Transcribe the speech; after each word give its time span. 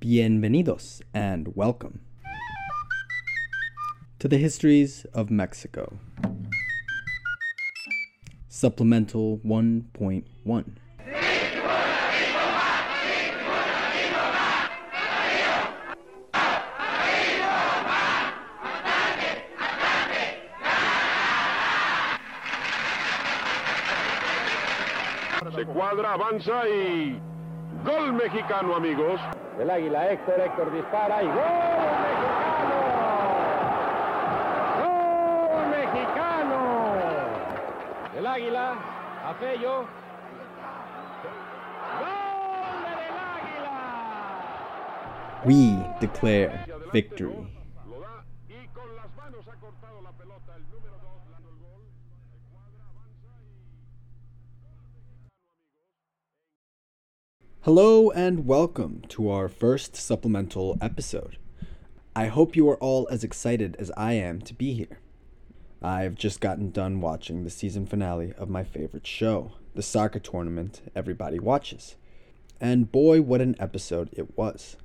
Bienvenidos 0.00 1.02
and 1.12 1.54
welcome 1.54 2.00
to 4.18 4.28
the 4.28 4.38
Histories 4.38 5.04
of 5.12 5.30
Mexico. 5.30 5.98
Supplemental 8.48 9.40
1.1. 9.44 10.64
Se 25.54 25.64
cuadra, 25.66 26.14
avanza 26.14 26.66
y. 26.66 27.20
Gol 27.84 28.14
mexicano, 28.14 28.76
amigos. 28.76 29.20
El 29.60 29.68
águila, 29.68 30.10
Héctor, 30.10 30.40
Héctor 30.40 30.72
dispara 30.72 31.22
y 31.22 31.26
¡gol 31.26 31.34
mexicano! 32.06 32.80
¡Gol 34.80 35.68
mexicano! 35.68 36.60
El 38.16 38.26
águila, 38.26 38.72
a 39.22 39.34
Fello. 39.34 39.84
¡Gol 42.00 42.76
del 42.88 43.14
águila! 43.36 43.76
We 45.44 45.84
declare 46.00 46.50
victory. 46.90 47.52
Lo 47.86 48.00
da 48.00 48.24
y 48.48 48.66
con 48.68 48.96
las 48.96 49.14
manos 49.14 49.46
ha 49.46 49.56
cortado 49.56 50.00
la 50.00 50.12
pelota. 50.12 50.56
El 50.56 50.70
número 50.70 50.96
2 51.02 51.30
dando 51.32 51.50
el 51.50 51.58
gol. 51.58 51.82
Se 52.30 52.38
cuadra, 52.50 52.88
avanza 52.88 53.28
y. 53.42 53.44
Hello 57.64 58.10
and 58.12 58.46
welcome 58.46 59.02
to 59.10 59.28
our 59.28 59.46
first 59.46 59.94
supplemental 59.94 60.78
episode. 60.80 61.36
I 62.16 62.28
hope 62.28 62.56
you 62.56 62.66
are 62.70 62.78
all 62.78 63.06
as 63.10 63.22
excited 63.22 63.76
as 63.78 63.92
I 63.98 64.14
am 64.14 64.40
to 64.42 64.54
be 64.54 64.72
here. 64.72 64.98
I've 65.82 66.14
just 66.14 66.40
gotten 66.40 66.70
done 66.70 67.02
watching 67.02 67.44
the 67.44 67.50
season 67.50 67.84
finale 67.84 68.32
of 68.38 68.48
my 68.48 68.64
favorite 68.64 69.06
show, 69.06 69.52
the 69.74 69.82
soccer 69.82 70.20
tournament 70.20 70.80
everybody 70.96 71.38
watches. 71.38 71.96
And 72.62 72.90
boy, 72.90 73.20
what 73.20 73.42
an 73.42 73.56
episode 73.60 74.08
it 74.14 74.38
was. 74.38 74.78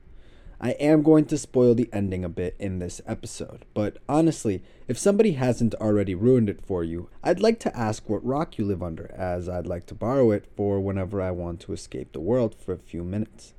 I 0.66 0.72
am 0.80 1.04
going 1.04 1.26
to 1.26 1.38
spoil 1.38 1.76
the 1.76 1.92
ending 1.94 2.26
a 2.26 2.28
bit 2.28 2.56
in 2.58 2.80
this 2.80 3.00
episode, 3.06 3.66
but 3.76 4.00
honestly, 4.10 4.64
if 4.88 4.98
somebody 4.98 5.34
hasn't 5.34 5.76
already 5.76 6.16
ruined 6.16 6.50
it 6.50 6.66
for 6.66 6.84
you, 6.84 7.08
I'd 7.22 7.40
like 7.40 7.60
to 7.60 7.78
ask 7.78 8.10
what 8.10 8.26
rock 8.26 8.58
you 8.58 8.66
live 8.66 8.82
under, 8.82 9.12
as 9.14 9.48
I'd 9.48 9.68
like 9.68 9.86
to 9.86 9.94
borrow 9.94 10.32
it 10.32 10.48
for 10.58 10.80
whenever 10.80 11.22
I 11.22 11.30
want 11.30 11.60
to 11.60 11.74
escape 11.74 12.14
the 12.14 12.20
world 12.20 12.56
for 12.56 12.74
a 12.74 12.80
few 12.80 13.04
minutes. 13.04 13.54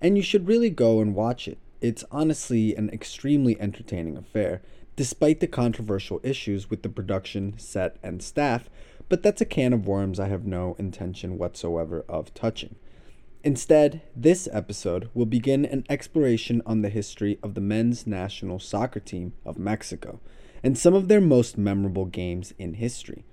And 0.00 0.16
you 0.16 0.22
should 0.24 0.48
really 0.48 0.68
go 0.68 1.00
and 1.00 1.14
watch 1.14 1.46
it. 1.46 1.58
It's 1.80 2.02
honestly 2.10 2.74
an 2.74 2.90
extremely 2.90 3.56
entertaining 3.60 4.16
affair, 4.16 4.60
despite 4.96 5.38
the 5.38 5.46
controversial 5.46 6.18
issues 6.24 6.68
with 6.68 6.82
the 6.82 6.88
production, 6.88 7.56
set, 7.56 7.98
and 8.02 8.20
staff, 8.20 8.68
but 9.08 9.22
that's 9.22 9.40
a 9.40 9.44
can 9.44 9.72
of 9.72 9.86
worms 9.86 10.18
I 10.18 10.26
have 10.26 10.44
no 10.44 10.74
intention 10.76 11.38
whatsoever 11.38 12.04
of 12.08 12.34
touching. 12.34 12.74
Instead, 13.44 14.02
this 14.16 14.48
episode 14.52 15.08
will 15.14 15.26
begin 15.26 15.64
an 15.64 15.84
exploration 15.88 16.60
on 16.66 16.82
the 16.82 16.88
history 16.88 17.38
of 17.40 17.54
the 17.54 17.60
men's 17.60 18.04
national 18.04 18.58
soccer 18.58 18.98
team 18.98 19.32
of 19.44 19.58
Mexico 19.58 20.20
and 20.62 20.76
some 20.76 20.92
of 20.92 21.06
their 21.06 21.20
most 21.20 21.56
memorable 21.56 22.04
games 22.04 22.52
in 22.58 22.74
history. 22.74 23.24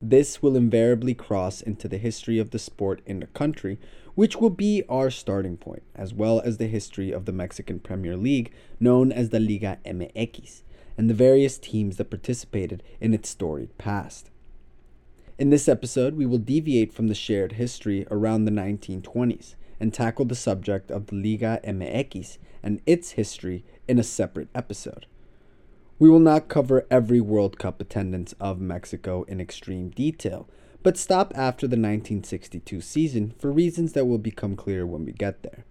This 0.00 0.40
will 0.40 0.56
invariably 0.56 1.14
cross 1.14 1.60
into 1.60 1.88
the 1.88 1.98
history 1.98 2.38
of 2.38 2.50
the 2.50 2.60
sport 2.60 3.02
in 3.04 3.18
the 3.18 3.26
country, 3.26 3.78
which 4.14 4.36
will 4.36 4.50
be 4.50 4.84
our 4.88 5.10
starting 5.10 5.56
point, 5.56 5.82
as 5.96 6.14
well 6.14 6.40
as 6.40 6.56
the 6.56 6.68
history 6.68 7.10
of 7.10 7.24
the 7.24 7.32
Mexican 7.32 7.80
Premier 7.80 8.16
League, 8.16 8.52
known 8.78 9.10
as 9.10 9.30
the 9.30 9.40
Liga 9.40 9.78
MX, 9.84 10.62
and 10.96 11.10
the 11.10 11.14
various 11.14 11.58
teams 11.58 11.96
that 11.96 12.08
participated 12.08 12.84
in 13.00 13.12
its 13.12 13.28
storied 13.28 13.76
past. 13.78 14.30
In 15.40 15.48
this 15.48 15.68
episode, 15.70 16.16
we 16.16 16.26
will 16.26 16.36
deviate 16.36 16.92
from 16.92 17.08
the 17.08 17.14
shared 17.14 17.52
history 17.52 18.06
around 18.10 18.44
the 18.44 18.50
1920s 18.50 19.54
and 19.80 19.90
tackle 19.90 20.26
the 20.26 20.34
subject 20.34 20.90
of 20.90 21.06
the 21.06 21.14
Liga 21.14 21.58
MX 21.64 22.36
and 22.62 22.82
its 22.84 23.12
history 23.12 23.64
in 23.88 23.98
a 23.98 24.02
separate 24.02 24.50
episode. 24.54 25.06
We 25.98 26.10
will 26.10 26.20
not 26.20 26.48
cover 26.48 26.86
every 26.90 27.22
World 27.22 27.58
Cup 27.58 27.80
attendance 27.80 28.34
of 28.38 28.60
Mexico 28.60 29.22
in 29.22 29.40
extreme 29.40 29.88
detail, 29.88 30.46
but 30.82 30.98
stop 30.98 31.32
after 31.34 31.66
the 31.66 31.70
1962 31.70 32.82
season 32.82 33.32
for 33.38 33.50
reasons 33.50 33.94
that 33.94 34.04
will 34.04 34.18
become 34.18 34.56
clear 34.56 34.86
when 34.86 35.06
we 35.06 35.12
get 35.12 35.42
there. 35.42 35.64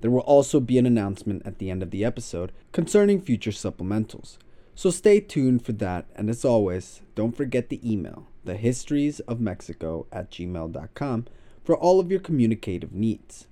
There 0.00 0.10
will 0.10 0.22
also 0.22 0.58
be 0.58 0.76
an 0.76 0.86
announcement 0.86 1.42
at 1.46 1.58
the 1.58 1.70
end 1.70 1.84
of 1.84 1.92
the 1.92 2.04
episode 2.04 2.50
concerning 2.72 3.20
future 3.20 3.52
supplementals, 3.52 4.38
so 4.78 4.90
stay 4.90 5.18
tuned 5.18 5.64
for 5.64 5.72
that, 5.72 6.06
and 6.14 6.30
as 6.30 6.44
always, 6.44 7.02
don't 7.16 7.36
forget 7.36 7.68
the 7.68 7.80
email, 7.88 8.28
thehistoriesofmexico 8.48 10.06
at 10.10 10.30
gmail.com, 10.30 11.26
for 11.62 11.76
all 11.76 12.00
of 12.00 12.10
your 12.10 12.20
communicative 12.20 12.92
needs. 12.92 13.46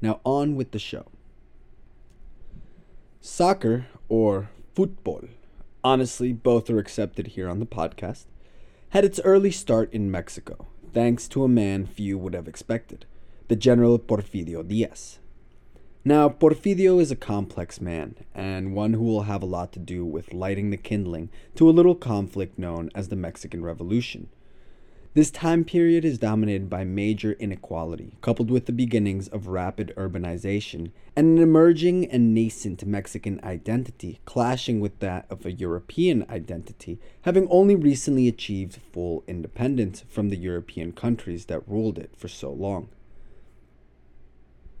Now, 0.00 0.20
on 0.24 0.54
with 0.54 0.70
the 0.70 0.78
show. 0.78 1.06
Soccer, 3.20 3.86
or 4.08 4.50
football, 4.74 5.24
honestly, 5.84 6.32
both 6.32 6.70
are 6.70 6.78
accepted 6.78 7.28
here 7.28 7.48
on 7.48 7.60
the 7.60 7.66
podcast, 7.66 8.26
had 8.90 9.04
its 9.04 9.20
early 9.24 9.50
start 9.50 9.92
in 9.92 10.10
Mexico, 10.10 10.66
thanks 10.92 11.26
to 11.28 11.44
a 11.44 11.48
man 11.48 11.86
few 11.86 12.18
would 12.18 12.34
have 12.34 12.48
expected, 12.48 13.06
the 13.48 13.56
General 13.56 13.98
Porfirio 13.98 14.66
Diaz. 14.66 15.18
Now, 16.04 16.28
Porfirio 16.28 17.00
is 17.00 17.12
a 17.12 17.16
complex 17.16 17.80
man, 17.80 18.16
and 18.34 18.74
one 18.74 18.94
who 18.94 19.04
will 19.04 19.22
have 19.22 19.40
a 19.40 19.46
lot 19.46 19.72
to 19.74 19.78
do 19.78 20.04
with 20.04 20.34
lighting 20.34 20.70
the 20.70 20.76
kindling 20.76 21.30
to 21.54 21.70
a 21.70 21.70
little 21.70 21.94
conflict 21.94 22.58
known 22.58 22.90
as 22.92 23.06
the 23.06 23.14
Mexican 23.14 23.62
Revolution. 23.62 24.28
This 25.14 25.30
time 25.30 25.62
period 25.62 26.04
is 26.04 26.18
dominated 26.18 26.68
by 26.68 26.82
major 26.82 27.34
inequality, 27.34 28.16
coupled 28.20 28.50
with 28.50 28.66
the 28.66 28.72
beginnings 28.72 29.28
of 29.28 29.46
rapid 29.46 29.94
urbanization 29.96 30.90
and 31.14 31.38
an 31.38 31.38
emerging 31.38 32.06
and 32.06 32.34
nascent 32.34 32.84
Mexican 32.84 33.38
identity 33.44 34.18
clashing 34.24 34.80
with 34.80 34.98
that 34.98 35.26
of 35.30 35.46
a 35.46 35.52
European 35.52 36.26
identity, 36.28 36.98
having 37.20 37.46
only 37.48 37.76
recently 37.76 38.26
achieved 38.26 38.80
full 38.92 39.22
independence 39.28 40.02
from 40.08 40.30
the 40.30 40.36
European 40.36 40.90
countries 40.90 41.44
that 41.44 41.68
ruled 41.68 41.96
it 41.96 42.10
for 42.16 42.26
so 42.26 42.50
long. 42.50 42.88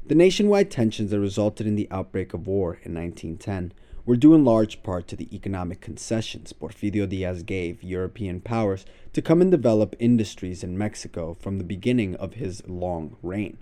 The 0.04 0.16
nationwide 0.16 0.68
tensions 0.68 1.12
that 1.12 1.20
resulted 1.20 1.64
in 1.64 1.76
the 1.76 1.86
outbreak 1.90 2.34
of 2.34 2.48
war 2.48 2.80
in 2.82 2.92
1910 2.92 3.72
were 4.04 4.16
due 4.16 4.34
in 4.34 4.44
large 4.44 4.82
part 4.82 5.06
to 5.06 5.16
the 5.16 5.32
economic 5.34 5.80
concessions 5.80 6.52
Porfirio 6.52 7.08
Diaz 7.08 7.44
gave 7.44 7.84
European 7.84 8.40
powers 8.40 8.84
to 9.12 9.22
come 9.22 9.40
and 9.40 9.48
develop 9.50 9.94
industries 10.00 10.64
in 10.64 10.76
Mexico 10.76 11.36
from 11.38 11.58
the 11.58 11.64
beginning 11.64 12.16
of 12.16 12.34
his 12.34 12.66
long 12.66 13.16
reign. 13.22 13.58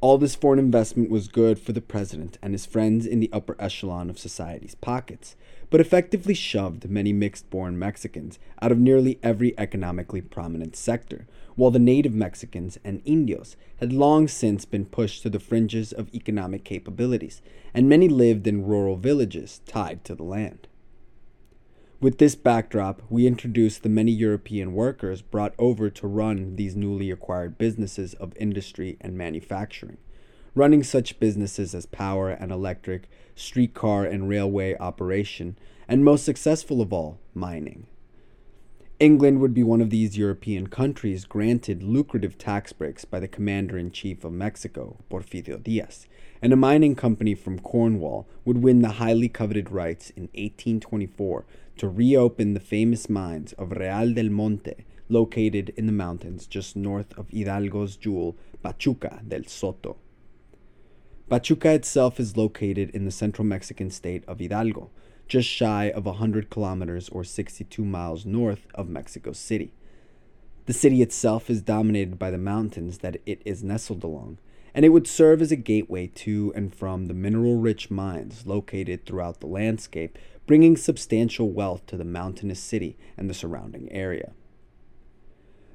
All 0.00 0.18
this 0.18 0.34
foreign 0.34 0.58
investment 0.58 1.10
was 1.10 1.28
good 1.28 1.60
for 1.60 1.70
the 1.72 1.80
president 1.80 2.36
and 2.42 2.52
his 2.52 2.66
friends 2.66 3.06
in 3.06 3.20
the 3.20 3.30
upper 3.32 3.54
echelon 3.60 4.10
of 4.10 4.18
society's 4.18 4.74
pockets, 4.74 5.36
but 5.70 5.80
effectively 5.80 6.34
shoved 6.34 6.90
many 6.90 7.12
mixed 7.12 7.48
born 7.48 7.78
Mexicans 7.78 8.38
out 8.60 8.72
of 8.72 8.78
nearly 8.78 9.18
every 9.22 9.56
economically 9.56 10.20
prominent 10.20 10.76
sector, 10.76 11.26
while 11.54 11.70
the 11.70 11.78
native 11.78 12.14
Mexicans 12.14 12.78
and 12.84 13.00
Indios 13.04 13.56
had 13.78 13.92
long 13.92 14.26
since 14.26 14.64
been 14.64 14.84
pushed 14.84 15.22
to 15.22 15.30
the 15.30 15.38
fringes 15.38 15.92
of 15.92 16.12
economic 16.12 16.64
capabilities, 16.64 17.40
and 17.72 17.88
many 17.88 18.08
lived 18.08 18.46
in 18.46 18.66
rural 18.66 18.96
villages 18.96 19.60
tied 19.66 20.04
to 20.04 20.14
the 20.14 20.24
land. 20.24 20.66
With 22.00 22.16
this 22.16 22.34
backdrop, 22.34 23.02
we 23.10 23.26
introduce 23.26 23.76
the 23.76 23.90
many 23.90 24.10
European 24.10 24.72
workers 24.72 25.20
brought 25.20 25.54
over 25.58 25.90
to 25.90 26.06
run 26.06 26.56
these 26.56 26.74
newly 26.74 27.10
acquired 27.10 27.58
businesses 27.58 28.14
of 28.14 28.32
industry 28.38 28.96
and 29.02 29.18
manufacturing, 29.18 29.98
running 30.54 30.82
such 30.82 31.20
businesses 31.20 31.74
as 31.74 31.84
power 31.84 32.30
and 32.30 32.50
electric, 32.50 33.08
streetcar 33.34 34.04
and 34.04 34.28
railway 34.28 34.76
operation, 34.78 35.56
and 35.88 36.04
most 36.04 36.24
successful 36.24 36.80
of 36.80 36.92
all, 36.92 37.18
mining. 37.34 37.86
England 39.00 39.40
would 39.40 39.54
be 39.54 39.62
one 39.62 39.80
of 39.80 39.88
these 39.88 40.18
European 40.18 40.66
countries 40.66 41.24
granted 41.24 41.82
lucrative 41.82 42.36
tax 42.36 42.70
breaks 42.74 43.06
by 43.06 43.18
the 43.18 43.26
commander 43.26 43.78
in 43.78 43.90
chief 43.90 44.24
of 44.24 44.32
Mexico, 44.32 44.98
Porfirio 45.10 45.62
Diaz, 45.62 46.06
and 46.42 46.52
a 46.52 46.56
mining 46.56 46.94
company 46.94 47.34
from 47.34 47.58
Cornwall 47.58 48.28
would 48.44 48.62
win 48.62 48.82
the 48.82 49.00
highly 49.00 49.30
coveted 49.30 49.70
rights 49.70 50.10
in 50.10 50.24
1824 50.34 51.46
to 51.78 51.88
reopen 51.88 52.52
the 52.52 52.60
famous 52.60 53.08
mines 53.08 53.54
of 53.54 53.72
Real 53.72 54.12
del 54.12 54.28
Monte, 54.28 54.84
located 55.08 55.72
in 55.78 55.86
the 55.86 55.92
mountains 55.92 56.46
just 56.46 56.76
north 56.76 57.16
of 57.18 57.30
Hidalgo's 57.30 57.96
jewel, 57.96 58.36
Pachuca 58.62 59.22
del 59.26 59.44
Soto. 59.44 59.96
Pachuca 61.30 61.70
itself 61.74 62.18
is 62.18 62.36
located 62.36 62.90
in 62.90 63.04
the 63.04 63.12
central 63.12 63.46
Mexican 63.46 63.88
state 63.88 64.24
of 64.26 64.40
Hidalgo, 64.40 64.90
just 65.28 65.48
shy 65.48 65.88
of 65.88 66.04
100 66.04 66.50
kilometers 66.50 67.08
or 67.08 67.22
62 67.22 67.84
miles 67.84 68.26
north 68.26 68.66
of 68.74 68.88
Mexico 68.88 69.30
City. 69.30 69.72
The 70.66 70.72
city 70.72 71.02
itself 71.02 71.48
is 71.48 71.62
dominated 71.62 72.18
by 72.18 72.32
the 72.32 72.36
mountains 72.36 72.98
that 72.98 73.18
it 73.26 73.40
is 73.44 73.62
nestled 73.62 74.02
along, 74.02 74.38
and 74.74 74.84
it 74.84 74.88
would 74.88 75.06
serve 75.06 75.40
as 75.40 75.52
a 75.52 75.56
gateway 75.56 76.08
to 76.16 76.52
and 76.56 76.74
from 76.74 77.06
the 77.06 77.14
mineral 77.14 77.58
rich 77.58 77.92
mines 77.92 78.44
located 78.44 79.06
throughout 79.06 79.38
the 79.38 79.46
landscape, 79.46 80.18
bringing 80.48 80.76
substantial 80.76 81.48
wealth 81.48 81.86
to 81.86 81.96
the 81.96 82.04
mountainous 82.04 82.58
city 82.58 82.98
and 83.16 83.30
the 83.30 83.34
surrounding 83.34 83.88
area. 83.92 84.32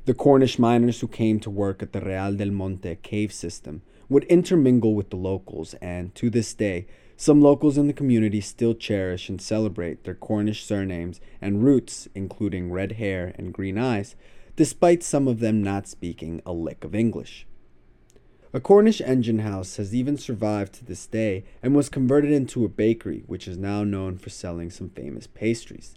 The 0.03 0.13
Cornish 0.13 0.59
miners 0.59 0.99
who 0.99 1.07
came 1.07 1.39
to 1.39 1.49
work 1.49 1.81
at 1.81 1.93
the 1.93 2.01
Real 2.01 2.33
del 2.35 2.51
Monte 2.51 2.97
cave 2.97 3.31
system 3.31 3.83
would 4.09 4.23
intermingle 4.25 4.93
with 4.93 5.09
the 5.09 5.15
locals, 5.15 5.73
and 5.75 6.13
to 6.15 6.29
this 6.29 6.53
day, 6.53 6.87
some 7.17 7.41
locals 7.41 7.77
in 7.77 7.87
the 7.87 7.93
community 7.93 8.41
still 8.41 8.73
cherish 8.73 9.29
and 9.29 9.41
celebrate 9.41 10.03
their 10.03 10.15
Cornish 10.15 10.65
surnames 10.65 11.21
and 11.41 11.63
roots, 11.63 12.09
including 12.13 12.71
red 12.71 12.93
hair 12.93 13.33
and 13.37 13.53
green 13.53 13.77
eyes, 13.77 14.15
despite 14.55 15.03
some 15.03 15.27
of 15.27 15.39
them 15.39 15.63
not 15.63 15.87
speaking 15.87 16.41
a 16.45 16.51
lick 16.51 16.83
of 16.83 16.93
English. 16.93 17.47
A 18.53 18.59
Cornish 18.61 19.01
engine 19.01 19.39
house 19.39 19.75
has 19.77 19.93
even 19.93 20.17
survived 20.17 20.73
to 20.75 20.85
this 20.85 21.07
day 21.07 21.43
and 21.61 21.75
was 21.75 21.89
converted 21.89 22.31
into 22.31 22.63
a 22.63 22.69
bakery, 22.69 23.23
which 23.27 23.47
is 23.47 23.57
now 23.57 23.83
known 23.83 24.17
for 24.17 24.29
selling 24.29 24.69
some 24.69 24.89
famous 24.89 25.27
pastries. 25.27 25.95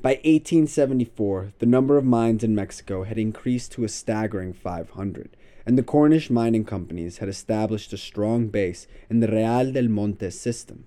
By 0.00 0.14
1874, 0.24 1.52
the 1.58 1.66
number 1.66 1.96
of 1.96 2.04
mines 2.04 2.42
in 2.42 2.54
Mexico 2.54 3.04
had 3.04 3.18
increased 3.18 3.72
to 3.72 3.84
a 3.84 3.88
staggering 3.88 4.52
500, 4.52 5.36
and 5.68 5.76
the 5.76 5.82
Cornish 5.82 6.30
mining 6.30 6.64
companies 6.64 7.18
had 7.18 7.28
established 7.28 7.92
a 7.92 7.98
strong 7.98 8.46
base 8.48 8.86
in 9.10 9.20
the 9.20 9.28
Real 9.28 9.70
del 9.70 9.86
Monte 9.86 10.30
system. 10.30 10.86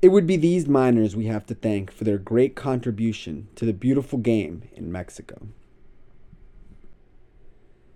It 0.00 0.10
would 0.10 0.24
be 0.24 0.36
these 0.36 0.68
miners 0.68 1.16
we 1.16 1.26
have 1.26 1.46
to 1.46 1.54
thank 1.56 1.90
for 1.90 2.04
their 2.04 2.16
great 2.16 2.54
contribution 2.54 3.48
to 3.56 3.64
the 3.64 3.72
beautiful 3.72 4.20
game 4.20 4.62
in 4.72 4.92
Mexico. 4.92 5.48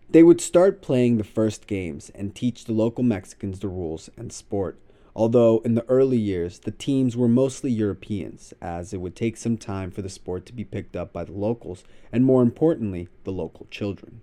They 0.08 0.24
would 0.24 0.40
start 0.40 0.82
playing 0.82 1.18
the 1.18 1.24
first 1.38 1.68
games 1.68 2.10
and 2.16 2.34
teach 2.34 2.64
the 2.64 2.72
local 2.72 3.04
Mexicans 3.04 3.60
the 3.60 3.68
rules 3.68 4.10
and 4.16 4.32
sport, 4.32 4.76
although 5.14 5.58
in 5.64 5.76
the 5.76 5.86
early 5.86 6.18
years 6.18 6.58
the 6.58 6.72
teams 6.72 7.16
were 7.16 7.28
mostly 7.28 7.70
Europeans, 7.70 8.52
as 8.60 8.92
it 8.92 9.00
would 9.00 9.14
take 9.14 9.36
some 9.36 9.56
time 9.56 9.92
for 9.92 10.02
the 10.02 10.08
sport 10.08 10.46
to 10.46 10.52
be 10.52 10.64
picked 10.64 10.96
up 10.96 11.12
by 11.12 11.22
the 11.22 11.30
locals 11.30 11.84
and, 12.10 12.24
more 12.24 12.42
importantly, 12.42 13.06
the 13.22 13.30
local 13.30 13.68
children. 13.70 14.20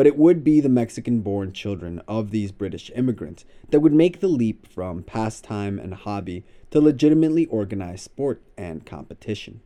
But 0.00 0.06
it 0.06 0.16
would 0.16 0.42
be 0.42 0.60
the 0.60 0.70
Mexican 0.70 1.20
born 1.20 1.52
children 1.52 2.00
of 2.08 2.30
these 2.30 2.52
British 2.52 2.90
immigrants 2.96 3.44
that 3.68 3.80
would 3.80 3.92
make 3.92 4.20
the 4.20 4.28
leap 4.28 4.66
from 4.66 5.02
pastime 5.02 5.78
and 5.78 5.92
hobby 5.92 6.42
to 6.70 6.80
legitimately 6.80 7.44
organized 7.44 8.04
sport 8.04 8.40
and 8.56 8.86
competition. 8.86 9.60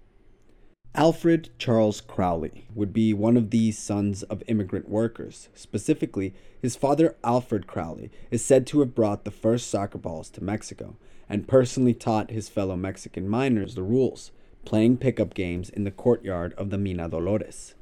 Alfred 0.92 1.50
Charles 1.56 2.00
Crowley 2.00 2.66
would 2.74 2.92
be 2.92 3.14
one 3.14 3.36
of 3.36 3.50
these 3.50 3.78
sons 3.78 4.24
of 4.24 4.42
immigrant 4.48 4.88
workers. 4.88 5.50
Specifically, 5.54 6.34
his 6.60 6.74
father 6.74 7.14
Alfred 7.22 7.68
Crowley 7.68 8.10
is 8.32 8.44
said 8.44 8.66
to 8.66 8.80
have 8.80 8.92
brought 8.92 9.24
the 9.24 9.30
first 9.30 9.70
soccer 9.70 9.98
balls 9.98 10.30
to 10.30 10.42
Mexico 10.42 10.96
and 11.28 11.46
personally 11.46 11.94
taught 11.94 12.32
his 12.32 12.48
fellow 12.48 12.74
Mexican 12.74 13.28
miners 13.28 13.76
the 13.76 13.84
rules, 13.84 14.32
playing 14.64 14.96
pickup 14.96 15.32
games 15.32 15.70
in 15.70 15.84
the 15.84 15.92
courtyard 15.92 16.54
of 16.54 16.70
the 16.70 16.78
Mina 16.78 17.08
Dolores. 17.08 17.76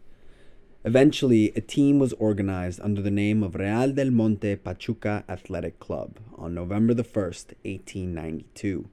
Eventually, 0.84 1.52
a 1.55 1.61
team 1.61 1.99
was 1.99 2.12
organized 2.14 2.81
under 2.82 3.00
the 3.00 3.11
name 3.11 3.43
of 3.43 3.55
Real 3.55 3.93
del 3.93 4.11
Monte 4.11 4.56
Pachuca 4.56 5.25
Athletic 5.29 5.79
Club 5.79 6.19
on 6.37 6.55
November 6.55 6.93
the 6.94 7.05
1st, 7.05 7.55
1892, 7.64 8.88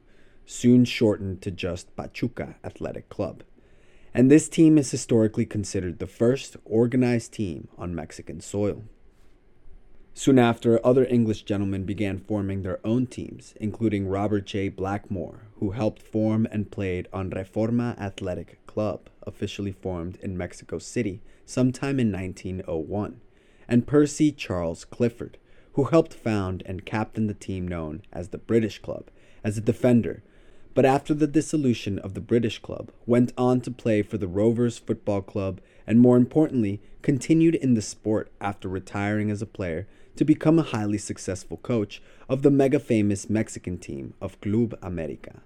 soon 0.45 0.85
shortened 0.85 1.41
to 1.41 1.51
just 1.51 1.95
Pachuca 1.95 2.55
Athletic 2.63 3.09
Club 3.09 3.43
and 4.13 4.31
this 4.31 4.49
team 4.49 4.77
is 4.77 4.91
historically 4.91 5.45
considered 5.45 5.99
the 5.99 6.07
first 6.07 6.57
organized 6.65 7.33
team 7.33 7.67
on 7.77 7.93
Mexican 7.93 8.41
soil. 8.41 8.83
Soon 10.13 10.39
after, 10.39 10.85
other 10.85 11.05
English 11.05 11.43
gentlemen 11.43 11.85
began 11.85 12.17
forming 12.17 12.61
their 12.61 12.85
own 12.85 13.05
teams, 13.05 13.53
including 13.61 14.07
Robert 14.07 14.45
J. 14.45 14.67
Blackmore, 14.67 15.47
who 15.59 15.71
helped 15.71 16.01
form 16.01 16.47
and 16.51 16.71
played 16.71 17.07
on 17.13 17.29
Reforma 17.29 17.97
Athletic 17.97 18.65
Club, 18.65 19.09
officially 19.25 19.71
formed 19.71 20.17
in 20.21 20.37
Mexico 20.37 20.79
City 20.79 21.21
sometime 21.49 21.99
in 21.99 22.11
1901, 22.11 23.19
and 23.67 23.87
Percy 23.87 24.31
Charles 24.31 24.85
Clifford, 24.85 25.37
who 25.73 25.85
helped 25.85 26.13
found 26.13 26.63
and 26.65 26.85
captain 26.85 27.27
the 27.27 27.33
team 27.33 27.67
known 27.67 28.01
as 28.11 28.29
the 28.29 28.37
British 28.37 28.79
Club 28.79 29.09
as 29.43 29.57
a 29.57 29.61
defender 29.61 30.23
but 30.79 30.85
after 30.85 31.13
the 31.13 31.27
dissolution 31.27 31.99
of 31.99 32.13
the 32.13 32.21
British 32.21 32.59
club, 32.59 32.91
went 33.05 33.33
on 33.37 33.59
to 33.61 33.71
play 33.71 34.01
for 34.01 34.17
the 34.17 34.29
Rovers 34.29 34.77
Football 34.77 35.21
Club 35.21 35.59
and 35.85 35.99
more 35.99 36.15
importantly, 36.15 36.79
continued 37.01 37.55
in 37.55 37.73
the 37.73 37.81
sport 37.81 38.31
after 38.39 38.69
retiring 38.69 39.31
as 39.31 39.41
a 39.41 39.45
player 39.45 39.87
to 40.15 40.23
become 40.23 40.59
a 40.59 40.63
highly 40.63 40.97
successful 40.97 41.57
coach 41.57 42.01
of 42.27 42.43
the 42.43 42.49
mega 42.49 42.79
famous 42.79 43.29
Mexican 43.29 43.77
team 43.77 44.13
of 44.21 44.39
Club 44.39 44.77
America. 44.81 45.41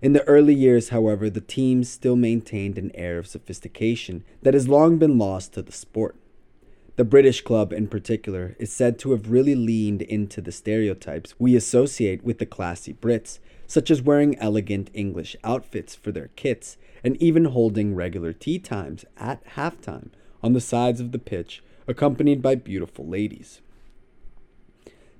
In 0.00 0.12
the 0.12 0.26
early 0.28 0.54
years, 0.54 0.90
however, 0.90 1.28
the 1.28 1.40
team 1.40 1.82
still 1.82 2.14
maintained 2.14 2.78
an 2.78 2.92
air 2.94 3.18
of 3.18 3.26
sophistication 3.26 4.22
that 4.42 4.54
has 4.54 4.68
long 4.68 4.98
been 4.98 5.18
lost 5.18 5.54
to 5.54 5.62
the 5.62 5.72
sport. 5.72 6.14
The 6.94 7.04
British 7.04 7.40
club, 7.40 7.72
in 7.72 7.88
particular, 7.88 8.54
is 8.58 8.72
said 8.72 8.98
to 9.00 9.10
have 9.10 9.30
really 9.30 9.54
leaned 9.54 10.02
into 10.02 10.40
the 10.40 10.52
stereotypes 10.52 11.34
we 11.38 11.56
associate 11.56 12.22
with 12.22 12.38
the 12.38 12.46
classy 12.46 12.92
Brits 12.92 13.38
such 13.66 13.90
as 13.90 14.02
wearing 14.02 14.38
elegant 14.38 14.90
English 14.94 15.36
outfits 15.44 15.94
for 15.94 16.10
their 16.10 16.30
kits 16.34 16.76
and 17.04 17.16
even 17.22 17.44
holding 17.46 17.94
regular 17.94 18.32
tea 18.32 18.58
times 18.58 19.04
at 19.16 19.44
halftime 19.50 20.08
on 20.42 20.54
the 20.54 20.60
sides 20.60 21.00
of 21.00 21.12
the 21.12 21.18
pitch, 21.18 21.62
accompanied 21.86 22.40
by 22.40 22.54
beautiful 22.54 23.06
ladies. 23.06 23.60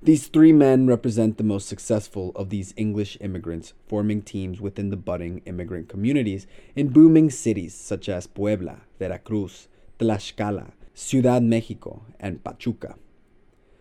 These 0.01 0.27
three 0.27 0.53
men 0.53 0.87
represent 0.87 1.37
the 1.37 1.43
most 1.43 1.67
successful 1.67 2.31
of 2.33 2.49
these 2.49 2.73
English 2.77 3.17
immigrants 3.19 3.73
forming 3.85 4.21
teams 4.21 4.61
within 4.61 4.91
the 4.91 4.95
budding 4.95 5.41
immigrant 5.45 5.89
communities 5.89 6.47
in 6.73 6.87
booming 6.87 7.29
cities 7.29 7.73
such 7.75 8.07
as 8.07 8.25
Puebla, 8.25 8.83
Veracruz, 8.97 9.67
Tlaxcala, 9.99 10.71
Ciudad 10.93 11.43
Mexico, 11.43 12.03
and 12.17 12.41
Pachuca. 12.45 12.95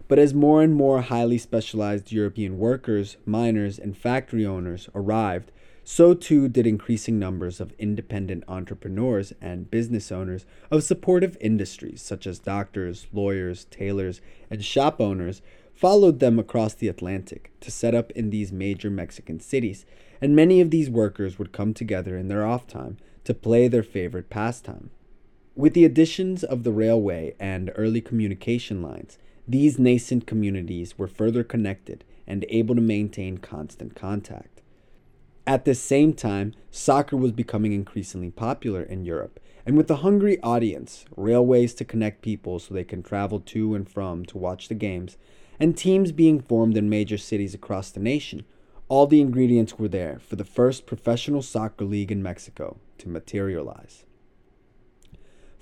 But 0.08 0.18
as 0.18 0.34
more 0.34 0.60
and 0.60 0.74
more 0.74 1.02
highly 1.02 1.38
specialized 1.38 2.10
European 2.10 2.58
workers, 2.58 3.16
miners, 3.24 3.78
and 3.78 3.96
factory 3.96 4.44
owners 4.44 4.88
arrived, 4.96 5.52
so 5.84 6.14
too 6.14 6.48
did 6.48 6.66
increasing 6.66 7.18
numbers 7.18 7.60
of 7.60 7.72
independent 7.78 8.42
entrepreneurs 8.48 9.32
and 9.40 9.70
business 9.70 10.10
owners 10.10 10.44
of 10.70 10.82
supportive 10.82 11.36
industries 11.40 12.02
such 12.02 12.26
as 12.26 12.40
doctors, 12.40 13.06
lawyers, 13.12 13.66
tailors, 13.66 14.20
and 14.50 14.64
shop 14.64 15.00
owners 15.00 15.40
followed 15.78 16.18
them 16.18 16.40
across 16.40 16.74
the 16.74 16.88
Atlantic 16.88 17.52
to 17.60 17.70
set 17.70 17.94
up 17.94 18.10
in 18.10 18.30
these 18.30 18.50
major 18.50 18.90
Mexican 18.90 19.38
cities, 19.38 19.86
and 20.20 20.34
many 20.34 20.60
of 20.60 20.72
these 20.72 20.90
workers 20.90 21.38
would 21.38 21.52
come 21.52 21.72
together 21.72 22.18
in 22.18 22.26
their 22.26 22.44
off 22.44 22.66
time 22.66 22.96
to 23.22 23.32
play 23.32 23.68
their 23.68 23.84
favorite 23.84 24.28
pastime. 24.28 24.90
With 25.54 25.74
the 25.74 25.84
additions 25.84 26.42
of 26.42 26.64
the 26.64 26.72
railway 26.72 27.36
and 27.38 27.70
early 27.76 28.00
communication 28.00 28.82
lines, 28.82 29.18
these 29.46 29.78
nascent 29.78 30.26
communities 30.26 30.98
were 30.98 31.06
further 31.06 31.44
connected 31.44 32.02
and 32.26 32.44
able 32.48 32.74
to 32.74 32.80
maintain 32.80 33.38
constant 33.38 33.94
contact. 33.94 34.62
At 35.46 35.64
the 35.64 35.76
same 35.76 36.12
time, 36.12 36.54
soccer 36.72 37.16
was 37.16 37.30
becoming 37.30 37.72
increasingly 37.72 38.30
popular 38.30 38.82
in 38.82 39.04
Europe, 39.04 39.38
and 39.64 39.76
with 39.76 39.88
a 39.92 39.96
hungry 39.96 40.42
audience, 40.42 41.04
railways 41.16 41.72
to 41.74 41.84
connect 41.84 42.22
people 42.22 42.58
so 42.58 42.74
they 42.74 42.82
can 42.82 43.04
travel 43.04 43.38
to 43.38 43.76
and 43.76 43.88
from 43.88 44.24
to 44.24 44.38
watch 44.38 44.66
the 44.66 44.74
games, 44.74 45.16
and 45.60 45.76
teams 45.76 46.12
being 46.12 46.40
formed 46.40 46.76
in 46.76 46.88
major 46.88 47.18
cities 47.18 47.54
across 47.54 47.90
the 47.90 48.00
nation, 48.00 48.44
all 48.88 49.06
the 49.06 49.20
ingredients 49.20 49.78
were 49.78 49.88
there 49.88 50.18
for 50.18 50.36
the 50.36 50.44
first 50.44 50.86
professional 50.86 51.42
soccer 51.42 51.84
league 51.84 52.12
in 52.12 52.22
Mexico 52.22 52.78
to 52.98 53.08
materialize. 53.08 54.04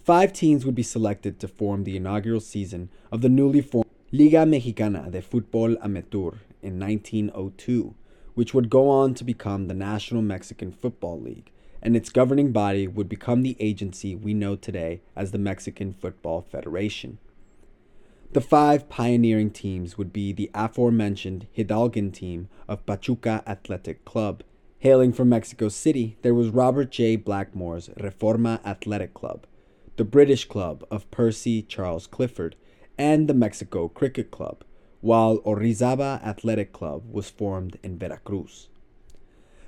Five 0.04 0.32
teams 0.32 0.64
would 0.64 0.76
be 0.76 0.84
selected 0.84 1.40
to 1.40 1.48
form 1.48 1.82
the 1.82 1.96
inaugural 1.96 2.40
season 2.40 2.90
of 3.10 3.22
the 3.22 3.28
newly 3.28 3.60
formed 3.60 3.90
Liga 4.12 4.46
Mexicana 4.46 5.10
de 5.10 5.20
Fútbol 5.20 5.76
Amateur 5.82 6.38
in 6.62 6.78
1902, 6.78 7.94
which 8.34 8.54
would 8.54 8.70
go 8.70 8.88
on 8.88 9.14
to 9.14 9.24
become 9.24 9.66
the 9.66 9.74
National 9.74 10.22
Mexican 10.22 10.70
Football 10.70 11.20
League, 11.20 11.50
and 11.82 11.96
its 11.96 12.10
governing 12.10 12.52
body 12.52 12.86
would 12.86 13.08
become 13.08 13.42
the 13.42 13.56
agency 13.58 14.14
we 14.14 14.32
know 14.32 14.54
today 14.54 15.00
as 15.16 15.32
the 15.32 15.38
Mexican 15.38 15.92
Football 15.92 16.40
Federation. 16.40 17.18
The 18.32 18.40
five 18.40 18.88
pioneering 18.88 19.50
teams 19.50 19.96
would 19.96 20.12
be 20.12 20.32
the 20.32 20.50
aforementioned 20.54 21.46
Hidalgan 21.56 22.12
team 22.12 22.48
of 22.68 22.84
Pachuca 22.84 23.42
Athletic 23.46 24.04
Club. 24.04 24.42
Hailing 24.78 25.12
from 25.12 25.30
Mexico 25.30 25.68
City, 25.68 26.18
there 26.22 26.34
was 26.34 26.50
Robert 26.50 26.90
J. 26.90 27.16
Blackmore's 27.16 27.88
Reforma 27.98 28.64
Athletic 28.64 29.14
Club, 29.14 29.46
the 29.96 30.04
British 30.04 30.44
club 30.44 30.84
of 30.90 31.10
Percy 31.10 31.62
Charles 31.62 32.06
Clifford, 32.06 32.56
and 32.98 33.26
the 33.26 33.34
Mexico 33.34 33.88
Cricket 33.88 34.30
Club, 34.30 34.64
while 35.00 35.38
Orizaba 35.38 36.22
Athletic 36.22 36.72
Club 36.72 37.04
was 37.10 37.30
formed 37.30 37.78
in 37.82 37.98
Veracruz. 37.98 38.68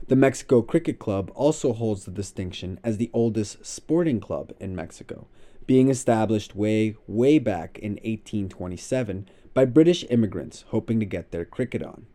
The 0.09 0.17
Mexico 0.17 0.63
Cricket 0.63 0.99
Club 0.99 1.31
also 1.35 1.73
holds 1.73 2.05
the 2.05 2.11
distinction 2.11 2.81
as 2.83 2.97
the 2.97 3.11
oldest 3.13 3.65
sporting 3.65 4.21
club 4.21 4.53
in 4.59 4.75
Mexico, 4.75 5.27
being 5.69 5.91
established 5.91 6.57
way, 6.57 6.97
way 7.07 7.39
back 7.39 7.79
in 7.79 7.93
1827 7.97 9.29
by 9.53 9.67
British 9.67 10.03
immigrants 10.09 10.65
hoping 10.69 10.99
to 10.99 11.05
get 11.05 11.31
their 11.31 11.45
cricket 11.45 11.83
on. 11.83 12.07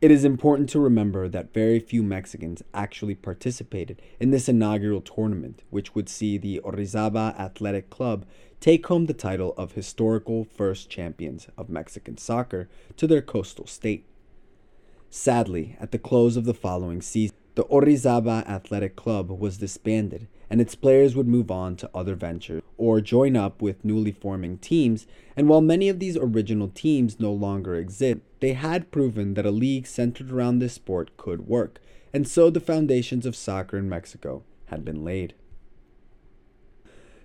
It 0.00 0.10
is 0.10 0.24
important 0.24 0.70
to 0.70 0.80
remember 0.80 1.28
that 1.28 1.52
very 1.52 1.78
few 1.78 2.02
Mexicans 2.02 2.62
actually 2.72 3.14
participated 3.14 4.00
in 4.18 4.30
this 4.30 4.48
inaugural 4.48 5.02
tournament, 5.02 5.64
which 5.68 5.94
would 5.94 6.08
see 6.08 6.38
the 6.38 6.62
Orizaba 6.64 7.38
Athletic 7.38 7.90
Club 7.90 8.24
take 8.58 8.86
home 8.86 9.04
the 9.04 9.12
title 9.12 9.52
of 9.58 9.72
historical 9.72 10.44
first 10.44 10.88
champions 10.88 11.48
of 11.58 11.68
Mexican 11.68 12.16
soccer 12.16 12.70
to 12.96 13.06
their 13.06 13.20
coastal 13.20 13.66
state. 13.66 14.06
Sadly, 15.10 15.76
at 15.78 15.92
the 15.92 15.98
close 15.98 16.38
of 16.38 16.46
the 16.46 16.54
following 16.54 17.02
season, 17.02 17.36
the 17.54 17.64
Orizaba 17.64 18.48
Athletic 18.48 18.96
Club 18.96 19.30
was 19.30 19.58
disbanded, 19.58 20.26
and 20.50 20.60
its 20.60 20.74
players 20.74 21.14
would 21.14 21.28
move 21.28 21.50
on 21.50 21.76
to 21.76 21.90
other 21.94 22.16
ventures 22.16 22.62
or 22.76 23.00
join 23.00 23.36
up 23.36 23.62
with 23.62 23.84
newly 23.84 24.10
forming 24.10 24.58
teams. 24.58 25.06
And 25.36 25.48
while 25.48 25.60
many 25.60 25.88
of 25.88 26.00
these 26.00 26.16
original 26.16 26.68
teams 26.68 27.20
no 27.20 27.32
longer 27.32 27.76
exist, 27.76 28.20
they 28.40 28.54
had 28.54 28.90
proven 28.90 29.34
that 29.34 29.46
a 29.46 29.52
league 29.52 29.86
centered 29.86 30.32
around 30.32 30.58
this 30.58 30.74
sport 30.74 31.16
could 31.16 31.46
work, 31.46 31.80
and 32.12 32.26
so 32.26 32.50
the 32.50 32.58
foundations 32.58 33.24
of 33.24 33.36
soccer 33.36 33.78
in 33.78 33.88
Mexico 33.88 34.42
had 34.66 34.84
been 34.84 35.04
laid. 35.04 35.34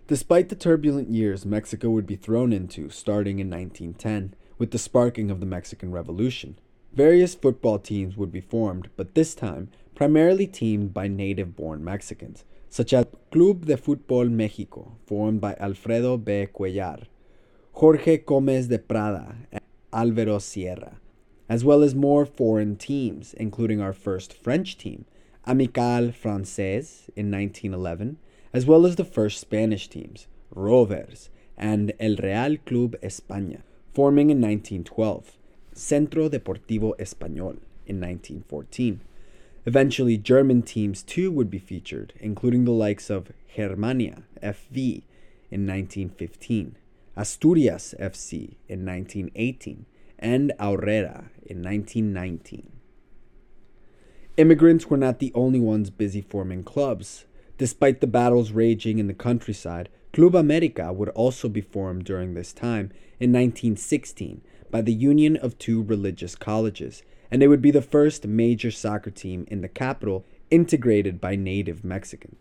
Despite 0.07 0.49
the 0.49 0.55
turbulent 0.55 1.09
years 1.09 1.45
Mexico 1.45 1.89
would 1.89 2.05
be 2.05 2.15
thrown 2.15 2.53
into 2.53 2.89
starting 2.89 3.39
in 3.39 3.49
1910 3.49 4.35
with 4.59 4.69
the 4.69 4.77
sparking 4.77 5.31
of 5.31 5.39
the 5.39 5.47
Mexican 5.47 5.91
Revolution, 5.91 6.59
various 6.93 7.33
football 7.33 7.79
teams 7.79 8.15
would 8.15 8.31
be 8.31 8.41
formed, 8.41 8.89
but 8.95 9.15
this 9.15 9.33
time 9.33 9.69
primarily 9.95 10.45
teamed 10.45 10.93
by 10.93 11.07
native 11.07 11.55
born 11.55 11.83
Mexicans, 11.83 12.43
such 12.75 12.91
as 12.91 13.05
Club 13.31 13.67
de 13.67 13.77
Fútbol 13.77 14.29
México, 14.29 14.97
formed 15.07 15.39
by 15.39 15.53
Alfredo 15.61 16.17
B. 16.17 16.45
Cuellar, 16.47 17.03
Jorge 17.71 18.17
Gómez 18.17 18.67
de 18.67 18.77
Prada, 18.77 19.33
and 19.49 19.61
Alvaro 19.93 20.39
Sierra, 20.39 20.99
as 21.47 21.63
well 21.63 21.81
as 21.81 21.95
more 21.95 22.25
foreign 22.25 22.75
teams, 22.75 23.33
including 23.35 23.79
our 23.79 23.93
first 23.93 24.33
French 24.33 24.77
team, 24.77 25.05
Amical 25.47 26.13
Française 26.13 27.07
in 27.15 27.31
1911, 27.31 28.17
as 28.51 28.65
well 28.65 28.85
as 28.85 28.97
the 28.97 29.05
first 29.05 29.39
Spanish 29.39 29.87
teams, 29.87 30.27
Rovers 30.53 31.29
and 31.57 31.93
El 31.97 32.17
Real 32.17 32.57
Club 32.65 32.97
España, 33.01 33.61
forming 33.93 34.29
in 34.29 34.41
1912, 34.41 35.37
Centro 35.71 36.27
Deportivo 36.27 36.93
Español 36.99 37.55
in 37.87 38.01
1914. 38.01 38.99
Eventually, 39.65 40.17
German 40.17 40.61
teams 40.61 41.01
too 41.01 41.31
would 41.31 41.49
be 41.49 41.57
featured, 41.57 42.13
including 42.19 42.65
the 42.65 42.71
likes 42.71 43.09
of 43.09 43.31
Germania 43.55 44.23
FV 44.43 45.03
in 45.49 45.65
1915, 45.65 46.77
Asturias 47.17 47.95
FC 47.99 48.57
in 48.67 48.85
1918, 48.85 49.85
and 50.19 50.53
Aurrera 50.59 51.29
in 51.45 51.63
1919. 51.63 52.71
Immigrants 54.37 54.87
were 54.87 54.97
not 54.97 55.19
the 55.19 55.31
only 55.33 55.59
ones 55.59 55.89
busy 55.89 56.21
forming 56.21 56.63
clubs. 56.63 57.25
Despite 57.57 58.01
the 58.01 58.07
battles 58.07 58.51
raging 58.51 58.99
in 58.99 59.07
the 59.07 59.13
countryside, 59.13 59.89
Club 60.11 60.35
America 60.35 60.93
would 60.93 61.09
also 61.09 61.49
be 61.49 61.61
formed 61.61 62.03
during 62.03 62.33
this 62.33 62.53
time 62.53 62.91
in 63.19 63.31
1916 63.31 64.41
by 64.69 64.81
the 64.81 64.93
union 64.93 65.37
of 65.37 65.57
two 65.57 65.81
religious 65.83 66.35
colleges 66.35 67.01
and 67.35 67.43
it 67.43 67.49
would 67.49 67.61
be 67.61 67.69
the 67.69 67.81
first 67.81 68.25
major 68.25 68.71
soccer 68.71 69.11
team 69.11 69.45
in 69.51 69.59
the 69.59 69.67
capital 69.67 70.25
integrated 70.49 71.19
by 71.19 71.35
native 71.35 71.83
Mexicans. 71.83 72.37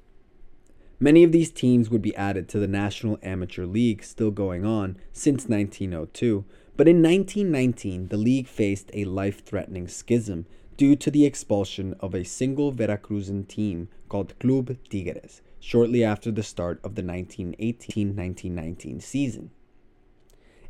Many 1.00 1.24
of 1.24 1.32
these 1.32 1.50
teams 1.50 1.90
would 1.90 2.00
be 2.00 2.14
added 2.14 2.48
to 2.50 2.60
the 2.60 2.68
National 2.68 3.18
Amateur 3.20 3.66
League 3.66 4.04
still 4.04 4.30
going 4.30 4.64
on 4.64 4.96
since 5.12 5.48
1902, 5.48 6.44
but 6.76 6.86
in 6.86 7.02
1919 7.02 8.06
the 8.06 8.16
league 8.16 8.46
faced 8.46 8.92
a 8.94 9.04
life 9.04 9.44
threatening 9.44 9.88
schism 9.88 10.46
due 10.76 10.94
to 10.94 11.10
the 11.10 11.24
expulsion 11.24 11.96
of 11.98 12.14
a 12.14 12.22
single 12.22 12.72
Veracruzan 12.72 13.48
team 13.48 13.88
called 14.08 14.38
Club 14.38 14.76
Tigres 14.88 15.42
shortly 15.58 16.04
after 16.04 16.30
the 16.30 16.44
start 16.44 16.78
of 16.84 16.94
the 16.94 17.02
1918 17.02 18.14
1919 18.14 19.00
season. 19.00 19.50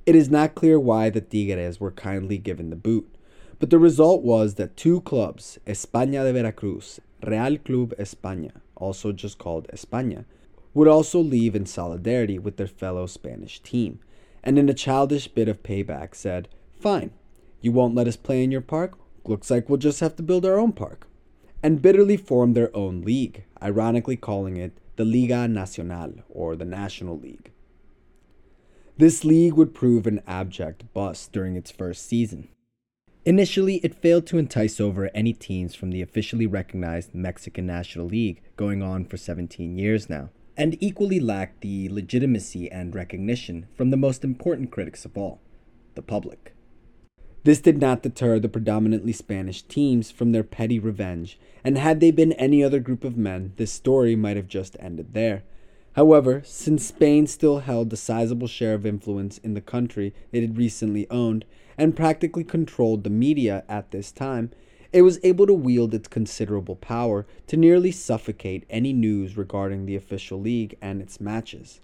It 0.06 0.16
is 0.16 0.30
not 0.30 0.54
clear 0.54 0.80
why 0.80 1.10
the 1.10 1.20
Tigres 1.20 1.78
were 1.78 1.90
kindly 1.90 2.38
given 2.38 2.70
the 2.70 2.76
boot, 2.76 3.13
but 3.64 3.70
the 3.70 3.78
result 3.78 4.22
was 4.22 4.56
that 4.56 4.76
two 4.76 5.00
clubs, 5.00 5.58
España 5.66 6.22
de 6.22 6.34
Veracruz, 6.34 7.00
Real 7.26 7.56
Club 7.56 7.94
España, 7.98 8.50
also 8.76 9.10
just 9.10 9.38
called 9.38 9.66
España, 9.68 10.26
would 10.74 10.86
also 10.86 11.18
leave 11.18 11.56
in 11.56 11.64
solidarity 11.64 12.38
with 12.38 12.58
their 12.58 12.66
fellow 12.66 13.06
Spanish 13.06 13.60
team, 13.60 14.00
and 14.42 14.58
in 14.58 14.68
a 14.68 14.74
childish 14.74 15.28
bit 15.28 15.48
of 15.48 15.62
payback 15.62 16.14
said, 16.14 16.46
Fine, 16.78 17.12
you 17.62 17.72
won't 17.72 17.94
let 17.94 18.06
us 18.06 18.18
play 18.18 18.44
in 18.44 18.50
your 18.50 18.60
park? 18.60 18.98
Looks 19.24 19.50
like 19.50 19.70
we'll 19.70 19.78
just 19.78 20.00
have 20.00 20.14
to 20.16 20.22
build 20.22 20.44
our 20.44 20.58
own 20.58 20.72
park. 20.72 21.06
And 21.62 21.80
bitterly 21.80 22.18
formed 22.18 22.54
their 22.54 22.76
own 22.76 23.00
league, 23.00 23.46
ironically 23.62 24.18
calling 24.18 24.58
it 24.58 24.76
the 24.96 25.06
Liga 25.06 25.48
Nacional, 25.48 26.16
or 26.28 26.54
the 26.54 26.66
National 26.66 27.18
League. 27.18 27.50
This 28.98 29.24
league 29.24 29.54
would 29.54 29.72
prove 29.72 30.06
an 30.06 30.20
abject 30.26 30.92
bust 30.92 31.32
during 31.32 31.56
its 31.56 31.70
first 31.70 32.06
season. 32.06 32.48
Initially, 33.26 33.76
it 33.76 33.94
failed 33.94 34.26
to 34.26 34.36
entice 34.36 34.78
over 34.78 35.10
any 35.14 35.32
teams 35.32 35.74
from 35.74 35.90
the 35.90 36.02
officially 36.02 36.46
recognized 36.46 37.14
Mexican 37.14 37.64
National 37.64 38.04
League, 38.04 38.42
going 38.56 38.82
on 38.82 39.06
for 39.06 39.16
17 39.16 39.78
years 39.78 40.10
now, 40.10 40.28
and 40.58 40.76
equally 40.78 41.18
lacked 41.18 41.62
the 41.62 41.88
legitimacy 41.88 42.70
and 42.70 42.94
recognition 42.94 43.66
from 43.74 43.90
the 43.90 43.96
most 43.96 44.24
important 44.24 44.70
critics 44.70 45.06
of 45.06 45.16
all 45.16 45.40
the 45.94 46.02
public. 46.02 46.54
This 47.44 47.60
did 47.60 47.80
not 47.80 48.02
deter 48.02 48.38
the 48.38 48.48
predominantly 48.48 49.12
Spanish 49.12 49.62
teams 49.62 50.10
from 50.10 50.32
their 50.32 50.44
petty 50.44 50.78
revenge, 50.78 51.38
and 51.62 51.78
had 51.78 52.00
they 52.00 52.10
been 52.10 52.32
any 52.32 52.62
other 52.62 52.78
group 52.78 53.04
of 53.04 53.16
men, 53.16 53.54
this 53.56 53.72
story 53.72 54.14
might 54.14 54.36
have 54.36 54.48
just 54.48 54.76
ended 54.80 55.14
there. 55.14 55.44
However, 55.94 56.42
since 56.44 56.86
Spain 56.86 57.28
still 57.28 57.60
held 57.60 57.92
a 57.92 57.96
sizable 57.96 58.48
share 58.48 58.74
of 58.74 58.84
influence 58.84 59.38
in 59.38 59.54
the 59.54 59.60
country 59.60 60.12
it 60.32 60.40
had 60.40 60.58
recently 60.58 61.08
owned, 61.08 61.44
and 61.78 61.96
practically 61.96 62.42
controlled 62.42 63.04
the 63.04 63.10
media 63.10 63.64
at 63.68 63.92
this 63.92 64.10
time, 64.10 64.50
it 64.92 65.02
was 65.02 65.20
able 65.22 65.46
to 65.46 65.54
wield 65.54 65.94
its 65.94 66.08
considerable 66.08 66.76
power 66.76 67.26
to 67.46 67.56
nearly 67.56 67.92
suffocate 67.92 68.64
any 68.68 68.92
news 68.92 69.36
regarding 69.36 69.86
the 69.86 69.96
official 69.96 70.40
league 70.40 70.76
and 70.82 71.00
its 71.00 71.20
matches. 71.20 71.80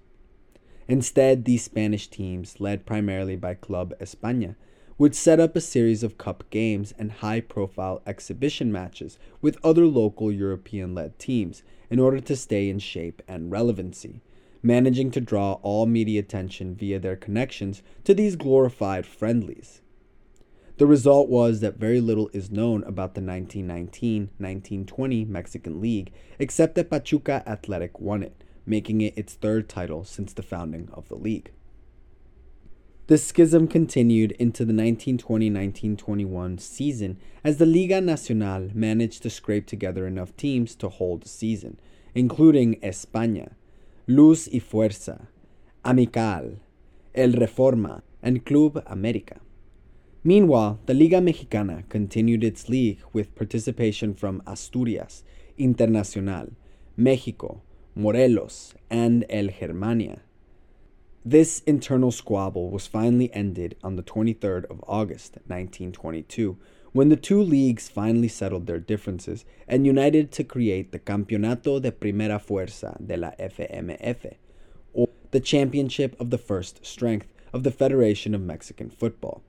Instead, 0.89 1.45
these 1.45 1.63
Spanish 1.63 2.09
teams, 2.09 2.61
led 2.61 2.87
primarily 2.87 3.37
by 3.37 3.55
Club 3.55 3.95
España, 4.01 4.57
would 4.99 5.15
set 5.15 5.39
up 5.39 5.55
a 5.55 5.61
series 5.61 6.03
of 6.03 6.19
cup 6.19 6.45
games 6.51 6.93
and 6.99 7.13
high 7.13 7.41
profile 7.41 8.03
exhibition 8.07 8.73
matches 8.73 9.19
with 9.41 9.57
other 9.65 9.87
local 9.87 10.33
European 10.33 10.95
led 10.95 11.17
teams 11.19 11.63
in 11.91 11.99
order 11.99 12.21
to 12.21 12.37
stay 12.37 12.71
in 12.71 12.79
shape 12.79 13.21
and 13.29 13.51
relevancy 13.51 14.23
managing 14.63 15.11
to 15.11 15.21
draw 15.21 15.55
all 15.63 15.87
media 15.87 16.21
attention 16.21 16.75
via 16.75 16.99
their 16.99 17.17
connections 17.17 17.83
to 18.05 18.15
these 18.15 18.37
glorified 18.37 19.07
friendlies. 19.07 19.81
The 20.77 20.87
result 20.87 21.29
was 21.29 21.61
that 21.61 21.77
very 21.77 22.01
little 22.01 22.31
is 22.33 22.51
known 22.51 22.83
about 22.85 23.15
the 23.15 23.21
1919 23.21 24.31
1920 24.39 25.25
Mexican 25.27 25.81
League, 25.81 26.13
except 26.39 26.75
that 26.75 26.91
Pachuca 26.91 27.43
Athletic 27.47 28.01
won 28.01 28.23
it, 28.23 28.45
making 28.65 29.01
it 29.03 29.17
its 29.17 29.35
third 29.35 29.69
title 29.69 30.05
since 30.05 30.33
the 30.33 30.43
founding 30.43 30.89
of 30.93 31.09
the 31.09 31.17
league. 31.17 31.51
The 33.11 33.19
schism 33.19 33.67
continued 33.67 34.31
into 34.39 34.65
the 34.65 34.73
1920 34.73 35.47
1921 35.47 36.59
season 36.59 37.19
as 37.43 37.57
the 37.57 37.67
Liga 37.67 38.01
Nacional 38.01 38.71
managed 38.73 39.25
to 39.25 39.31
scrape 39.31 39.67
together 39.67 40.07
enough 40.07 40.37
teams 40.37 40.77
to 40.77 40.89
hold 40.89 41.25
the 41.25 41.29
season, 41.29 41.81
including 42.15 42.79
España, 42.83 43.55
Luz 44.07 44.49
y 44.53 44.61
Fuerza, 44.61 45.27
Amical, 45.85 46.61
El 47.13 47.33
Reforma, 47.33 48.03
and 48.23 48.47
Club 48.47 48.81
America. 48.87 49.41
Meanwhile, 50.23 50.79
the 50.87 50.95
Liga 50.95 51.21
Mexicana 51.21 51.83
continued 51.89 52.45
its 52.45 52.69
league 52.69 53.01
with 53.13 53.35
participation 53.35 54.15
from 54.15 54.41
Asturias, 54.47 55.25
Internacional, 55.59 56.53
Mexico, 56.97 57.61
Morelos, 57.97 58.75
and 58.89 59.25
El 59.29 59.49
Germania. 59.49 60.21
This 61.25 61.61
internal 61.67 62.13
squabble 62.13 62.71
was 62.71 62.87
finally 62.87 63.31
ended 63.35 63.77
on 63.83 63.97
the 63.97 64.03
23rd 64.03 64.65
of 64.71 64.83
August, 64.87 65.35
1922, 65.49 66.57
when 66.93 67.11
the 67.11 67.17
two 67.17 67.43
leagues 67.43 67.91
finally 67.91 68.27
settled 68.27 68.67
their 68.67 68.79
differences 68.79 69.45
and 69.69 69.85
united 69.85 70.33
to 70.33 70.45
create 70.45 70.93
the 70.93 70.99
Campeonato 70.99 71.79
de 71.79 71.93
Primera 71.93 72.41
Fuerza 72.41 72.97
de 73.07 73.19
la 73.19 73.33
FMF, 73.39 74.37
or 74.95 75.11
the 75.31 75.41
championship 75.41 76.19
of 76.19 76.31
the 76.31 76.39
first 76.39 76.87
strength 76.87 77.27
of 77.53 77.65
the 77.65 77.71
Federation 77.71 78.35
of 78.35 78.41
Mexican 78.41 78.89
Football. 78.89 79.43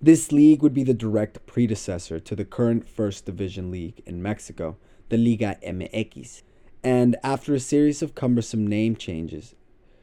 This 0.00 0.32
league 0.32 0.62
would 0.62 0.74
be 0.74 0.84
the 0.84 0.94
direct 0.94 1.44
predecessor 1.44 2.18
to 2.20 2.34
the 2.34 2.46
current 2.46 2.88
First 2.88 3.26
Division 3.26 3.70
League 3.70 4.02
in 4.06 4.22
Mexico, 4.22 4.78
the 5.10 5.18
Liga 5.18 5.58
MX, 5.62 6.42
and 6.82 7.14
after 7.22 7.52
a 7.52 7.60
series 7.60 8.00
of 8.00 8.14
cumbersome 8.14 8.66
name 8.66 8.96
changes, 8.96 9.54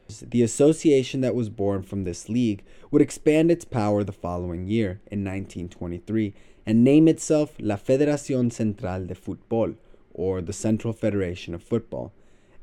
The 0.10 0.42
association 0.42 1.22
that 1.22 1.36
was 1.36 1.50
born 1.50 1.84
from 1.84 2.04
this 2.04 2.30
league 2.30 2.64
would 2.90 3.02
expand 3.02 3.52
its 3.52 3.64
power 3.64 4.04
the 4.04 4.12
following 4.12 4.66
year, 4.66 5.02
in 5.12 5.24
1923, 5.24 6.34
and 6.66 6.84
name 6.84 7.08
itself 7.08 7.54
La 7.60 7.76
Federación 7.76 8.52
Central 8.52 9.06
de 9.06 9.14
Fútbol, 9.14 9.76
or 10.12 10.42
the 10.42 10.52
Central 10.52 10.94
Federation 10.94 11.54
of 11.54 11.62
Football. 11.62 12.12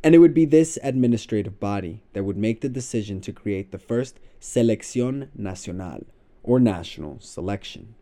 And 0.03 0.13
it 0.13 0.19
would 0.19 0.35
be 0.35 0.45
this 0.45 0.77
administrative 0.83 1.61
body 1.61 2.03
that 2.15 2.25
would 2.25 2.37
make 2.37 2.63
the 2.63 2.69
decision 2.69 3.21
to 3.21 3.33
create 3.33 3.71
the 3.71 3.79
first 3.79 4.19
Selección 4.41 5.29
Nacional, 5.37 6.05
or 6.43 6.59
national 6.59 7.21
selection. 7.21 7.95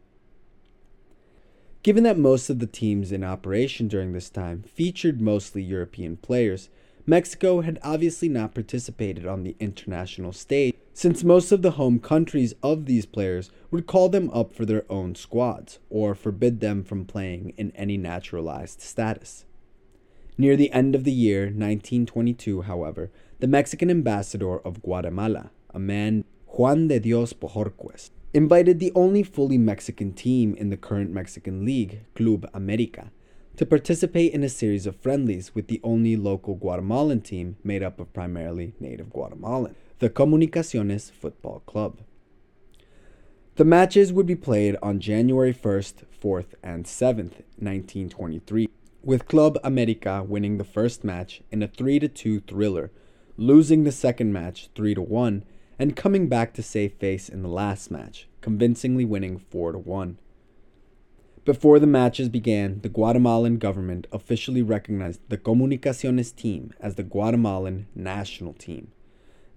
Given 1.82 2.02
that 2.04 2.18
most 2.18 2.48
of 2.48 2.60
the 2.60 2.66
teams 2.66 3.12
in 3.12 3.22
operation 3.22 3.88
during 3.88 4.14
this 4.14 4.30
time 4.30 4.62
featured 4.62 5.20
mostly 5.20 5.62
European 5.62 6.16
players, 6.16 6.70
Mexico 7.06 7.60
had 7.60 7.78
obviously 7.82 8.30
not 8.30 8.54
participated 8.54 9.26
on 9.26 9.42
the 9.42 9.54
international 9.60 10.32
stage, 10.32 10.74
since 10.94 11.22
most 11.22 11.52
of 11.52 11.60
the 11.60 11.72
home 11.72 11.98
countries 11.98 12.54
of 12.62 12.86
these 12.86 13.04
players 13.04 13.50
would 13.70 13.86
call 13.86 14.08
them 14.08 14.30
up 14.30 14.54
for 14.54 14.64
their 14.64 14.90
own 14.90 15.14
squads, 15.14 15.78
or 15.90 16.14
forbid 16.14 16.60
them 16.60 16.82
from 16.82 17.04
playing 17.04 17.52
in 17.58 17.70
any 17.72 17.98
naturalized 17.98 18.80
status. 18.80 19.44
Near 20.38 20.56
the 20.56 20.72
end 20.72 20.94
of 20.94 21.04
the 21.04 21.12
year 21.12 21.42
1922, 21.42 22.62
however, 22.62 23.10
the 23.40 23.46
Mexican 23.46 23.90
ambassador 23.90 24.58
of 24.58 24.80
Guatemala, 24.80 25.50
a 25.74 25.78
man 25.78 26.24
Juan 26.46 26.88
de 26.88 27.00
Dios 27.00 27.34
Bojorquez, 27.34 28.10
invited 28.32 28.78
the 28.80 28.92
only 28.94 29.22
fully 29.22 29.58
Mexican 29.58 30.12
team 30.12 30.54
in 30.54 30.70
the 30.70 30.76
current 30.78 31.10
Mexican 31.10 31.66
league, 31.66 32.00
Club 32.14 32.48
America, 32.54 33.12
to 33.56 33.64
participate 33.64 34.32
in 34.32 34.42
a 34.42 34.48
series 34.48 34.86
of 34.86 34.96
friendlies 34.96 35.54
with 35.54 35.68
the 35.68 35.80
only 35.84 36.16
local 36.16 36.56
Guatemalan 36.56 37.20
team 37.20 37.56
made 37.62 37.82
up 37.82 38.00
of 38.00 38.12
primarily 38.12 38.74
native 38.80 39.10
Guatemalan, 39.10 39.76
the 40.00 40.10
Comunicaciones 40.10 41.10
Football 41.10 41.60
Club. 41.60 42.00
The 43.54 43.64
matches 43.64 44.12
would 44.12 44.26
be 44.26 44.34
played 44.34 44.76
on 44.82 44.98
January 44.98 45.54
1st, 45.54 46.02
4th, 46.20 46.54
and 46.64 46.84
7th, 46.84 47.44
1923, 47.58 48.68
with 49.04 49.28
Club 49.28 49.58
America 49.62 50.24
winning 50.26 50.58
the 50.58 50.64
first 50.64 51.04
match 51.04 51.40
in 51.52 51.62
a 51.62 51.68
3 51.68 52.00
2 52.00 52.40
thriller, 52.40 52.90
losing 53.36 53.84
the 53.84 53.92
second 53.92 54.32
match 54.32 54.70
3 54.74 54.94
1, 54.94 55.44
and 55.78 55.94
coming 55.94 56.28
back 56.28 56.52
to 56.54 56.62
save 56.64 56.94
face 56.94 57.28
in 57.28 57.42
the 57.42 57.48
last 57.48 57.92
match, 57.92 58.26
convincingly 58.40 59.04
winning 59.04 59.38
4 59.38 59.78
1. 59.78 60.18
Before 61.44 61.78
the 61.78 61.86
matches 61.86 62.30
began, 62.30 62.80
the 62.80 62.88
Guatemalan 62.88 63.58
government 63.58 64.06
officially 64.10 64.62
recognized 64.62 65.20
the 65.28 65.36
Comunicaciones 65.36 66.34
team 66.34 66.72
as 66.80 66.94
the 66.94 67.02
Guatemalan 67.02 67.86
national 67.94 68.54
team. 68.54 68.92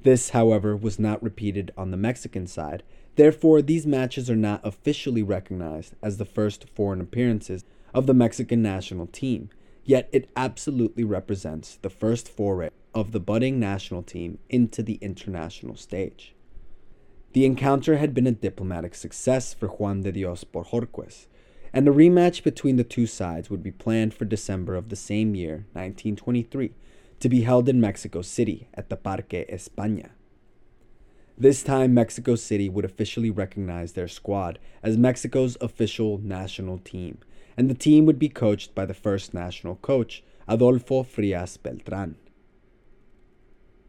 This, 0.04 0.32
however, 0.32 0.76
was 0.76 1.00
not 1.00 1.24
repeated 1.24 1.72
on 1.78 1.92
the 1.92 1.98
Mexican 1.98 2.46
side, 2.46 2.84
therefore, 3.16 3.62
these 3.62 3.88
matches 3.88 4.30
are 4.30 4.36
not 4.36 4.60
officially 4.66 5.24
recognized 5.24 5.96
as 6.04 6.18
the 6.18 6.26
first 6.26 6.68
foreign 6.68 7.00
appearances 7.00 7.64
of 7.94 8.06
the 8.06 8.14
Mexican 8.14 8.62
national 8.62 9.08
team, 9.08 9.50
yet 9.86 10.10
it 10.12 10.30
absolutely 10.36 11.06
represents 11.06 11.78
the 11.78 11.90
first 11.90 12.28
foray 12.28 12.70
of 12.94 13.14
the 13.14 13.22
budding 13.22 13.62
national 13.62 14.04
team 14.04 14.40
into 14.50 14.84
the 14.84 14.96
international 14.96 15.78
stage. 15.78 16.36
The 17.32 17.46
encounter 17.46 17.96
had 17.96 18.14
been 18.14 18.28
a 18.28 18.32
diplomatic 18.34 18.94
success 18.94 19.54
for 19.54 19.68
Juan 19.68 20.02
de 20.02 20.12
Dios 20.12 20.44
Bojorquez 20.44 21.28
and 21.74 21.88
a 21.88 21.92
rematch 21.92 22.44
between 22.44 22.76
the 22.76 22.84
two 22.84 23.08
sides 23.08 23.50
would 23.50 23.64
be 23.64 23.72
planned 23.72 24.14
for 24.14 24.26
December 24.26 24.76
of 24.76 24.90
the 24.90 24.96
same 24.96 25.36
year, 25.36 25.66
1923, 25.74 26.74
to 27.20 27.30
be 27.30 27.42
held 27.42 27.68
in 27.68 27.82
Mexico 27.82 28.22
City 28.22 28.68
at 28.74 28.90
the 28.90 28.98
Parque 28.98 29.48
España. 29.52 30.10
This 31.38 31.62
time, 31.62 31.94
Mexico 31.94 32.36
City 32.36 32.68
would 32.68 32.86
officially 32.86 33.30
recognize 33.30 33.94
their 33.94 34.08
squad 34.08 34.58
as 34.82 34.98
Mexico's 34.98 35.56
official 35.62 36.18
national 36.18 36.80
team, 36.80 37.20
and 37.56 37.70
the 37.70 37.76
team 37.76 38.06
would 38.06 38.18
be 38.18 38.30
coached 38.30 38.74
by 38.74 38.86
the 38.86 38.94
first 38.94 39.34
national 39.34 39.76
coach, 39.76 40.24
Adolfo 40.48 41.04
Frias 41.04 41.58
Beltran. 41.58 42.16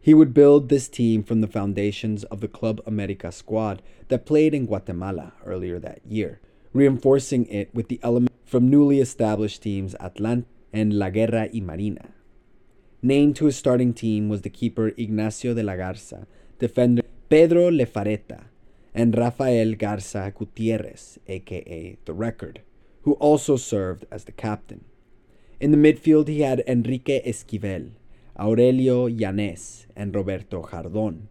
He 0.01 0.13
would 0.13 0.33
build 0.33 0.69
this 0.69 0.87
team 0.87 1.23
from 1.23 1.41
the 1.41 1.47
foundations 1.47 2.23
of 2.25 2.39
the 2.39 2.47
Club 2.47 2.81
America 2.85 3.31
squad 3.31 3.81
that 4.07 4.25
played 4.25 4.53
in 4.53 4.65
Guatemala 4.65 5.33
earlier 5.45 5.79
that 5.79 6.01
year, 6.05 6.39
reinforcing 6.73 7.45
it 7.47 7.73
with 7.73 7.87
the 7.87 7.99
element 8.03 8.31
from 8.45 8.69
newly 8.69 8.99
established 8.99 9.63
teams 9.63 9.95
Atlante 9.99 10.45
and 10.71 10.93
La 10.93 11.09
Guerra 11.09 11.49
y 11.53 11.59
Marina. 11.59 12.09
Named 13.01 13.35
to 13.37 13.45
his 13.45 13.55
starting 13.55 13.93
team 13.93 14.29
was 14.29 14.41
the 14.41 14.49
keeper 14.49 14.89
Ignacio 14.97 15.53
de 15.53 15.63
la 15.63 15.75
Garza, 15.75 16.27
defender 16.59 17.03
Pedro 17.29 17.71
Lefareta, 17.71 18.45
and 18.93 19.17
Rafael 19.17 19.73
Garza 19.75 20.33
Gutierrez, 20.35 21.17
aka 21.27 21.97
The 22.05 22.13
Record, 22.13 22.61
who 23.03 23.13
also 23.13 23.55
served 23.55 24.05
as 24.11 24.25
the 24.25 24.31
captain. 24.31 24.83
In 25.59 25.71
the 25.71 25.77
midfield, 25.77 26.27
he 26.27 26.41
had 26.41 26.63
Enrique 26.67 27.21
Esquivel, 27.25 27.91
Aurelio 28.37 29.07
Yanes, 29.07 29.85
and 29.95 30.15
Roberto 30.15 30.67
Jardon. 30.69 31.29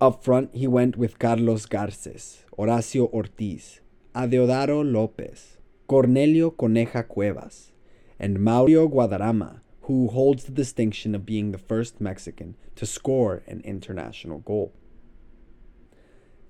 Up 0.00 0.22
front, 0.24 0.54
he 0.54 0.66
went 0.66 0.96
with 0.96 1.18
Carlos 1.18 1.66
Garces, 1.66 2.44
Horacio 2.56 3.12
Ortiz, 3.12 3.80
Adeodaro 4.14 4.82
Lopez, 4.90 5.58
Cornelio 5.86 6.50
Coneja 6.50 7.06
Cuevas, 7.06 7.72
and 8.18 8.40
Mario 8.40 8.88
Guadarrama, 8.88 9.60
who 9.82 10.08
holds 10.08 10.44
the 10.44 10.52
distinction 10.52 11.14
of 11.14 11.26
being 11.26 11.52
the 11.52 11.58
first 11.58 12.00
Mexican 12.00 12.56
to 12.74 12.86
score 12.86 13.42
an 13.46 13.60
international 13.64 14.38
goal. 14.38 14.72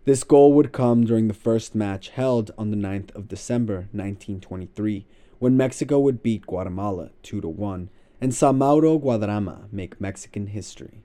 This 0.05 0.25
goal 0.25 0.53
would 0.55 0.73
come 0.73 1.05
during 1.05 1.29
the 1.29 1.35
first 1.35 1.75
match 1.75 2.09
held 2.09 2.51
on 2.57 2.71
the 2.71 2.77
9th 2.77 3.15
of 3.15 3.29
December 3.29 3.89
1923, 3.93 5.07
when 5.39 5.57
Mexico 5.57 5.99
would 5.99 6.23
beat 6.23 6.47
Guatemala 6.47 7.11
2 7.23 7.41
to 7.41 7.49
1 7.49 7.91
and 8.21 8.35
saw 8.35 8.53
Mauro 8.53 8.99
Guadarrama 8.99 9.71
make 9.73 10.01
Mexican 10.01 10.47
history. 10.47 11.03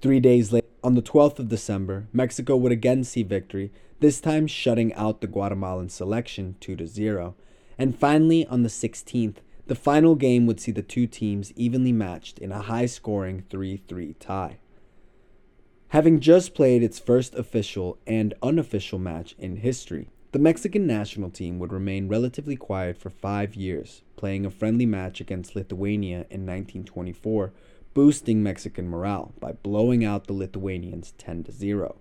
Three 0.00 0.20
days 0.20 0.52
later, 0.52 0.66
on 0.84 0.94
the 0.94 1.02
12th 1.02 1.38
of 1.40 1.48
December, 1.48 2.06
Mexico 2.12 2.56
would 2.56 2.70
again 2.70 3.02
see 3.02 3.22
victory, 3.22 3.72
this 4.00 4.20
time 4.20 4.46
shutting 4.46 4.92
out 4.94 5.20
the 5.20 5.26
Guatemalan 5.26 5.88
selection 5.88 6.56
2 6.60 6.86
0. 6.86 7.34
And 7.78 7.98
finally, 7.98 8.46
on 8.46 8.62
the 8.62 8.68
16th, 8.68 9.36
the 9.66 9.74
final 9.74 10.14
game 10.14 10.46
would 10.46 10.60
see 10.60 10.72
the 10.72 10.82
two 10.82 11.06
teams 11.06 11.52
evenly 11.56 11.92
matched 11.92 12.38
in 12.38 12.52
a 12.52 12.62
high 12.62 12.86
scoring 12.86 13.44
3 13.50 13.82
3 13.88 14.14
tie. 14.14 14.58
Having 15.88 16.20
just 16.20 16.54
played 16.54 16.82
its 16.82 16.98
first 16.98 17.34
official 17.34 17.98
and 18.06 18.34
unofficial 18.42 18.98
match 18.98 19.34
in 19.38 19.56
history, 19.56 20.10
the 20.32 20.38
Mexican 20.38 20.86
national 20.86 21.30
team 21.30 21.58
would 21.58 21.72
remain 21.72 22.08
relatively 22.08 22.56
quiet 22.56 22.98
for 22.98 23.08
five 23.08 23.54
years, 23.54 24.02
playing 24.16 24.44
a 24.44 24.50
friendly 24.50 24.86
match 24.86 25.20
against 25.20 25.56
Lithuania 25.56 26.26
in 26.30 26.44
1924 26.44 27.52
boosting 27.96 28.42
Mexican 28.42 28.86
morale 28.90 29.32
by 29.40 29.52
blowing 29.52 30.04
out 30.04 30.26
the 30.26 30.34
Lithuanians 30.34 31.14
10 31.16 31.44
to 31.44 31.50
0. 31.50 31.96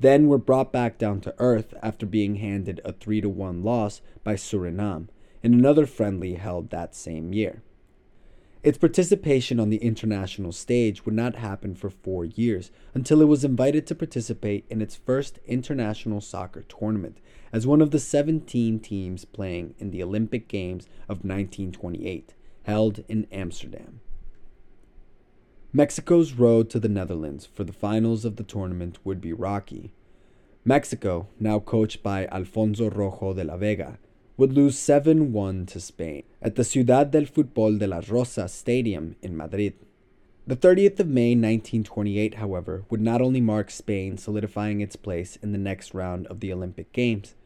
Then 0.00 0.28
were 0.28 0.38
brought 0.38 0.72
back 0.72 0.96
down 0.96 1.20
to 1.20 1.34
earth 1.38 1.74
after 1.82 2.06
being 2.06 2.36
handed 2.36 2.80
a 2.84 2.92
3 2.92 3.20
to 3.20 3.28
1 3.28 3.62
loss 3.62 4.00
by 4.24 4.34
Suriname 4.34 5.08
in 5.42 5.52
another 5.52 5.84
friendly 5.86 6.34
held 6.34 6.70
that 6.70 6.94
same 6.94 7.34
year. 7.34 7.62
Its 8.62 8.76
participation 8.76 9.58
on 9.60 9.70
the 9.70 9.78
international 9.78 10.52
stage 10.52 11.04
would 11.06 11.14
not 11.14 11.36
happen 11.36 11.74
for 11.74 11.88
four 11.88 12.26
years 12.26 12.70
until 12.92 13.22
it 13.22 13.28
was 13.28 13.44
invited 13.44 13.86
to 13.86 13.94
participate 13.94 14.66
in 14.68 14.82
its 14.82 14.96
first 14.96 15.38
international 15.46 16.20
soccer 16.20 16.62
tournament 16.62 17.18
as 17.52 17.66
one 17.66 17.80
of 17.80 17.90
the 17.90 17.98
17 17.98 18.80
teams 18.80 19.24
playing 19.24 19.74
in 19.78 19.90
the 19.90 20.02
Olympic 20.02 20.46
Games 20.46 20.86
of 21.08 21.24
1928, 21.24 22.34
held 22.64 23.02
in 23.08 23.26
Amsterdam. 23.32 24.00
Mexico's 25.72 26.32
road 26.32 26.68
to 26.68 26.80
the 26.80 26.88
Netherlands 26.88 27.46
for 27.46 27.62
the 27.62 27.72
finals 27.72 28.24
of 28.24 28.34
the 28.34 28.42
tournament 28.42 28.98
would 29.04 29.20
be 29.20 29.32
rocky. 29.32 29.92
Mexico, 30.64 31.28
now 31.38 31.60
coached 31.60 32.02
by 32.02 32.26
Alfonso 32.26 32.90
Rojo 32.90 33.32
de 33.34 33.44
la 33.44 33.56
Vega, 33.56 33.96
would 34.36 34.52
lose 34.52 34.76
7 34.76 35.32
1 35.32 35.66
to 35.66 35.78
Spain 35.78 36.24
at 36.42 36.56
the 36.56 36.64
Ciudad 36.64 37.12
del 37.12 37.22
Fútbol 37.22 37.78
de 37.78 37.86
las 37.86 38.08
Rosas 38.08 38.52
Stadium 38.52 39.14
in 39.22 39.36
Madrid. 39.36 39.74
The 40.44 40.56
30th 40.56 40.98
of 40.98 41.06
May 41.06 41.36
1928, 41.36 42.34
however, 42.34 42.82
would 42.90 43.00
not 43.00 43.22
only 43.22 43.40
mark 43.40 43.70
Spain 43.70 44.18
solidifying 44.18 44.80
its 44.80 44.96
place 44.96 45.36
in 45.36 45.52
the 45.52 45.58
next 45.58 45.94
round 45.94 46.26
of 46.26 46.40
the 46.40 46.52
Olympic 46.52 46.92
Games, 46.92 47.36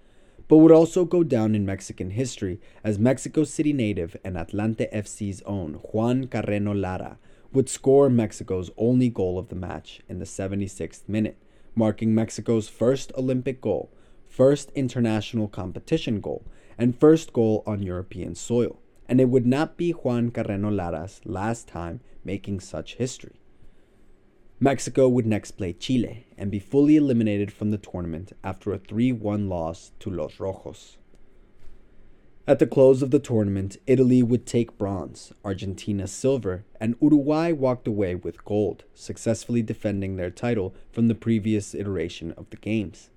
but 0.49 0.57
would 0.57 0.73
also 0.73 1.05
go 1.05 1.23
down 1.23 1.55
in 1.55 1.67
Mexican 1.67 2.13
history 2.13 2.59
as 2.83 2.99
Mexico 2.99 3.45
City 3.45 3.75
native 3.75 4.17
and 4.25 4.37
Atlante 4.37 4.91
FC's 4.95 5.43
own 5.43 5.75
Juan 5.93 6.27
Carreno 6.27 6.73
Lara 6.73 7.19
would 7.55 7.69
score 7.69 8.11
Mexico's 8.11 8.71
only 8.77 9.09
goal 9.09 9.39
of 9.39 9.49
the 9.49 9.55
match 9.55 10.01
in 10.09 10.19
the 10.19 10.25
76th 10.25 11.09
minute, 11.09 11.39
marking 11.75 12.15
Mexico's 12.15 12.69
first 12.69 13.13
Olympic 13.17 13.61
goal, 13.61 13.91
first 14.29 14.71
international 14.75 15.47
competition 15.47 16.21
goal, 16.21 16.45
and 16.77 16.99
first 16.99 17.33
goal 17.33 17.63
on 17.67 17.83
European 17.83 18.35
soil. 18.35 18.81
And 19.09 19.21
it 19.21 19.29
would 19.29 19.47
not 19.47 19.77
be 19.77 19.93
Juan 19.93 20.31
Carreno 20.31 20.75
Lara's 20.75 21.21
last 21.25 21.69
time 21.69 22.01
making 22.25 22.61
such 22.61 22.97
history. 22.97 23.41
Mexico 24.59 25.09
would 25.09 25.27
next 25.27 25.53
play 25.53 25.73
Chile 25.73 26.27
and 26.37 26.51
be 26.51 26.59
fully 26.59 26.97
eliminated 26.97 27.53
from 27.53 27.71
the 27.71 27.79
tournament 27.79 28.33
after 28.43 28.73
a 28.73 28.79
3 28.79 29.13
1 29.13 29.49
loss 29.49 29.93
to 30.01 30.11
Los 30.11 30.39
Rojos. 30.39 30.97
At 32.47 32.59
the 32.59 32.67
close 32.67 33.01
of 33.01 33.11
the 33.11 33.19
tournament, 33.19 33.79
Italy 33.87 34.23
would 34.23 34.45
take 34.45 34.77
bronze, 34.77 35.33
Argentina 35.43 36.07
silver, 36.07 36.67
and 36.79 36.95
Uruguay 37.01 37.53
walked 37.53 37.89
away 37.89 38.15
with 38.15 38.45
gold, 38.45 38.85
successfully 38.95 39.63
defending 39.63 40.17
their 40.17 40.31
title 40.31 40.75
from 40.93 41.09
the 41.09 41.15
previous 41.15 41.75
iteration 41.75 42.33
of 42.33 42.51
the 42.51 42.59
Games. 42.59 43.09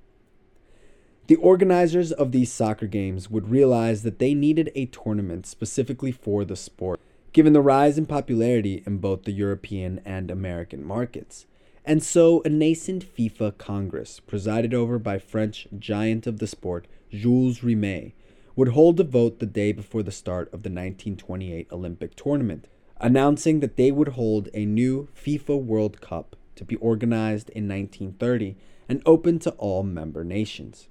The 1.27 1.35
organizers 1.35 2.13
of 2.13 2.31
these 2.31 2.53
soccer 2.53 2.87
games 2.87 3.29
would 3.29 3.49
realize 3.49 4.03
that 4.03 4.19
they 4.19 4.33
needed 4.33 4.71
a 4.75 4.85
tournament 4.85 5.45
specifically 5.45 6.13
for 6.13 6.45
the 6.45 6.55
sport, 6.55 7.01
given 7.33 7.51
the 7.51 7.59
rise 7.59 7.97
in 7.97 8.05
popularity 8.05 8.81
in 8.85 8.99
both 8.99 9.23
the 9.23 9.33
European 9.33 9.99
and 10.05 10.31
American 10.31 10.85
markets. 10.85 11.45
And 11.83 12.01
so 12.01 12.41
a 12.45 12.49
nascent 12.49 13.03
FIFA 13.03 13.57
Congress, 13.57 14.21
presided 14.21 14.73
over 14.73 14.97
by 14.97 15.19
French 15.19 15.67
giant 15.77 16.27
of 16.27 16.39
the 16.39 16.47
sport, 16.47 16.87
Jules 17.11 17.59
Rimet, 17.59 18.13
would 18.57 18.69
hold 18.69 18.99
a 18.99 19.03
vote 19.03 19.37
the 19.37 19.45
day 19.45 19.71
before 19.71 20.01
the 20.01 20.11
start 20.11 20.47
of 20.47 20.63
the 20.63 20.69
1928 20.69 21.67
Olympic 21.71 22.15
tournament, 22.15 22.67
announcing 22.99 23.59
that 23.59 23.77
they 23.77 23.91
would 23.91 24.09
hold 24.09 24.49
a 24.51 24.65
new 24.65 25.07
FIFA 25.15 25.63
World 25.63 26.01
Cup 26.01 26.35
to 26.55 26.65
be 26.65 26.75
organized 26.77 27.51
in 27.51 27.67
1930 27.67 28.57
and 28.89 29.03
open 29.05 29.37
to 29.37 29.51
all 29.51 29.83
member 29.83 30.23
nations. 30.23 30.87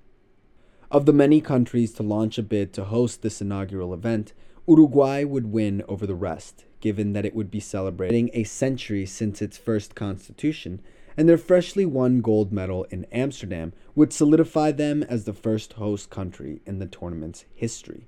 Of 0.92 1.06
the 1.06 1.12
many 1.12 1.40
countries 1.40 1.92
to 1.94 2.04
launch 2.04 2.38
a 2.38 2.42
bid 2.44 2.72
to 2.74 2.84
host 2.84 3.22
this 3.22 3.40
inaugural 3.40 3.92
event, 3.92 4.32
Uruguay 4.68 5.24
would 5.24 5.50
win 5.50 5.82
over 5.88 6.06
the 6.06 6.14
rest, 6.14 6.66
given 6.80 7.14
that 7.14 7.26
it 7.26 7.34
would 7.34 7.50
be 7.50 7.58
celebrating 7.58 8.30
a 8.32 8.44
century 8.44 9.04
since 9.06 9.42
its 9.42 9.58
first 9.58 9.96
constitution 9.96 10.80
and 11.16 11.28
their 11.28 11.38
freshly 11.38 11.86
won 11.86 12.20
gold 12.20 12.52
medal 12.52 12.84
in 12.90 13.06
Amsterdam 13.12 13.72
would 13.94 14.12
solidify 14.12 14.72
them 14.72 15.02
as 15.02 15.24
the 15.24 15.32
first 15.32 15.74
host 15.74 16.10
country 16.10 16.60
in 16.66 16.78
the 16.78 16.86
tournament's 16.86 17.44
history. 17.54 18.06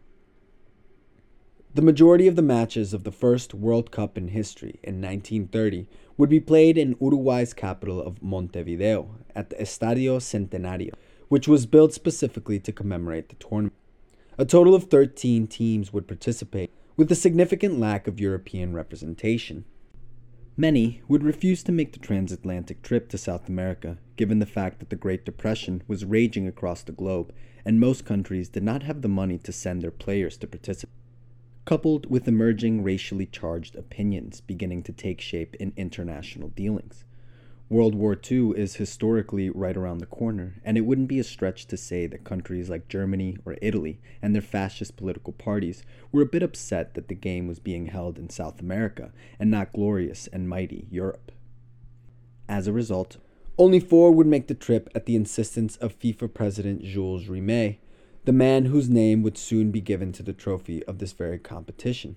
The 1.75 1.83
majority 1.83 2.27
of 2.27 2.37
the 2.37 2.43
matches 2.43 2.93
of 2.93 3.05
the 3.05 3.13
first 3.13 3.55
World 3.55 3.91
Cup 3.91 4.19
in 4.19 4.29
history 4.29 4.81
in 4.83 5.01
1930 5.01 5.87
would 6.17 6.29
be 6.29 6.41
played 6.41 6.77
in 6.77 6.97
Uruguay's 7.01 7.55
capital 7.55 8.03
of 8.03 8.23
Montevideo 8.23 9.15
at 9.35 9.51
the 9.51 9.57
Estadio 9.57 10.19
Centenario, 10.19 10.93
which 11.29 11.47
was 11.47 11.67
built 11.67 11.93
specifically 11.93 12.59
to 12.59 12.73
commemorate 12.73 13.29
the 13.29 13.37
tournament. 13.37 13.75
A 14.39 14.45
total 14.45 14.75
of 14.75 14.85
13 14.85 15.47
teams 15.47 15.93
would 15.93 16.09
participate, 16.09 16.71
with 16.97 17.13
a 17.13 17.15
significant 17.15 17.79
lack 17.79 18.09
of 18.09 18.19
European 18.19 18.73
representation. 18.73 19.65
Many 20.61 21.03
would 21.07 21.23
refuse 21.23 21.63
to 21.63 21.71
make 21.71 21.93
the 21.93 22.01
transatlantic 22.01 22.83
trip 22.83 23.09
to 23.11 23.17
South 23.17 23.49
America, 23.49 23.97
given 24.17 24.41
the 24.41 24.45
fact 24.45 24.81
that 24.81 24.91
the 24.91 24.97
Great 24.97 25.25
Depression 25.25 25.85
was 25.87 26.05
raging 26.05 26.49
across 26.49 26.83
the 26.83 26.91
globe, 26.91 27.33
and 27.65 27.79
most 27.79 28.05
countries 28.05 28.49
did 28.49 28.65
not 28.65 28.83
have 28.83 29.01
the 29.01 29.09
money 29.09 29.39
to 29.39 29.53
send 29.53 29.83
their 29.83 29.93
players 29.93 30.37
to 30.39 30.49
participate. 30.49 30.93
Coupled 31.65 32.11
with 32.11 32.27
emerging 32.27 32.83
racially 32.83 33.27
charged 33.27 33.77
opinions 33.77 34.41
beginning 34.41 34.83
to 34.83 34.93
take 34.93 35.21
shape 35.21 35.55
in 35.61 35.73
international 35.77 36.49
dealings. 36.49 37.05
World 37.71 37.95
War 37.95 38.19
II 38.31 38.53
is 38.57 38.77
historically 38.77 39.51
right 39.51 39.77
around 39.77 39.99
the 39.99 40.07
corner, 40.07 40.55
and 40.65 40.79
it 40.79 40.87
wouldn't 40.87 41.09
be 41.09 41.19
a 41.19 41.25
stretch 41.25 41.67
to 41.67 41.77
say 41.77 42.07
that 42.07 42.25
countries 42.25 42.71
like 42.71 42.89
Germany 42.89 43.37
or 43.45 43.59
Italy 43.61 44.01
and 44.23 44.35
their 44.35 44.41
fascist 44.41 44.97
political 44.97 45.35
parties 45.35 45.83
were 46.11 46.23
a 46.23 46.27
bit 46.27 46.43
upset 46.43 46.95
that 46.95 47.09
the 47.09 47.15
game 47.15 47.47
was 47.47 47.59
being 47.59 47.87
held 47.87 48.19
in 48.19 48.31
South 48.31 48.59
America 48.61 49.13
and 49.39 49.51
not 49.51 49.75
glorious 49.75 50.29
and 50.29 50.49
mighty 50.49 50.87
Europe. 50.91 51.31
As 52.49 52.67
a 52.67 52.73
result, 52.73 53.19
only 53.59 53.81
four 53.81 54.13
would 54.13 54.27
make 54.27 54.47
the 54.47 54.55
trip 54.55 54.89
at 54.95 55.05
the 55.05 55.17
insistence 55.17 55.77
of 55.77 55.99
FIFA 55.99 56.33
President 56.33 56.83
Jules 56.83 57.27
Rimet, 57.27 57.77
the 58.25 58.33
man 58.33 58.67
whose 58.67 58.89
name 58.89 59.23
would 59.23 59.37
soon 59.37 59.71
be 59.71 59.83
given 59.83 60.13
to 60.13 60.23
the 60.23 60.33
trophy 60.33 60.83
of 60.85 61.01
this 61.01 61.13
very 61.13 61.39
competition. 61.39 62.17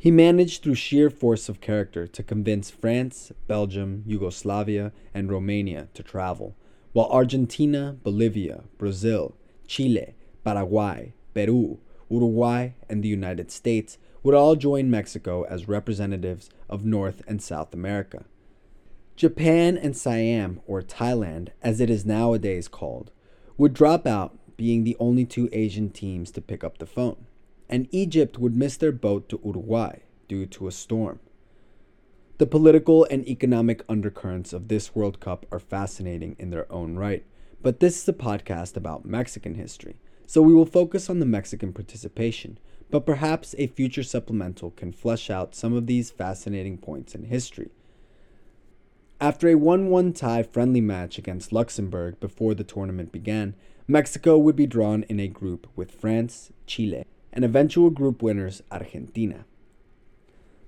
He 0.00 0.12
managed 0.12 0.62
through 0.62 0.76
sheer 0.76 1.10
force 1.10 1.48
of 1.48 1.60
character 1.60 2.06
to 2.06 2.22
convince 2.22 2.70
France, 2.70 3.32
Belgium, 3.48 4.04
Yugoslavia, 4.06 4.92
and 5.12 5.28
Romania 5.28 5.88
to 5.94 6.04
travel, 6.04 6.54
while 6.92 7.08
Argentina, 7.10 7.96
Bolivia, 8.04 8.62
Brazil, 8.78 9.34
Chile, 9.66 10.14
Paraguay, 10.44 11.14
Peru, 11.34 11.80
Uruguay, 12.08 12.70
and 12.88 13.02
the 13.02 13.08
United 13.08 13.50
States 13.50 13.98
would 14.22 14.36
all 14.36 14.54
join 14.54 14.88
Mexico 14.88 15.42
as 15.42 15.66
representatives 15.66 16.48
of 16.68 16.84
North 16.84 17.20
and 17.26 17.42
South 17.42 17.74
America. 17.74 18.24
Japan 19.16 19.76
and 19.76 19.96
Siam, 19.96 20.60
or 20.68 20.80
Thailand 20.80 21.48
as 21.60 21.80
it 21.80 21.90
is 21.90 22.06
nowadays 22.06 22.68
called, 22.68 23.10
would 23.56 23.74
drop 23.74 24.06
out, 24.06 24.38
being 24.56 24.84
the 24.84 24.96
only 25.00 25.24
two 25.24 25.48
Asian 25.52 25.90
teams 25.90 26.30
to 26.30 26.40
pick 26.40 26.62
up 26.62 26.78
the 26.78 26.86
phone 26.86 27.26
and 27.68 27.88
Egypt 27.90 28.38
would 28.38 28.56
miss 28.56 28.76
their 28.76 28.92
boat 28.92 29.28
to 29.28 29.40
Uruguay 29.44 29.98
due 30.28 30.46
to 30.46 30.66
a 30.66 30.72
storm. 30.72 31.20
The 32.38 32.46
political 32.46 33.04
and 33.10 33.26
economic 33.26 33.82
undercurrents 33.88 34.52
of 34.52 34.68
this 34.68 34.94
World 34.94 35.18
Cup 35.18 35.44
are 35.50 35.58
fascinating 35.58 36.36
in 36.38 36.50
their 36.50 36.70
own 36.72 36.96
right, 36.96 37.24
but 37.62 37.80
this 37.80 38.00
is 38.00 38.08
a 38.08 38.12
podcast 38.12 38.76
about 38.76 39.04
Mexican 39.04 39.54
history, 39.54 39.96
so 40.24 40.40
we 40.40 40.54
will 40.54 40.64
focus 40.64 41.10
on 41.10 41.18
the 41.18 41.26
Mexican 41.26 41.72
participation, 41.72 42.58
but 42.90 43.04
perhaps 43.04 43.54
a 43.58 43.66
future 43.66 44.04
supplemental 44.04 44.70
can 44.70 44.92
flesh 44.92 45.30
out 45.30 45.54
some 45.54 45.72
of 45.72 45.86
these 45.86 46.10
fascinating 46.10 46.78
points 46.78 47.14
in 47.14 47.24
history. 47.24 47.70
After 49.20 49.48
a 49.48 49.56
1 49.56 49.88
1 49.88 50.12
tie 50.12 50.44
friendly 50.44 50.80
match 50.80 51.18
against 51.18 51.52
Luxembourg 51.52 52.20
before 52.20 52.54
the 52.54 52.62
tournament 52.62 53.10
began, 53.10 53.56
Mexico 53.88 54.38
would 54.38 54.54
be 54.54 54.66
drawn 54.66 55.02
in 55.04 55.18
a 55.18 55.26
group 55.26 55.66
with 55.74 55.90
France, 55.90 56.52
Chile, 56.66 57.04
and 57.38 57.44
eventual 57.44 57.88
group 57.88 58.20
winners 58.20 58.64
Argentina. 58.68 59.44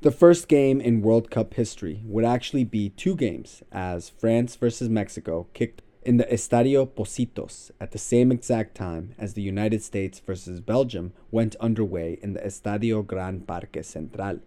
The 0.02 0.12
first 0.12 0.46
game 0.46 0.80
in 0.80 1.02
World 1.02 1.28
Cup 1.28 1.54
history 1.54 2.00
would 2.04 2.24
actually 2.24 2.62
be 2.62 2.90
two 2.90 3.16
games, 3.16 3.64
as 3.72 4.09
France 4.09 4.54
versus 4.54 4.88
Mexico 4.88 5.48
kicked 5.52 5.83
in 6.02 6.18
the 6.18 6.26
Estadio 6.26 6.87
Pocitos 6.87 7.72
at 7.80 7.90
the 7.90 7.98
same 7.98 8.30
exact 8.30 8.76
time 8.76 9.16
as 9.18 9.35
the 9.35 9.42
United 9.42 9.83
States 9.83 10.20
versus 10.20 10.61
Belgium 10.61 11.12
went 11.33 11.56
underway 11.56 12.20
in 12.22 12.35
the 12.35 12.40
Estadio 12.40 13.04
Gran 13.04 13.40
Parque 13.40 13.83
Central. 13.83 14.38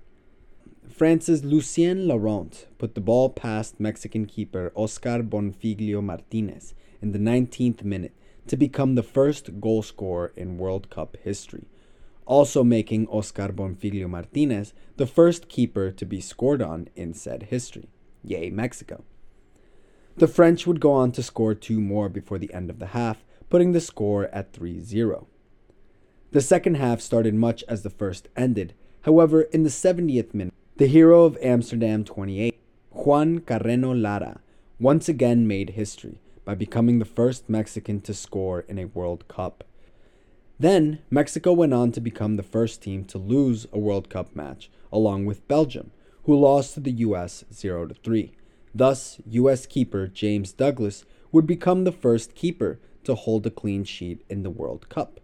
France's 0.87 1.43
Lucien 1.43 2.07
Laurent 2.07 2.67
put 2.77 2.95
the 2.95 3.01
ball 3.01 3.31
past 3.31 3.81
Mexican 3.81 4.27
keeper 4.27 4.71
Oscar 4.75 5.21
Bonfiglio 5.23 6.01
Martinez 6.01 6.73
in 7.01 7.11
the 7.11 7.19
19th 7.19 7.83
minute 7.83 8.15
to 8.47 8.55
become 8.55 8.95
the 8.95 9.03
first 9.03 9.59
goal 9.59 9.81
scorer 9.83 10.31
in 10.37 10.57
World 10.57 10.89
Cup 10.89 11.17
history 11.21 11.65
also 12.25 12.63
making 12.63 13.07
Oscar 13.07 13.49
Bonfiglio 13.49 14.09
Martinez 14.09 14.73
the 14.97 15.07
first 15.07 15.49
keeper 15.49 15.91
to 15.91 16.05
be 16.05 16.21
scored 16.21 16.61
on 16.61 16.87
in 16.95 17.13
said 17.13 17.43
history. 17.43 17.89
Yay, 18.23 18.49
Mexico. 18.49 19.03
The 20.15 20.27
French 20.27 20.67
would 20.67 20.79
go 20.79 20.91
on 20.91 21.11
to 21.13 21.23
score 21.23 21.55
two 21.55 21.81
more 21.81 22.07
before 22.07 22.37
the 22.37 22.53
end 22.53 22.69
of 22.69 22.79
the 22.79 22.87
half, 22.87 23.25
putting 23.49 23.71
the 23.71 23.81
score 23.81 24.25
at 24.25 24.53
3 24.53 24.79
0. 24.79 25.27
The 26.31 26.41
second 26.41 26.75
half 26.75 27.01
started 27.01 27.33
much 27.33 27.63
as 27.67 27.83
the 27.83 27.89
first 27.89 28.27
ended. 28.35 28.73
However, 29.01 29.43
in 29.43 29.63
the 29.63 29.69
70th 29.69 30.33
minute, 30.33 30.53
the 30.77 30.87
hero 30.87 31.25
of 31.25 31.37
Amsterdam 31.41 32.03
28, 32.03 32.55
Juan 32.91 33.39
Carreno 33.39 33.99
Lara, 33.99 34.41
once 34.79 35.09
again 35.09 35.47
made 35.47 35.71
history 35.71 36.19
by 36.45 36.55
becoming 36.55 36.99
the 36.99 37.05
first 37.05 37.49
Mexican 37.49 38.01
to 38.01 38.13
score 38.13 38.61
in 38.61 38.79
a 38.79 38.85
World 38.85 39.27
Cup. 39.27 39.63
Then, 40.63 40.99
Mexico 41.09 41.51
went 41.51 41.73
on 41.73 41.91
to 41.91 41.99
become 41.99 42.37
the 42.37 42.41
first 42.41 42.81
team 42.81 43.03
to 43.11 43.17
lose 43.17 43.67
a 43.73 43.77
World 43.77 44.09
Cup 44.09 44.33
match, 44.33 44.71
along 44.93 45.25
with 45.25 45.45
Belgium, 45.49 45.91
who 46.23 46.39
lost 46.39 46.75
to 46.75 46.79
the 46.79 47.03
US 47.07 47.43
0 47.51 47.89
3. 48.01 48.31
Thus, 48.73 49.19
US 49.25 49.65
keeper 49.65 50.07
James 50.07 50.53
Douglas 50.53 51.03
would 51.33 51.45
become 51.45 51.83
the 51.83 51.91
first 51.91 52.33
keeper 52.33 52.79
to 53.03 53.13
hold 53.13 53.45
a 53.45 53.49
clean 53.49 53.83
sheet 53.83 54.23
in 54.29 54.43
the 54.43 54.49
World 54.49 54.87
Cup. 54.87 55.19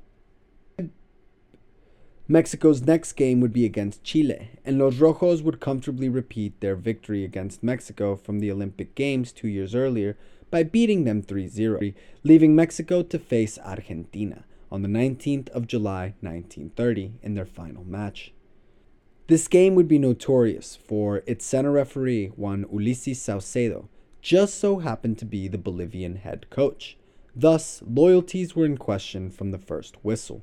Mexico's 2.27 2.81
next 2.81 3.13
game 3.13 3.39
would 3.39 3.53
be 3.53 3.63
against 3.63 4.03
Chile, 4.03 4.49
and 4.65 4.77
Los 4.77 4.95
Rojos 4.95 5.41
would 5.41 5.61
comfortably 5.61 6.09
repeat 6.09 6.59
their 6.59 6.75
victory 6.75 7.23
against 7.23 7.63
Mexico 7.63 8.17
from 8.17 8.39
the 8.39 8.51
Olympic 8.51 8.93
Games 8.93 9.31
two 9.31 9.47
years 9.47 9.73
earlier 9.73 10.17
by 10.51 10.63
beating 10.63 11.05
them 11.05 11.21
3 11.21 11.47
0, 11.47 11.79
leaving 12.25 12.57
Mexico 12.57 13.03
to 13.03 13.17
face 13.17 13.57
Argentina 13.59 14.43
on 14.71 14.81
the 14.81 14.89
19th 14.89 15.49
of 15.49 15.67
July 15.67 16.13
1930 16.21 17.13
in 17.21 17.33
their 17.33 17.45
final 17.45 17.83
match. 17.83 18.33
This 19.27 19.47
game 19.47 19.75
would 19.75 19.87
be 19.87 19.99
notorious 19.99 20.75
for 20.75 21.21
its 21.27 21.45
center 21.45 21.71
referee, 21.71 22.27
Juan 22.35 22.65
Ulises 22.65 23.17
Saucedo, 23.17 23.87
just 24.21 24.55
so 24.55 24.79
happened 24.79 25.17
to 25.19 25.25
be 25.25 25.47
the 25.47 25.57
Bolivian 25.57 26.15
head 26.15 26.49
coach. 26.49 26.97
Thus, 27.35 27.83
loyalties 27.85 28.55
were 28.55 28.65
in 28.65 28.77
question 28.77 29.29
from 29.29 29.51
the 29.51 29.59
first 29.59 30.03
whistle. 30.03 30.41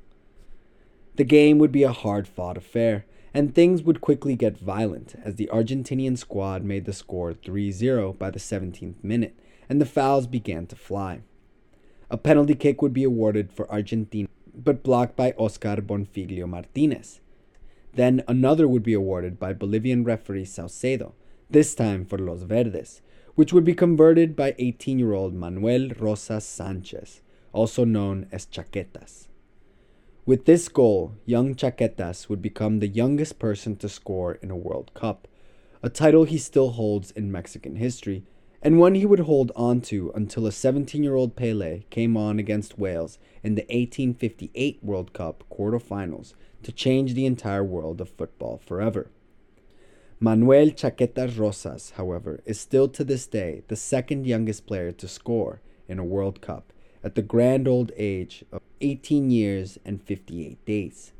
The 1.16 1.24
game 1.24 1.58
would 1.58 1.72
be 1.72 1.82
a 1.82 1.92
hard 1.92 2.28
fought 2.28 2.56
affair, 2.56 3.06
and 3.34 3.54
things 3.54 3.82
would 3.82 4.00
quickly 4.00 4.36
get 4.36 4.56
violent 4.56 5.14
as 5.22 5.34
the 5.34 5.50
Argentinian 5.52 6.16
squad 6.16 6.62
made 6.62 6.84
the 6.84 6.92
score 6.92 7.34
3 7.34 7.72
0 7.72 8.12
by 8.12 8.30
the 8.30 8.38
17th 8.38 9.02
minute, 9.02 9.36
and 9.68 9.80
the 9.80 9.86
fouls 9.86 10.26
began 10.26 10.66
to 10.66 10.76
fly. 10.76 11.22
A 12.08 12.16
penalty 12.16 12.54
kick 12.54 12.82
would 12.82 12.92
be 12.92 13.02
awarded 13.02 13.52
for 13.52 13.70
Argentina, 13.70 14.28
but 14.54 14.84
blocked 14.84 15.16
by 15.16 15.32
Oscar 15.32 15.76
Bonfiglio 15.76 16.48
Martinez. 16.48 17.20
Then 17.94 18.22
another 18.28 18.68
would 18.68 18.84
be 18.84 18.92
awarded 18.92 19.40
by 19.40 19.52
Bolivian 19.52 20.04
referee 20.04 20.44
Saucedo, 20.44 21.14
this 21.50 21.74
time 21.74 22.04
for 22.04 22.18
Los 22.18 22.42
Verdes, 22.42 23.00
which 23.34 23.52
would 23.52 23.64
be 23.64 23.74
converted 23.74 24.36
by 24.36 24.54
18 24.58 25.00
year 25.00 25.14
old 25.14 25.34
Manuel 25.34 25.88
Rosas 25.98 26.44
Sanchez, 26.44 27.22
also 27.52 27.84
known 27.84 28.28
as 28.30 28.46
Chaquetas. 28.46 29.26
With 30.24 30.44
this 30.44 30.68
goal, 30.68 31.14
young 31.24 31.54
Chaquetas 31.54 32.28
would 32.28 32.42
become 32.42 32.78
the 32.78 32.88
youngest 32.88 33.38
person 33.38 33.76
to 33.76 33.88
score 33.88 34.34
in 34.34 34.50
a 34.50 34.56
World 34.56 34.92
Cup, 34.94 35.26
a 35.82 35.88
title 35.88 36.24
he 36.24 36.38
still 36.38 36.70
holds 36.70 37.10
in 37.10 37.32
Mexican 37.32 37.76
history, 37.76 38.24
and 38.62 38.78
one 38.78 38.94
he 38.94 39.06
would 39.06 39.20
hold 39.20 39.52
on 39.54 39.80
to 39.80 40.10
until 40.14 40.46
a 40.46 40.52
17 40.52 41.02
year 41.02 41.14
old 41.14 41.36
Pele 41.36 41.82
came 41.90 42.16
on 42.16 42.38
against 42.38 42.78
Wales 42.78 43.18
in 43.42 43.54
the 43.54 43.62
1858 43.62 44.78
World 44.82 45.12
Cup 45.12 45.44
quarterfinals 45.50 46.34
to 46.62 46.72
change 46.72 47.14
the 47.14 47.26
entire 47.26 47.64
world 47.64 48.00
of 48.00 48.08
football 48.10 48.60
forever. 48.64 49.10
Manuel 50.18 50.68
Chaquetas 50.70 51.38
Rosas, 51.38 51.90
however, 51.96 52.40
is 52.46 52.58
still 52.58 52.88
to 52.88 53.04
this 53.04 53.26
day 53.26 53.62
the 53.68 53.76
second 53.76 54.26
youngest 54.26 54.66
player 54.66 54.90
to 54.92 55.06
score 55.06 55.60
in 55.88 55.98
a 55.98 56.04
World 56.04 56.40
Cup 56.40 56.72
at 57.04 57.14
the 57.14 57.22
grand 57.22 57.68
old 57.68 57.92
age 57.96 58.44
of 58.50 58.62
18 58.80 59.30
years 59.30 59.78
and 59.84 60.02
58 60.02 60.64
days. 60.64 61.12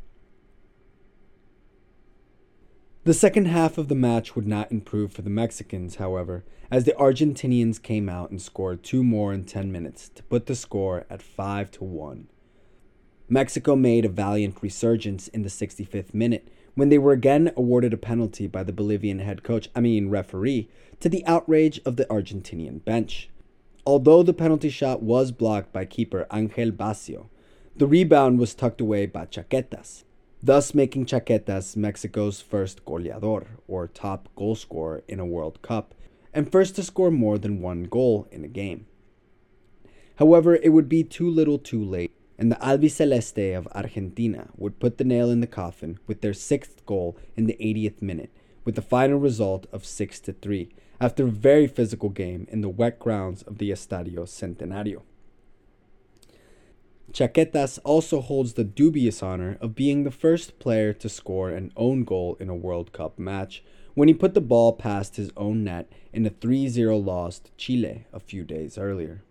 The 3.07 3.15
second 3.15 3.45
half 3.45 3.79
of 3.79 3.87
the 3.87 3.95
match 3.95 4.35
would 4.35 4.49
not 4.49 4.73
improve 4.73 5.13
for 5.13 5.23
the 5.23 5.31
Mexicans, 5.31 5.95
however, 5.95 6.43
as 6.73 6.83
the 6.83 6.97
Argentinians 6.99 7.81
came 7.81 8.09
out 8.09 8.33
and 8.33 8.43
scored 8.43 8.83
two 8.83 9.05
more 9.05 9.33
in 9.33 9.45
10 9.45 9.71
minutes 9.71 10.09
to 10.09 10.25
put 10.25 10.47
the 10.47 10.57
score 10.57 11.07
at 11.09 11.23
5 11.23 11.71
to 11.71 11.85
1. 11.85 12.27
Mexico 13.29 13.77
made 13.77 14.05
a 14.05 14.09
valiant 14.09 14.61
resurgence 14.61 15.29
in 15.29 15.43
the 15.43 15.49
65th 15.49 16.15
minute 16.15 16.49
when 16.75 16.89
they 16.89 16.99
were 16.99 17.13
again 17.13 17.53
awarded 17.57 17.93
a 17.93 17.97
penalty 17.97 18.49
by 18.49 18.65
the 18.65 18.73
Bolivian 18.73 19.21
head 19.21 19.45
coach, 19.45 19.69
I 19.73 19.79
mean 19.79 20.11
referee, 20.11 20.69
to 20.99 21.09
the 21.09 21.25
outrage 21.27 21.81
of 21.85 21.95
the 21.95 22.07
Argentinian 22.07 22.85
bench. 22.85 23.31
Although 23.87 24.25
the 24.25 24.35
penalty 24.35 24.69
shot 24.69 25.01
was 25.01 25.31
blocked 25.31 25.73
by 25.73 25.85
keeper 25.85 26.27
Angel 26.33 26.73
Bossio, 26.73 27.29
the 27.77 27.87
rebound 27.87 28.41
was 28.41 28.53
tucked 28.53 28.81
away 28.81 29.07
by 29.07 29.27
Chaquetas, 29.27 30.03
thus 30.47 30.75
making 30.75 31.07
Chaquetas 31.07 31.77
Mexico's 31.77 32.41
first 32.41 32.85
goleador, 32.85 33.47
or 33.69 33.89
top 33.89 34.29
goal 34.37 34.55
scorer 34.55 35.03
in 35.09 35.21
a 35.21 35.27
World 35.27 35.61
Cup, 35.61 35.95
and 36.33 36.51
first 36.51 36.77
to 36.77 36.83
score 36.83 37.11
more 37.11 37.39
than 37.39 37.61
one 37.61 37.85
goal 37.85 38.29
in 38.31 38.45
a 38.45 38.49
game. 38.49 38.87
However, 40.17 40.57
it 40.57 40.71
would 40.71 40.89
be 40.89 41.05
too 41.05 41.29
little 41.29 41.59
too 41.59 41.85
late 41.85 42.13
and 42.39 42.51
the 42.51 42.57
Albiceleste 42.57 43.57
of 43.57 43.69
Argentina 43.75 44.49
would 44.57 44.79
put 44.79 44.99
the 44.99 45.05
nail 45.05 45.31
in 45.31 45.41
the 45.41 45.47
coffin 45.47 45.99
with 46.07 46.21
their 46.21 46.35
sixth 46.35 46.85
goal 46.87 47.17
in 47.35 47.47
the 47.47 47.57
80th 47.61 48.03
minute, 48.03 48.31
with 48.65 48.75
the 48.75 48.83
final 48.83 49.19
result 49.19 49.67
of 49.73 49.85
6 49.85 50.21
to 50.21 50.33
3, 50.33 50.69
after 51.01 51.27
a 51.27 51.31
very 51.31 51.67
physical 51.67 52.09
game 52.09 52.47
in 52.51 52.61
the 52.61 52.69
wet 52.69 52.99
grounds 52.99 53.43
of 53.43 53.59
the 53.59 53.71
Estadio 53.71 54.27
Centenario. 54.27 55.03
Chaquetas 57.13 57.79
also 57.85 58.21
holds 58.21 58.55
the 58.55 58.65
dubious 58.65 59.23
honor 59.23 59.57
of 59.61 59.75
being 59.75 60.05
the 60.05 60.11
first 60.11 60.59
player 60.59 60.93
to 60.93 61.09
score 61.09 61.51
an 61.51 61.73
own 61.77 62.05
goal 62.05 62.37
in 62.41 62.49
a 62.49 62.55
World 62.55 62.93
Cup 62.93 63.19
match 63.19 63.63
when 63.95 64.09
he 64.09 64.15
put 64.15 64.35
the 64.35 64.41
ball 64.41 64.73
past 64.75 65.17
his 65.17 65.31
own 65.37 65.65
net 65.65 65.91
in 66.13 66.27
a 66.27 66.31
3 66.31 66.69
0 66.69 66.97
loss 66.99 67.39
to 67.39 67.51
Chile 67.57 68.07
a 68.13 68.21
few 68.21 68.45
days 68.45 68.77
earlier. 68.77 69.23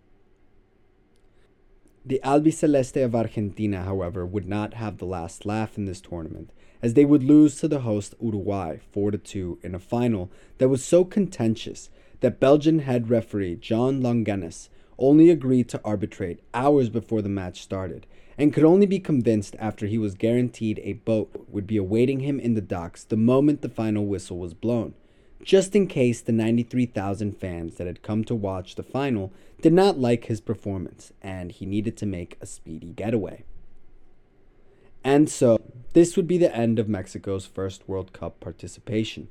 The 2.04 2.20
Albiceleste 2.24 3.04
of 3.04 3.14
Argentina, 3.14 3.82
however, 3.82 4.24
would 4.24 4.48
not 4.48 4.74
have 4.74 4.98
the 4.98 5.06
last 5.06 5.44
laugh 5.44 5.76
in 5.76 5.86
this 5.86 6.00
tournament, 6.00 6.50
as 6.80 6.94
they 6.94 7.04
would 7.04 7.24
lose 7.24 7.60
to 7.60 7.68
the 7.68 7.80
host 7.80 8.14
Uruguay 8.20 8.78
4 8.92 9.10
2 9.12 9.58
in 9.62 9.74
a 9.74 9.80
final 9.80 10.30
that 10.58 10.68
was 10.68 10.84
so 10.84 11.04
contentious 11.04 11.90
that 12.20 12.40
Belgian 12.40 12.80
head 12.80 13.10
referee 13.10 13.56
John 13.56 14.02
Langenus 14.02 14.68
only 14.98 15.30
agreed 15.30 15.68
to 15.68 15.80
arbitrate 15.84 16.40
hours 16.54 16.88
before 16.88 17.22
the 17.22 17.28
match 17.28 17.62
started, 17.62 18.06
and 18.38 18.52
could 18.52 18.64
only 18.64 18.86
be 18.86 18.98
convinced 18.98 19.56
after 19.58 19.86
he 19.86 19.98
was 19.98 20.14
guaranteed 20.14 20.80
a 20.82 20.94
boat 20.94 21.46
would 21.48 21.66
be 21.66 21.76
awaiting 21.76 22.20
him 22.20 22.38
in 22.38 22.54
the 22.54 22.60
docks 22.60 23.04
the 23.04 23.16
moment 23.16 23.62
the 23.62 23.68
final 23.68 24.06
whistle 24.06 24.38
was 24.38 24.54
blown 24.54 24.94
just 25.46 25.76
in 25.76 25.86
case 25.86 26.20
the 26.20 26.32
93,000 26.32 27.38
fans 27.38 27.76
that 27.76 27.86
had 27.86 28.02
come 28.02 28.24
to 28.24 28.34
watch 28.34 28.74
the 28.74 28.82
final 28.82 29.32
did 29.62 29.72
not 29.72 29.96
like 29.98 30.24
his 30.24 30.40
performance 30.40 31.12
and 31.22 31.52
he 31.52 31.64
needed 31.64 31.96
to 31.96 32.04
make 32.04 32.36
a 32.40 32.46
speedy 32.46 32.92
getaway. 32.92 33.44
And 35.04 35.30
so, 35.30 35.60
this 35.92 36.16
would 36.16 36.26
be 36.26 36.36
the 36.36 36.54
end 36.54 36.80
of 36.80 36.88
Mexico's 36.88 37.46
first 37.46 37.88
World 37.88 38.12
Cup 38.12 38.40
participation. 38.40 39.28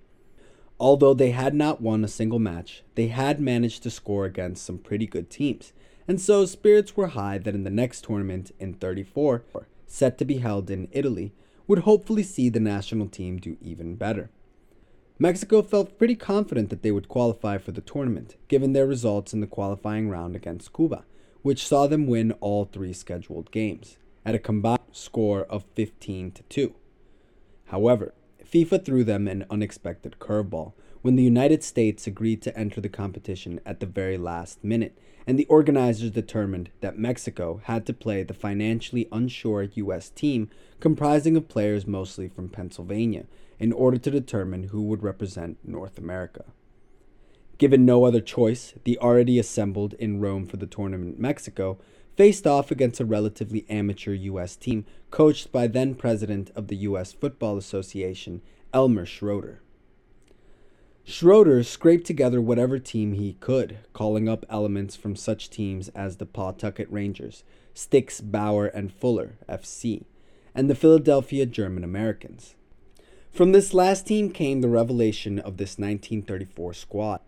Although 0.79 1.13
they 1.13 1.31
had 1.31 1.53
not 1.53 1.81
won 1.81 2.03
a 2.03 2.09
single 2.09 2.39
match, 2.39 2.83
they 2.95 3.07
had 3.07 3.39
managed 3.39 3.83
to 3.83 3.89
score 3.89 4.25
against 4.25 4.65
some 4.65 4.77
pretty 4.77 5.07
good 5.07 5.29
teams, 5.29 5.71
and 6.07 6.19
so 6.19 6.45
spirits 6.45 6.97
were 6.97 7.07
high 7.07 7.38
that 7.38 7.55
in 7.55 7.63
the 7.63 7.69
next 7.69 8.03
tournament 8.03 8.51
in 8.59 8.73
34, 8.73 9.43
set 9.88 10.17
to 10.17 10.25
be 10.25 10.38
held 10.38 10.69
in 10.69 10.89
Italy, 10.91 11.33
would 11.67 11.79
hopefully 11.79 12.23
see 12.23 12.49
the 12.49 12.59
national 12.59 13.07
team 13.07 13.38
do 13.38 13.57
even 13.61 13.95
better. 13.95 14.29
Mexico 15.17 15.61
felt 15.61 15.97
pretty 15.97 16.15
confident 16.15 16.69
that 16.69 16.83
they 16.83 16.91
would 16.91 17.07
qualify 17.07 17.57
for 17.57 17.71
the 17.71 17.81
tournament, 17.81 18.35
given 18.49 18.73
their 18.73 18.85
results 18.85 19.33
in 19.33 19.39
the 19.39 19.47
qualifying 19.47 20.09
round 20.09 20.35
against 20.35 20.73
Cuba, 20.73 21.05
which 21.41 21.65
saw 21.65 21.88
them 21.88 22.05
win 22.05 22.33
all 22.41 22.65
three 22.65 22.91
scheduled 22.91 23.49
games, 23.51 23.97
at 24.25 24.35
a 24.35 24.39
combined 24.39 24.81
score 24.91 25.43
of 25.43 25.63
15 25.73 26.31
to 26.31 26.43
2. 26.43 26.75
However, 27.67 28.13
FIFA 28.45 28.86
threw 28.86 29.03
them 29.03 29.27
an 29.27 29.45
unexpected 29.49 30.17
curveball 30.19 30.73
when 31.01 31.15
the 31.15 31.23
United 31.23 31.63
States 31.63 32.08
agreed 32.08 32.41
to 32.41 32.58
enter 32.58 32.79
the 32.79 32.89
competition 32.89 33.60
at 33.65 33.79
the 33.79 33.86
very 33.86 34.17
last 34.17 34.63
minute, 34.63 34.97
and 35.27 35.38
the 35.38 35.45
organizers 35.45 36.12
determined 36.12 36.69
that 36.81 36.97
Mexico 36.97 37.62
had 37.65 37.86
to 37.86 37.93
play 37.93 38.23
the 38.23 38.34
financially 38.34 39.08
unsure 39.12 39.63
U.S. 39.63 40.10
team 40.10 40.49
comprising 40.79 41.36
of 41.36 41.47
players 41.47 41.88
mostly 41.88 42.27
from 42.27 42.49
Pennsylvania 42.49 43.25
in 43.60 43.71
order 43.71 43.97
to 43.97 44.12
determine 44.12 44.65
who 44.65 44.84
would 44.84 45.03
represent 45.03 45.58
North 45.63 45.97
America. 45.97 46.45
Given 47.58 47.86
no 47.86 48.03
other 48.03 48.19
choice, 48.19 48.73
the 48.84 48.97
already 48.99 49.39
assembled 49.39 49.93
in 49.93 50.19
Rome 50.19 50.45
for 50.45 50.58
the 50.58 50.65
tournament 50.67 51.19
Mexico 51.19 51.77
faced 52.15 52.47
off 52.47 52.71
against 52.71 52.99
a 52.99 53.06
relatively 53.06 53.65
amateur 53.69 54.13
U.S. 54.13 54.56
team 54.56 54.86
coached 55.12 55.51
by 55.51 55.67
then 55.67 55.95
president 55.95 56.51
of 56.56 56.67
the 56.67 56.78
U.S. 56.78 57.13
Football 57.13 57.58
Association, 57.58 58.41
Elmer 58.73 59.06
Schroeder. 59.06 59.62
Schroeder 61.04 61.62
scraped 61.62 62.08
together 62.08 62.41
whatever 62.41 62.80
team 62.80 63.13
he 63.13 63.34
could, 63.34 63.78
calling 63.93 64.28
up 64.28 64.45
elements 64.49 64.95
from 64.95 65.15
such 65.15 65.51
teams 65.51 65.89
as 65.89 66.17
the 66.17 66.25
Pawtucket 66.25 66.88
Rangers, 66.89 67.43
Stix, 67.75 68.19
Baer, 68.23 68.65
and 68.65 68.91
Fuller, 68.91 69.38
FC, 69.47 70.06
and 70.56 70.67
the 70.67 70.75
Philadelphia 70.75 71.45
German 71.45 71.84
Americans. 71.84 72.56
From 73.30 73.51
this 73.51 73.73
last 73.73 74.08
team 74.08 74.32
came 74.32 74.62
the 74.62 74.69
revelation 74.69 75.38
of 75.38 75.58
this 75.58 75.78
1934 75.78 76.73
squad. 76.73 77.19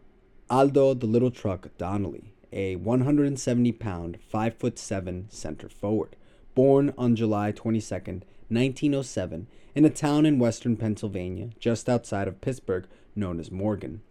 Aldo 0.50 0.94
the 0.94 1.06
Little 1.06 1.30
Truck 1.30 1.68
Donelli, 1.78 2.32
a 2.52 2.76
170 2.76 3.72
pound, 3.74 4.20
5 4.28 4.54
foot 4.56 4.80
7 4.80 5.28
center 5.30 5.70
forward, 5.70 6.16
born 6.56 6.94
on 6.98 7.16
July 7.16 7.52
22, 7.52 7.96
1907, 8.50 9.48
in 9.76 9.86
a 9.86 9.90
town 9.90 10.26
in 10.26 10.40
western 10.40 10.76
Pennsylvania 10.76 11.50
just 11.60 11.88
outside 11.88 12.28
of 12.28 12.42
Pittsburgh 12.42 12.88
known 13.16 13.40
as 13.40 13.52
Morgan. 13.52 14.02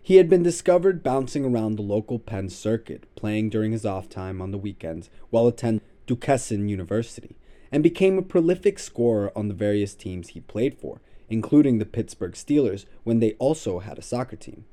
He 0.00 0.16
had 0.16 0.30
been 0.30 0.42
discovered 0.42 1.02
bouncing 1.02 1.44
around 1.44 1.76
the 1.76 1.82
local 1.82 2.18
Penn 2.18 2.48
circuit, 2.48 3.04
playing 3.14 3.50
during 3.50 3.72
his 3.72 3.84
off 3.84 4.08
time 4.08 4.40
on 4.40 4.52
the 4.52 4.58
weekends 4.58 5.10
while 5.30 5.46
attending 5.46 5.84
Duquesne 6.06 6.68
University 6.68 7.36
and 7.70 7.82
became 7.82 8.16
a 8.16 8.22
prolific 8.22 8.78
scorer 8.78 9.30
on 9.36 9.48
the 9.48 9.54
various 9.54 9.94
teams 9.94 10.28
he 10.28 10.40
played 10.40 10.78
for, 10.78 11.02
including 11.28 11.78
the 11.78 11.84
Pittsburgh 11.84 12.32
Steelers 12.32 12.86
when 13.04 13.20
they 13.20 13.32
also 13.32 13.80
had 13.80 13.98
a 13.98 14.02
soccer 14.02 14.36
team. 14.36 14.64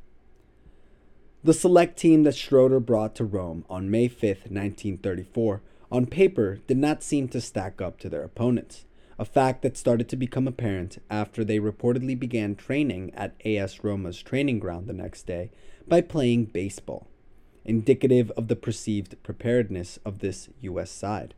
The 1.46 1.54
select 1.54 2.00
team 2.00 2.24
that 2.24 2.36
Schroeder 2.36 2.80
brought 2.80 3.14
to 3.18 3.24
Rome 3.24 3.66
on 3.70 3.92
May 3.92 4.08
5, 4.08 4.22
1934, 4.50 5.62
on 5.92 6.08
paper 6.08 6.58
did 6.66 6.78
not 6.78 7.04
seem 7.04 7.28
to 7.28 7.40
stack 7.40 7.80
up 7.80 8.00
to 8.00 8.10
their 8.10 8.24
opponents, 8.24 8.86
a 9.20 9.26
fact 9.26 9.62
that 9.62 9.78
started 9.78 10.10
to 10.10 10.16
become 10.16 10.48
apparent 10.48 10.98
after 11.08 11.44
they 11.44 11.60
reportedly 11.60 12.18
began 12.18 12.56
training 12.56 13.14
at 13.14 13.40
AS 13.46 13.84
Roma's 13.84 14.24
training 14.24 14.58
ground 14.58 14.88
the 14.88 14.94
next 14.94 15.28
day 15.28 15.52
by 15.88 16.02
playing 16.02 16.46
baseball, 16.46 17.06
indicative 17.64 18.32
of 18.32 18.48
the 18.48 18.56
perceived 18.56 19.22
preparedness 19.22 20.00
of 20.04 20.22
this 20.22 20.50
U.S. 20.62 20.90
side. 20.90 21.36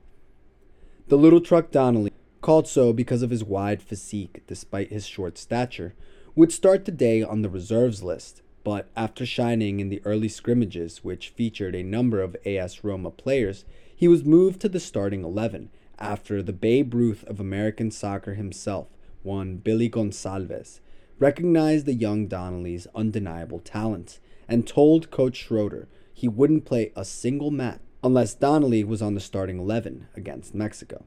The 1.09 1.17
little 1.17 1.41
truck 1.41 1.69
Donelli 1.69 2.13
called 2.39 2.69
so 2.69 2.93
because 2.93 3.23
of 3.23 3.29
his 3.29 3.43
wide 3.43 3.83
physique 3.83 4.43
despite 4.47 4.89
his 4.89 5.05
short 5.05 5.37
stature, 5.37 5.95
would 6.33 6.53
start 6.53 6.85
the 6.85 6.93
day 6.93 7.21
on 7.21 7.41
the 7.41 7.49
reserves 7.49 8.03
list, 8.03 8.41
but 8.67 8.89
after 8.97 9.25
shining 9.25 9.79
in 9.79 9.87
the 9.87 10.01
early 10.03 10.27
scrimmages, 10.27 11.01
which 11.01 11.29
featured 11.29 11.73
a 11.73 11.83
number 11.83 12.21
of 12.21 12.35
AS 12.45 12.83
Roma 12.83 13.09
players, 13.11 13.63
he 13.95 14.09
was 14.09 14.25
moved 14.25 14.59
to 14.59 14.67
the 14.67 14.77
starting 14.77 15.23
11 15.23 15.69
after 15.97 16.43
the 16.43 16.51
Babe 16.51 16.93
Ruth 16.93 17.23
of 17.27 17.39
American 17.39 17.91
soccer 17.91 18.33
himself, 18.33 18.89
one 19.23 19.55
Billy 19.55 19.89
Gonçalves, 19.89 20.81
recognized 21.17 21.85
the 21.85 21.93
young 21.93 22.27
Donelli's 22.27 22.87
undeniable 22.93 23.59
talents 23.59 24.19
and 24.49 24.67
told 24.67 25.11
Coach 25.11 25.37
Schroeder 25.37 25.87
he 26.13 26.27
wouldn't 26.27 26.65
play 26.65 26.91
a 26.93 27.05
single 27.05 27.51
match 27.51 27.79
unless 28.03 28.35
Donelli 28.35 28.85
was 28.85 29.01
on 29.01 29.15
the 29.15 29.21
starting 29.21 29.59
11 29.59 30.09
against 30.13 30.53
Mexico. 30.53 31.05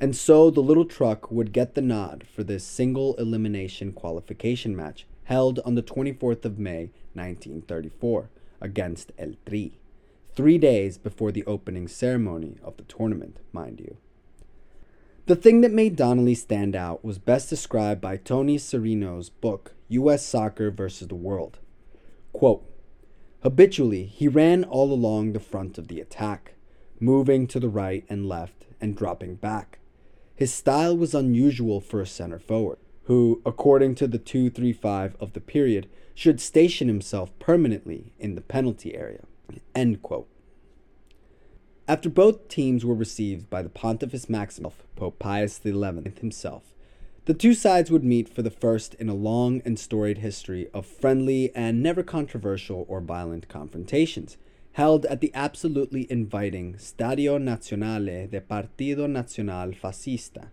And 0.00 0.16
so 0.16 0.50
the 0.50 0.62
little 0.62 0.84
truck 0.84 1.30
would 1.30 1.52
get 1.52 1.76
the 1.76 1.80
nod 1.80 2.24
for 2.26 2.42
this 2.42 2.64
single 2.64 3.14
elimination 3.14 3.92
qualification 3.92 4.74
match 4.74 5.06
held 5.28 5.60
on 5.66 5.74
the 5.74 5.82
24th 5.82 6.46
of 6.46 6.58
May 6.58 6.90
1934 7.12 8.30
against 8.62 9.12
El 9.18 9.34
Tri, 9.46 9.72
three 10.34 10.56
days 10.56 10.96
before 10.96 11.30
the 11.30 11.44
opening 11.44 11.86
ceremony 11.86 12.56
of 12.64 12.78
the 12.78 12.84
tournament, 12.84 13.36
mind 13.52 13.78
you. 13.78 13.98
The 15.26 15.36
thing 15.36 15.60
that 15.60 15.70
made 15.70 15.98
Donelli 15.98 16.34
stand 16.34 16.74
out 16.74 17.04
was 17.04 17.18
best 17.18 17.50
described 17.50 18.00
by 18.00 18.16
Tony 18.16 18.56
Cirino's 18.56 19.28
book, 19.28 19.74
U.S. 19.88 20.24
Soccer 20.24 20.70
versus 20.70 21.08
the 21.08 21.14
World. 21.14 21.58
Quote, 22.32 22.64
Habitually, 23.42 24.04
he 24.04 24.28
ran 24.28 24.64
all 24.64 24.90
along 24.90 25.34
the 25.34 25.40
front 25.40 25.76
of 25.76 25.88
the 25.88 26.00
attack, 26.00 26.54
moving 27.00 27.46
to 27.48 27.60
the 27.60 27.68
right 27.68 28.06
and 28.08 28.26
left 28.26 28.64
and 28.80 28.96
dropping 28.96 29.34
back. 29.34 29.78
His 30.34 30.54
style 30.54 30.96
was 30.96 31.14
unusual 31.14 31.82
for 31.82 32.00
a 32.00 32.06
center 32.06 32.38
forward, 32.38 32.78
who, 33.08 33.40
according 33.46 33.94
to 33.94 34.06
the 34.06 34.18
235 34.18 35.16
of 35.18 35.32
the 35.32 35.40
period, 35.40 35.88
should 36.14 36.38
station 36.38 36.88
himself 36.88 37.36
permanently 37.38 38.12
in 38.18 38.34
the 38.34 38.42
penalty 38.42 38.94
area. 38.94 39.24
After 41.88 42.10
both 42.10 42.48
teams 42.48 42.84
were 42.84 42.94
received 42.94 43.48
by 43.48 43.62
the 43.62 43.70
Pontifex 43.70 44.28
Maximus, 44.28 44.74
Pope 44.94 45.18
Pius 45.18 45.58
XI 45.64 45.72
himself, 46.20 46.74
the 47.24 47.32
two 47.32 47.54
sides 47.54 47.90
would 47.90 48.04
meet 48.04 48.28
for 48.28 48.42
the 48.42 48.50
first 48.50 48.92
in 48.96 49.08
a 49.08 49.14
long 49.14 49.62
and 49.64 49.78
storied 49.78 50.18
history 50.18 50.68
of 50.74 50.84
friendly 50.84 51.50
and 51.54 51.82
never 51.82 52.02
controversial 52.02 52.84
or 52.88 53.00
violent 53.00 53.48
confrontations, 53.48 54.36
held 54.72 55.06
at 55.06 55.22
the 55.22 55.30
absolutely 55.32 56.06
inviting 56.12 56.74
Stadio 56.74 57.38
Nazionale 57.38 58.30
de 58.30 58.40
Partido 58.42 59.08
Nacional 59.08 59.70
Fascista, 59.70 60.48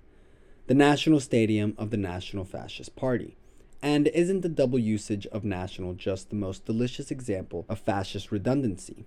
the 0.67 0.73
national 0.73 1.19
stadium 1.19 1.75
of 1.77 1.91
the 1.91 1.97
National 1.97 2.43
Fascist 2.43 2.95
Party. 2.95 3.37
And 3.83 4.07
isn't 4.07 4.41
the 4.41 4.49
double 4.49 4.79
usage 4.79 5.27
of 5.27 5.43
national 5.43 5.93
just 5.93 6.29
the 6.29 6.35
most 6.35 6.65
delicious 6.65 7.11
example 7.11 7.65
of 7.69 7.77
fascist 7.77 8.31
redundancy? 8.31 9.05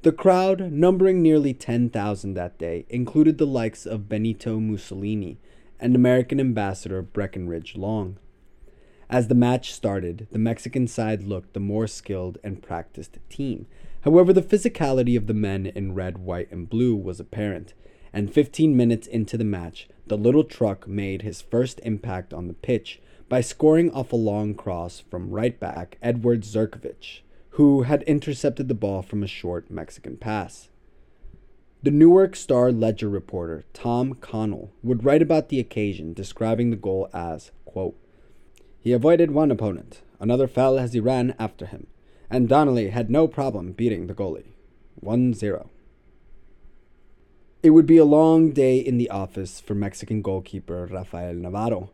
The 0.00 0.12
crowd, 0.12 0.72
numbering 0.72 1.20
nearly 1.20 1.52
10,000 1.52 2.32
that 2.32 2.56
day, 2.56 2.86
included 2.88 3.36
the 3.36 3.46
likes 3.46 3.84
of 3.84 4.08
Benito 4.08 4.58
Mussolini 4.58 5.36
and 5.78 5.94
American 5.94 6.40
Ambassador 6.40 7.02
Breckinridge 7.02 7.76
Long. 7.76 8.18
As 9.10 9.28
the 9.28 9.34
match 9.34 9.74
started, 9.74 10.26
the 10.30 10.38
Mexican 10.38 10.86
side 10.86 11.24
looked 11.24 11.52
the 11.52 11.60
more 11.60 11.86
skilled 11.86 12.38
and 12.42 12.62
practiced 12.62 13.18
team. 13.28 13.66
However, 14.02 14.32
the 14.32 14.40
physicality 14.40 15.18
of 15.18 15.26
the 15.26 15.34
men 15.34 15.66
in 15.66 15.94
red, 15.94 16.16
white, 16.16 16.50
and 16.50 16.70
blue 16.70 16.96
was 16.96 17.20
apparent, 17.20 17.74
and 18.10 18.32
15 18.32 18.74
minutes 18.74 19.06
into 19.06 19.36
the 19.36 19.44
match, 19.44 19.88
the 20.10 20.18
little 20.18 20.44
truck 20.44 20.88
made 20.88 21.22
his 21.22 21.40
first 21.40 21.80
impact 21.84 22.34
on 22.34 22.48
the 22.48 22.52
pitch 22.52 23.00
by 23.28 23.40
scoring 23.40 23.90
off 23.92 24.12
a 24.12 24.16
long 24.16 24.54
cross 24.54 24.98
from 25.08 25.30
right 25.30 25.60
back 25.60 25.96
Edward 26.02 26.42
Zurkovich 26.42 27.20
who 27.50 27.82
had 27.82 28.02
intercepted 28.02 28.66
the 28.66 28.74
ball 28.74 29.02
from 29.02 29.22
a 29.22 29.28
short 29.28 29.70
Mexican 29.70 30.16
pass. 30.16 30.68
The 31.84 31.92
Newark 31.92 32.34
Star 32.34 32.72
Ledger 32.72 33.08
reporter 33.08 33.64
Tom 33.72 34.14
Connell 34.14 34.72
would 34.82 35.04
write 35.04 35.22
about 35.22 35.48
the 35.48 35.60
occasion, 35.60 36.12
describing 36.12 36.70
the 36.70 36.76
goal 36.76 37.08
as, 37.14 37.52
quote, 37.64 37.96
He 38.80 38.92
avoided 38.92 39.30
one 39.30 39.52
opponent, 39.52 40.02
another 40.18 40.48
fell 40.48 40.76
as 40.76 40.92
he 40.92 40.98
ran 40.98 41.36
after 41.38 41.66
him, 41.66 41.86
and 42.28 42.48
Donelli 42.48 42.90
had 42.90 43.10
no 43.10 43.28
problem 43.28 43.72
beating 43.72 44.08
the 44.08 44.14
goalie. 44.14 44.54
1 44.96 45.34
0. 45.34 45.70
It 47.62 47.70
would 47.70 47.84
be 47.84 47.98
a 47.98 48.06
long 48.06 48.52
day 48.52 48.78
in 48.78 48.96
the 48.96 49.10
office 49.10 49.60
for 49.60 49.74
Mexican 49.74 50.22
goalkeeper 50.22 50.86
Rafael 50.86 51.34
Navarro, 51.34 51.90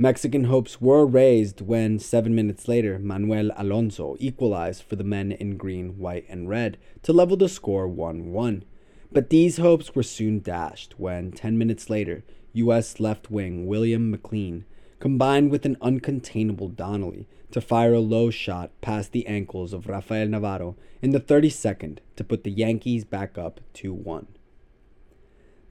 Mexican 0.00 0.44
hopes 0.44 0.80
were 0.80 1.04
raised 1.04 1.60
when, 1.60 1.98
seven 1.98 2.32
minutes 2.32 2.68
later, 2.68 3.00
Manuel 3.00 3.50
Alonso 3.56 4.14
equalized 4.20 4.84
for 4.84 4.94
the 4.94 5.02
men 5.02 5.32
in 5.32 5.56
green, 5.56 5.98
white, 5.98 6.24
and 6.28 6.48
red 6.48 6.78
to 7.02 7.12
level 7.12 7.36
the 7.36 7.48
score 7.48 7.88
1 7.88 8.30
1. 8.30 8.64
But 9.10 9.30
these 9.30 9.56
hopes 9.56 9.96
were 9.96 10.04
soon 10.04 10.38
dashed 10.38 10.94
when, 10.96 11.32
ten 11.32 11.58
minutes 11.58 11.90
later, 11.90 12.22
U.S. 12.52 13.00
left 13.00 13.32
wing 13.32 13.66
William 13.66 14.12
McLean 14.12 14.64
combined 15.00 15.50
with 15.50 15.66
an 15.66 15.74
uncontainable 15.82 16.72
Donelli 16.72 17.26
to 17.50 17.60
fire 17.60 17.94
a 17.94 17.98
low 17.98 18.30
shot 18.30 18.70
past 18.80 19.10
the 19.10 19.26
ankles 19.26 19.72
of 19.72 19.88
Rafael 19.88 20.28
Navarro 20.28 20.76
in 21.02 21.10
the 21.10 21.18
32nd 21.18 21.98
to 22.14 22.22
put 22.22 22.44
the 22.44 22.52
Yankees 22.52 23.02
back 23.02 23.36
up 23.36 23.60
2 23.74 23.92
1. 23.92 24.37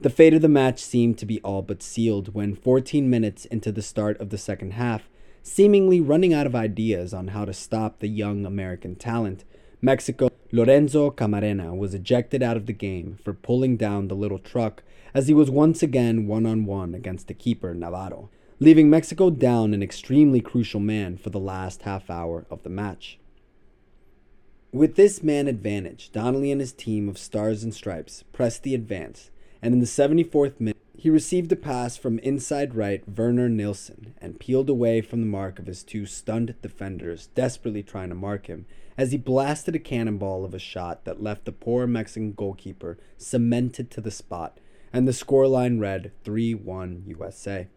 The 0.00 0.10
fate 0.10 0.32
of 0.32 0.42
the 0.42 0.48
match 0.48 0.80
seemed 0.80 1.18
to 1.18 1.26
be 1.26 1.40
all 1.40 1.60
but 1.60 1.82
sealed 1.82 2.32
when, 2.32 2.54
14 2.54 3.10
minutes 3.10 3.46
into 3.46 3.72
the 3.72 3.82
start 3.82 4.16
of 4.20 4.30
the 4.30 4.38
second 4.38 4.74
half, 4.74 5.10
seemingly 5.42 6.00
running 6.00 6.32
out 6.32 6.46
of 6.46 6.54
ideas 6.54 7.12
on 7.12 7.28
how 7.28 7.44
to 7.44 7.52
stop 7.52 7.98
the 7.98 8.06
young 8.06 8.46
American 8.46 8.94
talent, 8.94 9.44
Mexico 9.82 10.30
Lorenzo 10.52 11.10
Camarena 11.10 11.76
was 11.76 11.94
ejected 11.94 12.44
out 12.44 12.56
of 12.56 12.66
the 12.66 12.72
game 12.72 13.18
for 13.24 13.32
pulling 13.32 13.76
down 13.76 14.06
the 14.06 14.14
little 14.14 14.38
truck 14.38 14.84
as 15.14 15.26
he 15.26 15.34
was 15.34 15.50
once 15.50 15.82
again 15.82 16.28
one 16.28 16.46
on 16.46 16.64
one 16.64 16.94
against 16.94 17.26
the 17.26 17.34
keeper 17.34 17.74
Navarro, 17.74 18.30
leaving 18.60 18.88
Mexico 18.88 19.30
down 19.30 19.74
an 19.74 19.82
extremely 19.82 20.40
crucial 20.40 20.78
man 20.78 21.16
for 21.16 21.30
the 21.30 21.40
last 21.40 21.82
half 21.82 22.08
hour 22.08 22.46
of 22.50 22.62
the 22.62 22.70
match. 22.70 23.18
With 24.70 24.94
this 24.94 25.24
man 25.24 25.48
advantage, 25.48 26.12
Donelli 26.12 26.52
and 26.52 26.60
his 26.60 26.72
team 26.72 27.08
of 27.08 27.18
stars 27.18 27.64
and 27.64 27.74
stripes 27.74 28.22
pressed 28.32 28.62
the 28.62 28.76
advance 28.76 29.30
and 29.62 29.74
in 29.74 29.80
the 29.80 29.86
74th 29.86 30.60
minute, 30.60 30.76
he 30.96 31.10
received 31.10 31.52
a 31.52 31.56
pass 31.56 31.96
from 31.96 32.18
inside 32.20 32.74
right 32.74 33.04
Werner 33.08 33.48
Nilsen 33.48 34.14
and 34.20 34.40
peeled 34.40 34.68
away 34.68 35.00
from 35.00 35.20
the 35.20 35.26
mark 35.26 35.60
of 35.60 35.66
his 35.66 35.84
two 35.84 36.06
stunned 36.06 36.56
defenders, 36.60 37.28
desperately 37.36 37.84
trying 37.84 38.08
to 38.08 38.16
mark 38.16 38.46
him, 38.46 38.66
as 38.96 39.12
he 39.12 39.16
blasted 39.16 39.76
a 39.76 39.78
cannonball 39.78 40.44
of 40.44 40.54
a 40.54 40.58
shot 40.58 41.04
that 41.04 41.22
left 41.22 41.44
the 41.44 41.52
poor 41.52 41.86
Mexican 41.86 42.32
goalkeeper 42.32 42.98
cemented 43.16 43.92
to 43.92 44.00
the 44.00 44.10
spot, 44.10 44.58
and 44.92 45.06
the 45.06 45.12
scoreline 45.12 45.80
read 45.80 46.10
3 46.24 46.54
1 46.54 47.04
USA. 47.06 47.68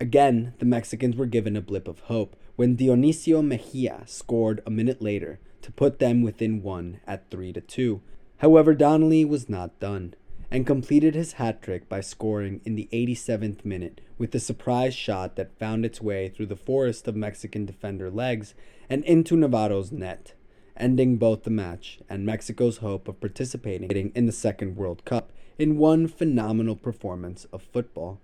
Again, 0.00 0.54
the 0.58 0.64
Mexicans 0.64 1.16
were 1.16 1.26
given 1.26 1.56
a 1.56 1.60
blip 1.60 1.86
of 1.86 2.00
hope 2.00 2.36
when 2.56 2.74
Dionisio 2.74 3.44
Mejia 3.46 4.04
scored 4.06 4.62
a 4.64 4.70
minute 4.70 5.02
later 5.02 5.40
to 5.60 5.72
put 5.72 5.98
them 5.98 6.22
within 6.22 6.62
one 6.62 7.00
at 7.06 7.30
3 7.30 7.52
2. 7.52 8.00
However, 8.38 8.74
Donelli 8.74 9.28
was 9.28 9.50
not 9.50 9.78
done 9.78 10.14
and 10.50 10.66
completed 10.66 11.14
his 11.14 11.34
hat 11.34 11.62
trick 11.62 11.88
by 11.88 12.00
scoring 12.00 12.60
in 12.64 12.74
the 12.74 12.88
87th 12.92 13.64
minute 13.64 14.00
with 14.18 14.34
a 14.34 14.40
surprise 14.40 14.94
shot 14.94 15.36
that 15.36 15.58
found 15.58 15.84
its 15.84 16.00
way 16.00 16.28
through 16.28 16.46
the 16.46 16.56
forest 16.56 17.06
of 17.06 17.14
Mexican 17.16 17.64
defender 17.64 18.10
legs 18.10 18.54
and 18.88 19.04
into 19.04 19.36
Navarro's 19.36 19.92
net, 19.92 20.34
ending 20.76 21.16
both 21.16 21.44
the 21.44 21.50
match 21.50 22.00
and 22.08 22.26
Mexico's 22.26 22.78
hope 22.78 23.06
of 23.06 23.20
participating 23.20 24.10
in 24.14 24.26
the 24.26 24.32
second 24.32 24.76
World 24.76 25.04
Cup 25.04 25.32
in 25.58 25.78
one 25.78 26.08
phenomenal 26.08 26.74
performance 26.74 27.46
of 27.52 27.62
football. 27.62 28.18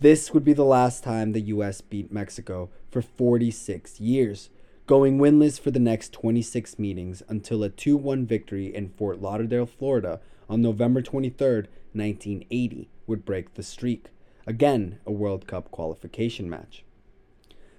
This 0.00 0.34
would 0.34 0.44
be 0.44 0.52
the 0.52 0.64
last 0.64 1.04
time 1.04 1.32
the 1.32 1.40
US 1.42 1.80
beat 1.80 2.12
Mexico 2.12 2.70
for 2.90 3.00
46 3.00 4.00
years, 4.00 4.50
going 4.86 5.18
winless 5.18 5.60
for 5.60 5.70
the 5.70 5.78
next 5.78 6.12
26 6.12 6.78
meetings 6.78 7.22
until 7.28 7.62
a 7.62 7.68
2 7.68 7.96
1 7.96 8.26
victory 8.26 8.74
in 8.74 8.88
Fort 8.88 9.20
Lauderdale, 9.20 9.66
Florida 9.66 10.20
on 10.48 10.60
November 10.60 11.00
23, 11.00 11.68
1980, 11.92 12.88
would 13.06 13.24
break 13.24 13.54
the 13.54 13.62
streak. 13.62 14.06
Again, 14.46 14.98
a 15.06 15.12
World 15.12 15.46
Cup 15.46 15.70
qualification 15.70 16.50
match. 16.50 16.84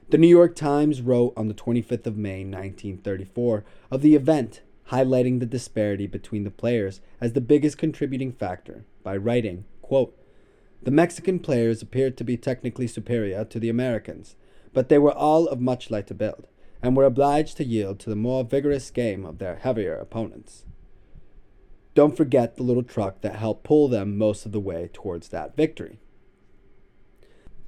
The 0.10 0.18
New 0.18 0.28
York 0.28 0.56
Times 0.56 1.01
wrote 1.01 1.34
on 1.36 1.49
the 1.49 1.54
25th 1.54 2.08
of 2.08 2.18
May 2.18 2.45
1934 2.45 3.66
of 3.91 4.01
the 4.01 4.16
event, 4.16 4.62
highlighting 4.89 5.39
the 5.39 5.45
disparity 5.45 6.08
between 6.08 6.45
the 6.45 6.51
players 6.51 7.01
as 7.20 7.34
the 7.34 7.41
biggest 7.41 7.78
contributing 7.78 8.32
factor 8.32 8.86
by 9.04 9.18
writing, 9.18 9.66
quote, 9.82 10.18
The 10.82 10.91
Mexican 10.91 11.39
players 11.39 11.82
appeared 11.82 12.16
to 12.18 12.24
be 12.24 12.38
technically 12.38 12.88
superior 12.88 13.43
to 13.43 13.60
the 13.60 13.70
Americans, 13.70 14.36
but 14.72 14.88
they 14.88 14.97
were 14.97 15.14
all 15.14 15.47
of 15.47 15.60
much 15.60 15.91
lighter 15.91 16.14
build 16.14 16.47
and 16.84 16.96
were 16.96 17.06
obliged 17.06 17.58
to 17.58 17.64
yield 17.64 17.98
to 17.98 18.10
the 18.10 18.16
more 18.16 18.44
vigorous 18.44 18.92
game 18.92 19.26
of 19.26 19.40
their 19.40 19.56
heavier 19.56 19.96
opponents. 19.96 20.66
don't 21.96 22.18
forget 22.18 22.56
the 22.56 22.64
little 22.64 22.84
truck 22.84 23.22
that 23.22 23.36
helped 23.36 23.64
pull 23.64 23.88
them 23.88 24.18
most 24.18 24.46
of 24.46 24.52
the 24.52 24.60
way 24.60 24.90
towards 24.94 25.30
that 25.30 25.56
victory. 25.56 26.00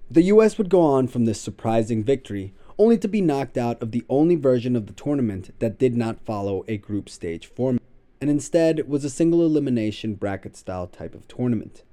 The 0.09 0.24
US 0.24 0.57
would 0.57 0.70
go 0.70 0.82
on 0.82 1.07
from 1.07 1.26
this 1.26 1.39
surprising 1.41 2.03
victory 2.03 2.53
only 2.78 2.97
to 2.97 3.07
be 3.07 3.22
knocked 3.22 3.57
out 3.57 3.82
of 3.82 3.91
the 3.91 4.03
only 4.09 4.36
version 4.36 4.76
of 4.76 4.88
the 4.88 4.93
tournament 4.93 5.51
that 5.59 5.80
did 5.80 5.95
not 5.95 6.26
follow 6.26 6.63
a 6.68 6.78
group 6.78 7.09
stage 7.09 7.47
format, 7.47 7.82
and 8.20 8.30
instead 8.30 8.88
was 8.88 9.05
a 9.05 9.09
single 9.09 9.45
elimination 9.45 10.16
bracket 10.16 10.55
style 10.57 10.88
type 10.88 11.16
of 11.16 11.28
tournament. 11.28 11.84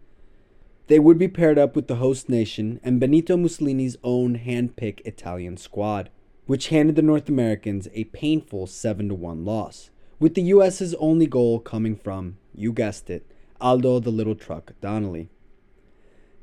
They 0.88 0.98
would 0.98 1.18
be 1.18 1.28
paired 1.28 1.58
up 1.58 1.76
with 1.76 1.86
the 1.86 1.96
host 1.96 2.28
nation 2.28 2.80
and 2.82 2.98
Benito 2.98 3.36
Mussolini's 3.36 3.96
own 4.02 4.34
hand-picked 4.34 5.06
Italian 5.06 5.56
squad, 5.56 6.10
which 6.46 6.68
handed 6.68 6.96
the 6.96 7.02
North 7.02 7.28
Americans 7.28 7.88
a 7.94 8.04
painful 8.04 8.66
7 8.66 9.20
1 9.20 9.44
loss, 9.44 9.90
with 10.18 10.34
the 10.34 10.42
US's 10.42 10.94
only 10.94 11.26
goal 11.26 11.58
coming 11.58 11.96
from, 11.96 12.36
you 12.54 12.72
guessed 12.72 13.10
it, 13.10 13.26
Aldo 13.60 14.00
the 14.00 14.10
Little 14.10 14.34
Truck 14.34 14.72
Donelli. 14.80 15.28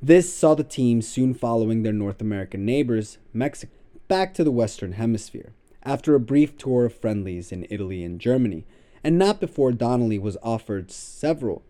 This 0.01 0.33
saw 0.33 0.55
the 0.55 0.63
team 0.63 1.01
soon 1.01 1.33
following 1.33 1.83
their 1.83 1.93
North 1.93 2.21
American 2.21 2.65
neighbors, 2.65 3.17
Mexico, 3.33 3.73
back 4.07 4.33
to 4.33 4.43
the 4.43 4.51
Western 4.51 4.93
Hemisphere 4.93 5.53
after 5.83 6.15
a 6.15 6.19
brief 6.19 6.57
tour 6.57 6.85
of 6.85 6.93
friendlies 6.93 7.51
in 7.51 7.65
Italy 7.69 8.03
and 8.03 8.19
Germany, 8.19 8.65
and 9.03 9.17
not 9.17 9.39
before 9.39 9.71
Donelli 9.71 10.19
was 10.19 10.37
offered 10.43 10.91
several 10.91 11.63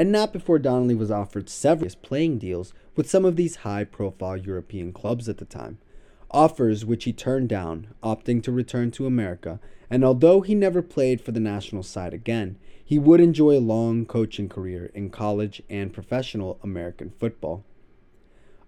and 0.00 0.10
not 0.10 0.32
before 0.32 0.58
Donelli 0.58 0.96
was 0.96 1.10
offered 1.10 1.50
several 1.50 1.90
playing 2.00 2.38
deals 2.38 2.72
with 2.96 3.10
some 3.10 3.26
of 3.26 3.36
these 3.36 3.56
high 3.56 3.84
profile 3.84 4.38
European 4.38 4.94
clubs 4.94 5.28
at 5.28 5.36
the 5.36 5.44
time, 5.44 5.76
offers 6.30 6.84
which 6.84 7.04
he 7.04 7.12
turned 7.12 7.48
down, 7.48 7.88
opting 8.02 8.42
to 8.42 8.52
return 8.52 8.90
to 8.92 9.06
America, 9.06 9.60
and 9.90 10.04
although 10.04 10.40
he 10.40 10.54
never 10.54 10.82
played 10.82 11.20
for 11.20 11.32
the 11.32 11.40
national 11.40 11.82
side 11.82 12.14
again, 12.14 12.56
he 12.84 12.98
would 12.98 13.20
enjoy 13.20 13.56
a 13.56 13.60
long 13.60 14.06
coaching 14.06 14.48
career 14.48 14.90
in 14.94 15.10
college 15.10 15.62
and 15.68 15.92
professional 15.92 16.58
American 16.62 17.10
football. 17.18 17.64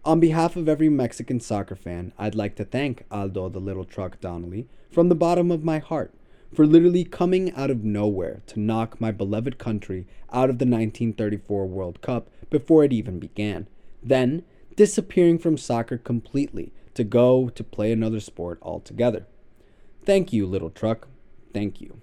On 0.04 0.18
behalf 0.18 0.56
of 0.56 0.68
every 0.68 0.88
Mexican 0.88 1.38
soccer 1.38 1.76
fan, 1.76 2.12
I'd 2.18 2.34
like 2.34 2.56
to 2.56 2.64
thank 2.64 3.04
Aldo 3.10 3.50
the 3.50 3.60
Little 3.60 3.84
Truck 3.84 4.20
Donelli 4.20 4.66
from 4.90 5.08
the 5.08 5.14
bottom 5.14 5.50
of 5.50 5.62
my 5.62 5.78
heart 5.78 6.12
for 6.52 6.66
literally 6.66 7.04
coming 7.04 7.52
out 7.54 7.70
of 7.70 7.84
nowhere 7.84 8.42
to 8.48 8.60
knock 8.60 9.00
my 9.00 9.10
beloved 9.10 9.58
country 9.58 10.06
out 10.32 10.50
of 10.50 10.58
the 10.58 10.64
1934 10.64 11.66
World 11.66 12.00
Cup 12.00 12.28
before 12.50 12.84
it 12.84 12.92
even 12.92 13.18
began, 13.18 13.68
then 14.02 14.42
disappearing 14.76 15.38
from 15.38 15.56
soccer 15.56 15.96
completely 15.96 16.72
to 16.95 17.05
go 17.05 17.49
to 17.49 17.64
play 17.64 17.93
another 17.93 18.20
sport 18.20 18.59
altogether. 18.62 19.26
Thank 20.05 20.32
you, 20.32 20.47
little 20.47 20.70
truck. 20.70 21.09
Thank 21.53 21.80
you. 21.80 22.01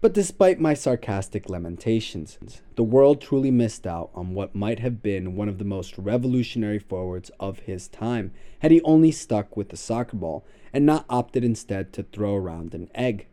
But 0.00 0.14
despite 0.14 0.58
my 0.58 0.74
sarcastic 0.74 1.48
lamentations, 1.48 2.36
the 2.74 2.82
world 2.82 3.20
truly 3.20 3.52
missed 3.52 3.86
out 3.86 4.10
on 4.14 4.34
what 4.34 4.52
might 4.52 4.80
have 4.80 5.00
been 5.00 5.36
one 5.36 5.48
of 5.48 5.58
the 5.58 5.64
most 5.64 5.96
revolutionary 5.96 6.80
forwards 6.80 7.30
of 7.38 7.60
his 7.60 7.86
time 7.86 8.32
had 8.58 8.72
he 8.72 8.82
only 8.82 9.12
stuck 9.12 9.56
with 9.56 9.68
the 9.68 9.76
soccer 9.76 10.16
ball 10.16 10.44
and 10.72 10.84
not 10.84 11.06
opted 11.08 11.44
instead 11.44 11.92
to 11.92 12.02
throw 12.02 12.34
around 12.34 12.74
an 12.74 12.90
egg. 12.96 13.28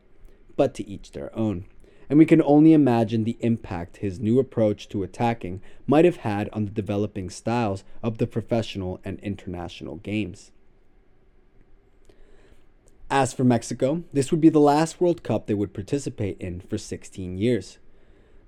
But 0.56 0.76
to 0.76 0.88
each 0.88 1.12
their 1.12 1.36
own. 1.36 1.66
And 2.10 2.18
we 2.18 2.26
can 2.26 2.42
only 2.42 2.74
imagine 2.74 3.24
the 3.24 3.38
impact 3.40 3.98
his 3.98 4.20
new 4.20 4.40
approach 4.40 4.90
to 4.90 5.04
attacking 5.04 5.62
might 5.86 6.06
have 6.06 6.18
had 6.18 6.50
on 6.52 6.66
the 6.66 6.72
developing 6.72 7.30
styles 7.30 7.84
of 8.02 8.18
the 8.18 8.26
professional 8.26 9.00
and 9.06 9.20
international 9.20 9.98
games. 9.98 10.52
As 13.12 13.34
for 13.34 13.44
Mexico, 13.44 14.04
this 14.12 14.32
would 14.32 14.42
be 14.42 14.50
the 14.50 14.60
last 14.60 15.00
World 15.00 15.24
Cup 15.24 15.48
they 15.48 15.54
would 15.54 15.74
participate 15.74 16.40
in 16.40 16.62
for 16.62 16.78
16 16.78 17.38
years. 17.38 17.80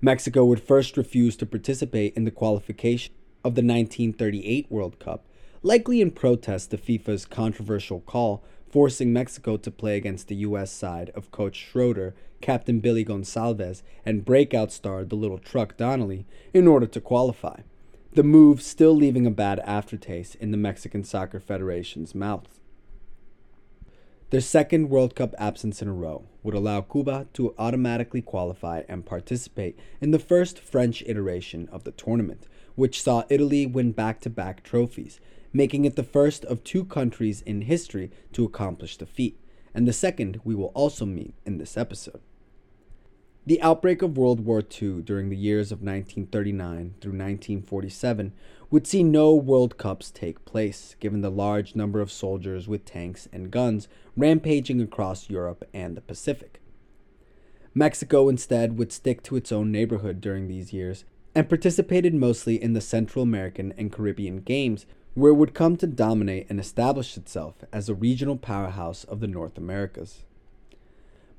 Mexico 0.01 0.45
would 0.45 0.61
first 0.61 0.97
refuse 0.97 1.35
to 1.37 1.45
participate 1.45 2.15
in 2.15 2.25
the 2.25 2.31
qualification 2.31 3.13
of 3.43 3.55
the 3.55 3.61
1938 3.61 4.67
World 4.69 4.99
Cup, 4.99 5.25
likely 5.63 6.01
in 6.01 6.11
protest 6.11 6.71
to 6.71 6.77
FIFA's 6.77 7.25
controversial 7.25 8.01
call 8.01 8.43
forcing 8.71 9.11
Mexico 9.11 9.57
to 9.57 9.69
play 9.69 9.97
against 9.97 10.27
the 10.27 10.35
U.S. 10.35 10.71
side 10.71 11.11
of 11.15 11.31
Coach 11.31 11.57
Schroeder, 11.57 12.15
Captain 12.39 12.79
Billy 12.79 13.03
Gonsalves, 13.03 13.83
and 14.05 14.25
breakout 14.25 14.71
star 14.71 15.03
the 15.03 15.15
little 15.15 15.37
truck 15.37 15.77
Donelli 15.77 16.25
in 16.53 16.67
order 16.67 16.87
to 16.87 17.01
qualify. 17.01 17.61
The 18.13 18.23
move 18.23 18.61
still 18.61 18.93
leaving 18.93 19.25
a 19.25 19.31
bad 19.31 19.59
aftertaste 19.59 20.35
in 20.35 20.51
the 20.51 20.57
Mexican 20.57 21.03
Soccer 21.03 21.39
Federation's 21.39 22.13
mouth. 22.15 22.59
Their 24.31 24.41
second 24.41 24.89
World 24.89 25.13
Cup 25.13 25.35
absence 25.37 25.81
in 25.81 25.89
a 25.89 25.93
row 25.93 26.23
would 26.41 26.53
allow 26.53 26.79
Cuba 26.79 27.27
to 27.33 27.53
automatically 27.57 28.21
qualify 28.21 28.83
and 28.87 29.05
participate 29.05 29.77
in 29.99 30.11
the 30.11 30.19
first 30.19 30.57
French 30.57 31.03
iteration 31.05 31.67
of 31.69 31.83
the 31.83 31.91
tournament, 31.91 32.47
which 32.75 33.01
saw 33.01 33.23
Italy 33.29 33.65
win 33.65 33.91
back 33.91 34.21
to 34.21 34.29
back 34.29 34.63
trophies, 34.63 35.19
making 35.53 35.85
it 35.85 35.95
the 35.95 36.03
first 36.03 36.45
of 36.45 36.63
two 36.63 36.85
countries 36.85 37.41
in 37.41 37.61
history 37.61 38.11
to 38.33 38.45
accomplish 38.45 38.97
the 38.97 39.05
feat, 39.05 39.39
and 39.73 39.87
the 39.87 39.93
second 39.93 40.39
we 40.43 40.55
will 40.55 40.71
also 40.73 41.05
meet 41.05 41.33
in 41.45 41.57
this 41.57 41.77
episode. 41.77 42.21
The 43.45 43.61
outbreak 43.61 44.03
of 44.03 44.17
World 44.17 44.45
War 44.45 44.61
II 44.61 45.01
during 45.01 45.29
the 45.29 45.35
years 45.35 45.71
of 45.71 45.79
1939 45.79 46.93
through 47.01 47.11
1947 47.11 48.33
would 48.69 48.85
see 48.85 49.03
no 49.03 49.33
World 49.33 49.79
Cups 49.79 50.11
take 50.11 50.45
place, 50.45 50.95
given 50.99 51.21
the 51.21 51.31
large 51.31 51.75
number 51.75 52.01
of 52.01 52.11
soldiers 52.11 52.67
with 52.67 52.85
tanks 52.85 53.27
and 53.33 53.49
guns 53.49 53.87
rampaging 54.15 54.79
across 54.79 55.29
Europe 55.29 55.67
and 55.73 55.97
the 55.97 56.01
Pacific. 56.01 56.61
Mexico 57.73 58.29
instead 58.29 58.77
would 58.77 58.91
stick 58.91 59.23
to 59.23 59.35
its 59.35 59.51
own 59.51 59.71
neighborhood 59.71 60.21
during 60.21 60.47
these 60.47 60.71
years 60.71 61.03
and 61.33 61.49
participated 61.49 62.13
mostly 62.13 62.61
in 62.61 62.73
the 62.73 62.81
Central 62.81 63.23
American 63.23 63.73
and 63.77 63.91
Caribbean 63.91 64.41
Games, 64.41 64.85
where 65.13 65.31
it 65.31 65.35
would 65.35 65.53
come 65.53 65.75
to 65.77 65.87
dominate 65.87 66.47
and 66.49 66.59
establish 66.59 67.17
itself 67.17 67.55
as 67.73 67.89
a 67.89 67.95
regional 67.95 68.37
powerhouse 68.37 69.03
of 69.05 69.19
the 69.19 69.27
North 69.27 69.57
Americas. 69.57 70.23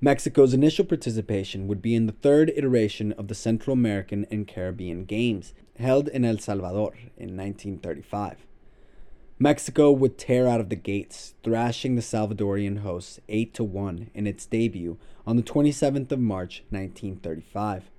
Mexico's 0.01 0.53
initial 0.53 0.85
participation 0.85 1.69
would 1.69 1.81
be 1.81 1.95
in 1.95 2.07
the 2.07 2.13
third 2.13 2.53
iteration 2.57 3.13
of 3.13 3.29
the 3.29 3.35
Central 3.35 3.73
American 3.73 4.27
and 4.31 4.49
Caribbean 4.49 5.05
Games, 5.05 5.55
held 5.79 6.09
in 6.09 6.25
El 6.25 6.39
Salvador 6.39 6.95
in 7.17 7.37
1935. 7.37 8.39
Mexico 9.39 9.91
would 9.91 10.19
tear 10.19 10.47
out 10.47 10.61
of 10.61 10.69
the 10.69 10.77
gates, 10.77 11.35
thrashing 11.43 11.95
the 11.95 12.03
Salvadorian 12.03 12.79
hosts 12.79 13.21
8 13.29 13.55
to 13.55 13.65
1 13.65 14.11
in 14.13 14.27
its 14.27 14.45
debut 14.45 14.99
on 15.27 15.37
the 15.37 15.43
27th 15.43 16.13
of 16.13 16.21
March 16.21 16.63
1935. 16.71 17.91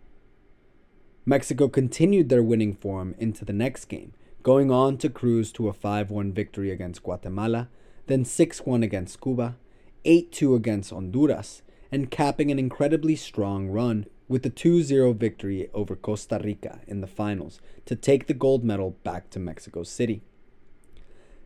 Mexico 1.26 1.68
continued 1.68 2.30
their 2.30 2.44
winning 2.44 2.74
form 2.74 3.16
into 3.18 3.44
the 3.44 3.54
next 3.54 3.86
game, 3.86 4.14
going 4.44 4.70
on 4.70 4.98
to 4.98 5.10
cruise 5.10 5.54
to 5.54 5.70
a 5.70 5.74
5 5.74 6.12
1 6.12 6.34
victory 6.34 6.70
against 6.70 7.02
Guatemala, 7.02 7.70
then 8.08 8.26
6 8.26 8.66
1 8.66 8.84
against 8.84 9.22
Cuba, 9.22 9.56
8 10.04 10.32
2 10.32 10.54
against 10.54 10.92
Honduras, 10.92 11.62
and 11.92 12.12
capping 12.12 12.52
an 12.52 12.60
incredibly 12.60 13.16
strong 13.16 13.70
run 13.70 14.06
with 14.28 14.46
a 14.46 14.50
2 14.50 14.84
0 14.84 15.14
victory 15.14 15.70
over 15.74 15.96
Costa 15.96 16.42
Rica 16.44 16.82
in 16.88 17.00
the 17.00 17.08
finals 17.08 17.62
to 17.86 17.96
take 17.96 18.28
the 18.28 18.34
gold 18.34 18.64
medal 18.64 18.98
back 19.04 19.30
to 19.30 19.40
Mexico 19.40 19.84
City. 19.84 20.22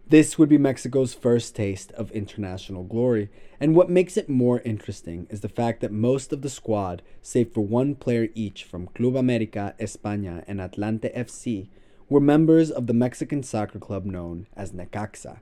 This 0.09 0.39
would 0.39 0.47
be 0.47 0.57
Mexico's 0.57 1.13
first 1.13 1.53
taste 1.53 1.91
of 1.91 2.11
international 2.11 2.83
glory, 2.83 3.29
and 3.59 3.75
what 3.75 3.89
makes 3.89 4.15
it 4.15 4.29
more 4.29 4.61
interesting 4.61 5.27
is 5.29 5.41
the 5.41 5.49
fact 5.49 5.81
that 5.81 5.91
most 5.91 6.31
of 6.31 6.41
the 6.41 6.49
squad, 6.49 7.01
save 7.21 7.51
for 7.51 7.59
one 7.59 7.93
player 7.93 8.29
each 8.33 8.63
from 8.63 8.87
Club 8.87 9.17
America, 9.17 9.75
España, 9.81 10.45
and 10.47 10.61
Atlante 10.61 11.13
FC, 11.13 11.67
were 12.09 12.19
members 12.19 12.71
of 12.71 12.87
the 12.87 12.93
Mexican 12.93 13.43
soccer 13.43 13.79
club 13.79 14.05
known 14.05 14.47
as 14.55 14.71
Necaxa, 14.71 15.39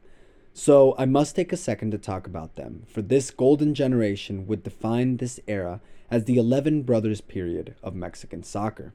so 0.57 0.95
I 0.97 1.05
must 1.05 1.35
take 1.35 1.51
a 1.51 1.57
second 1.57 1.91
to 1.91 1.97
talk 1.97 2.25
about 2.25 2.55
them, 2.55 2.83
for 2.87 3.01
this 3.01 3.29
golden 3.29 3.73
generation 3.73 4.47
would 4.47 4.63
define 4.63 5.17
this 5.17 5.37
era 5.47 5.81
as 6.09 6.23
the 6.23 6.37
11 6.37 6.83
Brothers 6.83 7.19
period 7.19 7.75
of 7.83 7.93
Mexican 7.93 8.41
soccer. 8.41 8.93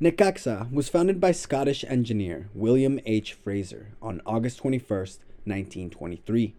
Necaxa 0.00 0.72
was 0.72 0.88
founded 0.88 1.20
by 1.20 1.32
Scottish 1.32 1.84
engineer 1.86 2.48
William 2.54 2.98
H. 3.04 3.34
Fraser 3.34 3.88
on 4.00 4.22
August 4.24 4.56
21, 4.58 4.80
1923. 4.88 6.54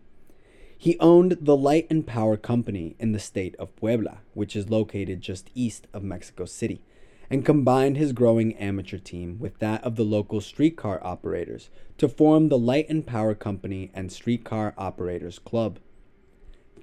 He 0.78 1.00
owned 1.00 1.38
the 1.42 1.58
Light 1.58 1.88
and 1.90 2.06
Power 2.06 2.38
Company 2.38 2.96
in 3.00 3.12
the 3.12 3.20
state 3.20 3.56
of 3.56 3.76
Puebla, 3.76 4.20
which 4.36 4.56
is 4.56 4.70
located 4.70 5.22
just 5.22 5.50
east 5.56 5.88
of 5.94 6.04
Mexico 6.04 6.46
City 6.46 6.82
and 7.30 7.46
combined 7.46 7.98
his 7.98 8.12
growing 8.12 8.56
amateur 8.56 8.98
team 8.98 9.38
with 9.40 9.60
that 9.60 9.84
of 9.84 9.96
the 9.96 10.04
local 10.04 10.42
streetcar 10.42 11.00
operators 11.04 11.70
to 11.98 12.10
form 12.10 12.50
the 12.50 12.58
Light 12.58 12.90
and 12.90 13.06
Power 13.06 13.36
Company 13.36 13.92
and 13.94 14.12
Streetcar 14.12 14.74
Operators 14.78 15.38
Club. 15.38 15.80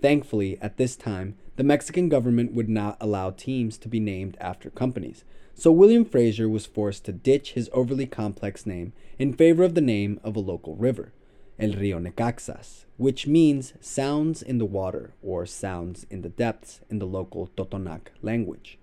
Thankfully, 0.01 0.59
at 0.61 0.76
this 0.76 0.94
time, 0.94 1.36
the 1.57 1.64
Mexican 1.64 2.09
government 2.09 2.53
would 2.53 2.68
not 2.68 2.97
allow 3.01 3.30
teams 3.30 3.78
to 3.78 3.88
be 3.88 3.99
named 3.99 4.36
after 4.40 4.70
companies, 4.70 5.24
so 5.55 5.72
William 5.72 6.05
Fraser 6.05 6.49
was 6.49 6.66
forced 6.66 7.07
to 7.07 7.12
ditch 7.12 7.53
his 7.53 7.70
overly 7.72 8.07
complex 8.07 8.66
name 8.66 8.92
in 9.18 9.32
favor 9.32 9.64
of 9.64 9.74
the 9.74 9.80
name 9.80 10.20
of 10.22 10.36
a 10.36 10.40
local 10.40 10.76
river, 10.76 11.12
El 11.59 11.72
Rio 11.72 11.99
Necaxas, 11.99 12.84
which 12.99 13.26
means 13.26 13.72
sounds 13.80 14.42
in 14.42 14.59
the 14.59 14.66
water 14.66 15.14
or 15.22 15.47
sounds 15.47 16.05
in 16.11 16.20
the 16.20 16.28
depths 16.28 16.80
in 16.90 16.99
the 16.99 17.07
local 17.07 17.49
Totonac 17.57 18.09
language. 18.20 18.78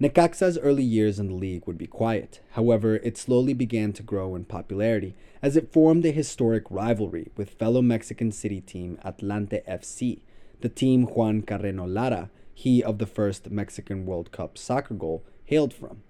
Necaxa's 0.00 0.58
early 0.58 0.84
years 0.84 1.18
in 1.18 1.26
the 1.26 1.34
league 1.34 1.66
would 1.66 1.76
be 1.76 1.88
quiet. 1.88 2.40
However, 2.52 2.96
it 2.96 3.18
slowly 3.18 3.52
began 3.52 3.92
to 3.94 4.02
grow 4.04 4.36
in 4.36 4.44
popularity 4.44 5.16
as 5.42 5.56
it 5.56 5.72
formed 5.72 6.06
a 6.06 6.12
historic 6.12 6.70
rivalry 6.70 7.32
with 7.36 7.58
fellow 7.58 7.82
Mexican 7.82 8.30
city 8.30 8.60
team 8.60 8.96
Atlante 9.04 9.66
FC, 9.68 10.20
the 10.60 10.68
team 10.68 11.02
Juan 11.02 11.42
Carreno 11.42 11.92
Lara, 11.92 12.30
he 12.54 12.80
of 12.80 12.98
the 12.98 13.06
first 13.06 13.50
Mexican 13.50 14.06
World 14.06 14.30
Cup 14.30 14.56
soccer 14.56 14.94
goal, 14.94 15.24
hailed 15.46 15.74
from. 15.74 16.02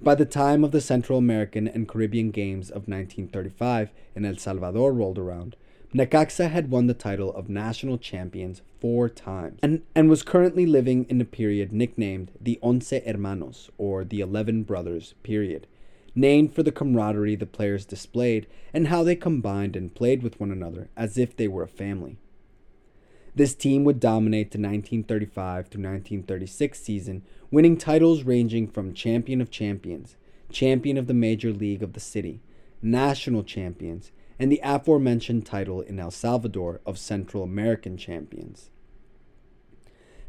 By 0.00 0.14
the 0.14 0.24
time 0.24 0.64
of 0.64 0.70
the 0.70 0.80
Central 0.80 1.18
American 1.18 1.68
and 1.68 1.86
Caribbean 1.86 2.30
Games 2.30 2.70
of 2.70 2.88
1935 2.88 3.92
in 4.16 4.24
El 4.24 4.36
Salvador 4.36 4.94
rolled 4.94 5.18
around, 5.18 5.56
Necaxa 5.94 6.50
had 6.50 6.70
won 6.70 6.86
the 6.86 6.94
title 6.94 7.34
of 7.34 7.50
national 7.50 7.98
champions 7.98 8.62
four 8.80 9.10
times 9.10 9.58
and, 9.62 9.82
and 9.94 10.08
was 10.08 10.22
currently 10.22 10.64
living 10.64 11.04
in 11.10 11.20
a 11.20 11.24
period 11.26 11.70
nicknamed 11.70 12.32
the 12.40 12.58
Once 12.62 12.90
Hermanos, 12.90 13.68
or 13.76 14.02
the 14.02 14.20
Eleven 14.20 14.62
Brothers 14.62 15.12
period, 15.22 15.66
named 16.14 16.54
for 16.54 16.62
the 16.62 16.72
camaraderie 16.72 17.36
the 17.36 17.44
players 17.44 17.84
displayed 17.84 18.46
and 18.72 18.88
how 18.88 19.02
they 19.02 19.14
combined 19.14 19.76
and 19.76 19.94
played 19.94 20.22
with 20.22 20.40
one 20.40 20.50
another 20.50 20.88
as 20.96 21.18
if 21.18 21.36
they 21.36 21.46
were 21.46 21.64
a 21.64 21.68
family. 21.68 22.16
This 23.34 23.54
team 23.54 23.84
would 23.84 24.00
dominate 24.00 24.50
the 24.50 24.58
1935 24.58 25.64
to 25.70 25.78
1936 25.78 26.80
season, 26.80 27.22
winning 27.50 27.76
titles 27.76 28.22
ranging 28.22 28.66
from 28.66 28.94
Champion 28.94 29.42
of 29.42 29.50
Champions, 29.50 30.16
Champion 30.50 30.96
of 30.96 31.06
the 31.06 31.14
Major 31.14 31.52
League 31.52 31.82
of 31.82 31.92
the 31.92 32.00
City, 32.00 32.40
National 32.80 33.42
Champions, 33.42 34.10
and 34.42 34.50
the 34.50 34.60
aforementioned 34.64 35.46
title 35.46 35.82
in 35.82 36.00
El 36.00 36.10
Salvador 36.10 36.80
of 36.84 36.98
Central 36.98 37.44
American 37.44 37.96
champions. 37.96 38.70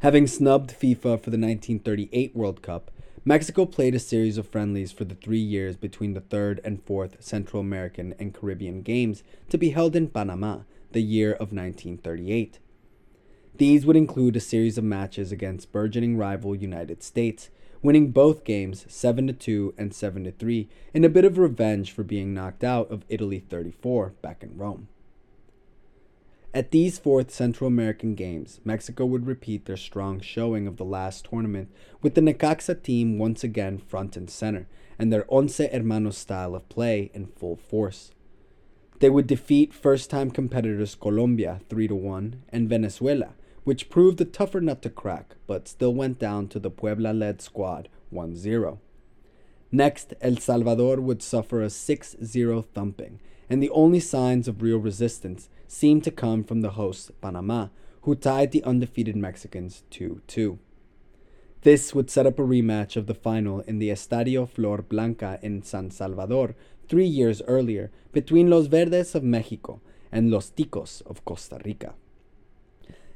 Having 0.02 0.28
snubbed 0.28 0.70
FIFA 0.70 1.20
for 1.20 1.32
the 1.32 1.40
1938 1.40 2.36
World 2.36 2.62
Cup, 2.62 2.92
Mexico 3.26 3.66
played 3.66 3.96
a 3.96 4.00
series 4.00 4.38
of 4.38 4.48
friendlies 4.48 4.92
for 4.92 5.04
the 5.04 5.16
three 5.16 5.40
years 5.40 5.76
between 5.76 6.14
the 6.14 6.22
third 6.22 6.62
and 6.64 6.84
fourth 6.84 7.24
Central 7.24 7.60
American 7.60 8.14
and 8.20 8.36
Caribbean 8.36 8.84
Games 8.84 9.24
to 9.50 9.58
be 9.58 9.72
held 9.72 9.96
in 9.96 10.08
Panama, 10.10 10.60
the 10.92 11.02
year 11.02 11.32
of 11.32 11.52
1938. 11.52 12.60
These 13.56 13.84
would 13.84 13.96
include 13.96 14.36
a 14.36 14.40
series 14.40 14.78
of 14.78 14.84
matches 14.84 15.32
against 15.32 15.72
burgeoning 15.72 16.18
rival 16.18 16.56
United 16.56 17.02
States, 17.02 17.50
winning 17.84 18.12
both 18.12 18.46
games 18.46 18.86
7 18.88 19.36
2 19.36 19.76
and 19.78 19.94
7 19.94 20.32
3 20.32 20.70
in 20.94 21.04
a 21.04 21.10
bit 21.10 21.26
of 21.26 21.38
revenge 21.38 21.92
for 21.92 22.04
being 22.04 22.34
knocked 22.34 22.64
out 22.64 22.90
of 22.90 23.06
Italy 23.10 23.40
34 23.40 24.14
back 24.22 24.42
in 24.42 24.58
Rome. 24.58 24.88
At 26.56 26.72
these 26.72 27.00
fourth 27.00 27.32
Central 27.32 27.68
American 27.68 28.14
Games, 28.14 28.62
Mexico 28.64 29.06
would 29.06 29.26
repeat 29.26 29.66
their 29.66 29.76
strong 29.76 30.20
showing 30.22 30.68
of 30.68 30.78
the 30.78 30.86
last 30.86 31.26
tournament, 31.26 31.70
with 32.02 32.14
the 32.14 32.22
Necaxa 32.22 32.82
team 32.82 33.18
once 33.18 33.44
again 33.44 33.80
front 33.80 34.16
and 34.16 34.30
center, 34.30 34.68
and 35.00 35.12
their 35.12 35.26
Once 35.30 35.58
Hermanos 35.58 36.16
style 36.16 36.54
of 36.54 36.70
play 36.70 37.10
in 37.14 37.26
full 37.26 37.56
force. 37.56 38.12
They 39.00 39.10
would 39.10 39.26
defeat 39.26 39.74
first 39.74 40.12
time 40.12 40.30
competitors 40.30 40.94
Colombia 40.94 41.62
3 41.70 41.88
1 41.88 42.44
and 42.50 42.70
Venezuela 42.70 43.34
which 43.64 43.90
proved 43.90 44.20
a 44.22 44.26
tougher 44.26 44.62
nut 44.62 44.82
to 44.82 44.90
crack, 44.90 45.36
but 45.48 45.68
still 45.68 45.94
went 45.94 46.20
down 46.20 46.48
to 46.50 46.60
the 46.60 46.70
Puebla 46.70 47.14
led 47.14 47.42
squad 47.42 47.90
1 48.10 48.36
0. 48.36 48.80
Next, 49.72 50.14
El 50.22 50.38
Salvador 50.38 51.02
would 51.02 51.24
suffer 51.24 51.62
a 51.62 51.70
6 51.70 52.16
0 52.24 52.62
thumping, 52.62 53.20
and 53.50 53.62
the 53.62 53.70
only 53.72 54.00
signs 54.00 54.48
of 54.48 54.62
real 54.62 54.78
resistance 54.78 55.50
seemed 55.68 56.04
to 56.04 56.12
come 56.12 56.44
from 56.44 56.62
the 56.62 56.72
hosts, 56.72 57.12
Panama, 57.22 57.70
who 58.02 58.16
tied 58.16 58.52
the 58.52 58.64
undefeated 58.64 59.16
Mexicans 59.16 59.84
2 59.90 60.22
2. 60.28 60.60
This 61.62 61.96
would 61.96 62.10
set 62.10 62.26
up 62.26 62.40
a 62.40 62.44
rematch 62.44 62.98
of 62.98 63.08
the 63.08 63.16
final 63.16 63.62
in 63.62 63.80
the 63.80 63.90
Estadio 63.90 64.48
Flor 64.48 64.82
Blanca 64.82 65.40
in 65.42 65.64
San 65.64 65.92
Salvador 65.92 66.56
three 66.90 67.06
years 67.08 67.42
earlier 67.48 67.90
between 68.12 68.50
Los 68.50 68.68
Verdes 68.68 69.16
of 69.16 69.24
Mexico 69.24 69.80
and 70.12 70.30
Los 70.30 70.52
Ticos 70.52 71.02
of 71.08 71.24
Costa 71.24 71.62
Rica. 71.64 71.96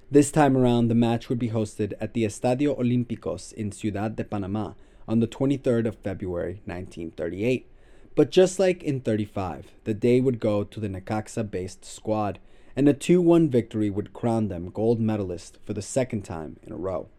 This 0.09 0.31
time 0.31 0.55
around, 0.55 0.87
the 0.87 0.95
match 0.95 1.27
would 1.27 1.37
be 1.37 1.49
hosted 1.49 1.91
at 1.99 2.13
the 2.13 2.23
Estadio 2.23 2.79
Olímpicos 2.79 3.51
in 3.51 3.73
Ciudad 3.73 4.15
de 4.15 4.23
Panama 4.23 4.71
on 5.05 5.19
the 5.19 5.27
23rd 5.27 5.85
of 5.85 5.97
February 5.97 6.61
1938. 6.63 7.69
But 8.15 8.31
just 8.31 8.57
like 8.57 8.81
in 8.83 9.01
35, 9.01 9.73
the 9.83 9.93
day 9.93 10.21
would 10.21 10.39
go 10.39 10.63
to 10.63 10.79
the 10.79 10.87
Necaxa 10.87 11.51
based 11.51 11.83
squad, 11.83 12.39
and 12.73 12.87
a 12.87 12.93
2 12.93 13.19
1 13.19 13.49
victory 13.49 13.89
would 13.89 14.13
crown 14.13 14.47
them 14.47 14.69
gold 14.69 15.01
medalist 15.01 15.57
for 15.65 15.73
the 15.73 15.81
second 15.81 16.21
time 16.21 16.55
in 16.63 16.71
a 16.71 16.77
row. 16.77 17.09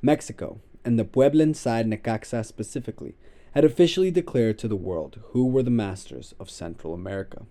Mexico, 0.00 0.60
and 0.84 1.00
the 1.00 1.04
Pueblan 1.04 1.52
side 1.52 1.88
Necaxa 1.88 2.46
specifically, 2.46 3.16
had 3.54 3.64
officially 3.64 4.12
declared 4.12 4.56
to 4.58 4.68
the 4.68 4.76
world 4.76 5.18
who 5.32 5.48
were 5.48 5.64
the 5.64 5.70
masters 5.70 6.32
of 6.38 6.48
Central 6.48 6.94
America. 6.94 7.46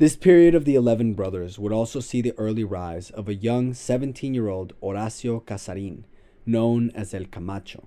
This 0.00 0.16
period 0.16 0.54
of 0.54 0.64
the 0.64 0.76
Eleven 0.76 1.12
Brothers 1.12 1.58
would 1.58 1.74
also 1.74 2.00
see 2.00 2.22
the 2.22 2.32
early 2.38 2.64
rise 2.64 3.10
of 3.10 3.28
a 3.28 3.34
young 3.34 3.74
17 3.74 4.32
year 4.32 4.48
old 4.48 4.72
Horacio 4.80 5.44
Casarin, 5.44 6.04
known 6.46 6.90
as 6.92 7.12
El 7.12 7.26
Camacho, 7.26 7.86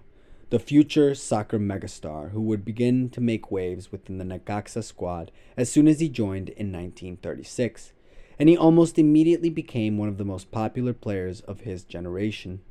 the 0.51 0.59
future 0.59 1.15
soccer 1.15 1.57
megastar 1.57 2.29
who 2.29 2.41
would 2.41 2.63
begin 2.63 3.09
to 3.09 3.19
make 3.19 3.49
waves 3.49 3.91
within 3.91 4.19
the 4.19 4.25
Necaxa 4.25 4.83
squad 4.83 5.31
as 5.57 5.71
soon 5.71 5.87
as 5.87 6.01
he 6.01 6.07
joined 6.07 6.49
in 6.49 6.71
1936, 6.71 7.93
and 8.37 8.47
he 8.47 8.55
almost 8.55 8.99
immediately 8.99 9.49
became 9.49 9.97
one 9.97 10.07
of 10.07 10.19
the 10.19 10.23
most 10.23 10.51
popular 10.51 10.93
players 10.93 11.41
of 11.41 11.61
his 11.61 11.83
generation. 11.83 12.61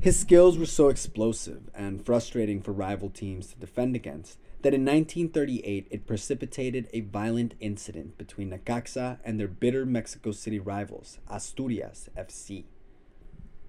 His 0.00 0.18
skills 0.18 0.56
were 0.56 0.64
so 0.64 0.88
explosive 0.88 1.68
and 1.74 2.02
frustrating 2.02 2.62
for 2.62 2.72
rival 2.72 3.10
teams 3.10 3.48
to 3.48 3.58
defend 3.58 3.94
against 3.94 4.38
that 4.62 4.74
in 4.74 4.84
1938 4.84 5.88
it 5.90 6.06
precipitated 6.06 6.88
a 6.92 7.00
violent 7.00 7.54
incident 7.60 8.18
between 8.18 8.50
Necaxa 8.50 9.18
and 9.24 9.38
their 9.38 9.48
bitter 9.48 9.86
Mexico 9.86 10.32
City 10.32 10.58
rivals, 10.58 11.18
Asturias 11.28 12.08
FC. 12.16 12.64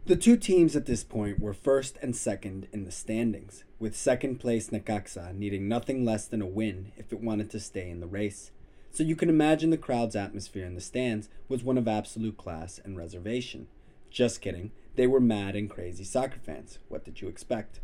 The 0.05 0.15
two 0.15 0.35
teams 0.35 0.75
at 0.75 0.87
this 0.87 1.03
point 1.03 1.39
were 1.39 1.53
first 1.53 1.97
and 2.01 2.15
second 2.15 2.67
in 2.73 2.85
the 2.85 2.91
standings, 2.91 3.63
with 3.79 3.95
second 3.95 4.39
place 4.39 4.69
Necaxa 4.69 5.33
needing 5.35 5.67
nothing 5.67 6.03
less 6.03 6.25
than 6.25 6.41
a 6.41 6.47
win 6.47 6.91
if 6.97 7.13
it 7.13 7.21
wanted 7.21 7.49
to 7.51 7.59
stay 7.59 7.89
in 7.89 7.99
the 7.99 8.07
race. 8.07 8.51
So 8.91 9.03
you 9.03 9.15
can 9.15 9.29
imagine 9.29 9.69
the 9.69 9.77
crowd's 9.77 10.15
atmosphere 10.15 10.65
in 10.65 10.75
the 10.75 10.81
stands 10.81 11.29
was 11.47 11.63
one 11.63 11.77
of 11.77 11.87
absolute 11.87 12.35
class 12.35 12.79
and 12.83 12.97
reservation. 12.97 13.67
Just 14.09 14.41
kidding, 14.41 14.71
they 14.95 15.07
were 15.07 15.21
mad 15.21 15.55
and 15.55 15.69
crazy 15.69 16.03
soccer 16.03 16.39
fans. 16.39 16.79
What 16.89 17.05
did 17.05 17.21
you 17.21 17.29
expect? 17.29 17.79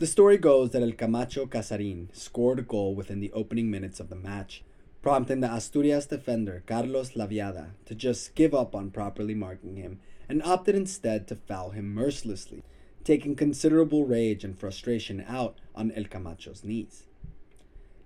The 0.00 0.06
story 0.06 0.38
goes 0.38 0.70
that 0.70 0.82
El 0.82 0.92
Camacho 0.92 1.44
Casarin 1.44 2.08
scored 2.16 2.58
a 2.58 2.62
goal 2.62 2.94
within 2.94 3.20
the 3.20 3.30
opening 3.32 3.70
minutes 3.70 4.00
of 4.00 4.08
the 4.08 4.16
match, 4.16 4.64
prompting 5.02 5.40
the 5.40 5.52
Asturias 5.52 6.06
defender 6.06 6.62
Carlos 6.66 7.10
Laviada 7.10 7.72
to 7.84 7.94
just 7.94 8.34
give 8.34 8.54
up 8.54 8.74
on 8.74 8.92
properly 8.92 9.34
marking 9.34 9.76
him 9.76 10.00
and 10.26 10.42
opted 10.42 10.74
instead 10.74 11.28
to 11.28 11.36
foul 11.36 11.72
him 11.72 11.92
mercilessly, 11.92 12.64
taking 13.04 13.36
considerable 13.36 14.06
rage 14.06 14.42
and 14.42 14.58
frustration 14.58 15.22
out 15.28 15.60
on 15.74 15.90
El 15.90 16.04
Camacho's 16.04 16.64
knees. 16.64 17.04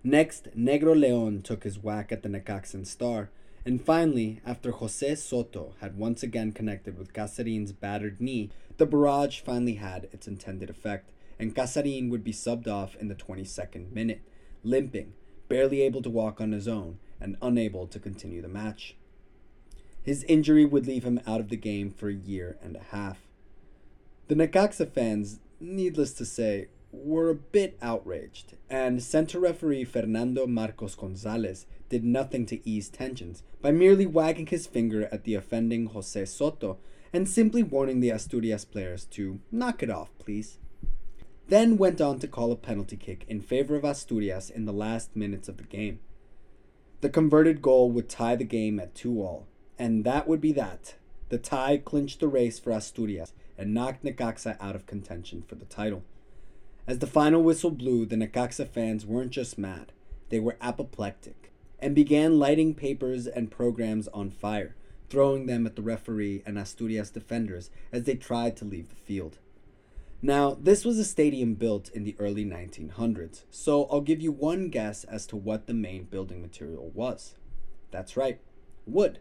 Next, 0.03 0.49
Negro 0.59 0.99
Leon 0.99 1.43
took 1.43 1.63
his 1.63 1.79
whack 1.79 2.11
at 2.11 2.25
the 2.25 2.29
Necaxan 2.29 2.89
star, 2.89 3.31
and 3.65 3.81
finally, 3.81 4.41
after 4.45 4.73
Jose 4.73 5.15
Soto 5.15 5.75
had 5.81 5.97
once 5.97 6.25
again 6.25 6.51
connected 6.51 6.99
with 6.99 7.13
Casarin's 7.13 7.71
battered 7.71 8.21
knee, 8.21 8.51
the 8.79 8.85
barrage 8.85 9.39
finally 9.39 9.75
had 9.75 10.09
its 10.11 10.27
intended 10.27 10.69
effect 10.69 11.13
and 11.39 11.55
Casarin 11.55 12.11
would 12.11 12.25
be 12.25 12.33
subbed 12.33 12.69
off 12.69 12.97
in 12.97 13.09
the 13.09 13.15
22nd 13.15 13.93
minute, 13.93 14.23
limping, 14.63 15.15
barely 15.49 15.83
able 15.83 16.03
to 16.03 16.11
walk 16.11 16.41
on 16.41 16.53
his 16.53 16.69
own, 16.69 16.99
and 17.21 17.37
unable 17.43 17.87
to 17.87 17.99
continue 17.99 18.43
the 18.43 18.49
match. 18.49 18.97
His 20.03 20.25
injury 20.25 20.65
would 20.65 20.87
leave 20.87 21.05
him 21.05 21.21
out 21.27 21.41
of 21.41 21.49
the 21.49 21.57
game 21.57 21.91
for 21.91 22.09
a 22.09 22.15
year 22.15 22.59
and 22.63 22.77
a 22.77 22.83
half. 22.95 23.19
The 24.29 24.35
Necaxa 24.35 24.91
fans, 24.91 25.41
needless 25.61 26.13
to 26.15 26.25
say, 26.25 26.69
were 26.93 27.31
a 27.31 27.35
bit 27.35 27.77
outraged, 27.83 28.55
and 28.71 29.03
center 29.03 29.41
referee 29.41 29.85
Fernando 29.85 30.47
Marcos 30.47 30.95
Gonzalez 30.95 31.67
did 31.89 32.05
nothing 32.05 32.47
to 32.47 32.69
ease 32.69 32.89
tensions 32.89 33.43
by 33.61 33.71
merely 33.71 34.07
wagging 34.07 34.47
his 34.47 34.67
finger 34.67 35.09
at 35.11 35.25
the 35.25 35.35
offending 35.35 35.87
Jose 35.87 36.25
Soto 36.27 36.79
and 37.13 37.29
simply 37.29 37.63
warning 37.63 38.01
the 38.01 38.11
Asturias 38.11 38.65
players 38.65 39.05
to 39.07 39.41
knock 39.51 39.83
it 39.83 39.91
off, 39.91 40.11
please 40.19 40.59
then 41.49 41.77
went 41.77 42.01
on 42.01 42.19
to 42.19 42.29
call 42.29 42.53
a 42.53 42.57
penalty 42.57 42.97
kick 42.97 43.25
in 43.29 43.41
favor 43.41 43.77
of 43.77 43.85
Asturias 43.85 44.51
in 44.51 44.65
the 44.65 44.73
last 44.73 45.15
minutes 45.15 45.49
of 45.49 45.59
the 45.59 45.65
game. 45.65 46.01
The 47.01 47.11
converted 47.11 47.61
goal 47.61 47.91
would 47.91 48.09
tie 48.09 48.37
the 48.37 48.45
game 48.45 48.81
at 48.81 48.95
2 48.95 49.21
all, 49.21 49.47
and 49.79 50.05
that 50.05 50.27
would 50.27 50.41
be 50.41 50.53
that. 50.53 50.95
The 51.29 51.39
tie 51.39 51.77
clinched 51.77 52.21
the 52.21 52.29
race 52.29 52.59
for 52.59 52.71
Asturias 52.71 53.33
and 53.59 53.75
knocked 53.75 54.05
Necaxa 54.05 54.57
out 54.61 54.75
of 54.75 54.87
contention 54.87 55.43
for 55.47 55.55
the 55.55 55.67
title. 55.67 56.03
As 56.87 56.99
the 56.99 57.07
final 57.07 57.43
whistle 57.43 57.71
blew, 57.71 58.07
the 58.07 58.17
Necaxa 58.17 58.69
fans 58.69 59.07
weren't 59.07 59.31
just 59.33 59.59
mad, 59.59 59.93
they 60.29 60.41
were 60.41 60.57
apoplectic 60.61 61.53
and 61.79 61.95
began 61.95 62.39
lighting 62.39 62.75
papers 62.75 63.27
and 63.27 63.51
programs 63.51 64.09
on 64.09 64.31
fire, 64.31 64.75
throwing 65.11 65.47
them 65.47 65.67
at 65.67 65.77
the 65.77 65.83
referee 65.83 66.43
and 66.47 66.59
Asturias 66.59 67.11
defenders 67.11 67.69
as 67.93 68.05
they 68.05 68.15
tried 68.15 68.57
to 68.57 68.65
leave 68.65 68.89
the 68.89 68.95
field. 68.95 69.39
Now, 70.25 70.57
this 70.59 70.87
was 70.87 70.99
a 70.99 71.05
stadium 71.05 71.53
built 71.53 71.91
in 71.91 72.05
the 72.05 72.17
early 72.19 72.47
1900s, 72.47 73.43
so 73.51 73.85
I'll 73.91 74.01
give 74.01 74.23
you 74.23 74.33
one 74.33 74.71
guess 74.71 75.05
as 75.05 75.27
to 75.27 75.37
what 75.37 75.67
the 75.67 75.75
main 75.75 76.05
building 76.05 76.41
material 76.41 76.91
was. 76.95 77.35
That's 77.91 78.17
right, 78.17 78.41
wood. 78.87 79.19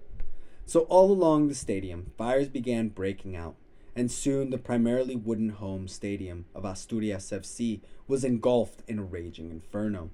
So, 0.65 0.83
all 0.83 1.11
along 1.11 1.49
the 1.49 1.55
stadium, 1.55 2.13
fires 2.17 2.47
began 2.47 2.87
breaking 2.87 3.35
out, 3.35 3.55
and 3.97 4.09
soon 4.09 4.49
the 4.49 4.57
primarily 4.57 5.17
wooden 5.17 5.49
home 5.49 5.89
stadium 5.89 6.45
of 6.55 6.63
Asturias 6.63 7.31
FC 7.31 7.81
was 8.07 8.23
engulfed 8.23 8.81
in 8.87 8.97
a 8.97 9.03
raging 9.03 9.51
inferno. 9.51 10.09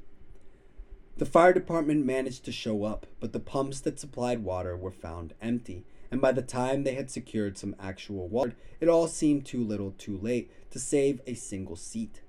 The 1.18 1.28
fire 1.28 1.54
department 1.54 2.04
managed 2.04 2.46
to 2.46 2.52
show 2.52 2.84
up, 2.84 3.06
but 3.20 3.32
the 3.32 3.40
pumps 3.40 3.80
that 3.82 4.00
supplied 4.00 4.44
water 4.44 4.76
were 4.76 4.90
found 4.90 5.36
empty, 5.40 5.86
and 6.12 6.22
by 6.22 6.32
the 6.32 6.42
time 6.42 6.84
they 6.84 6.96
had 6.96 7.10
secured 7.10 7.58
some 7.58 7.76
actual 7.80 8.28
water, 8.28 8.56
it 8.80 8.88
all 8.88 9.08
seemed 9.08 9.46
too 9.46 9.64
little 9.64 9.92
too 9.92 10.18
late 10.18 10.52
to 10.72 10.80
save 10.80 11.22
a 11.28 11.34
single 11.34 11.76
seat. 11.76 12.22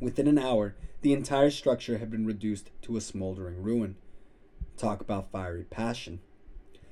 Within 0.00 0.26
an 0.26 0.38
hour, 0.38 0.74
the 1.02 1.12
entire 1.12 1.50
structure 1.50 1.98
had 1.98 2.10
been 2.10 2.26
reduced 2.26 2.70
to 2.82 2.96
a 2.96 3.00
smoldering 3.00 3.62
ruin. 3.62 3.96
Talk 4.76 5.00
about 5.00 5.30
fiery 5.30 5.64
passion. 5.64 6.20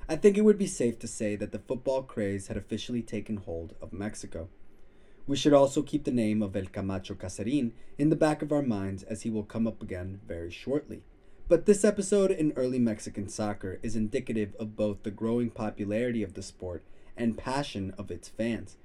I 0.09 0.17
think 0.17 0.37
it 0.37 0.45
would 0.45 0.59
be 0.59 0.67
safe 0.67 0.99
to 1.01 1.09
say 1.09 1.37
that 1.37 1.53
the 1.53 1.59
football 1.59 2.03
craze 2.03 2.49
had 2.49 2.57
officially 2.57 3.03
taken 3.03 3.39
hold 3.39 3.75
of 3.81 3.93
Mexico. 3.93 4.49
We 5.27 5.37
should 5.37 5.53
also 5.53 5.83
keep 5.83 6.05
the 6.05 6.11
name 6.11 6.43
of 6.43 6.57
El 6.57 6.67
Camacho 6.67 7.15
Casarin 7.15 7.73
in 7.97 8.11
the 8.11 8.17
back 8.17 8.43
of 8.43 8.53
our 8.53 8.63
minds 8.63 9.05
as 9.05 9.23
he 9.23 9.31
will 9.31 9.45
come 9.45 9.67
up 9.67 9.81
again 9.81 10.21
very 10.27 10.51
shortly. 10.51 11.03
But 11.49 11.67
this 11.67 11.85
episode 11.85 12.31
in 12.31 12.53
early 12.57 12.79
Mexican 12.79 13.29
soccer 13.29 13.79
is 13.83 13.97
indicative 13.97 14.55
of 14.59 14.77
both 14.77 15.03
the 15.03 15.11
growing 15.11 15.51
popularity 15.51 16.23
of 16.23 16.35
the 16.35 16.43
sport 16.43 16.83
and 17.17 17.37
passion 17.37 17.93
of 17.99 18.11
its 18.11 18.29
fans, 18.29 18.77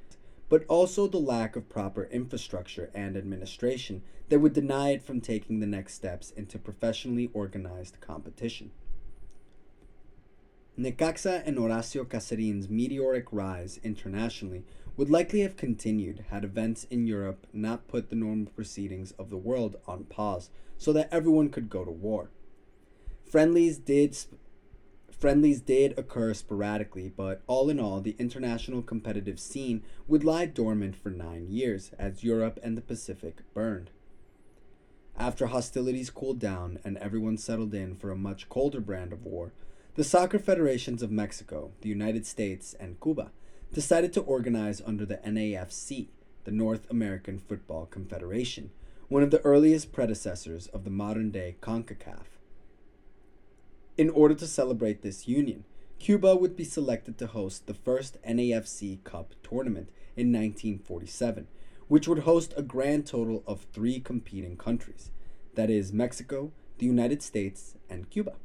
but 0.49 0.65
also 0.67 1.07
the 1.07 1.17
lack 1.17 1.55
of 1.55 1.69
proper 1.69 2.05
infrastructure 2.05 2.89
and 2.93 3.15
administration 3.15 4.01
that 4.29 4.39
would 4.39 4.53
deny 4.53 4.89
it 4.89 5.03
from 5.03 5.21
taking 5.21 5.59
the 5.59 5.67
next 5.67 5.93
steps 5.93 6.31
into 6.31 6.59
professionally 6.59 7.29
organized 7.33 8.01
competition. 8.01 8.71
Necaxa 10.77 11.41
and 11.45 11.57
Horacio 11.57 12.05
Casarin's 12.05 12.69
meteoric 12.69 13.27
rise 13.31 13.79
internationally 13.83 14.63
would 14.95 15.09
likely 15.09 15.39
have 15.41 15.57
continued 15.57 16.25
had 16.29 16.43
events 16.43 16.85
in 16.91 17.07
Europe 17.07 17.47
not 17.53 17.87
put 17.87 18.09
the 18.09 18.15
normal 18.15 18.51
proceedings 18.51 19.11
of 19.13 19.29
the 19.29 19.37
world 19.37 19.77
on 19.87 20.03
pause 20.03 20.49
so 20.77 20.91
that 20.93 21.09
everyone 21.11 21.49
could 21.49 21.69
go 21.69 21.85
to 21.85 21.91
war. 21.91 22.29
Friendlies 23.29 23.77
did 23.77 24.17
friendlies 25.11 25.59
did 25.61 25.97
occur 25.97 26.33
sporadically, 26.33 27.09
but 27.09 27.41
all 27.45 27.69
in 27.69 27.79
all, 27.79 27.99
the 27.99 28.15
international 28.19 28.81
competitive 28.81 29.39
scene 29.39 29.83
would 30.07 30.23
lie 30.23 30.45
dormant 30.45 30.95
for 30.95 31.09
9 31.09 31.47
years 31.49 31.91
as 31.99 32.23
Europe 32.23 32.57
and 32.63 32.77
the 32.77 32.81
Pacific 32.81 33.41
burned. 33.53 33.89
After 35.17 35.47
hostilities 35.47 36.09
cooled 36.09 36.39
down 36.39 36.79
and 36.85 36.97
everyone 36.97 37.37
settled 37.37 37.73
in 37.73 37.95
for 37.95 38.11
a 38.11 38.15
much 38.15 38.47
colder 38.47 38.79
brand 38.79 39.11
of 39.11 39.25
war, 39.25 39.51
the 39.95 40.03
soccer 40.03 40.39
federations 40.39 41.01
of 41.01 41.11
Mexico, 41.11 41.71
the 41.81 41.89
United 41.89 42.25
States, 42.25 42.75
and 42.79 43.01
Cuba 43.01 43.31
decided 43.73 44.13
to 44.13 44.21
organize 44.21 44.81
under 44.85 45.05
the 45.05 45.17
NAFC, 45.17 46.09
the 46.45 46.51
North 46.51 46.89
American 46.89 47.39
Football 47.39 47.87
Confederation, 47.87 48.69
one 49.09 49.23
of 49.23 49.31
the 49.31 49.41
earliest 49.41 49.91
predecessors 49.91 50.67
of 50.67 50.85
the 50.85 50.91
modern 50.91 51.31
day 51.31 51.57
CONCACAF. 51.59 52.36
In 53.97 54.11
order 54.11 54.35
to 54.35 54.45
celebrate 54.45 55.01
this 55.01 55.27
union, 55.27 55.63
Cuba 55.97 56.35
would 56.35 56.55
be 56.55 56.63
selected 56.63 57.17
to 57.17 57.25
host 57.25 57.65
the 57.65 57.73
first 57.73 58.21
NAFC 58.21 59.03
Cup 59.03 59.33
tournament 59.41 59.89
in 60.15 60.31
1947, 60.31 61.47
which 61.87 62.07
would 62.07 62.19
host 62.19 62.53
a 62.55 62.61
grand 62.61 63.07
total 63.07 63.43
of 63.47 63.65
three 63.73 63.99
competing 63.99 64.55
countries 64.55 65.09
that 65.55 65.71
is, 65.71 65.91
Mexico, 65.91 66.51
the 66.77 66.85
United 66.85 67.23
States, 67.23 67.73
and 67.89 68.07
Cuba. 68.11 68.35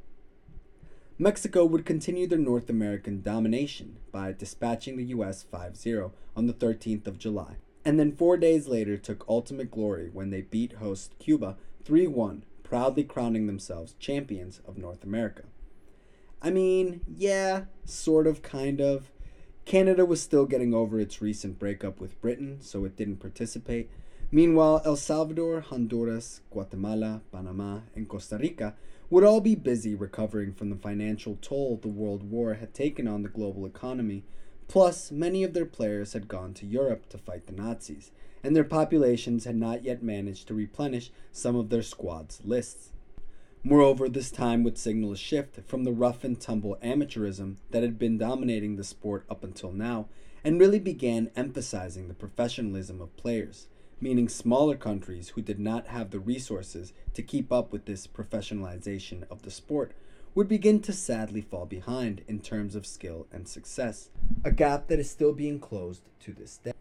Mexico 1.18 1.66
would 1.66 1.84
continue 1.84 2.26
their 2.26 2.38
North 2.38 2.70
American 2.70 3.20
domination 3.20 3.98
by 4.11 4.32
dispatching 4.32 4.96
the 4.96 5.12
US 5.16 5.42
5 5.42 5.76
0 5.76 6.14
on 6.34 6.46
the 6.46 6.55
13th 6.55 7.07
of 7.07 7.18
July, 7.18 7.57
and 7.84 8.00
then 8.00 8.16
four 8.16 8.38
days 8.38 8.68
later 8.68 8.96
took 8.96 9.28
ultimate 9.28 9.70
glory 9.70 10.09
when 10.11 10.30
they 10.30 10.40
beat 10.40 10.74
host 10.74 11.12
Cuba 11.18 11.59
3 11.84 12.07
1 12.07 12.44
proudly 12.72 13.04
crowning 13.04 13.46
themselves 13.46 13.94
champions 13.98 14.62
of 14.66 14.78
North 14.78 15.04
America. 15.04 15.42
I 16.40 16.48
mean, 16.48 17.02
yeah, 17.06 17.64
sort 17.84 18.26
of, 18.26 18.40
kind 18.40 18.80
of. 18.80 19.10
Canada 19.66 20.06
was 20.06 20.22
still 20.22 20.46
getting 20.46 20.72
over 20.72 20.98
its 20.98 21.20
recent 21.20 21.58
breakup 21.58 22.00
with 22.00 22.18
Britain, 22.22 22.62
so 22.62 22.86
it 22.86 22.96
didn't 22.96 23.18
participate. 23.18 23.90
Meanwhile, 24.30 24.80
El 24.86 24.96
Salvador, 24.96 25.60
Honduras, 25.60 26.40
Guatemala, 26.48 27.20
Panama, 27.30 27.80
and 27.94 28.08
Costa 28.08 28.38
Rica 28.38 28.74
would 29.10 29.22
all 29.22 29.42
be 29.42 29.54
busy 29.54 29.94
recovering 29.94 30.54
from 30.54 30.70
the 30.70 30.76
financial 30.76 31.36
toll 31.42 31.76
the 31.76 31.88
World 31.88 32.22
War 32.30 32.54
had 32.54 32.72
taken 32.72 33.06
on 33.06 33.22
the 33.22 33.28
global 33.28 33.66
economy. 33.66 34.24
Plus, 34.66 35.12
many 35.12 35.44
of 35.44 35.52
their 35.52 35.66
players 35.66 36.14
had 36.14 36.26
gone 36.26 36.54
to 36.54 36.64
Europe 36.64 37.10
to 37.10 37.18
fight 37.18 37.44
the 37.44 37.52
Nazis, 37.52 38.12
and 38.43 38.55
their 38.55 38.64
populations 38.64 39.45
had 39.45 39.57
not 39.57 39.84
yet 39.84 40.03
managed 40.03 40.49
to 40.49 40.55
replenish 40.55 41.11
some 41.30 41.57
of 41.57 41.68
their 41.68 41.82
squad's 41.82 42.40
lists. 42.45 42.90
Moreover, 43.64 44.09
this 44.09 44.32
time 44.32 44.64
would 44.64 44.76
signal 44.76 45.12
a 45.12 45.16
shift 45.16 45.61
from 45.68 45.84
the 45.84 45.93
rough 45.93 46.24
and 46.24 46.40
tumble 46.40 46.76
amateurism 46.82 47.59
that 47.70 47.82
had 47.84 47.99
been 47.99 48.18
dominating 48.18 48.74
the 48.74 48.82
sport 48.84 49.24
up 49.30 49.45
until 49.45 49.70
now, 49.70 50.09
and 50.43 50.59
really 50.59 50.80
began 50.80 51.30
emphasizing 51.36 52.09
the 52.09 52.14
professionalism 52.14 53.01
of 53.01 53.16
players, 53.16 53.68
meaning 54.01 54.28
smaller 54.28 54.76
countries 54.76 55.30
who 55.30 55.43
did 55.43 55.61
not 55.61 55.86
have 55.86 56.11
the 56.11 56.18
resources 56.18 56.93
to 57.14 57.22
keep 57.22 57.53
up 57.53 57.72
with 57.72 57.84
this 57.84 58.09
professionalization 58.09 59.22
of 59.30 59.43
the 59.43 59.51
sport 59.51 59.93
would 60.34 60.49
begin 60.49 60.80
to 60.80 60.93
sadly 60.93 61.40
fall 61.40 61.66
behind 61.66 62.22
in 62.26 62.40
terms 62.40 62.74
of 62.74 62.86
skill 62.86 63.28
and 63.30 63.47
success, 63.47 64.11
a 64.45 64.51
gap 64.51 64.88
that 64.88 64.99
is 64.99 65.09
still 65.09 65.32
being 65.32 65.61
closed 65.61 66.03
to 66.18 66.32
this 66.32 66.57
day. 66.57 66.72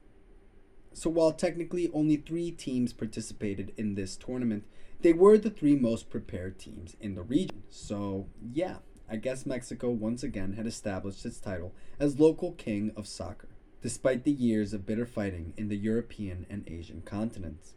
So 0.94 1.10
while 1.10 1.32
technically 1.32 1.90
only 1.94 2.18
three 2.18 2.52
teams 2.52 2.94
participated 2.94 3.72
in 3.78 3.96
this 3.96 4.18
tournament, 4.18 4.66
they 5.02 5.14
were 5.14 5.38
the 5.38 5.50
three 5.50 5.76
most 5.76 6.10
prepared 6.10 6.60
teams 6.60 6.96
in 7.00 7.16
the 7.16 7.24
region. 7.24 7.64
So 7.70 8.28
yeah, 8.54 8.78
I 9.10 9.16
guess 9.16 9.46
Mexico 9.46 9.90
once 9.90 10.24
again 10.24 10.54
had 10.54 10.68
established 10.68 11.26
its 11.26 11.40
title 11.40 11.74
as 12.00 12.20
local 12.20 12.52
king 12.54 12.92
of 12.96 13.08
soccer, 13.08 13.50
despite 13.82 14.24
the 14.24 14.32
years 14.32 14.74
of 14.74 14.86
bitter 14.86 15.06
fighting 15.06 15.54
in 15.58 15.70
the 15.70 15.78
European 15.78 16.46
and 16.50 16.64
Asian 16.68 17.02
continents. 17.02 17.74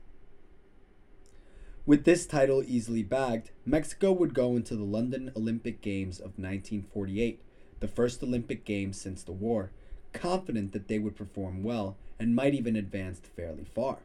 With 1.87 2.05
this 2.05 2.25
title 2.27 2.63
easily 2.67 3.03
bagged, 3.03 3.51
Mexico 3.67 4.11
would 4.13 4.33
go 4.33 4.57
into 4.57 4.75
the 4.75 4.85
London 4.85 5.31
Olympic 5.37 5.81
Games 5.83 6.19
of 6.19 6.39
1948, 6.39 7.43
the 7.81 7.89
first 7.89 8.23
Olympic 8.23 8.65
Games 8.65 8.99
since 8.99 9.23
the 9.23 9.33
war, 9.33 9.71
confident 10.15 10.73
that 10.73 10.89
they 10.89 10.99
would 10.99 11.17
perform 11.17 11.63
well 11.63 11.97
and 12.25 12.35
might 12.35 12.55
even 12.55 12.75
advance 12.75 13.21
fairly 13.37 13.67
far. 13.75 13.99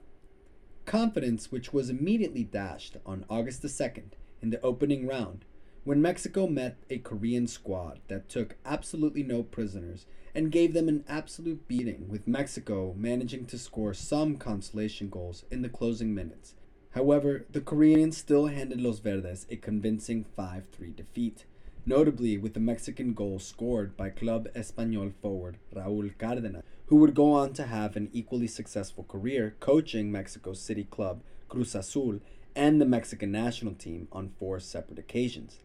Confidence 0.84 1.54
which 1.54 1.72
was 1.72 1.90
immediately 1.90 2.44
dashed 2.44 2.98
on 3.06 3.24
August 3.30 3.62
the 3.62 3.70
2nd 3.70 4.12
in 4.42 4.50
the 4.50 4.60
opening 4.60 5.08
round 5.08 5.46
when 5.86 6.02
Mexico 6.02 6.46
met 6.46 6.76
a 6.90 6.98
Korean 6.98 7.48
squad 7.48 8.02
that 8.10 8.28
took 8.28 8.58
absolutely 8.66 9.24
no 9.24 9.42
prisoners 9.42 10.06
and 10.36 10.52
gave 10.52 10.74
them 10.74 10.90
an 10.90 11.06
absolute 11.08 11.66
beating, 11.70 12.10
with 12.10 12.28
Mexico 12.28 12.94
managing 12.98 13.46
to 13.46 13.58
score 13.58 13.94
some 13.94 14.36
consolation 14.36 15.08
goals 15.08 15.46
in 15.50 15.62
the 15.62 15.70
closing 15.70 16.14
minutes. 16.14 16.56
However, 16.92 17.46
the 17.50 17.62
Koreans 17.62 18.18
still 18.18 18.48
handed 18.48 18.82
Los 18.82 19.00
Verdes 19.00 19.48
a 19.50 19.56
convincing 19.56 20.26
5 20.36 20.66
3 20.74 20.92
defeat, 20.92 21.46
notably 21.86 22.38
with 22.38 22.54
the 22.54 22.60
Mexican 22.60 23.14
goal 23.14 23.40
scored 23.40 23.96
by 23.96 24.10
Club 24.10 24.50
Espanol 24.54 25.14
forward 25.22 25.58
Raul 25.74 26.12
Cardenas, 26.18 26.64
who 26.90 26.96
would 26.96 27.14
go 27.14 27.34
on 27.34 27.54
to 27.54 27.68
have 27.68 27.96
an 27.96 28.10
equally 28.12 28.48
successful 28.48 29.04
career 29.04 29.56
coaching 29.60 30.12
Mexico 30.12 30.54
City 30.54 30.84
club 30.84 31.22
Cruz 31.48 31.76
Azul 31.76 32.20
and 32.56 32.82
the 32.82 32.86
Mexican 32.86 33.32
national 33.32 33.76
team 33.76 34.08
on 34.12 34.34
four 34.40 34.60
separate 34.60 34.98
occasions. 34.98 35.60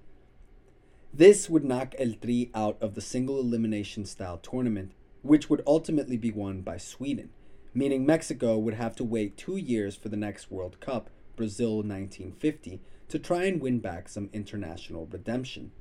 This 1.14 1.48
would 1.48 1.64
knock 1.64 1.94
El 1.98 2.12
Tri 2.12 2.50
out 2.54 2.76
of 2.82 2.94
the 2.94 3.00
single 3.00 3.40
elimination 3.40 4.04
style 4.04 4.36
tournament, 4.36 4.92
which 5.22 5.48
would 5.48 5.62
ultimately 5.66 6.18
be 6.18 6.30
won 6.30 6.60
by 6.60 6.76
Sweden, 6.76 7.30
meaning 7.72 8.04
Mexico 8.04 8.58
would 8.58 8.74
have 8.74 8.94
to 8.96 9.04
wait 9.04 9.38
two 9.38 9.56
years 9.56 9.96
for 9.96 10.10
the 10.10 10.18
next 10.18 10.50
World 10.50 10.78
Cup, 10.78 11.08
Brazil 11.36 11.76
1950, 11.76 12.82
to 13.08 13.18
try 13.18 13.44
and 13.44 13.62
win 13.62 13.78
back 13.78 14.10
some 14.10 14.28
international 14.34 15.06
redemption. 15.06 15.72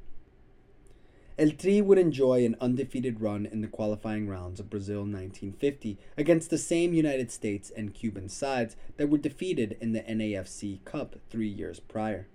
El 1.35 1.49
Tri 1.49 1.81
would 1.81 1.97
enjoy 1.97 2.45
an 2.45 2.55
undefeated 2.61 3.19
run 3.19 3.47
in 3.47 3.61
the 3.61 3.67
qualifying 3.67 4.27
rounds 4.27 4.59
of 4.59 4.69
Brazil 4.69 4.99
1950 4.99 5.97
against 6.15 6.51
the 6.51 6.59
same 6.59 6.93
United 6.93 7.31
States 7.31 7.71
and 7.75 7.95
Cuban 7.95 8.29
sides 8.29 8.75
that 8.97 9.09
were 9.09 9.17
defeated 9.17 9.75
in 9.81 9.93
the 9.93 10.01
NAFC 10.01 10.85
Cup 10.85 11.15
three 11.31 11.47
years 11.47 11.79
prior. 11.79 12.27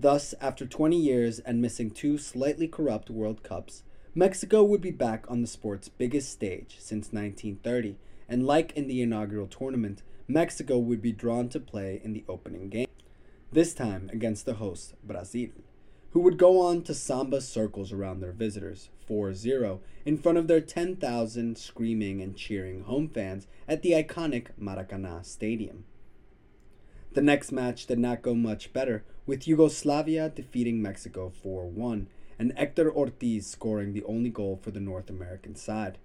Thus, 0.00 0.34
after 0.40 0.64
20 0.64 0.96
years 0.96 1.40
and 1.40 1.60
missing 1.60 1.90
two 1.90 2.16
slightly 2.16 2.66
corrupt 2.66 3.10
World 3.10 3.42
Cups, 3.42 3.82
Mexico 4.14 4.62
would 4.62 4.80
be 4.80 4.90
back 4.90 5.26
on 5.28 5.42
the 5.42 5.46
sport's 5.46 5.90
biggest 5.90 6.32
stage 6.32 6.76
since 6.78 7.12
1930, 7.12 7.96
and 8.30 8.46
like 8.46 8.72
in 8.72 8.88
the 8.88 9.02
inaugural 9.02 9.46
tournament, 9.46 10.02
Mexico 10.26 10.78
would 10.78 11.02
be 11.02 11.12
drawn 11.12 11.50
to 11.50 11.60
play 11.60 12.00
in 12.02 12.14
the 12.14 12.24
opening 12.30 12.70
game, 12.70 12.88
this 13.52 13.74
time 13.74 14.08
against 14.10 14.46
the 14.46 14.54
host, 14.54 14.94
Brazil, 15.04 15.50
who 16.12 16.20
would 16.20 16.38
go 16.38 16.60
on 16.60 16.82
to 16.82 16.94
samba 16.94 17.40
circles 17.40 17.92
around 17.92 18.20
their 18.20 18.32
visitors, 18.32 18.90
4 19.06 19.34
0, 19.34 19.80
in 20.04 20.18
front 20.18 20.38
of 20.38 20.46
their 20.46 20.60
10,000 20.60 21.58
screaming 21.58 22.20
and 22.20 22.36
cheering 22.36 22.84
home 22.84 23.08
fans 23.08 23.46
at 23.66 23.82
the 23.82 23.92
iconic 23.92 24.48
Maracana 24.60 25.24
Stadium. 25.24 25.84
The 27.14 27.22
next 27.22 27.52
match 27.52 27.86
did 27.86 27.98
not 27.98 28.22
go 28.22 28.34
much 28.34 28.72
better, 28.72 29.04
with 29.26 29.46
Yugoslavia 29.46 30.28
defeating 30.28 30.82
Mexico 30.82 31.30
4 31.30 31.66
1 31.66 32.08
and 32.38 32.52
Hector 32.56 32.90
Ortiz 32.90 33.46
scoring 33.46 33.92
the 33.92 34.04
only 34.04 34.30
goal 34.30 34.58
for 34.60 34.70
the 34.70 34.80
North 34.80 35.08
American 35.08 35.54
side. 35.54 35.98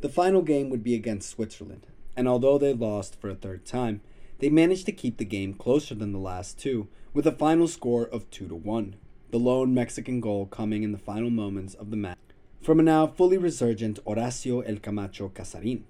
The 0.00 0.08
final 0.08 0.42
game 0.42 0.68
would 0.70 0.82
be 0.82 0.94
against 0.94 1.30
Switzerland, 1.30 1.86
and 2.16 2.28
although 2.28 2.58
they 2.58 2.74
lost 2.74 3.20
for 3.20 3.30
a 3.30 3.34
third 3.34 3.64
time, 3.64 4.00
they 4.42 4.50
managed 4.50 4.86
to 4.86 4.90
keep 4.92 5.18
the 5.18 5.24
game 5.24 5.54
closer 5.54 5.94
than 5.94 6.10
the 6.10 6.18
last 6.18 6.58
two, 6.58 6.88
with 7.14 7.28
a 7.28 7.30
final 7.30 7.68
score 7.68 8.06
of 8.06 8.28
2 8.32 8.48
to 8.48 8.56
1, 8.56 8.96
the 9.30 9.38
lone 9.38 9.72
Mexican 9.72 10.20
goal 10.20 10.46
coming 10.46 10.82
in 10.82 10.90
the 10.90 10.98
final 10.98 11.30
moments 11.30 11.74
of 11.74 11.92
the 11.92 11.96
match 11.96 12.18
from 12.60 12.80
a 12.80 12.82
now 12.82 13.06
fully 13.06 13.38
resurgent 13.38 14.04
Horacio 14.04 14.68
El 14.68 14.78
Camacho 14.78 15.28
Casarin, 15.28 15.82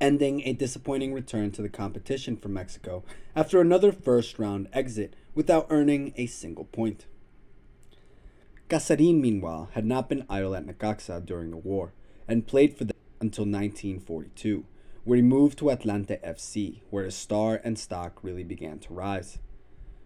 ending 0.00 0.40
a 0.46 0.54
disappointing 0.54 1.12
return 1.12 1.50
to 1.50 1.60
the 1.60 1.68
competition 1.68 2.38
for 2.38 2.48
Mexico 2.48 3.04
after 3.36 3.60
another 3.60 3.92
first 3.92 4.38
round 4.38 4.66
exit 4.72 5.14
without 5.34 5.66
earning 5.68 6.14
a 6.16 6.24
single 6.24 6.64
point. 6.64 7.04
Casarin, 8.70 9.20
meanwhile, 9.20 9.68
had 9.72 9.84
not 9.84 10.08
been 10.08 10.24
idle 10.30 10.54
at 10.54 10.64
Necaxa 10.66 11.26
during 11.26 11.50
the 11.50 11.58
war 11.58 11.92
and 12.26 12.46
played 12.46 12.78
for 12.78 12.84
them 12.84 12.96
until 13.20 13.44
1942, 13.44 14.64
where 15.04 15.16
he 15.16 15.22
moved 15.22 15.58
to 15.58 15.66
Atlante 15.66 16.20
FC, 16.22 16.80
where 16.90 17.04
his 17.04 17.14
star 17.14 17.60
and 17.64 17.78
stock 17.78 18.18
really 18.22 18.44
began 18.44 18.78
to 18.80 18.92
rise. 18.92 19.38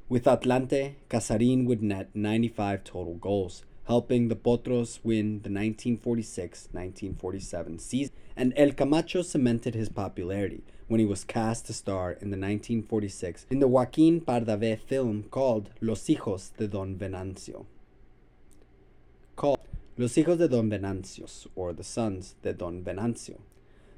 With 0.09 0.25
Atlante, 0.25 0.95
Casarin 1.11 1.67
would 1.67 1.83
net 1.83 2.11
95 2.15 2.85
total 2.85 3.15
goals, 3.15 3.65
helping 3.87 4.29
the 4.29 4.37
Potros 4.37 5.01
win 5.03 5.41
the 5.43 5.51
1946-1947 5.51 7.81
season, 7.81 8.15
and 8.37 8.53
El 8.57 8.71
Camacho 8.73 9.23
cemented 9.23 9.75
his 9.75 9.89
popularity 9.89 10.63
when 10.89 11.01
he 11.01 11.07
was 11.07 11.25
cast 11.25 11.67
to 11.67 11.73
star 11.73 12.13
in 12.13 12.31
the 12.31 12.39
1946 12.39 13.47
in 13.51 13.59
the 13.59 13.67
Joaquin 13.67 14.21
Pardavé 14.21 14.79
film 14.79 15.25
called 15.31 15.71
Los 15.81 16.07
Hijos 16.07 16.57
de 16.57 16.69
Don 16.69 16.95
Venancio 16.97 17.67
called 19.37 19.61
Los 19.99 20.15
Hijos 20.15 20.39
de 20.39 20.49
Don 20.49 20.71
Venancios, 20.71 21.47
or 21.55 21.73
The 21.73 21.85
Sons 21.85 22.35
de 22.43 22.53
Don 22.53 22.83
Venancio. 22.83 23.41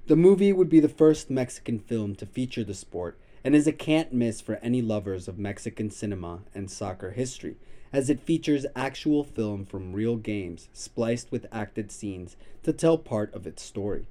The 0.09 0.17
movie 0.17 0.55
would 0.55 0.71
be 0.71 0.81
the 0.81 0.89
first 0.89 1.29
Mexican 1.29 1.79
film 1.79 2.15
to 2.15 2.25
feature 2.25 2.65
the 2.65 2.73
sport 2.73 3.19
and 3.45 3.55
is 3.55 3.67
a 3.67 3.73
can't 3.73 4.11
miss 4.11 4.41
for 4.41 4.55
any 4.63 4.81
lovers 4.81 5.29
of 5.29 5.39
Mexican 5.39 5.91
cinema 5.91 6.45
and 6.55 6.71
soccer 6.71 7.11
history, 7.11 7.57
as 7.93 8.09
it 8.09 8.23
features 8.23 8.65
actual 8.75 9.23
film 9.23 9.67
from 9.67 9.93
real 9.93 10.17
games 10.17 10.71
spliced 10.73 11.31
with 11.31 11.45
acted 11.53 11.93
scenes 11.93 12.37
to 12.63 12.73
tell 12.73 12.97
part 12.97 13.35
of 13.35 13.47
its 13.47 13.63
story. 13.63 14.07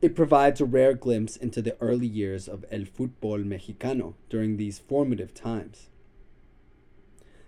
It 0.00 0.16
provides 0.16 0.62
a 0.62 0.64
rare 0.64 0.94
glimpse 0.94 1.36
into 1.36 1.60
the 1.60 1.76
early 1.78 2.06
years 2.06 2.48
of 2.48 2.64
El 2.70 2.84
Fútbol 2.84 3.44
Mexicano 3.44 4.14
during 4.30 4.56
these 4.56 4.78
formative 4.78 5.34
times. 5.34 5.90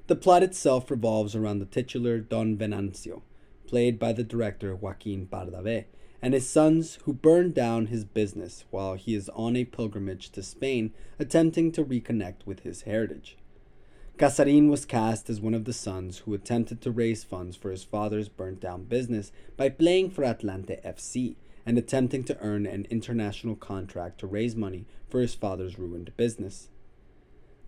The 0.06 0.16
plot 0.16 0.42
itself 0.42 0.90
revolves 0.90 1.34
around 1.34 1.60
the 1.60 1.64
titular 1.64 2.18
Don 2.18 2.58
Venancio, 2.58 3.22
played 3.66 3.98
by 3.98 4.12
the 4.12 4.22
director 4.22 4.76
Joaquin 4.76 5.26
Pardavé, 5.26 5.86
and 6.24 6.32
his 6.32 6.48
sons 6.48 6.98
who 7.02 7.12
burn 7.12 7.52
down 7.52 7.88
his 7.88 8.02
business 8.02 8.64
while 8.70 8.94
he 8.94 9.14
is 9.14 9.28
on 9.34 9.54
a 9.54 9.64
pilgrimage 9.66 10.30
to 10.30 10.42
Spain 10.42 10.90
attempting 11.18 11.70
to 11.70 11.84
reconnect 11.84 12.46
with 12.46 12.60
his 12.60 12.82
heritage. 12.82 13.36
Casarin 14.16 14.70
was 14.70 14.86
cast 14.86 15.28
as 15.28 15.42
one 15.42 15.52
of 15.52 15.66
the 15.66 15.72
sons 15.74 16.20
who 16.20 16.32
attempted 16.32 16.80
to 16.80 16.90
raise 16.90 17.24
funds 17.24 17.56
for 17.58 17.70
his 17.70 17.84
father's 17.84 18.30
burnt 18.30 18.58
down 18.58 18.84
business 18.84 19.32
by 19.58 19.68
playing 19.68 20.08
for 20.08 20.24
Atlante 20.24 20.82
FC 20.82 21.36
and 21.66 21.76
attempting 21.76 22.24
to 22.24 22.40
earn 22.40 22.64
an 22.64 22.86
international 22.88 23.54
contract 23.54 24.18
to 24.20 24.26
raise 24.26 24.56
money 24.56 24.86
for 25.10 25.20
his 25.20 25.34
father's 25.34 25.78
ruined 25.78 26.16
business. 26.16 26.70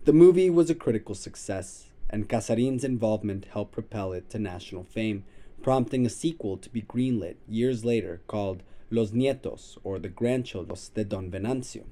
The 0.05 0.13
movie 0.13 0.49
was 0.49 0.71
a 0.71 0.75
critical 0.75 1.13
success, 1.13 1.91
and 2.09 2.27
Casarin's 2.27 2.83
involvement 2.83 3.45
helped 3.53 3.73
propel 3.73 4.13
it 4.13 4.31
to 4.31 4.39
national 4.39 4.83
fame, 4.83 5.25
prompting 5.61 6.05
a 6.05 6.09
sequel 6.09 6.57
to 6.57 6.69
be 6.69 6.81
greenlit 6.81 7.35
years 7.47 7.83
later 7.83 8.21
called 8.27 8.63
Los 8.89 9.11
Nietos, 9.11 9.77
or 9.83 9.99
The 9.99 10.09
Grandchildren 10.09 10.77
de 10.93 11.03
Don 11.03 11.29
Venancio. 11.29 11.85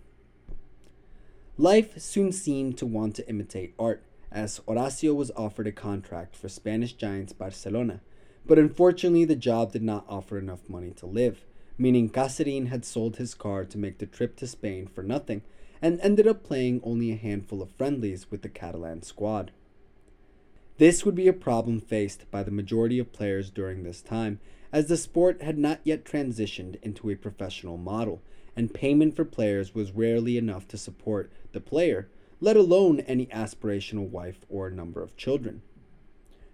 Life 1.58 2.00
soon 2.00 2.32
seemed 2.32 2.78
to 2.78 2.86
want 2.86 3.16
to 3.16 3.30
imitate 3.30 3.74
art, 3.80 4.04
as 4.32 4.60
Horacio 4.68 5.14
was 5.16 5.32
offered 5.36 5.68
a 5.68 5.72
contract 5.72 6.36
for 6.36 6.50
Spanish 6.50 6.94
giants 6.94 7.34
Barcelona, 7.34 8.02
but 8.46 8.60
unfortunately 8.60 9.26
the 9.26 9.36
job 9.36 9.72
did 9.72 9.84
not 9.84 10.06
offer 10.08 10.38
enough 10.38 10.70
money 10.70 10.92
to 10.92 11.06
live, 11.06 11.46
meaning 11.78 12.10
Casarin 12.10 12.68
had 12.68 12.86
sold 12.86 13.18
his 13.18 13.34
car 13.34 13.66
to 13.66 13.78
make 13.78 13.98
the 13.98 14.06
trip 14.06 14.36
to 14.38 14.48
Spain 14.48 14.88
for 14.88 15.04
nothing, 15.04 15.42
and 15.82 16.00
ended 16.02 16.28
up 16.28 16.44
playing 16.44 16.82
only 16.84 17.12
a 17.12 17.16
handful 17.16 17.62
of 17.62 17.72
friendlies 17.72 18.32
with 18.32 18.42
the 18.42 18.50
Catalan 18.50 19.02
squad. 19.02 19.52
This 20.78 21.06
would 21.06 21.16
be 21.16 21.30
a 21.30 21.34
problem 21.34 21.80
faced 21.80 22.30
by 22.32 22.44
the 22.44 22.52
majority 22.52 23.00
of 23.00 23.14
players 23.14 23.50
during 23.50 23.84
this 23.84 24.02
time, 24.02 24.42
as 24.74 24.88
the 24.88 24.98
sport 24.98 25.42
had 25.42 25.58
not 25.58 25.80
yet 25.86 26.04
transitioned 26.04 26.82
into 26.82 27.10
a 27.10 27.16
professional 27.16 27.78
model, 27.78 28.22
and 28.58 28.74
payment 28.74 29.16
for 29.16 29.24
players 29.24 29.74
was 29.74 29.94
rarely 29.94 30.38
enough 30.38 30.68
to 30.68 30.78
support 30.78 31.32
the 31.54 31.62
player, 31.62 32.10
let 32.42 32.58
alone 32.58 33.00
any 33.02 33.26
aspirational 33.28 34.10
wife 34.10 34.46
or 34.50 34.70
number 34.70 35.02
of 35.02 35.16
children. 35.16 35.62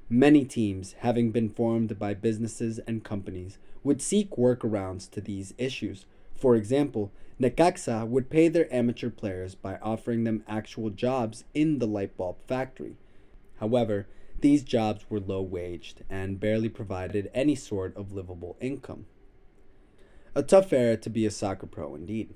Many 0.07 0.45
teams, 0.45 0.93
having 0.99 1.31
been 1.31 1.49
formed 1.49 1.97
by 1.97 2.13
businesses 2.13 2.77
and 2.79 3.03
companies, 3.03 3.57
would 3.83 4.03
seek 4.03 4.31
workarounds 4.31 5.09
to 5.11 5.21
these 5.21 5.55
issues. 5.57 6.05
For 6.35 6.55
example, 6.55 7.11
Necaxa 7.39 8.07
would 8.07 8.29
pay 8.29 8.49
their 8.49 8.71
amateur 8.71 9.09
players 9.09 9.55
by 9.55 9.79
offering 9.81 10.25
them 10.25 10.43
actual 10.47 10.91
jobs 10.91 11.43
in 11.55 11.79
the 11.79 11.87
light 11.87 12.15
bulb 12.17 12.35
factory. 12.45 12.97
However, 13.61 14.07
these 14.39 14.63
jobs 14.63 15.05
were 15.07 15.19
low 15.19 15.43
waged 15.43 16.03
and 16.09 16.39
barely 16.39 16.67
provided 16.67 17.29
any 17.31 17.53
sort 17.53 17.95
of 17.95 18.11
livable 18.11 18.57
income. 18.59 19.05
A 20.33 20.41
tough 20.41 20.73
era 20.73 20.97
to 20.97 21.09
be 21.11 21.27
a 21.27 21.31
soccer 21.31 21.67
pro 21.67 21.93
indeed. 21.93 22.33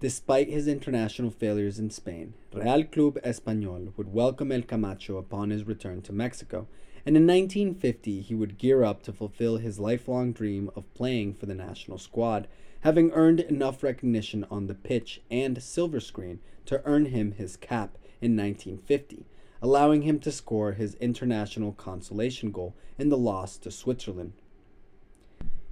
Despite 0.00 0.48
his 0.48 0.66
international 0.66 1.30
failures 1.30 1.78
in 1.78 1.90
Spain, 1.90 2.34
Real 2.52 2.82
Club 2.82 3.18
Español 3.22 3.96
would 3.96 4.12
welcome 4.12 4.50
El 4.50 4.62
Camacho 4.62 5.16
upon 5.16 5.50
his 5.50 5.64
return 5.64 6.02
to 6.02 6.12
Mexico, 6.12 6.66
and 7.06 7.16
in 7.16 7.24
1950 7.24 8.20
he 8.20 8.34
would 8.34 8.58
gear 8.58 8.82
up 8.82 9.04
to 9.04 9.12
fulfill 9.12 9.58
his 9.58 9.78
lifelong 9.78 10.32
dream 10.32 10.70
of 10.74 10.92
playing 10.94 11.34
for 11.34 11.46
the 11.46 11.54
national 11.54 11.98
squad, 11.98 12.48
having 12.80 13.12
earned 13.12 13.38
enough 13.38 13.84
recognition 13.84 14.44
on 14.50 14.66
the 14.66 14.74
pitch 14.74 15.22
and 15.30 15.62
silver 15.62 16.00
screen 16.00 16.40
to 16.66 16.82
earn 16.84 17.06
him 17.06 17.30
his 17.30 17.56
cap 17.56 17.96
in 18.20 18.36
1950 18.36 19.26
allowing 19.64 20.02
him 20.02 20.18
to 20.18 20.30
score 20.30 20.72
his 20.72 20.94
international 20.96 21.72
consolation 21.72 22.50
goal 22.50 22.76
in 22.98 23.08
the 23.08 23.16
loss 23.16 23.56
to 23.56 23.70
Switzerland. 23.70 24.34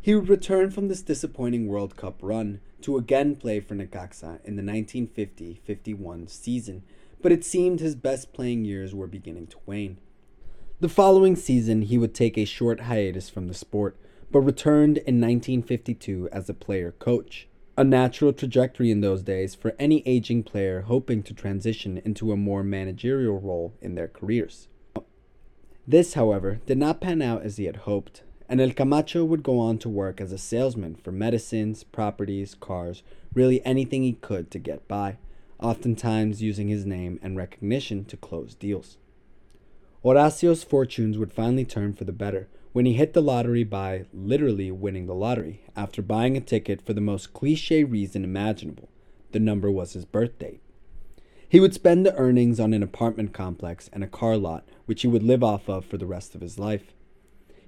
He 0.01 0.15
would 0.15 0.31
return 0.31 0.71
from 0.71 0.89
this 0.89 1.03
disappointing 1.03 1.67
World 1.67 1.95
Cup 1.95 2.17
run 2.23 2.61
to 2.81 2.97
again 2.97 3.37
play 3.37 3.61
for 3.61 3.75
Necaxa 3.75 4.43
in 4.47 4.57
the 4.57 4.65
1950 4.65 5.61
51 5.63 6.27
season, 6.29 6.83
but 7.21 7.33
it 7.33 7.45
seemed 7.45 7.81
his 7.81 7.95
best 7.95 8.33
playing 8.33 8.65
years 8.65 8.95
were 8.95 9.07
beginning 9.07 9.47
to 9.49 9.59
wane. 9.67 9.99
The 10.81 10.89
following 10.89 11.37
season, 11.37 11.83
he 11.83 11.99
would 11.99 12.15
take 12.15 12.39
a 12.39 12.47
short 12.47 12.81
hiatus 12.81 13.29
from 13.29 13.47
the 13.47 13.53
sport, 13.53 13.99
but 14.31 14.41
returned 14.41 14.97
in 14.97 15.21
1952 15.21 16.31
as 16.33 16.49
a 16.49 16.55
player 16.55 16.93
coach 16.93 17.47
a 17.77 17.85
natural 17.85 18.33
trajectory 18.33 18.91
in 18.91 19.01
those 19.01 19.23
days 19.23 19.55
for 19.55 19.75
any 19.79 20.03
aging 20.07 20.43
player 20.43 20.83
hoping 20.83 21.23
to 21.23 21.33
transition 21.33 22.01
into 22.05 22.31
a 22.31 22.37
more 22.37 22.63
managerial 22.63 23.41
role 23.41 23.73
in 23.81 23.95
their 23.95 24.09
careers. 24.09 24.69
This, 25.87 26.15
however, 26.15 26.61
did 26.67 26.79
not 26.79 27.01
pan 27.01 27.23
out 27.23 27.43
as 27.43 27.57
he 27.57 27.65
had 27.65 27.77
hoped, 27.77 28.23
and 28.49 28.61
El 28.61 28.73
Camacho 28.73 29.25
would 29.25 29.43
go 29.43 29.59
on 29.59 29.79
to 29.79 29.89
work 29.89 30.21
as 30.21 30.33
a 30.33 30.39
salesman 30.39 30.95
for 30.95 31.13
medicines, 31.13 31.83
properties, 31.83 32.55
cars, 32.55 33.03
really 33.35 33.65
anything 33.65 34.03
he 34.03 34.13
could 34.13 34.51
to 34.51 34.59
get 34.59 34.87
by, 34.87 35.17
oftentimes 35.59 36.43
using 36.43 36.69
his 36.69 36.85
name 36.85 37.19
and 37.23 37.37
recognition 37.37 38.05
to 38.05 38.17
close 38.17 38.55
deals. 38.55 38.99
Horacio's 40.03 40.63
fortunes 40.63 41.17
would 41.17 41.33
finally 41.33 41.65
turn 41.65 41.95
for 41.95 42.05
the 42.05 42.13
better 42.13 42.49
when 42.73 42.87
he 42.87 42.95
hit 42.95 43.13
the 43.13 43.23
lottery 43.23 43.65
by 43.65 44.07
literally 44.13 44.71
winning 44.71 45.07
the 45.07 45.15
lottery 45.15 45.63
after 45.77 46.01
buying 46.01 46.37
a 46.37 46.41
ticket 46.41 46.81
for 46.81 46.95
the 46.95 47.01
most 47.01 47.33
cliche 47.35 47.85
reason 47.85 48.25
imaginable. 48.25 48.89
The 49.33 49.41
number 49.41 49.71
was 49.71 49.93
his 49.93 50.05
birth 50.05 50.39
date. 50.39 50.61
He 51.49 51.61
would 51.61 51.75
spend 51.75 52.07
the 52.07 52.17
earnings 52.17 52.59
on 52.59 52.73
an 52.73 52.83
apartment 52.83 53.35
complex 53.35 53.91
and 53.93 54.03
a 54.03 54.07
car 54.07 54.39
lot, 54.39 54.67
which 54.87 55.03
he 55.03 55.09
would 55.09 55.23
live 55.23 55.45
off 55.45 55.69
of 55.69 55.85
for 55.85 55.99
the 55.99 56.07
rest 56.07 56.35
of 56.35 56.41
his 56.41 56.59
life. 56.59 56.95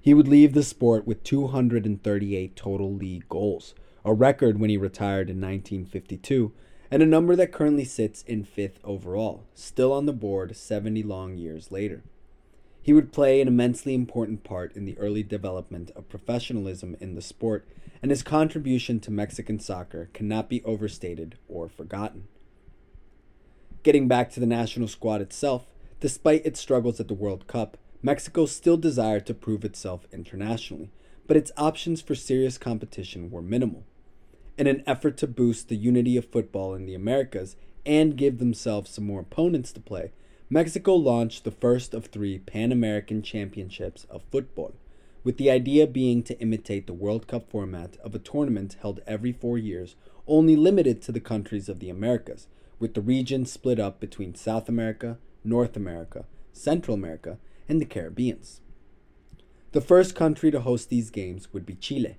He 0.01 0.15
would 0.15 0.27
leave 0.27 0.53
the 0.53 0.63
sport 0.63 1.05
with 1.05 1.23
238 1.23 2.55
total 2.55 2.93
league 2.93 3.29
goals, 3.29 3.75
a 4.03 4.13
record 4.13 4.59
when 4.59 4.71
he 4.71 4.77
retired 4.77 5.29
in 5.29 5.37
1952, 5.37 6.51
and 6.89 7.03
a 7.03 7.07
number 7.07 7.35
that 7.35 7.51
currently 7.51 7.85
sits 7.85 8.23
in 8.23 8.43
fifth 8.43 8.79
overall, 8.83 9.43
still 9.53 9.93
on 9.93 10.07
the 10.07 10.13
board 10.13 10.55
70 10.55 11.03
long 11.03 11.37
years 11.37 11.71
later. 11.71 12.03
He 12.85 12.93
would 12.93 13.11
play 13.11 13.41
an 13.41 13.47
immensely 13.47 13.95
important 13.95 14.43
part 14.43 14.75
in 14.75 14.85
the 14.85 14.95
early 14.99 15.23
development 15.23 15.89
of 15.95 16.07
professionalism 16.07 16.95
in 16.99 17.15
the 17.15 17.21
sport, 17.21 17.67
and 17.99 18.11
his 18.11 18.21
contribution 18.21 18.99
to 18.99 19.09
Mexican 19.09 19.59
soccer 19.59 20.11
cannot 20.13 20.49
be 20.49 20.63
overstated 20.63 21.35
or 21.47 21.67
forgotten. 21.67 22.27
Getting 23.81 24.07
back 24.07 24.29
to 24.29 24.39
the 24.39 24.45
national 24.45 24.87
squad 24.87 25.19
itself, 25.19 25.65
despite 25.99 26.45
its 26.45 26.59
struggles 26.59 26.99
at 26.99 27.07
the 27.07 27.15
World 27.15 27.47
Cup, 27.47 27.75
Mexico 28.03 28.45
still 28.45 28.77
desired 28.77 29.25
to 29.25 29.33
prove 29.33 29.65
itself 29.65 30.05
internationally, 30.13 30.91
but 31.25 31.37
its 31.37 31.51
options 31.57 32.01
for 32.01 32.13
serious 32.13 32.59
competition 32.59 33.31
were 33.31 33.41
minimal. 33.41 33.83
In 34.59 34.67
an 34.67 34.83
effort 34.85 35.17
to 35.17 35.25
boost 35.25 35.69
the 35.69 35.75
unity 35.75 36.17
of 36.17 36.29
football 36.29 36.75
in 36.75 36.85
the 36.85 36.93
Americas 36.93 37.55
and 37.83 38.15
give 38.15 38.37
themselves 38.37 38.91
some 38.91 39.05
more 39.05 39.21
opponents 39.21 39.71
to 39.71 39.79
play, 39.79 40.11
Mexico 40.49 40.93
launched 40.93 41.43
the 41.43 41.49
first 41.49 41.95
of 41.95 42.05
three 42.05 42.37
Pan 42.37 42.71
American 42.71 43.23
Championships 43.23 44.05
of 44.11 44.21
football, 44.31 44.75
with 45.23 45.37
the 45.37 45.49
idea 45.49 45.87
being 45.87 46.21
to 46.21 46.39
imitate 46.39 46.85
the 46.85 46.93
World 46.93 47.25
Cup 47.25 47.49
format 47.49 47.97
of 48.03 48.13
a 48.13 48.19
tournament 48.19 48.77
held 48.79 49.01
every 49.07 49.31
four 49.31 49.57
years, 49.57 49.95
only 50.27 50.55
limited 50.55 51.01
to 51.01 51.11
the 51.11 51.19
countries 51.19 51.67
of 51.67 51.79
the 51.79 51.89
Americas, 51.89 52.45
with 52.79 52.93
the 52.93 53.01
region 53.01 53.43
split 53.43 53.79
up 53.79 53.99
between 53.99 54.35
South 54.35 54.69
America, 54.69 55.17
North 55.43 55.75
America, 55.75 56.25
Central 56.53 56.93
America, 56.93 57.39
and 57.67 57.81
the 57.81 57.85
Caribbeans. 57.85 58.61
The 59.71 59.81
first 59.81 60.13
country 60.13 60.51
to 60.51 60.61
host 60.61 60.89
these 60.89 61.09
games 61.09 61.51
would 61.53 61.65
be 61.65 61.73
Chile, 61.73 62.17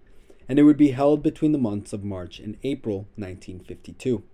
and 0.48 0.58
it 0.58 0.64
would 0.64 0.76
be 0.76 0.90
held 0.90 1.22
between 1.22 1.52
the 1.52 1.58
months 1.58 1.92
of 1.92 2.02
March 2.02 2.40
and 2.40 2.56
April 2.64 3.06
1952. 3.14 4.24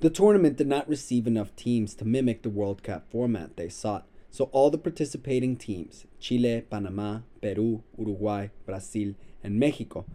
The 0.00 0.08
tournament 0.08 0.56
did 0.56 0.66
not 0.66 0.88
receive 0.88 1.26
enough 1.26 1.54
teams 1.56 1.94
to 1.96 2.06
mimic 2.06 2.40
the 2.40 2.48
World 2.48 2.82
Cup 2.82 3.10
format 3.10 3.58
they 3.58 3.68
sought, 3.68 4.06
so 4.30 4.44
all 4.44 4.70
the 4.70 4.78
participating 4.78 5.56
teams 5.56 6.06
Chile, 6.18 6.62
Panama, 6.70 7.18
Peru, 7.42 7.82
Uruguay, 7.98 8.48
Brazil, 8.64 9.12
and 9.44 9.60
Mexico 9.60 10.06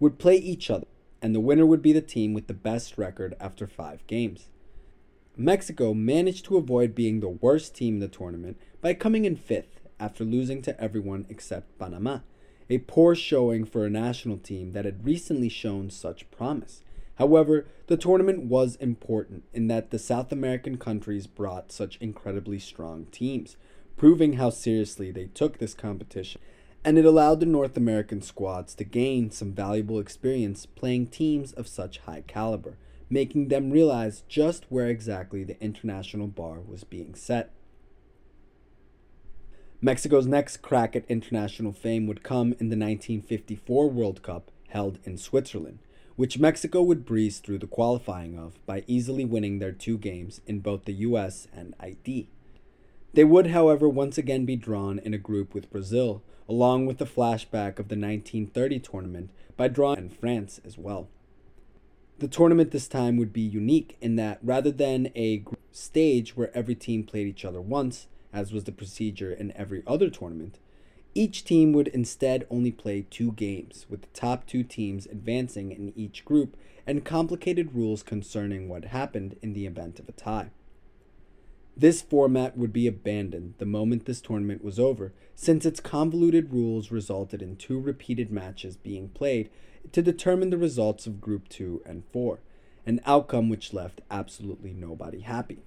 would 0.00 0.18
play 0.18 0.36
each 0.36 0.70
other, 0.70 0.86
and 1.20 1.34
the 1.34 1.40
winner 1.40 1.66
would 1.66 1.82
be 1.82 1.92
the 1.92 2.00
team 2.00 2.32
with 2.32 2.46
the 2.46 2.54
best 2.54 2.96
record 2.96 3.34
after 3.38 3.66
five 3.66 4.06
games. 4.06 4.48
Mexico 5.36 5.92
managed 5.92 6.46
to 6.46 6.56
avoid 6.56 6.94
being 6.94 7.20
the 7.20 7.28
worst 7.28 7.74
team 7.74 7.94
in 7.94 8.00
the 8.00 8.08
tournament 8.08 8.56
by 8.80 8.94
coming 8.94 9.26
in 9.26 9.36
fifth 9.36 9.82
after 10.00 10.24
losing 10.24 10.62
to 10.62 10.80
everyone 10.80 11.26
except 11.28 11.78
Panama, 11.78 12.20
a 12.70 12.78
poor 12.78 13.14
showing 13.14 13.66
for 13.66 13.84
a 13.84 13.90
national 13.90 14.38
team 14.38 14.72
that 14.72 14.86
had 14.86 15.04
recently 15.04 15.50
shown 15.50 15.90
such 15.90 16.30
promise. 16.30 16.83
However, 17.16 17.66
the 17.86 17.96
tournament 17.96 18.44
was 18.44 18.76
important 18.76 19.44
in 19.52 19.68
that 19.68 19.90
the 19.90 19.98
South 19.98 20.32
American 20.32 20.78
countries 20.78 21.26
brought 21.26 21.70
such 21.70 21.96
incredibly 22.00 22.58
strong 22.58 23.06
teams, 23.06 23.56
proving 23.96 24.34
how 24.34 24.50
seriously 24.50 25.10
they 25.10 25.26
took 25.26 25.58
this 25.58 25.74
competition, 25.74 26.40
and 26.84 26.98
it 26.98 27.04
allowed 27.04 27.40
the 27.40 27.46
North 27.46 27.76
American 27.76 28.20
squads 28.20 28.74
to 28.74 28.84
gain 28.84 29.30
some 29.30 29.52
valuable 29.52 30.00
experience 30.00 30.66
playing 30.66 31.06
teams 31.06 31.52
of 31.52 31.68
such 31.68 31.98
high 31.98 32.24
caliber, 32.26 32.76
making 33.08 33.48
them 33.48 33.70
realize 33.70 34.24
just 34.28 34.64
where 34.68 34.88
exactly 34.88 35.44
the 35.44 35.60
international 35.62 36.26
bar 36.26 36.58
was 36.60 36.82
being 36.82 37.14
set. 37.14 37.52
Mexico's 39.80 40.26
next 40.26 40.62
crack 40.62 40.96
at 40.96 41.04
international 41.08 41.72
fame 41.72 42.06
would 42.06 42.22
come 42.22 42.52
in 42.58 42.70
the 42.70 42.76
1954 42.76 43.90
World 43.90 44.22
Cup 44.22 44.50
held 44.68 44.98
in 45.04 45.16
Switzerland 45.16 45.78
which 46.16 46.38
Mexico 46.38 46.82
would 46.82 47.04
breeze 47.04 47.38
through 47.38 47.58
the 47.58 47.66
qualifying 47.66 48.38
of 48.38 48.64
by 48.66 48.84
easily 48.86 49.24
winning 49.24 49.58
their 49.58 49.72
two 49.72 49.98
games 49.98 50.40
in 50.46 50.60
both 50.60 50.84
the 50.84 50.92
US 50.92 51.48
and 51.52 51.74
Haiti. 51.80 52.28
They 53.14 53.24
would, 53.24 53.48
however, 53.48 53.88
once 53.88 54.18
again 54.18 54.44
be 54.44 54.56
drawn 54.56 54.98
in 54.98 55.14
a 55.14 55.18
group 55.18 55.54
with 55.54 55.70
Brazil, 55.70 56.22
along 56.48 56.86
with 56.86 56.98
the 56.98 57.06
flashback 57.06 57.78
of 57.78 57.88
the 57.88 57.96
1930 57.96 58.80
tournament 58.80 59.30
by 59.56 59.68
drawing 59.68 59.98
in 59.98 60.10
France 60.10 60.60
as 60.64 60.76
well. 60.76 61.08
The 62.18 62.28
tournament 62.28 62.70
this 62.70 62.88
time 62.88 63.16
would 63.16 63.32
be 63.32 63.40
unique 63.40 63.96
in 64.00 64.16
that 64.16 64.38
rather 64.42 64.70
than 64.70 65.10
a 65.16 65.44
stage 65.72 66.36
where 66.36 66.56
every 66.56 66.74
team 66.74 67.04
played 67.04 67.26
each 67.26 67.44
other 67.44 67.60
once, 67.60 68.06
as 68.32 68.52
was 68.52 68.64
the 68.64 68.72
procedure 68.72 69.32
in 69.32 69.52
every 69.56 69.82
other 69.86 70.10
tournament, 70.10 70.58
each 71.14 71.44
team 71.44 71.72
would 71.72 71.88
instead 71.88 72.46
only 72.50 72.72
play 72.72 73.06
two 73.08 73.32
games, 73.32 73.86
with 73.88 74.02
the 74.02 74.08
top 74.08 74.46
two 74.46 74.62
teams 74.62 75.06
advancing 75.06 75.70
in 75.70 75.92
each 75.96 76.24
group 76.24 76.56
and 76.86 77.04
complicated 77.04 77.74
rules 77.74 78.02
concerning 78.02 78.68
what 78.68 78.86
happened 78.86 79.36
in 79.40 79.52
the 79.52 79.66
event 79.66 79.98
of 80.00 80.08
a 80.08 80.12
tie. 80.12 80.50
This 81.76 82.02
format 82.02 82.56
would 82.56 82.72
be 82.72 82.86
abandoned 82.86 83.54
the 83.58 83.66
moment 83.66 84.06
this 84.06 84.20
tournament 84.20 84.62
was 84.62 84.78
over, 84.78 85.12
since 85.34 85.66
its 85.66 85.80
convoluted 85.80 86.52
rules 86.52 86.90
resulted 86.90 87.42
in 87.42 87.56
two 87.56 87.80
repeated 87.80 88.30
matches 88.30 88.76
being 88.76 89.08
played 89.08 89.50
to 89.92 90.02
determine 90.02 90.50
the 90.50 90.58
results 90.58 91.06
of 91.06 91.20
Group 91.20 91.48
2 91.48 91.82
and 91.84 92.04
4, 92.12 92.40
an 92.86 93.00
outcome 93.06 93.48
which 93.48 93.72
left 93.72 94.00
absolutely 94.10 94.72
nobody 94.72 95.20
happy. 95.20 95.62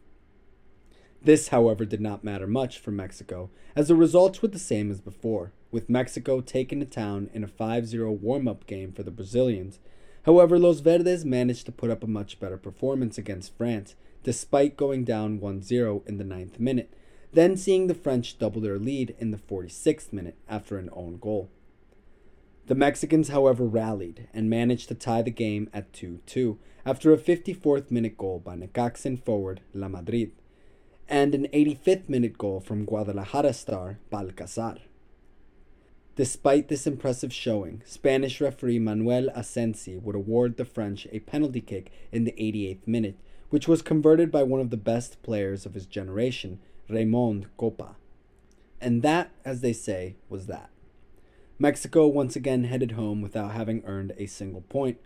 This, 1.27 1.49
however, 1.49 1.83
did 1.83 1.99
not 1.99 2.23
matter 2.23 2.47
much 2.47 2.79
for 2.79 2.91
Mexico, 2.91 3.49
as 3.75 3.89
the 3.89 3.95
results 3.95 4.41
were 4.41 4.47
the 4.47 4.57
same 4.57 4.89
as 4.89 5.01
before, 5.01 5.51
with 5.71 5.89
Mexico 5.89 6.39
taking 6.39 6.79
the 6.79 6.85
town 6.85 7.29
in 7.33 7.43
a 7.43 7.49
5 7.49 7.85
0 7.85 8.13
warm 8.13 8.47
up 8.47 8.65
game 8.65 8.93
for 8.93 9.03
the 9.03 9.11
Brazilians. 9.11 9.79
However, 10.23 10.57
Los 10.57 10.79
Verdes 10.79 11.25
managed 11.25 11.65
to 11.65 11.73
put 11.73 11.89
up 11.89 12.01
a 12.01 12.07
much 12.07 12.39
better 12.39 12.55
performance 12.55 13.17
against 13.17 13.57
France, 13.57 13.95
despite 14.23 14.77
going 14.77 15.03
down 15.03 15.41
1 15.41 15.63
0 15.63 16.01
in 16.07 16.17
the 16.17 16.23
ninth 16.23 16.61
minute, 16.61 16.93
then 17.33 17.57
seeing 17.57 17.87
the 17.87 17.93
French 17.93 18.39
double 18.39 18.61
their 18.61 18.79
lead 18.79 19.13
in 19.19 19.31
the 19.31 19.37
46th 19.37 20.13
minute 20.13 20.37
after 20.47 20.77
an 20.77 20.89
own 20.93 21.17
goal. 21.17 21.49
The 22.67 22.75
Mexicans, 22.75 23.27
however, 23.27 23.65
rallied 23.65 24.29
and 24.33 24.49
managed 24.49 24.87
to 24.87 24.95
tie 24.95 25.23
the 25.23 25.31
game 25.31 25.69
at 25.73 25.91
2 25.91 26.21
2 26.25 26.57
after 26.85 27.11
a 27.11 27.17
54th 27.17 27.91
minute 27.91 28.17
goal 28.17 28.39
by 28.39 28.55
Necaxan 28.55 29.21
forward 29.21 29.59
La 29.73 29.89
Madrid 29.89 30.31
and 31.09 31.33
an 31.33 31.47
85th 31.53 32.09
minute 32.09 32.37
goal 32.37 32.59
from 32.59 32.85
Guadalajara 32.85 33.53
star 33.53 33.99
Balcazar. 34.09 34.77
Despite 36.15 36.67
this 36.67 36.87
impressive 36.87 37.31
showing, 37.31 37.83
Spanish 37.85 38.41
referee 38.41 38.79
Manuel 38.79 39.29
Asensi 39.35 40.01
would 40.01 40.15
award 40.15 40.57
the 40.57 40.65
French 40.65 41.07
a 41.11 41.19
penalty 41.19 41.61
kick 41.61 41.91
in 42.11 42.23
the 42.23 42.31
88th 42.31 42.87
minute, 42.87 43.17
which 43.49 43.67
was 43.67 43.81
converted 43.81 44.31
by 44.31 44.43
one 44.43 44.59
of 44.59 44.71
the 44.71 44.77
best 44.77 45.21
players 45.21 45.65
of 45.65 45.75
his 45.75 45.85
generation, 45.85 46.59
Raymond 46.89 47.45
Kopa. 47.57 47.95
And 48.81 49.03
that, 49.03 49.31
as 49.45 49.61
they 49.61 49.73
say, 49.73 50.15
was 50.27 50.47
that. 50.47 50.71
Mexico 51.59 52.07
once 52.07 52.35
again 52.35 52.65
headed 52.65 52.91
home 52.91 53.21
without 53.21 53.51
having 53.51 53.83
earned 53.85 54.13
a 54.17 54.25
single 54.25 54.61
point. 54.61 54.97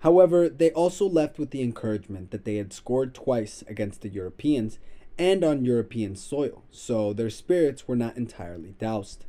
However, 0.00 0.48
they 0.48 0.70
also 0.70 1.06
left 1.08 1.38
with 1.38 1.50
the 1.50 1.62
encouragement 1.62 2.30
that 2.30 2.44
they 2.44 2.56
had 2.56 2.72
scored 2.72 3.14
twice 3.14 3.64
against 3.66 4.00
the 4.00 4.08
Europeans 4.08 4.78
and 5.18 5.42
on 5.42 5.64
European 5.64 6.14
soil, 6.14 6.62
so 6.70 7.12
their 7.12 7.30
spirits 7.30 7.88
were 7.88 7.96
not 7.96 8.16
entirely 8.16 8.74
doused. 8.78 9.24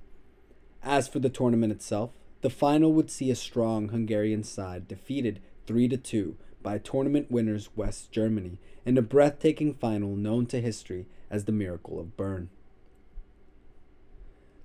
As 0.84 1.08
for 1.08 1.20
the 1.20 1.30
tournament 1.30 1.72
itself, 1.72 2.12
the 2.42 2.50
final 2.50 2.94
would 2.94 3.12
see 3.12 3.32
a 3.32 3.36
strong 3.36 3.90
Hungarian 3.90 4.44
side 4.44 4.88
defeated 4.88 5.42
3 5.66 5.90
2 5.90 6.38
by 6.62 6.78
tournament 6.78 7.32
winners 7.32 7.70
West 7.76 8.12
Germany 8.12 8.60
in 8.86 8.98
a 8.98 9.02
breathtaking 9.02 9.74
final 9.74 10.16
known 10.16 10.46
to 10.48 10.62
history 10.62 11.08
as 11.30 11.46
the 11.46 11.52
Miracle 11.52 12.00
of 12.00 12.16
Bern. 12.16 12.50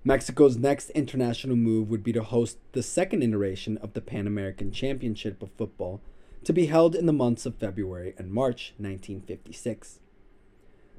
Mexico's 0.06 0.56
next 0.56 0.90
international 0.90 1.56
move 1.56 1.88
would 1.88 2.02
be 2.02 2.12
to 2.12 2.22
host 2.22 2.58
the 2.72 2.82
second 2.82 3.22
iteration 3.22 3.78
of 3.78 3.94
the 3.94 4.02
Pan 4.02 4.26
American 4.26 4.70
Championship 4.70 5.42
of 5.42 5.50
Football 5.52 6.02
to 6.44 6.52
be 6.52 6.66
held 6.66 6.94
in 6.94 7.06
the 7.06 7.12
months 7.12 7.46
of 7.46 7.54
February 7.54 8.14
and 8.18 8.30
March 8.30 8.74
1956. 8.76 10.00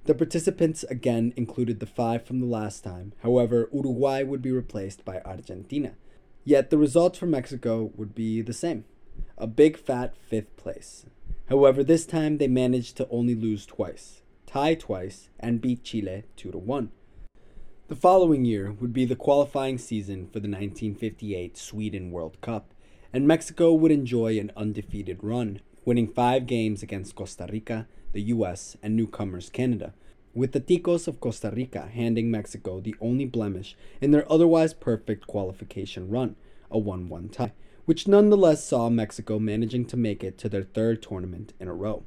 The 0.05 0.13
participants 0.13 0.83
again 0.83 1.33
included 1.35 1.79
the 1.79 1.87
five 1.87 2.27
from 2.27 2.39
the 2.39 2.45
last 2.45 2.83
time, 2.83 3.13
however, 3.23 3.67
Uruguay 3.73 4.21
would 4.21 4.41
be 4.43 4.51
replaced 4.51 5.03
by 5.03 5.19
Argentina. 5.21 5.95
Yet 6.43 6.69
the 6.69 6.77
results 6.77 7.17
for 7.17 7.25
Mexico 7.25 7.91
would 7.95 8.13
be 8.13 8.43
the 8.43 8.53
same 8.53 8.85
a 9.37 9.47
big 9.47 9.77
fat 9.77 10.15
fifth 10.15 10.55
place. 10.57 11.07
However, 11.47 11.83
this 11.83 12.05
time 12.05 12.37
they 12.37 12.47
managed 12.47 12.97
to 12.97 13.09
only 13.09 13.33
lose 13.33 13.65
twice, 13.65 14.21
tie 14.45 14.75
twice, 14.75 15.29
and 15.39 15.59
beat 15.59 15.83
Chile 15.83 16.23
2 16.35 16.51
to 16.51 16.57
1. 16.57 16.91
The 17.87 17.95
following 17.95 18.45
year 18.45 18.71
would 18.73 18.93
be 18.93 19.05
the 19.05 19.15
qualifying 19.15 19.79
season 19.79 20.27
for 20.27 20.39
the 20.39 20.49
1958 20.49 21.57
Sweden 21.57 22.11
World 22.11 22.39
Cup, 22.41 22.73
and 23.11 23.27
Mexico 23.27 23.73
would 23.73 23.91
enjoy 23.91 24.37
an 24.37 24.51
undefeated 24.55 25.23
run, 25.23 25.61
winning 25.83 26.07
five 26.07 26.45
games 26.45 26.83
against 26.83 27.15
Costa 27.15 27.47
Rica, 27.51 27.87
the 28.15 28.21
US, 28.21 28.77
and 28.81 28.95
newcomers 28.95 29.49
Canada, 29.49 29.93
with 30.33 30.53
the 30.53 30.61
Ticos 30.61 31.05
of 31.05 31.19
Costa 31.19 31.51
Rica 31.53 31.87
handing 31.87 32.31
Mexico 32.31 32.79
the 32.79 32.95
only 33.01 33.25
blemish 33.25 33.75
in 33.99 34.11
their 34.11 34.31
otherwise 34.31 34.73
perfect 34.73 35.27
qualification 35.27 36.09
run, 36.09 36.37
a 36.71 36.79
1 36.79 37.09
1 37.09 37.27
tie, 37.27 37.51
which 37.83 38.07
nonetheless 38.07 38.63
saw 38.63 38.89
Mexico 38.89 39.37
managing 39.37 39.83
to 39.83 39.97
make 39.97 40.23
it 40.23 40.37
to 40.37 40.47
their 40.47 40.63
third 40.63 41.03
tournament 41.03 41.51
in 41.59 41.67
a 41.67 41.73
row. 41.73 42.05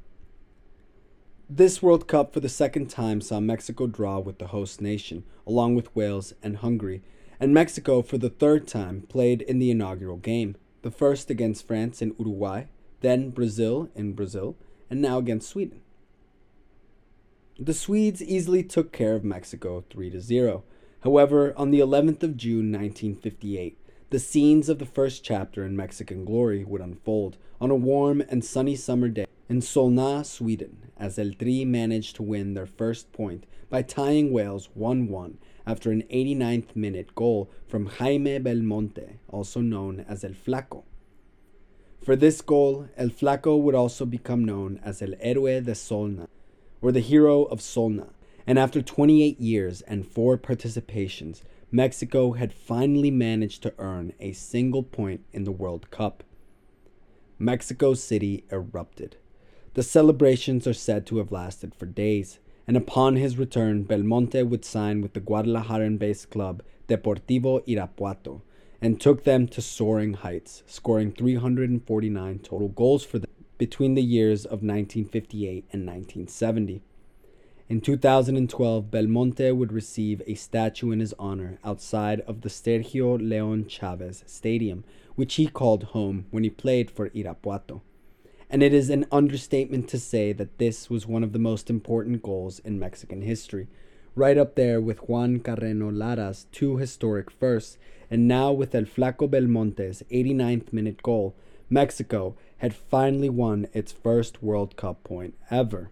This 1.47 1.83
World 1.83 2.07
Cup 2.07 2.33
for 2.33 2.39
the 2.39 2.49
second 2.49 2.89
time 2.89 3.21
saw 3.21 3.39
Mexico 3.39 3.85
draw 3.85 4.17
with 4.17 4.39
the 4.39 4.47
host 4.47 4.81
nation, 4.81 5.23
along 5.45 5.75
with 5.75 5.95
Wales 5.95 6.33
and 6.41 6.57
Hungary, 6.57 7.03
and 7.39 7.53
Mexico 7.53 8.01
for 8.01 8.17
the 8.17 8.31
third 8.31 8.67
time 8.67 9.03
played 9.09 9.43
in 9.43 9.59
the 9.59 9.69
inaugural 9.69 10.17
game, 10.17 10.55
the 10.81 10.89
first 10.89 11.29
against 11.29 11.67
France 11.67 12.01
and 12.01 12.15
Uruguay, 12.17 12.63
then 13.01 13.29
Brazil 13.29 13.89
in 13.93 14.13
Brazil, 14.13 14.55
and 14.89 15.03
now 15.03 15.19
against 15.19 15.47
Sweden. 15.47 15.81
The 17.61 17.73
Swedes 17.73 18.23
easily 18.23 18.63
took 18.63 18.93
care 18.93 19.15
of 19.15 19.25
Mexico 19.25 19.83
3 19.89 20.11
to 20.11 20.21
0. 20.21 20.63
However, 21.01 21.53
on 21.57 21.71
the 21.71 21.81
11th 21.81 22.23
of 22.23 22.37
June 22.37 22.71
1958, 22.71 23.77
the 24.11 24.17
scenes 24.17 24.69
of 24.69 24.79
the 24.79 24.85
first 24.85 25.25
chapter 25.25 25.65
in 25.65 25.75
Mexican 25.75 26.23
glory 26.23 26.63
would 26.63 26.79
unfold 26.79 27.35
on 27.59 27.69
a 27.69 27.75
warm 27.75 28.21
and 28.21 28.45
sunny 28.45 28.77
summer 28.77 29.09
day 29.09 29.25
in 29.49 29.59
Solna, 29.59 30.25
Sweden, 30.25 30.89
as 30.97 31.19
El 31.19 31.33
Tri 31.33 31.65
managed 31.65 32.15
to 32.15 32.23
win 32.23 32.53
their 32.53 32.65
first 32.65 33.11
point 33.11 33.45
by 33.69 33.81
tying 33.81 34.31
Wales 34.31 34.69
1 34.73 35.09
1 35.09 35.37
after 35.67 35.91
an 35.91 36.03
89th 36.03 36.77
minute 36.77 37.13
goal 37.13 37.51
from 37.67 37.87
Jaime 37.87 38.39
Belmonte, 38.39 39.19
also 39.27 39.59
known 39.59 40.05
as 40.07 40.23
El 40.23 40.31
Flaco. 40.31 40.85
For 42.01 42.15
this 42.15 42.39
goal, 42.39 42.87
El 42.95 43.09
Flaco 43.09 43.61
would 43.61 43.75
also 43.75 44.05
become 44.05 44.45
known 44.45 44.79
as 44.81 45.01
El 45.01 45.09
Héroe 45.21 45.61
de 45.61 45.73
Solna, 45.73 46.29
or 46.81 46.91
the 46.91 46.99
hero 46.99 47.43
of 47.43 47.59
Solna, 47.59 48.09
and 48.47 48.57
after 48.57 48.81
28 48.81 49.39
years 49.39 49.81
and 49.81 50.07
four 50.07 50.37
participations, 50.37 51.41
Mexico 51.71 52.31
had 52.31 52.53
finally 52.53 53.11
managed 53.11 53.61
to 53.61 53.73
earn 53.77 54.13
a 54.19 54.31
single 54.31 54.83
point 54.83 55.21
in 55.31 55.43
the 55.43 55.51
World 55.51 55.91
Cup. 55.91 56.23
Mexico 57.37 57.93
City 57.93 58.43
erupted. 58.51 59.17
The 59.75 59.83
celebrations 59.83 60.65
are 60.65 60.73
said 60.73 61.05
to 61.07 61.17
have 61.17 61.31
lasted 61.31 61.75
for 61.75 61.85
days, 61.85 62.39
and 62.67 62.75
upon 62.75 63.15
his 63.15 63.37
return, 63.37 63.83
Belmonte 63.83 64.43
would 64.43 64.65
sign 64.65 65.01
with 65.01 65.13
the 65.13 65.21
Guadalajaran 65.21 65.99
based 65.99 66.29
club 66.29 66.63
Deportivo 66.87 67.65
Irapuato 67.67 68.41
and 68.81 68.99
took 68.99 69.23
them 69.23 69.47
to 69.47 69.61
soaring 69.61 70.13
heights, 70.13 70.63
scoring 70.65 71.11
349 71.11 72.39
total 72.39 72.69
goals 72.69 73.05
for 73.05 73.19
them 73.19 73.29
between 73.59 73.93
the 73.93 74.01
years 74.01 74.45
of 74.45 74.63
1958 74.63 75.65
and 75.71 75.85
1970. 75.85 76.81
In 77.67 77.81
2012, 77.81 78.89
Belmonte 78.89 79.51
would 79.51 79.71
receive 79.71 80.23
a 80.25 80.33
statue 80.33 80.89
in 80.89 80.99
his 80.99 81.13
honor 81.19 81.59
outside 81.63 82.21
of 82.21 82.41
the 82.41 82.49
Sergio 82.49 83.19
Leon 83.19 83.67
Chavez 83.67 84.23
Stadium, 84.25 84.83
which 85.13 85.35
he 85.35 85.45
called 85.45 85.83
home 85.83 86.25
when 86.31 86.43
he 86.43 86.49
played 86.49 86.89
for 86.89 87.09
Irapuato. 87.09 87.81
And 88.49 88.63
it 88.63 88.73
is 88.73 88.89
an 88.89 89.05
understatement 89.11 89.87
to 89.89 89.99
say 89.99 90.33
that 90.33 90.57
this 90.57 90.89
was 90.89 91.05
one 91.05 91.23
of 91.23 91.33
the 91.33 91.37
most 91.37 91.69
important 91.69 92.23
goals 92.23 92.57
in 92.57 92.79
Mexican 92.79 93.21
history, 93.21 93.67
right 94.15 94.37
up 94.37 94.55
there 94.55 94.81
with 94.81 95.07
Juan 95.07 95.39
Carreno 95.39 95.95
Lara's 95.95 96.47
two 96.51 96.77
historic 96.77 97.29
firsts, 97.29 97.77
and 98.09 98.27
now 98.27 98.51
with 98.51 98.73
El 98.73 98.85
Flaco 98.85 99.29
Belmonte's 99.29 100.01
89th 100.09 100.73
minute 100.73 101.03
goal, 101.03 101.35
Mexico 101.69 102.35
had 102.59 102.75
finally 102.75 103.29
won 103.29 103.67
its 103.73 103.91
first 103.91 104.43
World 104.43 104.75
Cup 104.75 105.03
point 105.03 105.33
ever. 105.49 105.89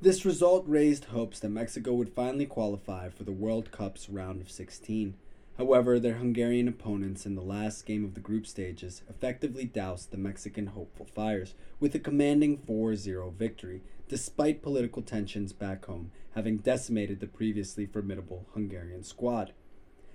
This 0.00 0.24
result 0.24 0.64
raised 0.66 1.06
hopes 1.06 1.38
that 1.38 1.50
Mexico 1.50 1.92
would 1.94 2.08
finally 2.08 2.46
qualify 2.46 3.08
for 3.08 3.24
the 3.24 3.32
World 3.32 3.70
Cup's 3.70 4.08
round 4.08 4.40
of 4.40 4.50
16. 4.50 5.14
However, 5.58 6.00
their 6.00 6.14
Hungarian 6.14 6.66
opponents 6.66 7.24
in 7.24 7.34
the 7.34 7.42
last 7.42 7.86
game 7.86 8.04
of 8.04 8.14
the 8.14 8.20
group 8.20 8.46
stages 8.46 9.02
effectively 9.08 9.64
doused 9.64 10.10
the 10.10 10.16
Mexican 10.16 10.68
hopeful 10.68 11.06
fires 11.06 11.54
with 11.78 11.94
a 11.94 11.98
commanding 11.98 12.56
4 12.56 12.96
0 12.96 13.34
victory, 13.38 13.82
despite 14.08 14.62
political 14.62 15.02
tensions 15.02 15.52
back 15.52 15.84
home 15.84 16.10
having 16.34 16.56
decimated 16.56 17.20
the 17.20 17.26
previously 17.26 17.84
formidable 17.86 18.46
Hungarian 18.54 19.04
squad 19.04 19.52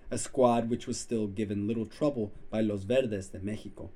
a 0.09 0.18
squad 0.18 0.70
which 0.70 0.88
was 0.88 0.99
still 0.99 1.28
given 1.28 1.68
little 1.68 1.86
trouble 1.86 2.32
by 2.49 2.61
Los 2.61 2.84
Verdes 2.84 3.28
de 3.30 3.39
Mexico. 3.39 3.89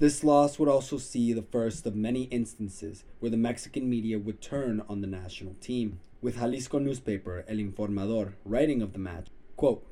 This 0.00 0.24
loss 0.24 0.58
would 0.58 0.68
also 0.68 0.98
see 0.98 1.32
the 1.32 1.42
first 1.42 1.86
of 1.86 1.94
many 1.94 2.24
instances 2.24 3.04
where 3.20 3.30
the 3.30 3.36
Mexican 3.36 3.88
media 3.88 4.18
would 4.18 4.40
turn 4.40 4.82
on 4.88 5.00
the 5.00 5.06
national 5.06 5.54
team, 5.60 6.00
with 6.20 6.38
Jalisco 6.38 6.80
newspaper 6.80 7.44
El 7.46 7.58
Informador 7.58 8.32
writing 8.44 8.82
of 8.82 8.92
the 8.92 8.98
match, 8.98 9.28
quote, 9.56 9.86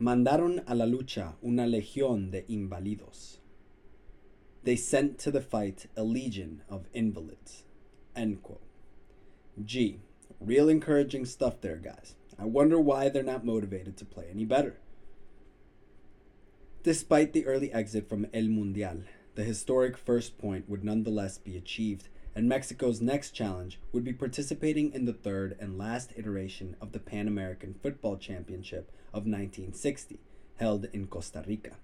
Mandaron 0.00 0.62
a 0.68 0.74
la 0.74 0.84
lucha 0.84 1.34
una 1.44 1.64
legión 1.66 2.30
de 2.30 2.42
invalidos. 2.42 3.38
They 4.62 4.76
sent 4.76 5.18
to 5.18 5.32
the 5.32 5.40
fight 5.40 5.86
a 5.96 6.04
legion 6.04 6.62
of 6.68 6.86
invalids. 6.94 7.64
End 8.14 8.42
quote. 8.42 8.62
Gee, 9.64 10.00
real 10.40 10.68
encouraging 10.68 11.24
stuff 11.24 11.60
there, 11.60 11.76
guys. 11.76 12.14
I 12.38 12.44
wonder 12.44 12.78
why 12.78 13.08
they're 13.08 13.22
not 13.22 13.44
motivated 13.44 13.96
to 13.96 14.04
play 14.04 14.28
any 14.30 14.44
better. 14.44 14.78
Despite 16.82 17.32
the 17.32 17.46
early 17.46 17.72
exit 17.72 18.08
from 18.08 18.26
El 18.32 18.44
Mundial, 18.44 19.02
the 19.34 19.44
historic 19.44 19.96
first 19.96 20.38
point 20.38 20.68
would 20.68 20.84
nonetheless 20.84 21.38
be 21.38 21.56
achieved, 21.56 22.08
and 22.34 22.48
Mexico's 22.48 23.00
next 23.00 23.30
challenge 23.30 23.78
would 23.92 24.04
be 24.04 24.12
participating 24.12 24.92
in 24.92 25.04
the 25.04 25.12
third 25.12 25.56
and 25.60 25.78
last 25.78 26.12
iteration 26.16 26.76
of 26.80 26.92
the 26.92 26.98
Pan 26.98 27.26
American 27.26 27.74
Football 27.82 28.16
Championship 28.16 28.90
of 29.08 29.26
1960, 29.26 30.18
held 30.56 30.86
in 30.92 31.06
Costa 31.06 31.44
Rica. 31.46 31.76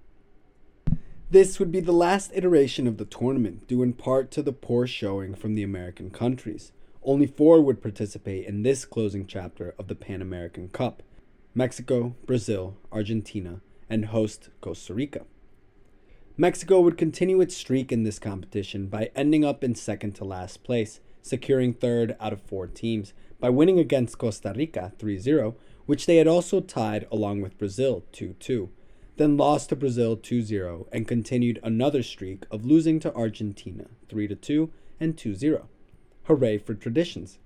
This 1.29 1.59
would 1.59 1.73
be 1.73 1.81
the 1.81 1.93
last 1.93 2.31
iteration 2.35 2.87
of 2.87 2.99
the 2.99 3.05
tournament, 3.05 3.67
due 3.67 3.83
in 3.83 3.95
part 3.95 4.31
to 4.33 4.43
the 4.43 4.53
poor 4.53 4.87
showing 4.87 5.35
from 5.35 5.55
the 5.55 5.65
American 5.65 6.11
countries. 6.11 6.71
Only 7.03 7.27
four 7.27 7.61
would 7.61 7.83
participate 7.83 8.47
in 8.47 8.63
this 8.63 8.85
closing 8.85 9.27
chapter 9.27 9.75
of 9.79 9.89
the 9.89 9.97
Pan 9.97 10.23
American 10.23 10.69
Cup 10.69 11.03
Mexico, 11.55 12.15
Brazil, 12.27 12.77
Argentina, 12.93 13.61
and 13.89 14.07
host 14.07 14.51
Costa 14.61 14.93
Rica. 14.93 15.23
Mexico 16.39 16.81
would 16.83 16.99
continue 16.99 17.41
its 17.41 17.57
streak 17.57 17.91
in 17.91 18.03
this 18.03 18.19
competition 18.19 18.89
by 18.89 19.11
ending 19.17 19.43
up 19.43 19.65
in 19.65 19.75
second 19.75 20.13
to 20.13 20.23
last 20.23 20.63
place, 20.63 21.01
securing 21.23 21.73
third 21.73 22.15
out 22.21 22.35
of 22.35 22.43
four 22.43 22.67
teams 22.67 23.15
by 23.41 23.49
winning 23.49 23.79
against 23.79 24.19
Costa 24.19 24.53
Rica 24.55 24.93
3 24.99 25.19
0, 25.19 25.57
which 25.87 26.05
they 26.05 26.17
had 26.17 26.27
also 26.27 26.61
tied 26.61 27.07
along 27.11 27.41
with 27.41 27.57
Brazil 27.57 28.05
2 28.13 28.35
2, 28.39 28.69
then 29.17 29.39
lost 29.39 29.71
to 29.71 29.77
Brazil 29.77 30.15
2 30.15 30.43
0 30.43 30.87
and 30.93 31.09
continued 31.09 31.59
another 31.63 32.03
streak 32.03 32.45
of 32.51 32.67
losing 32.67 33.01
to 33.01 33.15
Argentina 33.15 33.87
3 34.11 34.29
2 34.29 34.71
and 35.01 35.17
2 35.17 35.35
0. 35.35 35.71
Hooray 36.25 36.59
for 36.59 36.75
traditions. 36.75 37.39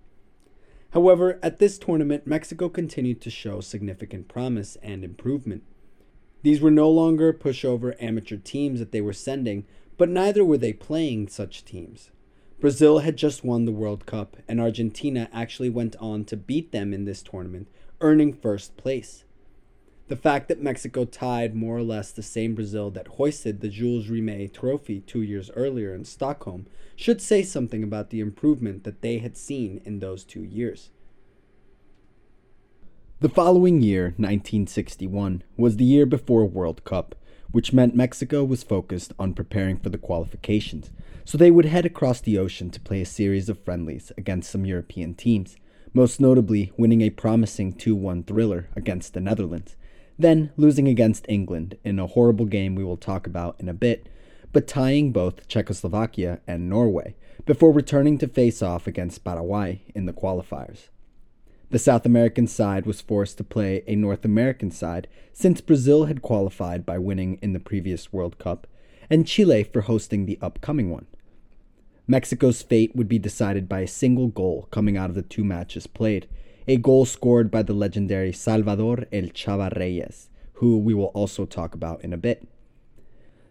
However, 0.94 1.38
at 1.44 1.60
this 1.60 1.78
tournament, 1.78 2.26
Mexico 2.26 2.68
continued 2.68 3.20
to 3.20 3.30
show 3.30 3.60
significant 3.60 4.26
promise 4.26 4.76
and 4.82 5.04
improvement. 5.04 5.62
These 6.42 6.60
were 6.60 6.70
no 6.70 6.90
longer 6.90 7.32
pushover 7.32 7.94
amateur 8.00 8.36
teams 8.36 8.78
that 8.80 8.92
they 8.92 9.00
were 9.00 9.12
sending, 9.12 9.66
but 9.98 10.08
neither 10.08 10.44
were 10.44 10.58
they 10.58 10.72
playing 10.72 11.28
such 11.28 11.64
teams. 11.64 12.10
Brazil 12.60 13.00
had 13.00 13.16
just 13.16 13.44
won 13.44 13.64
the 13.64 13.72
World 13.72 14.06
Cup, 14.06 14.36
and 14.48 14.60
Argentina 14.60 15.28
actually 15.32 15.70
went 15.70 15.96
on 15.96 16.24
to 16.24 16.36
beat 16.36 16.72
them 16.72 16.92
in 16.92 17.04
this 17.04 17.22
tournament, 17.22 17.68
earning 18.00 18.32
first 18.32 18.76
place. 18.76 19.24
The 20.08 20.16
fact 20.16 20.48
that 20.48 20.62
Mexico 20.62 21.04
tied 21.04 21.54
more 21.54 21.76
or 21.76 21.82
less 21.82 22.10
the 22.10 22.22
same 22.22 22.54
Brazil 22.54 22.90
that 22.90 23.06
hoisted 23.06 23.60
the 23.60 23.68
Jules 23.68 24.08
Rimet 24.08 24.52
trophy 24.52 25.00
two 25.00 25.22
years 25.22 25.50
earlier 25.54 25.94
in 25.94 26.04
Stockholm 26.04 26.66
should 26.96 27.20
say 27.20 27.42
something 27.42 27.82
about 27.84 28.10
the 28.10 28.20
improvement 28.20 28.84
that 28.84 29.02
they 29.02 29.18
had 29.18 29.36
seen 29.36 29.80
in 29.84 30.00
those 30.00 30.24
two 30.24 30.42
years. 30.42 30.90
The 33.20 33.28
following 33.28 33.82
year, 33.82 34.14
1961, 34.16 35.42
was 35.56 35.76
the 35.76 35.84
year 35.84 36.06
before 36.06 36.46
World 36.46 36.84
Cup, 36.84 37.14
which 37.50 37.72
meant 37.72 37.94
Mexico 37.94 38.44
was 38.44 38.62
focused 38.62 39.12
on 39.18 39.34
preparing 39.34 39.78
for 39.78 39.90
the 39.90 39.98
qualifications, 39.98 40.90
so 41.24 41.36
they 41.36 41.50
would 41.50 41.66
head 41.66 41.84
across 41.84 42.20
the 42.20 42.38
ocean 42.38 42.70
to 42.70 42.80
play 42.80 43.02
a 43.02 43.06
series 43.06 43.48
of 43.48 43.62
friendlies 43.62 44.10
against 44.16 44.50
some 44.50 44.64
European 44.64 45.14
teams, 45.14 45.56
most 45.92 46.20
notably 46.20 46.72
winning 46.78 47.02
a 47.02 47.10
promising 47.10 47.72
2 47.72 47.94
1 47.94 48.22
thriller 48.22 48.68
against 48.74 49.12
the 49.12 49.20
Netherlands 49.20 49.76
then 50.20 50.52
losing 50.56 50.86
against 50.86 51.26
England 51.28 51.78
in 51.82 51.98
a 51.98 52.06
horrible 52.06 52.44
game 52.44 52.74
we 52.74 52.84
will 52.84 52.96
talk 52.96 53.26
about 53.26 53.56
in 53.58 53.68
a 53.68 53.74
bit, 53.74 54.08
but 54.52 54.68
tying 54.68 55.12
both 55.12 55.48
Czechoslovakia 55.48 56.40
and 56.46 56.68
Norway 56.68 57.16
before 57.46 57.72
returning 57.72 58.18
to 58.18 58.28
face 58.28 58.62
off 58.62 58.86
against 58.86 59.24
Paraguay 59.24 59.82
in 59.94 60.06
the 60.06 60.12
qualifiers. 60.12 60.88
The 61.70 61.78
South 61.78 62.04
American 62.04 62.48
side 62.48 62.84
was 62.84 63.00
forced 63.00 63.38
to 63.38 63.44
play 63.44 63.84
a 63.86 63.94
North 63.94 64.24
American 64.24 64.72
side 64.72 65.06
since 65.32 65.60
Brazil 65.60 66.06
had 66.06 66.20
qualified 66.20 66.84
by 66.84 66.98
winning 66.98 67.38
in 67.42 67.52
the 67.52 67.60
previous 67.60 68.12
World 68.12 68.38
Cup, 68.38 68.66
and 69.08 69.24
Chile 69.24 69.62
for 69.62 69.82
hosting 69.82 70.26
the 70.26 70.38
upcoming 70.42 70.90
one. 70.90 71.06
Mexico's 72.08 72.60
fate 72.60 72.96
would 72.96 73.08
be 73.08 73.20
decided 73.20 73.68
by 73.68 73.80
a 73.80 73.86
single 73.86 74.26
goal 74.26 74.66
coming 74.72 74.96
out 74.96 75.10
of 75.10 75.14
the 75.14 75.22
two 75.22 75.44
matches 75.44 75.86
played, 75.86 76.26
a 76.66 76.76
goal 76.76 77.04
scored 77.04 77.52
by 77.52 77.62
the 77.62 77.72
legendary 77.72 78.32
Salvador 78.32 79.04
El 79.12 79.28
Chava 79.28 79.70
Reyes, 79.78 80.28
who 80.54 80.76
we 80.76 80.92
will 80.92 81.12
also 81.14 81.46
talk 81.46 81.72
about 81.72 82.02
in 82.02 82.12
a 82.12 82.16
bit. 82.16 82.48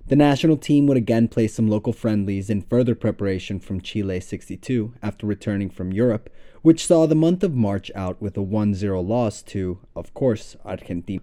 The 0.09 0.15
national 0.15 0.57
team 0.57 0.87
would 0.87 0.97
again 0.97 1.27
play 1.27 1.47
some 1.47 1.67
local 1.67 1.93
friendlies 1.93 2.49
in 2.49 2.63
further 2.63 2.95
preparation 2.95 3.59
from 3.59 3.79
Chile 3.79 4.19
62 4.19 4.95
after 5.03 5.27
returning 5.27 5.69
from 5.69 5.93
Europe, 5.93 6.31
which 6.63 6.87
saw 6.87 7.05
the 7.05 7.13
month 7.13 7.43
of 7.43 7.53
March 7.53 7.91
out 7.93 8.19
with 8.19 8.35
a 8.35 8.41
1 8.41 8.73
0 8.73 9.01
loss 9.01 9.43
to, 9.43 9.77
of 9.95 10.11
course, 10.15 10.55
Argentina. 10.65 11.21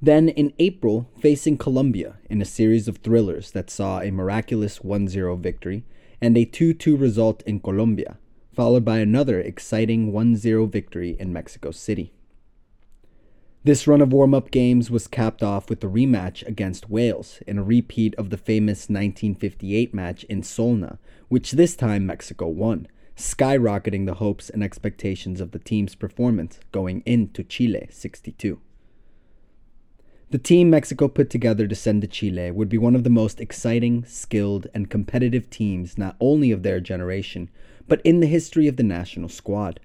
Then 0.00 0.30
in 0.30 0.54
April, 0.58 1.10
facing 1.20 1.58
Colombia 1.58 2.16
in 2.30 2.40
a 2.40 2.46
series 2.46 2.88
of 2.88 2.96
thrillers 2.96 3.50
that 3.50 3.68
saw 3.68 4.00
a 4.00 4.10
miraculous 4.10 4.80
1 4.80 5.08
0 5.08 5.36
victory 5.36 5.84
and 6.18 6.38
a 6.38 6.46
2 6.46 6.72
2 6.72 6.96
result 6.96 7.42
in 7.42 7.60
Colombia, 7.60 8.16
followed 8.54 8.82
by 8.82 9.00
another 9.00 9.40
exciting 9.40 10.10
1 10.10 10.36
0 10.36 10.64
victory 10.64 11.18
in 11.20 11.34
Mexico 11.34 11.70
City. 11.70 12.14
This 13.64 13.86
run 13.86 14.00
of 14.00 14.12
warm 14.12 14.34
up 14.34 14.50
games 14.50 14.90
was 14.90 15.06
capped 15.06 15.40
off 15.40 15.70
with 15.70 15.84
a 15.84 15.86
rematch 15.86 16.44
against 16.48 16.90
Wales 16.90 17.38
in 17.46 17.58
a 17.58 17.62
repeat 17.62 18.12
of 18.16 18.30
the 18.30 18.36
famous 18.36 18.88
1958 18.88 19.94
match 19.94 20.24
in 20.24 20.42
Solna, 20.42 20.98
which 21.28 21.52
this 21.52 21.76
time 21.76 22.04
Mexico 22.04 22.48
won, 22.48 22.88
skyrocketing 23.16 24.04
the 24.04 24.14
hopes 24.14 24.50
and 24.50 24.64
expectations 24.64 25.40
of 25.40 25.52
the 25.52 25.60
team's 25.60 25.94
performance 25.94 26.58
going 26.72 27.04
into 27.06 27.44
Chile 27.44 27.86
62. 27.88 28.58
The 30.30 30.38
team 30.38 30.68
Mexico 30.68 31.06
put 31.06 31.30
together 31.30 31.68
to 31.68 31.76
send 31.76 32.02
to 32.02 32.08
Chile 32.08 32.50
would 32.50 32.68
be 32.68 32.78
one 32.78 32.96
of 32.96 33.04
the 33.04 33.10
most 33.10 33.40
exciting, 33.40 34.04
skilled, 34.06 34.66
and 34.74 34.90
competitive 34.90 35.48
teams 35.50 35.96
not 35.96 36.16
only 36.18 36.50
of 36.50 36.64
their 36.64 36.80
generation, 36.80 37.48
but 37.86 38.02
in 38.02 38.18
the 38.18 38.26
history 38.26 38.66
of 38.66 38.76
the 38.76 38.82
national 38.82 39.28
squad 39.28 39.78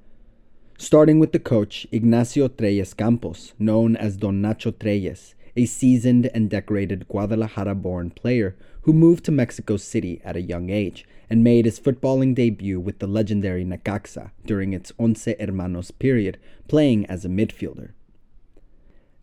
starting 0.80 1.17
with 1.17 1.32
the 1.32 1.39
coach 1.39 1.88
Ignacio 1.91 2.47
Trelles 2.47 2.95
Campos, 2.95 3.53
known 3.57 3.95
as 3.95 4.15
Don 4.15 4.43
Nacho 4.43 4.71
Trelles, 4.71 5.34
a 5.55 5.65
seasoned 5.65 6.30
and 6.36 6.51
decorated 6.51 7.07
Guadalajara 7.07 7.73
born 7.73 8.11
player 8.11 8.55
who 8.82 8.93
moved 8.93 9.25
to 9.25 9.32
Mexico 9.32 9.75
City 9.75 10.21
at 10.23 10.36
a 10.36 10.41
young 10.41 10.69
age 10.69 11.03
and 11.32 11.43
made 11.43 11.65
his 11.65 11.80
footballing 11.80 12.36
debut 12.36 12.80
with 12.80 12.99
the 12.99 13.07
legendary 13.07 13.65
Necaxa 13.65 14.30
during 14.45 14.71
its 14.71 14.95
Once 14.99 15.25
Hermanos 15.25 15.89
period, 15.89 16.38
playing 16.67 17.07
as 17.07 17.25
a 17.25 17.30
midfielder. 17.30 17.89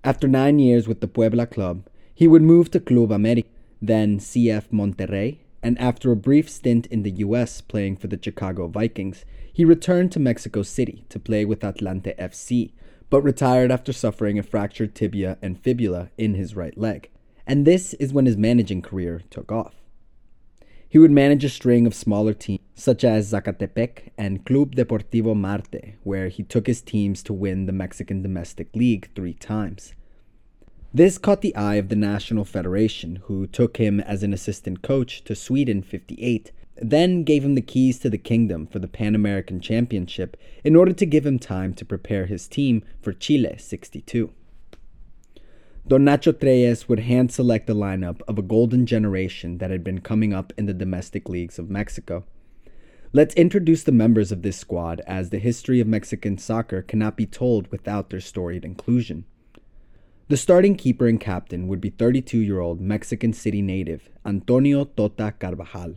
After 0.03 0.27
nine 0.27 0.59
years 0.59 0.89
with 0.89 1.01
the 1.01 1.09
Puebla 1.09 1.47
club, 1.47 1.87
he 2.13 2.27
would 2.27 2.43
move 2.43 2.73
to 2.73 2.81
Club 2.81 3.13
America, 3.13 3.49
then 3.81 4.19
CF 4.19 4.65
Monterrey, 4.73 5.39
and 5.63 5.79
after 5.79 6.11
a 6.11 6.17
brief 6.17 6.51
stint 6.51 6.87
in 6.87 7.05
the 7.05 7.13
US 7.13 7.61
playing 7.61 7.97
for 7.97 8.09
the 8.09 8.19
Chicago 8.21 8.67
Vikings, 8.67 9.25
he 9.55 9.65
returned 9.65 10.11
to 10.11 10.19
Mexico 10.19 10.63
City 10.63 11.05
to 11.09 11.21
play 11.21 11.45
with 11.45 11.61
Atlante 11.61 12.15
FC, 12.19 12.73
but 13.09 13.23
retired 13.23 13.71
after 13.71 13.93
suffering 13.93 14.37
a 14.37 14.43
fractured 14.43 14.97
tibia 14.97 15.39
and 15.41 15.63
fibula 15.63 16.11
in 16.19 16.35
his 16.35 16.57
right 16.57 16.77
leg. 16.77 17.09
And 17.47 17.65
this 17.65 17.95
is 17.95 18.13
when 18.13 18.27
his 18.27 18.37
managing 18.37 18.83
career 18.83 19.23
took 19.31 19.53
off. 19.53 19.77
He 20.89 20.99
would 20.99 21.13
manage 21.13 21.45
a 21.45 21.49
string 21.49 21.87
of 21.87 21.95
smaller 21.95 22.35
teams 22.35 22.61
such 22.75 23.05
as 23.05 23.33
Zacatepec 23.33 24.11
and 24.19 24.45
Club 24.45 24.75
Deportivo 24.75 25.37
Marte, 25.37 25.95
where 26.03 26.29
he 26.29 26.43
took 26.43 26.67
his 26.67 26.83
teams 26.83 27.23
to 27.23 27.33
win 27.33 27.67
the 27.67 27.73
Mexican 27.73 28.23
Domestic 28.23 28.75
League 28.75 29.09
three 29.15 29.35
times. 29.35 29.95
This 30.93 31.17
caught 31.17 31.43
the 31.43 31.55
eye 31.55 31.77
of 31.77 31.91
the 31.91 31.97
National 31.97 32.45
Federation, 32.45 33.21
who 33.25 33.47
took 33.47 33.77
him 33.77 34.01
as 34.01 34.25
an 34.25 34.33
assistant 34.33 34.83
coach 34.83 35.23
to 35.25 35.37
Sweden 35.37 35.83
58 35.83 36.51
then 36.77 37.23
gave 37.23 37.45
him 37.45 37.55
the 37.55 37.61
keys 37.61 37.99
to 38.01 38.11
the 38.11 38.19
kingdom 38.19 38.67
for 38.67 38.79
the 38.79 38.89
Pan 38.89 39.15
American 39.15 39.61
Championship 39.61 40.37
in 40.65 40.75
order 40.75 40.93
to 40.93 41.07
give 41.07 41.25
him 41.25 41.39
time 41.39 41.73
to 41.75 41.85
prepare 41.85 42.27
his 42.27 42.49
team 42.49 42.83
for 43.01 43.13
Chile 43.13 43.57
62. 43.59 44.33
Don 45.87 46.05
Nacho 46.05 46.33
Trelles 46.33 46.89
would 46.89 47.01
hand 47.01 47.31
select 47.31 47.69
a 47.69 47.75
lineup 47.75 48.23
of 48.27 48.39
a 48.39 48.43
golden 48.43 48.87
generation 48.87 49.59
that 49.59 49.71
had 49.71 49.85
been 49.85 50.01
coming 50.01 50.33
up 50.33 50.53
in 50.57 50.67
the 50.67 50.73
domestic 50.73 51.29
leagues 51.29 51.59
of 51.59 51.69
Mexico. 51.69 52.25
Let's 53.13 53.35
introduce 53.35 53.85
the 53.85 53.93
members 53.93 54.33
of 54.33 54.43
this 54.43 54.57
squad 54.57 55.03
as 55.07 55.31
the 55.31 55.39
history 55.39 55.81
of 55.81 55.87
Mexican 55.87 56.39
soccer 56.39 56.83
cannot 56.83 57.17
be 57.17 57.27
told 57.27 57.71
without 57.71 58.11
their 58.11 58.21
storied 58.21 58.65
inclusion. 58.65 59.27
The 60.29 60.39
starting 60.39 60.75
keeper 60.75 61.07
and 61.07 61.21
captain 61.21 61.69
would 61.69 61.83
be 61.83 61.91
32 61.91 62.39
year 62.39 62.61
old 62.61 62.81
Mexican 62.81 63.35
City 63.35 63.61
native 63.61 64.09
Antonio 64.25 64.85
Tota 64.87 65.35
Carvajal 65.39 65.97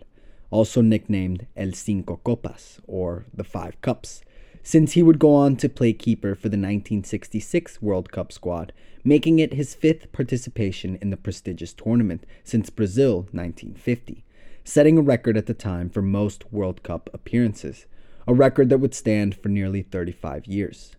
also 0.50 0.82
nicknamed 0.82 1.48
El 1.56 1.74
Cinco 1.74 2.18
Copas, 2.18 2.80
or 2.88 3.26
the 3.34 3.44
Five 3.44 3.80
Cups, 3.82 4.22
since 4.64 4.92
he 4.94 5.04
would 5.04 5.18
go 5.18 5.34
on 5.34 5.56
to 5.56 5.70
play 5.70 5.94
keeper 5.94 6.36
for 6.36 6.50
the 6.50 6.58
1966 6.58 7.82
World 7.82 8.12
Cup 8.12 8.34
squad, 8.34 8.74
making 9.04 9.40
it 9.40 9.54
his 9.54 9.74
fifth 9.74 10.12
participation 10.12 10.98
in 11.02 11.10
the 11.10 11.16
prestigious 11.16 11.74
tournament 11.74 12.26
since 12.44 12.70
Brazil 12.70 13.28
1950, 13.32 14.26
setting 14.66 14.98
a 14.98 15.02
record 15.02 15.38
at 15.38 15.46
the 15.46 15.54
time 15.54 15.90
for 15.90 16.02
most 16.02 16.52
World 16.52 16.84
Cup 16.84 17.10
appearances, 17.14 17.86
a 18.28 18.34
record 18.34 18.68
that 18.68 18.80
would 18.80 18.94
stand 18.94 19.36
for 19.36 19.48
nearly 19.48 19.82
35 19.82 20.46
years. 20.48 20.97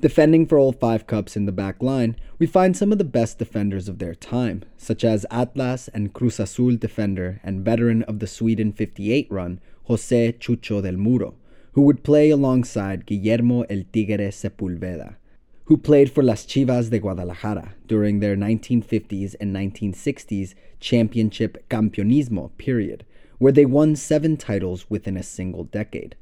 Defending 0.00 0.46
for 0.46 0.58
all 0.58 0.70
five 0.70 1.08
cups 1.08 1.36
in 1.36 1.46
the 1.46 1.50
back 1.50 1.82
line, 1.82 2.14
we 2.38 2.46
find 2.46 2.76
some 2.76 2.92
of 2.92 2.98
the 2.98 3.04
best 3.04 3.36
defenders 3.36 3.88
of 3.88 3.98
their 3.98 4.14
time, 4.14 4.62
such 4.76 5.02
as 5.02 5.26
Atlas 5.28 5.88
and 5.88 6.12
Cruz 6.12 6.38
Azul 6.38 6.76
defender 6.76 7.40
and 7.42 7.64
veteran 7.64 8.04
of 8.04 8.20
the 8.20 8.28
Sweden 8.28 8.70
58 8.72 9.26
run, 9.28 9.58
Jose 9.84 10.34
Chucho 10.34 10.80
del 10.80 10.96
Muro, 10.96 11.34
who 11.72 11.82
would 11.82 12.04
play 12.04 12.30
alongside 12.30 13.06
Guillermo 13.06 13.62
El 13.62 13.82
Tigre 13.92 14.30
Sepulveda, 14.30 15.16
who 15.64 15.76
played 15.76 16.12
for 16.12 16.22
Las 16.22 16.46
Chivas 16.46 16.90
de 16.90 17.00
Guadalajara 17.00 17.74
during 17.88 18.20
their 18.20 18.36
1950s 18.36 19.34
and 19.40 19.52
1960s 19.52 20.54
championship 20.78 21.68
campeonismo 21.68 22.56
period, 22.56 23.04
where 23.38 23.52
they 23.52 23.66
won 23.66 23.96
seven 23.96 24.36
titles 24.36 24.88
within 24.88 25.16
a 25.16 25.24
single 25.24 25.64
decade. 25.64 26.14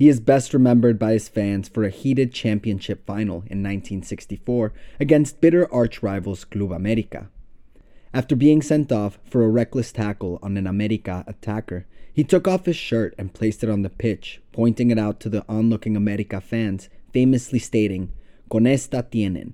He 0.00 0.08
is 0.08 0.18
best 0.18 0.54
remembered 0.54 0.98
by 0.98 1.12
his 1.12 1.28
fans 1.28 1.68
for 1.68 1.84
a 1.84 1.90
heated 1.90 2.32
championship 2.32 3.04
final 3.04 3.44
in 3.50 3.60
1964 3.62 4.72
against 4.98 5.42
bitter 5.42 5.70
arch 5.70 6.02
rivals 6.02 6.46
Club 6.46 6.72
America. 6.72 7.28
After 8.14 8.34
being 8.34 8.62
sent 8.62 8.90
off 8.90 9.18
for 9.24 9.44
a 9.44 9.50
reckless 9.50 9.92
tackle 9.92 10.38
on 10.42 10.56
an 10.56 10.66
America 10.66 11.22
attacker, 11.26 11.84
he 12.14 12.24
took 12.24 12.48
off 12.48 12.64
his 12.64 12.76
shirt 12.76 13.14
and 13.18 13.34
placed 13.34 13.62
it 13.62 13.68
on 13.68 13.82
the 13.82 13.90
pitch, 13.90 14.40
pointing 14.52 14.90
it 14.90 14.98
out 14.98 15.20
to 15.20 15.28
the 15.28 15.44
onlooking 15.50 15.98
America 15.98 16.40
fans, 16.40 16.88
famously 17.12 17.58
stating, 17.58 18.10
Con 18.50 18.66
esta 18.66 19.02
tienen. 19.02 19.52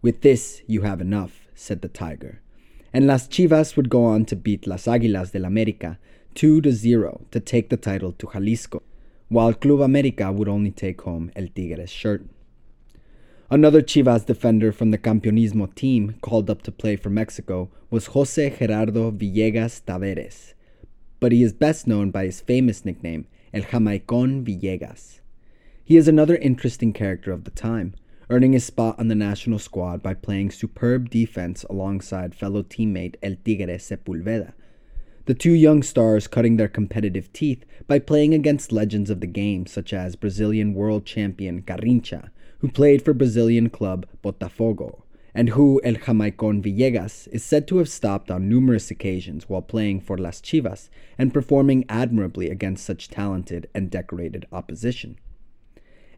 With 0.00 0.22
this, 0.22 0.62
you 0.66 0.80
have 0.80 1.02
enough, 1.02 1.48
said 1.54 1.82
the 1.82 1.88
Tiger. 1.88 2.40
And 2.94 3.06
Las 3.06 3.28
Chivas 3.28 3.76
would 3.76 3.90
go 3.90 4.06
on 4.06 4.24
to 4.24 4.36
beat 4.36 4.66
Las 4.66 4.86
Águilas 4.86 5.32
del 5.32 5.42
América 5.42 5.98
2 6.34 6.62
0 6.62 7.26
to 7.30 7.40
take 7.40 7.68
the 7.68 7.76
title 7.76 8.12
to 8.12 8.30
Jalisco 8.32 8.82
while 9.32 9.54
Club 9.54 9.80
America 9.80 10.30
would 10.30 10.46
only 10.46 10.70
take 10.70 11.00
home 11.00 11.32
El 11.34 11.46
Tigre's 11.46 11.88
shirt. 11.88 12.22
Another 13.50 13.80
Chivas 13.80 14.26
defender 14.26 14.72
from 14.72 14.90
the 14.90 14.98
Campeonismo 14.98 15.74
team 15.74 16.16
called 16.20 16.50
up 16.50 16.60
to 16.62 16.70
play 16.70 16.96
for 16.96 17.08
Mexico 17.08 17.70
was 17.88 18.08
Jose 18.08 18.50
Gerardo 18.58 19.10
Villegas 19.10 19.80
Tavares, 19.84 20.52
but 21.18 21.32
he 21.32 21.42
is 21.42 21.54
best 21.54 21.86
known 21.86 22.10
by 22.10 22.26
his 22.26 22.42
famous 22.42 22.84
nickname, 22.84 23.26
El 23.54 23.62
Jamaicón 23.62 24.44
Villegas. 24.44 25.20
He 25.82 25.96
is 25.96 26.08
another 26.08 26.36
interesting 26.36 26.92
character 26.92 27.32
of 27.32 27.44
the 27.44 27.50
time, 27.50 27.94
earning 28.28 28.52
his 28.52 28.64
spot 28.64 28.98
on 28.98 29.08
the 29.08 29.14
national 29.14 29.58
squad 29.58 30.02
by 30.02 30.12
playing 30.12 30.50
superb 30.50 31.08
defense 31.08 31.64
alongside 31.70 32.34
fellow 32.34 32.62
teammate 32.62 33.16
El 33.22 33.36
Tigre 33.42 33.78
Sepulveda, 33.78 34.52
the 35.26 35.34
two 35.34 35.52
young 35.52 35.82
stars 35.82 36.26
cutting 36.26 36.56
their 36.56 36.68
competitive 36.68 37.32
teeth 37.32 37.64
by 37.86 37.98
playing 37.98 38.34
against 38.34 38.72
legends 38.72 39.08
of 39.08 39.20
the 39.20 39.26
game 39.26 39.66
such 39.66 39.92
as 39.92 40.16
Brazilian 40.16 40.74
world 40.74 41.06
champion 41.06 41.62
Garrincha, 41.62 42.30
who 42.58 42.68
played 42.68 43.02
for 43.02 43.14
Brazilian 43.14 43.70
club 43.70 44.06
Botafogo, 44.22 45.02
and 45.34 45.50
who 45.50 45.80
El 45.84 45.94
Jamaicón 45.94 46.62
Villegas 46.62 47.28
is 47.28 47.44
said 47.44 47.68
to 47.68 47.78
have 47.78 47.88
stopped 47.88 48.30
on 48.30 48.48
numerous 48.48 48.90
occasions 48.90 49.48
while 49.48 49.62
playing 49.62 50.00
for 50.00 50.18
Las 50.18 50.40
Chivas 50.40 50.88
and 51.16 51.32
performing 51.32 51.84
admirably 51.88 52.50
against 52.50 52.84
such 52.84 53.08
talented 53.08 53.68
and 53.74 53.90
decorated 53.90 54.46
opposition. 54.52 55.16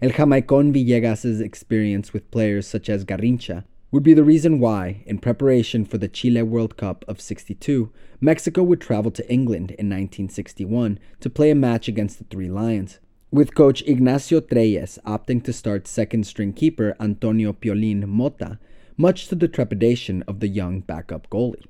El 0.01 0.11
Jamaicón 0.11 0.73
Villegas' 0.73 1.41
experience 1.41 2.13
with 2.13 2.31
players 2.31 2.67
such 2.67 2.89
as 2.89 3.05
Garrincha 3.05 3.65
would 3.95 4.03
be 4.03 4.13
the 4.13 4.25
reason 4.25 4.59
why, 4.59 5.05
in 5.07 5.17
preparation 5.17 5.85
for 5.85 5.99
the 5.99 6.09
Chile 6.09 6.43
World 6.43 6.77
Cup 6.77 7.05
of 7.07 7.21
62, 7.21 7.93
Mexico 8.21 8.61
would 8.65 8.81
travel 8.81 9.13
to 9.13 9.33
England 9.33 9.71
in 9.71 9.87
1961 9.89 10.99
to 11.21 11.31
play 11.31 11.53
a 11.53 11.55
match 11.55 11.87
against 11.87 12.19
the 12.19 12.25
Three 12.25 12.51
Lions, 12.51 12.99
with 13.31 13.55
coach 13.55 13.83
Ignacio 13.87 14.41
Trelles 14.41 14.99
opting 15.07 15.45
to 15.45 15.53
start 15.53 15.87
second 15.87 16.27
string 16.27 16.53
keeper 16.53 16.97
Antonio 16.99 17.53
Piolín 17.53 18.05
Mota, 18.09 18.59
much 18.97 19.29
to 19.29 19.37
the 19.37 19.47
trepidation 19.47 20.25
of 20.27 20.41
the 20.41 20.49
young 20.49 20.81
backup 20.81 21.31
goalie. 21.31 21.65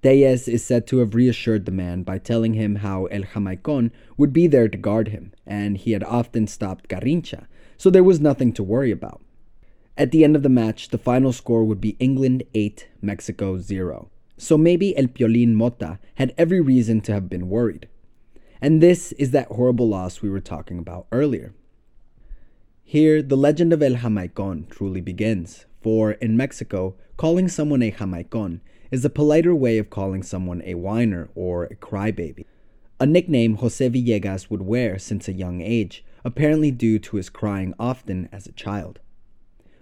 Trelles 0.00 0.48
is 0.48 0.64
said 0.64 0.86
to 0.86 1.00
have 1.00 1.14
reassured 1.14 1.66
the 1.66 1.70
man 1.70 2.04
by 2.04 2.16
telling 2.16 2.54
him 2.54 2.76
how 2.76 3.04
El 3.04 3.24
Jamaicon 3.24 3.90
would 4.16 4.32
be 4.32 4.46
there 4.46 4.68
to 4.68 4.78
guard 4.78 5.08
him, 5.08 5.34
and 5.46 5.76
he 5.76 5.92
had 5.92 6.04
often 6.04 6.46
stopped 6.46 6.88
Garrincha, 6.88 7.46
so 7.76 7.90
there 7.90 8.02
was 8.02 8.18
nothing 8.18 8.50
to 8.54 8.62
worry 8.62 8.90
about. 8.90 9.20
At 9.98 10.12
the 10.12 10.22
end 10.22 10.36
of 10.36 10.44
the 10.44 10.48
match, 10.48 10.90
the 10.90 10.96
final 10.96 11.32
score 11.32 11.64
would 11.64 11.80
be 11.80 11.96
England 11.98 12.44
8, 12.54 12.86
Mexico 13.02 13.58
0. 13.58 14.08
So 14.36 14.56
maybe 14.56 14.96
El 14.96 15.08
Piolín 15.08 15.54
Mota 15.54 15.98
had 16.14 16.32
every 16.38 16.60
reason 16.60 17.00
to 17.00 17.12
have 17.12 17.28
been 17.28 17.48
worried. 17.48 17.88
And 18.60 18.80
this 18.80 19.10
is 19.12 19.32
that 19.32 19.48
horrible 19.48 19.88
loss 19.88 20.22
we 20.22 20.30
were 20.30 20.38
talking 20.38 20.78
about 20.78 21.08
earlier. 21.10 21.52
Here, 22.84 23.20
the 23.22 23.36
legend 23.36 23.72
of 23.72 23.82
El 23.82 23.96
Jamaicon 23.96 24.70
truly 24.70 25.00
begins, 25.00 25.66
for 25.82 26.12
in 26.12 26.36
Mexico, 26.36 26.94
calling 27.16 27.48
someone 27.48 27.82
a 27.82 27.90
Jamaicon 27.90 28.60
is 28.92 29.04
a 29.04 29.10
politer 29.10 29.52
way 29.52 29.78
of 29.78 29.90
calling 29.90 30.22
someone 30.22 30.62
a 30.64 30.74
whiner 30.74 31.28
or 31.34 31.64
a 31.64 31.74
crybaby. 31.74 32.44
A 33.00 33.06
nickname 33.06 33.56
Jose 33.56 33.90
Villegas 33.90 34.48
would 34.48 34.62
wear 34.62 34.96
since 34.96 35.26
a 35.26 35.32
young 35.32 35.60
age, 35.60 36.04
apparently 36.24 36.70
due 36.70 37.00
to 37.00 37.16
his 37.16 37.28
crying 37.28 37.74
often 37.80 38.28
as 38.30 38.46
a 38.46 38.52
child. 38.52 39.00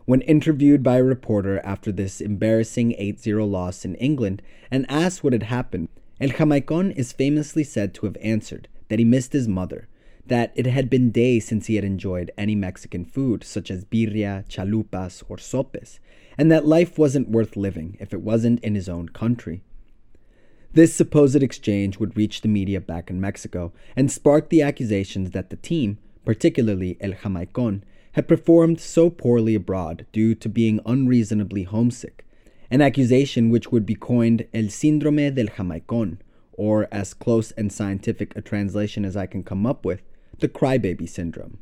When 0.06 0.20
interviewed 0.20 0.84
by 0.84 0.98
a 0.98 1.02
reporter 1.02 1.60
after 1.64 1.90
this 1.90 2.20
embarrassing 2.20 2.94
8 2.96 3.18
0 3.18 3.44
loss 3.44 3.84
in 3.84 3.96
England 3.96 4.40
and 4.70 4.86
asked 4.88 5.24
what 5.24 5.32
had 5.32 5.42
happened, 5.42 5.88
El 6.20 6.28
Jamaicon 6.28 6.92
is 6.92 7.12
famously 7.12 7.64
said 7.64 7.92
to 7.94 8.06
have 8.06 8.16
answered 8.22 8.68
that 8.88 9.00
he 9.00 9.04
missed 9.04 9.32
his 9.32 9.48
mother, 9.48 9.88
that 10.24 10.52
it 10.54 10.66
had 10.66 10.88
been 10.88 11.10
days 11.10 11.44
since 11.44 11.66
he 11.66 11.74
had 11.74 11.84
enjoyed 11.84 12.30
any 12.38 12.54
Mexican 12.54 13.04
food, 13.04 13.42
such 13.42 13.68
as 13.68 13.84
birria, 13.84 14.46
chalupas, 14.48 15.24
or 15.28 15.38
sopes, 15.38 15.98
and 16.38 16.52
that 16.52 16.64
life 16.64 16.96
wasn't 16.96 17.28
worth 17.28 17.56
living 17.56 17.96
if 17.98 18.14
it 18.14 18.22
wasn't 18.22 18.60
in 18.60 18.76
his 18.76 18.88
own 18.88 19.08
country. 19.08 19.64
This 20.72 20.94
supposed 20.94 21.42
exchange 21.42 21.98
would 21.98 22.16
reach 22.16 22.42
the 22.42 22.48
media 22.48 22.80
back 22.80 23.10
in 23.10 23.20
Mexico 23.20 23.72
and 23.96 24.08
spark 24.08 24.50
the 24.50 24.62
accusations 24.62 25.32
that 25.32 25.50
the 25.50 25.56
team, 25.56 25.98
particularly 26.24 26.96
El 27.00 27.12
Jamaicon, 27.12 27.82
had 28.16 28.26
performed 28.26 28.80
so 28.80 29.10
poorly 29.10 29.54
abroad 29.54 30.06
due 30.10 30.34
to 30.34 30.48
being 30.48 30.80
unreasonably 30.86 31.64
homesick, 31.64 32.26
an 32.70 32.80
accusation 32.80 33.50
which 33.50 33.70
would 33.70 33.84
be 33.84 33.94
coined 33.94 34.46
El 34.54 34.64
Síndrome 34.64 35.34
del 35.34 35.48
Jamaicón, 35.48 36.16
or 36.54 36.88
as 36.90 37.12
close 37.12 37.50
and 37.58 37.70
scientific 37.70 38.34
a 38.34 38.40
translation 38.40 39.04
as 39.04 39.18
I 39.18 39.26
can 39.26 39.42
come 39.44 39.66
up 39.66 39.84
with, 39.84 40.00
the 40.38 40.48
crybaby 40.48 41.06
syndrome. 41.06 41.58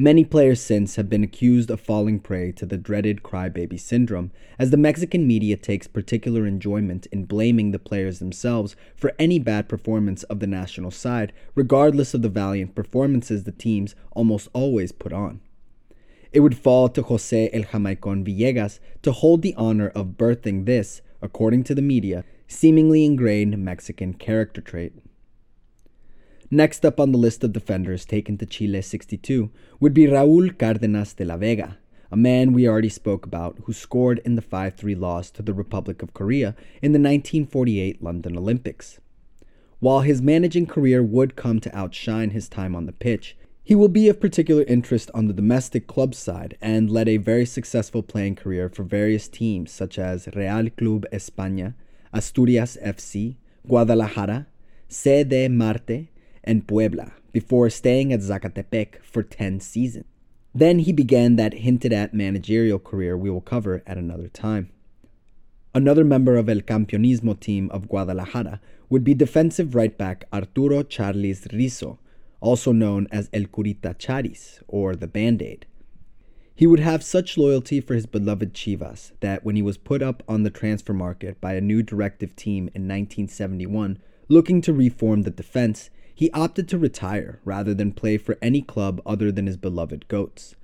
Many 0.00 0.24
players 0.24 0.60
since 0.60 0.94
have 0.94 1.10
been 1.10 1.24
accused 1.24 1.72
of 1.72 1.80
falling 1.80 2.20
prey 2.20 2.52
to 2.52 2.64
the 2.64 2.78
dreaded 2.78 3.24
crybaby 3.24 3.80
syndrome, 3.80 4.30
as 4.60 4.70
the 4.70 4.76
Mexican 4.76 5.26
media 5.26 5.56
takes 5.56 5.88
particular 5.88 6.46
enjoyment 6.46 7.06
in 7.06 7.24
blaming 7.24 7.72
the 7.72 7.80
players 7.80 8.20
themselves 8.20 8.76
for 8.94 9.12
any 9.18 9.40
bad 9.40 9.68
performance 9.68 10.22
of 10.22 10.38
the 10.38 10.46
national 10.46 10.92
side, 10.92 11.32
regardless 11.56 12.14
of 12.14 12.22
the 12.22 12.28
valiant 12.28 12.76
performances 12.76 13.42
the 13.42 13.50
teams 13.50 13.96
almost 14.12 14.46
always 14.52 14.92
put 14.92 15.12
on. 15.12 15.40
It 16.32 16.40
would 16.40 16.56
fall 16.56 16.88
to 16.90 17.02
Jose 17.02 17.50
El 17.52 17.62
Jamaicon 17.62 18.24
Villegas 18.24 18.80
to 19.02 19.12
hold 19.12 19.42
the 19.42 19.54
honor 19.56 19.88
of 19.88 20.18
birthing 20.18 20.66
this, 20.66 21.00
according 21.22 21.64
to 21.64 21.74
the 21.74 21.82
media, 21.82 22.24
seemingly 22.46 23.04
ingrained 23.04 23.56
Mexican 23.58 24.14
character 24.14 24.60
trait. 24.60 24.92
Next 26.50 26.84
up 26.84 26.98
on 26.98 27.12
the 27.12 27.18
list 27.18 27.44
of 27.44 27.52
defenders 27.52 28.04
taken 28.04 28.38
to 28.38 28.46
Chile 28.46 28.80
62 28.80 29.50
would 29.80 29.92
be 29.92 30.06
Raul 30.06 30.50
Cárdenas 30.52 31.14
de 31.14 31.24
la 31.24 31.36
Vega, 31.36 31.78
a 32.10 32.16
man 32.16 32.52
we 32.52 32.66
already 32.66 32.88
spoke 32.88 33.26
about 33.26 33.58
who 33.64 33.72
scored 33.72 34.20
in 34.24 34.34
the 34.34 34.42
5 34.42 34.74
3 34.74 34.94
loss 34.94 35.30
to 35.32 35.42
the 35.42 35.52
Republic 35.52 36.02
of 36.02 36.14
Korea 36.14 36.56
in 36.80 36.92
the 36.92 36.98
1948 36.98 38.02
London 38.02 38.36
Olympics. 38.36 38.98
While 39.80 40.00
his 40.00 40.22
managing 40.22 40.66
career 40.66 41.02
would 41.02 41.36
come 41.36 41.60
to 41.60 41.76
outshine 41.76 42.30
his 42.30 42.48
time 42.48 42.74
on 42.74 42.86
the 42.86 42.92
pitch, 42.92 43.36
he 43.68 43.74
will 43.74 43.88
be 43.88 44.08
of 44.08 44.18
particular 44.18 44.62
interest 44.62 45.10
on 45.12 45.26
the 45.26 45.34
domestic 45.34 45.86
club 45.86 46.14
side 46.14 46.56
and 46.58 46.90
led 46.90 47.06
a 47.06 47.18
very 47.18 47.44
successful 47.44 48.02
playing 48.02 48.34
career 48.34 48.70
for 48.70 48.82
various 48.82 49.28
teams 49.28 49.70
such 49.70 49.98
as 49.98 50.26
Real 50.34 50.70
Club 50.70 51.04
España, 51.12 51.74
Asturias 52.10 52.78
FC, 52.82 53.36
Guadalajara, 53.66 54.46
C. 54.88 55.22
D. 55.22 55.48
Marte, 55.48 56.08
and 56.42 56.66
Puebla 56.66 57.12
before 57.30 57.68
staying 57.68 58.10
at 58.10 58.20
Zacatepec 58.20 59.02
for 59.02 59.22
10 59.22 59.60
seasons. 59.60 60.06
Then 60.54 60.78
he 60.78 60.92
began 60.94 61.36
that 61.36 61.52
hinted 61.52 61.92
at 61.92 62.14
managerial 62.14 62.78
career 62.78 63.18
we 63.18 63.28
will 63.28 63.42
cover 63.42 63.82
at 63.86 63.98
another 63.98 64.28
time. 64.28 64.70
Another 65.74 66.04
member 66.04 66.38
of 66.38 66.48
El 66.48 66.62
Campeonismo 66.62 67.38
team 67.38 67.68
of 67.70 67.86
Guadalajara 67.86 68.62
would 68.88 69.04
be 69.04 69.12
defensive 69.12 69.74
right 69.74 69.98
back 69.98 70.24
Arturo 70.32 70.82
Chaires 70.82 71.46
Rizo, 71.48 71.98
also 72.40 72.72
known 72.72 73.06
as 73.10 73.30
El 73.32 73.44
Curita 73.44 73.96
Chaires, 73.98 74.60
or 74.68 74.94
the 74.94 75.06
Band 75.06 75.42
Aid. 75.42 75.66
He 76.54 76.66
would 76.66 76.80
have 76.80 77.04
such 77.04 77.38
loyalty 77.38 77.80
for 77.80 77.94
his 77.94 78.06
beloved 78.06 78.52
Chivas 78.52 79.12
that 79.20 79.44
when 79.44 79.54
he 79.54 79.62
was 79.62 79.78
put 79.78 80.02
up 80.02 80.22
on 80.26 80.42
the 80.42 80.50
transfer 80.50 80.92
market 80.92 81.40
by 81.40 81.54
a 81.54 81.60
new 81.60 81.82
directive 81.82 82.34
team 82.34 82.64
in 82.74 82.82
1971 82.88 83.98
looking 84.28 84.60
to 84.62 84.72
reform 84.72 85.22
the 85.22 85.30
defense, 85.30 85.88
he 86.14 86.30
opted 86.32 86.68
to 86.68 86.78
retire 86.78 87.40
rather 87.44 87.74
than 87.74 87.92
play 87.92 88.18
for 88.18 88.36
any 88.42 88.60
club 88.60 89.00
other 89.06 89.30
than 89.30 89.46
his 89.46 89.56
beloved 89.56 90.08
Goats. 90.08 90.56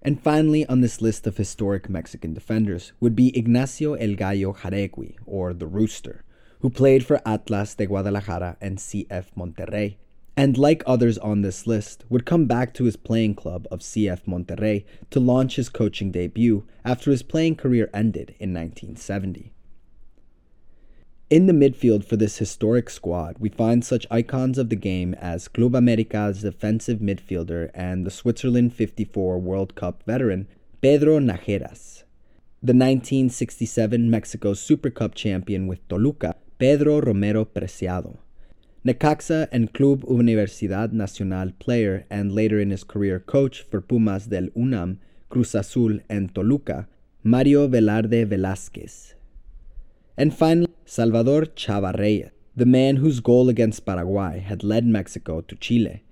And 0.00 0.20
finally, 0.20 0.66
on 0.66 0.80
this 0.80 1.00
list 1.00 1.26
of 1.26 1.36
historic 1.36 1.88
Mexican 1.88 2.34
defenders 2.34 2.92
would 3.00 3.14
be 3.14 3.36
Ignacio 3.38 3.94
El 3.94 4.14
Gallo 4.14 4.52
Jauregui, 4.52 5.16
or 5.26 5.52
the 5.54 5.66
Rooster, 5.66 6.24
who 6.60 6.70
played 6.70 7.04
for 7.04 7.20
Atlas 7.26 7.74
de 7.74 7.86
Guadalajara 7.86 8.56
and 8.60 8.78
CF 8.78 9.26
Monterrey, 9.36 9.96
and 10.36 10.58
like 10.58 10.82
others 10.86 11.18
on 11.18 11.42
this 11.42 11.66
list, 11.66 12.04
would 12.08 12.26
come 12.26 12.46
back 12.46 12.74
to 12.74 12.84
his 12.84 12.96
playing 12.96 13.34
club 13.34 13.66
of 13.70 13.80
CF 13.80 14.24
Monterrey 14.24 14.84
to 15.10 15.20
launch 15.20 15.56
his 15.56 15.68
coaching 15.68 16.10
debut 16.10 16.66
after 16.84 17.10
his 17.10 17.22
playing 17.22 17.56
career 17.56 17.88
ended 17.94 18.34
in 18.40 18.52
1970. 18.52 19.52
In 21.30 21.46
the 21.46 21.52
midfield 21.52 22.04
for 22.04 22.16
this 22.16 22.38
historic 22.38 22.90
squad, 22.90 23.36
we 23.38 23.48
find 23.48 23.84
such 23.84 24.06
icons 24.10 24.58
of 24.58 24.68
the 24.68 24.76
game 24.76 25.14
as 25.14 25.48
Club 25.48 25.74
America's 25.74 26.42
defensive 26.42 26.98
midfielder 26.98 27.70
and 27.74 28.04
the 28.04 28.10
Switzerland 28.10 28.74
54 28.74 29.38
World 29.38 29.74
Cup 29.74 30.02
veteran 30.04 30.46
Pedro 30.82 31.18
Najeras, 31.18 32.04
the 32.62 32.74
1967 32.74 34.10
Mexico 34.10 34.52
Super 34.52 34.90
Cup 34.90 35.14
champion 35.14 35.66
with 35.66 35.86
Toluca, 35.88 36.34
Pedro 36.58 37.00
Romero 37.00 37.44
Preciado, 37.46 38.18
Necaxa 38.86 39.48
and 39.50 39.72
Club 39.72 40.02
Universidad 40.02 40.92
Nacional 40.92 41.52
player 41.58 42.04
and 42.10 42.32
later 42.32 42.60
in 42.60 42.68
his 42.68 42.84
career 42.84 43.18
coach 43.18 43.62
for 43.62 43.80
Pumas 43.80 44.26
del 44.26 44.48
UNAM, 44.54 45.00
Cruz 45.30 45.54
Azul, 45.54 46.00
and 46.10 46.34
Toluca, 46.34 46.86
Mario 47.22 47.66
Velarde 47.66 48.26
Velázquez. 48.26 49.14
And 50.18 50.36
finally, 50.36 50.68
Salvador 50.84 51.46
Chava 51.56 51.98
Reyes, 51.98 52.30
the 52.54 52.66
man 52.66 52.96
whose 52.96 53.20
goal 53.20 53.48
against 53.48 53.86
Paraguay 53.86 54.40
had 54.40 54.62
led 54.62 54.84
Mexico 54.84 55.40
to 55.40 55.56
Chile, 55.56 56.04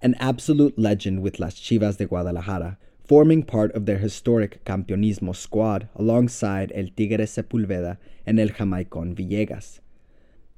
an 0.00 0.14
absolute 0.20 0.78
legend 0.78 1.22
with 1.22 1.40
Las 1.40 1.56
Chivas 1.56 1.96
de 1.96 2.06
Guadalajara, 2.06 2.78
forming 3.02 3.42
part 3.42 3.72
of 3.72 3.86
their 3.86 3.98
historic 3.98 4.64
Campeonismo 4.64 5.34
squad 5.34 5.88
alongside 5.96 6.70
El 6.76 6.90
Tigre 6.96 7.26
Sepulveda 7.26 7.96
and 8.24 8.38
El 8.38 8.50
Jamaicon 8.50 9.16
Villegas. 9.16 9.80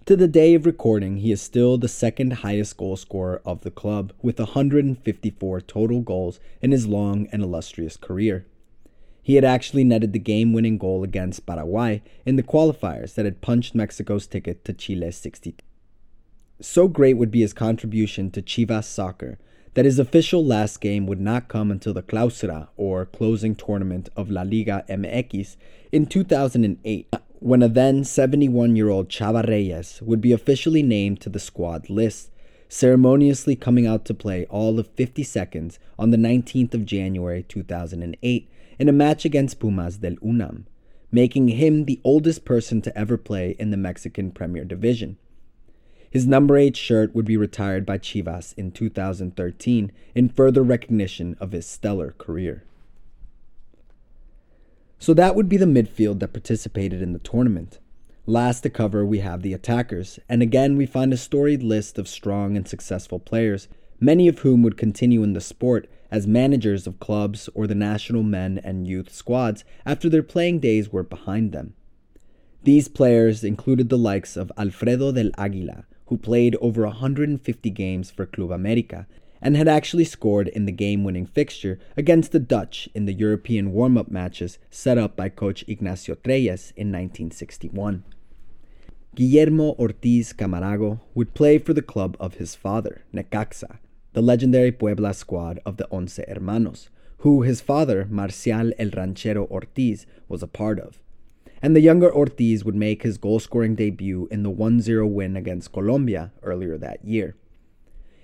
To 0.06 0.16
the 0.16 0.26
day 0.26 0.54
of 0.54 0.66
recording, 0.66 1.18
he 1.18 1.30
is 1.30 1.40
still 1.40 1.78
the 1.78 1.86
second 1.86 2.32
highest 2.32 2.76
goal 2.76 2.96
scorer 2.96 3.40
of 3.44 3.60
the 3.60 3.70
club, 3.70 4.12
with 4.20 4.40
154 4.40 5.60
total 5.60 6.00
goals 6.00 6.40
in 6.60 6.72
his 6.72 6.88
long 6.88 7.28
and 7.30 7.40
illustrious 7.40 7.96
career. 7.96 8.44
He 9.22 9.36
had 9.36 9.44
actually 9.44 9.84
netted 9.84 10.12
the 10.12 10.18
game 10.18 10.52
winning 10.52 10.76
goal 10.76 11.04
against 11.04 11.46
Paraguay 11.46 12.02
in 12.26 12.34
the 12.34 12.42
qualifiers 12.42 13.14
that 13.14 13.26
had 13.26 13.40
punched 13.42 13.76
Mexico's 13.76 14.26
ticket 14.26 14.64
to 14.64 14.72
Chile 14.72 15.12
60. 15.12 15.54
So 16.60 16.88
great 16.88 17.16
would 17.16 17.30
be 17.30 17.42
his 17.42 17.52
contribution 17.52 18.32
to 18.32 18.42
Chivas 18.42 18.86
soccer 18.86 19.38
that 19.74 19.84
his 19.84 20.00
official 20.00 20.44
last 20.44 20.80
game 20.80 21.06
would 21.06 21.20
not 21.20 21.46
come 21.46 21.70
until 21.70 21.94
the 21.94 22.02
clausura, 22.02 22.66
or 22.76 23.06
closing 23.06 23.54
tournament 23.54 24.08
of 24.16 24.30
La 24.30 24.42
Liga 24.42 24.84
MX, 24.88 25.56
in 25.92 26.06
2008, 26.06 27.14
when 27.42 27.60
a 27.60 27.68
then 27.68 28.04
71 28.04 28.76
year 28.76 28.88
old 28.88 29.08
Chava 29.08 29.44
Reyes 29.48 30.00
would 30.00 30.20
be 30.20 30.30
officially 30.30 30.82
named 30.82 31.20
to 31.20 31.28
the 31.28 31.40
squad 31.40 31.90
list, 31.90 32.30
ceremoniously 32.68 33.56
coming 33.56 33.84
out 33.84 34.04
to 34.04 34.14
play 34.14 34.46
all 34.46 34.78
of 34.78 34.86
50 34.86 35.24
seconds 35.24 35.80
on 35.98 36.10
the 36.10 36.16
19th 36.16 36.72
of 36.72 36.86
January 36.86 37.42
2008 37.42 38.48
in 38.78 38.88
a 38.88 38.92
match 38.92 39.24
against 39.24 39.58
Pumas 39.58 39.98
del 39.98 40.14
UNAM, 40.22 40.66
making 41.10 41.48
him 41.48 41.84
the 41.84 42.00
oldest 42.04 42.44
person 42.44 42.80
to 42.80 42.96
ever 42.96 43.16
play 43.16 43.56
in 43.58 43.72
the 43.72 43.76
Mexican 43.76 44.30
Premier 44.30 44.64
Division. 44.64 45.16
His 46.08 46.28
number 46.28 46.56
8 46.56 46.76
shirt 46.76 47.12
would 47.12 47.24
be 47.24 47.36
retired 47.36 47.84
by 47.84 47.98
Chivas 47.98 48.54
in 48.56 48.70
2013 48.70 49.90
in 50.14 50.28
further 50.28 50.62
recognition 50.62 51.36
of 51.40 51.50
his 51.50 51.66
stellar 51.66 52.14
career. 52.18 52.62
So 55.02 55.14
that 55.14 55.34
would 55.34 55.48
be 55.48 55.56
the 55.56 55.64
midfield 55.64 56.20
that 56.20 56.32
participated 56.32 57.02
in 57.02 57.12
the 57.12 57.18
tournament. 57.18 57.80
Last 58.24 58.60
to 58.60 58.70
cover, 58.70 59.04
we 59.04 59.18
have 59.18 59.42
the 59.42 59.52
attackers, 59.52 60.20
and 60.28 60.42
again 60.42 60.76
we 60.76 60.86
find 60.86 61.12
a 61.12 61.16
storied 61.16 61.64
list 61.64 61.98
of 61.98 62.06
strong 62.06 62.56
and 62.56 62.68
successful 62.68 63.18
players, 63.18 63.66
many 63.98 64.28
of 64.28 64.38
whom 64.38 64.62
would 64.62 64.76
continue 64.76 65.24
in 65.24 65.32
the 65.32 65.40
sport 65.40 65.90
as 66.12 66.28
managers 66.28 66.86
of 66.86 67.00
clubs 67.00 67.48
or 67.52 67.66
the 67.66 67.74
national 67.74 68.22
men 68.22 68.60
and 68.62 68.86
youth 68.86 69.12
squads 69.12 69.64
after 69.84 70.08
their 70.08 70.22
playing 70.22 70.60
days 70.60 70.92
were 70.92 71.02
behind 71.02 71.50
them. 71.50 71.74
These 72.62 72.86
players 72.86 73.42
included 73.42 73.88
the 73.88 73.98
likes 73.98 74.36
of 74.36 74.52
Alfredo 74.56 75.10
del 75.10 75.32
Aguila, 75.36 75.84
who 76.06 76.16
played 76.16 76.54
over 76.60 76.86
150 76.86 77.70
games 77.70 78.12
for 78.12 78.24
Club 78.24 78.52
America 78.52 79.08
and 79.42 79.56
had 79.56 79.68
actually 79.68 80.04
scored 80.04 80.48
in 80.48 80.64
the 80.64 80.72
game 80.72 81.04
winning 81.04 81.26
fixture 81.26 81.78
against 81.96 82.32
the 82.32 82.38
Dutch 82.38 82.88
in 82.94 83.04
the 83.04 83.12
European 83.12 83.72
warm 83.72 83.98
up 83.98 84.10
matches 84.10 84.58
set 84.70 84.96
up 84.96 85.16
by 85.16 85.28
coach 85.28 85.64
Ignacio 85.66 86.14
Trelles 86.14 86.72
in 86.76 86.92
1961. 86.92 88.04
Guillermo 89.14 89.74
Ortiz 89.78 90.32
Camargo 90.32 91.00
would 91.14 91.34
play 91.34 91.58
for 91.58 91.74
the 91.74 91.82
club 91.82 92.16
of 92.18 92.34
his 92.34 92.54
father, 92.54 93.02
Necaxa, 93.12 93.78
the 94.14 94.22
legendary 94.22 94.72
Puebla 94.72 95.12
squad 95.12 95.60
of 95.66 95.76
the 95.76 95.88
Once 95.90 96.16
Hermanos, 96.16 96.88
who 97.18 97.42
his 97.42 97.60
father, 97.60 98.06
Marcial 98.08 98.72
El 98.78 98.90
Ranchero 98.96 99.46
Ortiz, 99.46 100.06
was 100.28 100.42
a 100.42 100.46
part 100.46 100.78
of 100.80 100.98
and 101.62 101.76
the 101.76 101.80
younger 101.80 102.12
Ortiz 102.12 102.64
would 102.64 102.74
make 102.74 103.04
his 103.04 103.16
goal 103.16 103.38
scoring 103.38 103.76
debut 103.76 104.26
in 104.32 104.42
the 104.42 104.50
1 104.50 104.80
0 104.80 105.06
win 105.06 105.36
against 105.36 105.72
Colombia 105.72 106.32
earlier 106.42 106.76
that 106.76 107.04
year. 107.04 107.36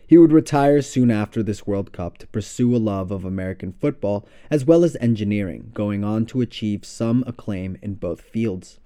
He 0.08 0.16
would 0.16 0.32
retire 0.32 0.80
soon 0.80 1.10
after 1.10 1.42
this 1.42 1.66
World 1.66 1.92
Cup 1.92 2.16
to 2.16 2.26
pursue 2.28 2.74
a 2.74 2.78
love 2.78 3.10
of 3.10 3.26
American 3.26 3.72
football 3.72 4.26
as 4.50 4.64
well 4.64 4.82
as 4.82 4.96
engineering, 5.02 5.70
going 5.74 6.02
on 6.02 6.24
to 6.26 6.40
achieve 6.40 6.86
some 6.86 7.22
acclaim 7.26 7.76
in 7.82 7.96
both 7.96 8.22
fields. 8.22 8.80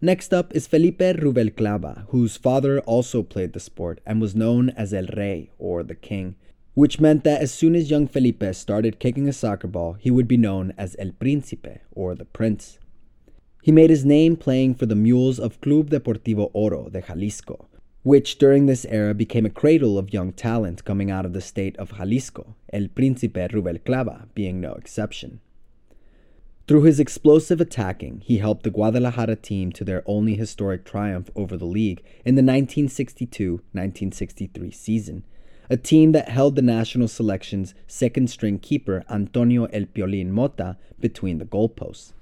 Next 0.00 0.32
up 0.32 0.54
is 0.54 0.66
Felipe 0.66 1.00
Ruvalcaba, 1.00 2.06
whose 2.08 2.38
father 2.38 2.80
also 2.80 3.22
played 3.22 3.52
the 3.52 3.60
sport 3.60 4.00
and 4.06 4.22
was 4.22 4.34
known 4.34 4.70
as 4.70 4.94
El 4.94 5.08
Rey, 5.14 5.50
or 5.58 5.82
the 5.82 5.94
King, 5.94 6.36
which 6.72 6.98
meant 6.98 7.24
that 7.24 7.42
as 7.42 7.52
soon 7.52 7.74
as 7.74 7.90
young 7.90 8.08
Felipe 8.08 8.54
started 8.54 8.98
kicking 8.98 9.28
a 9.28 9.34
soccer 9.34 9.68
ball, 9.68 9.94
he 9.94 10.10
would 10.10 10.28
be 10.28 10.38
known 10.38 10.72
as 10.78 10.96
El 10.98 11.10
Príncipe, 11.10 11.80
or 11.92 12.14
the 12.14 12.24
Prince. 12.24 12.78
He 13.62 13.70
made 13.70 13.90
his 13.90 14.06
name 14.06 14.34
playing 14.36 14.76
for 14.76 14.86
the 14.86 14.94
Mules 14.94 15.38
of 15.38 15.60
Club 15.60 15.90
Deportivo 15.90 16.50
Oro 16.54 16.88
de 16.88 17.02
Jalisco, 17.02 17.66
which 18.08 18.38
during 18.38 18.64
this 18.64 18.86
era 18.86 19.12
became 19.12 19.44
a 19.44 19.50
cradle 19.50 19.98
of 19.98 20.14
young 20.14 20.32
talent 20.32 20.82
coming 20.82 21.10
out 21.10 21.26
of 21.26 21.34
the 21.34 21.42
state 21.42 21.76
of 21.76 21.98
Jalisco, 21.98 22.54
El 22.72 22.84
Príncipe 22.84 23.50
Ruvalcaba 23.52 24.28
being 24.34 24.62
no 24.62 24.72
exception. 24.72 25.40
Through 26.66 26.84
his 26.84 26.98
explosive 26.98 27.60
attacking, 27.60 28.20
he 28.24 28.38
helped 28.38 28.62
the 28.62 28.70
Guadalajara 28.70 29.36
team 29.36 29.72
to 29.72 29.84
their 29.84 30.02
only 30.06 30.36
historic 30.36 30.86
triumph 30.86 31.28
over 31.36 31.58
the 31.58 31.66
league 31.66 32.02
in 32.24 32.34
the 32.34 32.40
1962 32.40 33.56
1963 33.72 34.70
season, 34.70 35.24
a 35.68 35.76
team 35.76 36.12
that 36.12 36.30
held 36.30 36.56
the 36.56 36.62
national 36.62 37.08
selection's 37.08 37.74
second 37.86 38.30
string 38.30 38.58
keeper 38.58 39.04
Antonio 39.10 39.66
El 39.66 39.82
Piolín 39.82 40.30
Mota 40.30 40.78
between 40.98 41.36
the 41.36 41.44
goalposts. 41.44 42.14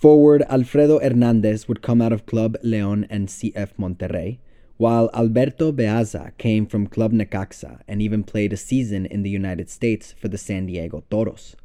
Forward 0.00 0.44
Alfredo 0.48 1.00
Hernandez 1.00 1.66
would 1.66 1.82
come 1.82 2.00
out 2.00 2.12
of 2.12 2.24
Club 2.24 2.56
León 2.62 3.04
and 3.10 3.26
CF 3.26 3.70
Monterrey, 3.80 4.38
while 4.76 5.10
Alberto 5.12 5.72
Baeza 5.72 6.30
came 6.38 6.66
from 6.66 6.86
Club 6.86 7.10
Necaxa 7.10 7.80
and 7.88 8.00
even 8.00 8.22
played 8.22 8.52
a 8.52 8.56
season 8.56 9.06
in 9.06 9.24
the 9.24 9.30
United 9.30 9.68
States 9.68 10.14
for 10.16 10.28
the 10.28 10.38
San 10.38 10.66
Diego 10.66 11.02
Toros. 11.10 11.56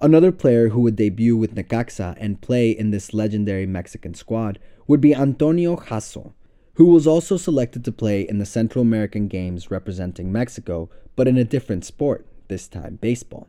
Another 0.00 0.32
player 0.32 0.70
who 0.70 0.80
would 0.80 0.96
debut 0.96 1.36
with 1.36 1.54
Necaxa 1.56 2.16
and 2.18 2.40
play 2.40 2.70
in 2.70 2.90
this 2.90 3.12
legendary 3.12 3.66
Mexican 3.66 4.14
squad 4.14 4.58
would 4.86 5.02
be 5.02 5.14
Antonio 5.14 5.76
Jasso, 5.76 6.32
who 6.76 6.86
was 6.86 7.06
also 7.06 7.36
selected 7.36 7.84
to 7.84 7.92
play 7.92 8.22
in 8.22 8.38
the 8.38 8.46
Central 8.46 8.80
American 8.80 9.28
Games 9.28 9.70
representing 9.70 10.32
Mexico, 10.32 10.88
but 11.16 11.28
in 11.28 11.36
a 11.36 11.44
different 11.44 11.84
sport, 11.84 12.26
this 12.48 12.66
time 12.66 12.96
baseball. 13.02 13.46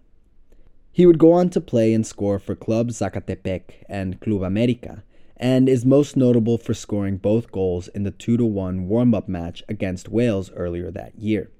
He 0.92 1.06
would 1.06 1.20
go 1.20 1.32
on 1.32 1.50
to 1.52 1.62
play 1.62 1.94
and 1.94 2.06
score 2.06 2.40
for 2.40 2.56
Club 2.56 2.90
Zacatepec 2.90 3.84
and 3.88 4.20
Club 4.20 4.44
America, 4.44 5.04
and 5.38 5.70
is 5.70 5.86
most 5.86 6.18
notable 6.18 6.58
for 6.58 6.74
scoring 6.74 7.18
both 7.18 7.52
goals 7.52 7.88
in 7.90 8.04
the 8.04 8.12
2 8.12 8.46
1 8.46 8.88
warm 8.88 9.14
up 9.14 9.30
match 9.30 9.64
against 9.70 10.10
Wales 10.10 10.52
earlier 10.52 10.92
that 10.92 11.18
year. 11.18 11.52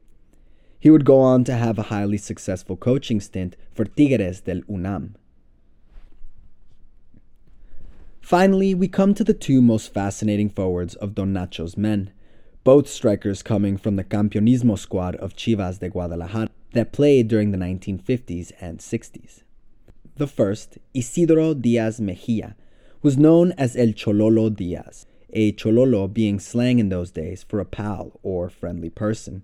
He 0.80 0.90
would 0.90 1.06
go 1.06 1.20
on 1.20 1.44
to 1.46 1.54
have 1.54 1.78
a 1.78 1.84
highly 1.84 2.18
successful 2.18 2.76
coaching 2.76 3.20
stint 3.20 3.56
for 3.74 3.86
Tigres 3.86 4.42
del 4.42 4.62
UNAM. 4.70 5.16
Finally, 8.22 8.74
we 8.76 8.88
come 8.88 9.14
to 9.14 9.24
the 9.24 9.34
two 9.34 9.62
most 9.62 9.94
fascinating 9.94 10.50
forwards 10.50 10.96
of 10.96 11.16
Don 11.16 11.34
Nacho's 11.34 11.76
men, 11.76 12.12
both 12.64 12.88
strikers 12.88 13.42
coming 13.42 13.78
from 13.78 13.96
the 13.96 14.04
Campeonismo 14.04 14.78
squad 14.78 15.16
of 15.16 15.36
Chivas 15.36 15.80
de 15.80 15.90
Guadalajara 15.90 16.50
that 16.74 16.92
played 16.92 17.28
during 17.28 17.52
the 17.52 17.58
1950s 17.58 18.52
and 18.60 18.80
60s. 18.80 19.44
The 20.18 20.28
first, 20.28 20.78
Isidro 20.94 21.54
Diaz 21.54 22.00
Mejia, 22.00 22.56
was 23.02 23.18
known 23.18 23.54
as 23.54 23.76
El 23.76 23.94
Chololo 23.94 24.54
Diaz, 24.54 25.06
a 25.32 25.54
chololo 25.54 26.12
being 26.12 26.40
slang 26.40 26.80
in 26.80 26.90
those 26.90 27.12
days 27.12 27.44
for 27.44 27.60
a 27.60 27.66
pal 27.66 28.20
or 28.24 28.50
friendly 28.50 28.90
person. 28.90 29.44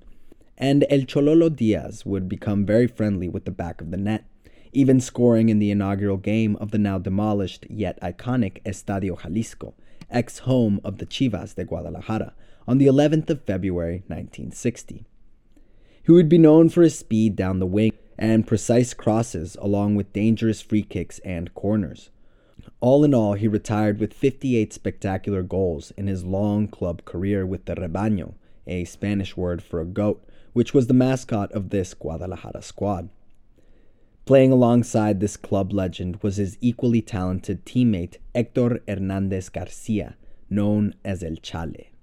And 0.57 0.85
El 0.89 1.02
Chololo 1.02 1.53
Diaz 1.53 2.06
would 2.06 2.27
become 2.27 2.65
very 2.65 2.88
friendly 2.88 3.30
with 3.30 3.45
the 3.45 3.52
back 3.52 3.81
of 3.81 3.91
the 3.91 3.97
net, 3.97 4.26
even 4.73 4.99
scoring 4.99 5.49
in 5.49 5.60
the 5.60 5.72
inaugural 5.72 6.18
game 6.18 6.57
of 6.57 6.72
the 6.72 6.77
now 6.77 6.99
demolished 6.99 7.65
yet 7.69 7.99
iconic 8.02 8.61
Estadio 8.64 9.22
Jalisco, 9.22 9.73
ex 10.10 10.39
home 10.39 10.81
of 10.84 10.97
the 10.97 11.06
Chivas 11.06 11.56
de 11.56 11.64
Guadalajara, 11.64 12.34
on 12.68 12.77
the 12.77 12.88
11th 12.88 13.30
of 13.30 13.45
February 13.45 14.03
1960 14.07 15.06
who 16.06 16.14
would 16.14 16.30
be 16.30 16.38
known 16.38 16.69
for 16.69 16.84
his 16.84 16.98
speed 16.98 17.36
down 17.36 17.60
the 17.60 17.65
wing 17.65 17.91
and 18.18 18.48
precise 18.48 18.94
crosses, 18.94 19.57
along 19.60 19.95
with 19.95 20.14
dangerous 20.14 20.61
free 20.61 20.84
kicks 20.84 21.19
and 21.19 21.53
corners. 21.53 22.10
All 22.80 23.03
in 23.03 23.14
all, 23.14 23.34
he 23.34 23.48
retired 23.48 23.99
with 23.99 24.14
58 24.14 24.72
spectacular 24.72 25.44
goals 25.44 25.91
in 25.98 26.07
his 26.07 26.23
long 26.23 26.68
club 26.68 27.06
career 27.06 27.45
with 27.45 27.65
the 27.65 27.76
Rebaño, 27.76 28.36
a 28.68 28.86
Spanish 28.86 29.36
word 29.36 29.61
for 29.61 29.82
a 29.82 29.86
goat, 29.86 30.23
which 30.53 30.73
was 30.73 30.88
the 30.88 30.94
mascot 30.94 31.52
of 31.52 31.69
this 31.69 31.94
Guadalajara 31.94 32.61
squad. 32.61 33.10
Playing 34.26 34.52
alongside 34.52 35.19
this 35.19 35.38
club 35.38 35.73
legend 35.73 36.22
was 36.23 36.38
his 36.38 36.57
equally 36.61 37.02
talented 37.02 37.65
teammate 37.65 38.18
Hector 38.34 38.80
Hernandez 38.88 39.49
Garcia, 39.49 40.15
known 40.49 40.95
as 41.03 41.23
El 41.23 41.36
Chale. 41.36 41.95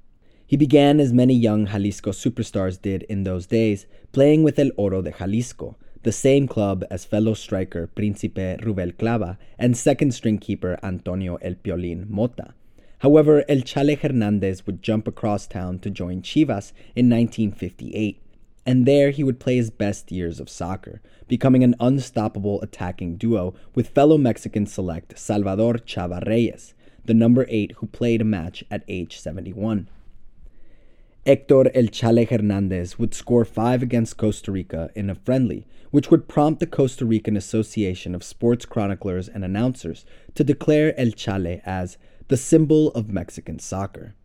He 0.53 0.59
began 0.59 1.01
as 1.01 1.15
many 1.15 1.33
young 1.33 1.69
Jalisco 1.69 2.11
superstars 2.11 2.79
did 2.79 3.05
in 3.05 3.25
those 3.25 3.47
days, 3.47 3.87
playing 4.13 4.43
with 4.43 4.59
El 4.59 4.69
Oro 4.77 5.01
de 5.01 5.11
Jalisco, 5.11 5.79
the 6.03 6.13
same 6.13 6.47
club 6.47 6.85
as 6.91 7.07
fellow 7.07 7.33
striker 7.33 7.89
Príncipe 7.97 8.61
Ruvalcaba 8.61 9.39
and 9.59 9.75
second 9.75 10.13
string 10.13 10.37
keeper 10.37 10.79
Antonio 10.83 11.37
El 11.37 11.55
Piolín 11.55 12.07
Mota. 12.11 12.53
However, 12.99 13.47
El 13.49 13.63
Chale 13.63 13.97
Hernandez 13.97 14.67
would 14.67 14.83
jump 14.83 15.09
across 15.09 15.47
town 15.47 15.79
to 15.79 15.89
join 15.89 16.21
Chivas 16.21 16.73
in 16.95 17.09
1958, 17.09 18.21
and 18.67 18.85
there 18.85 19.11
he 19.11 19.25
would 19.25 19.41
play 19.41 19.57
his 19.57 19.71
best 19.71 20.13
years 20.13 20.39
of 20.39 20.51
soccer, 20.51 21.01
becoming 21.29 21.65
an 21.65 21.77
unstoppable 21.81 22.61
attacking 22.61 23.17
duo 23.17 23.55
with 23.75 23.89
fellow 23.89 24.19
Mexican 24.19 24.67
select 24.67 25.19
Salvador 25.19 25.77
Chava 25.79 26.23
Reyes, 26.27 26.75
the 27.07 27.15
number 27.15 27.47
8 27.49 27.73
who 27.77 27.87
played 27.87 28.21
a 28.21 28.25
match 28.25 28.63
at 28.71 28.85
age 28.87 29.19
71. 29.19 29.89
Hector 31.25 31.71
El 31.73 31.87
Chale 31.87 32.27
Hernandez 32.27 32.99
would 32.99 33.15
score 33.15 33.45
five 33.45 33.81
against 33.81 34.17
Costa 34.17 34.51
Rica 34.51 34.91
in 34.97 35.09
a 35.09 35.15
friendly, 35.15 35.69
which 35.93 36.11
would 36.11 36.27
prompt 36.27 36.59
the 36.59 36.67
Costa 36.67 37.05
Rican 37.05 37.37
Association 37.37 38.13
of 38.13 38.25
Sports 38.25 38.67
Chroniclers 38.67 39.29
and 39.29 39.45
Announcers 39.45 40.05
to 40.35 40.43
declare 40.43 40.99
El 40.99 41.13
Chale 41.13 41.61
as 41.65 41.97
the 42.27 42.37
symbol 42.37 42.89
of 42.89 43.13
Mexican 43.13 43.61
soccer. 43.61 44.17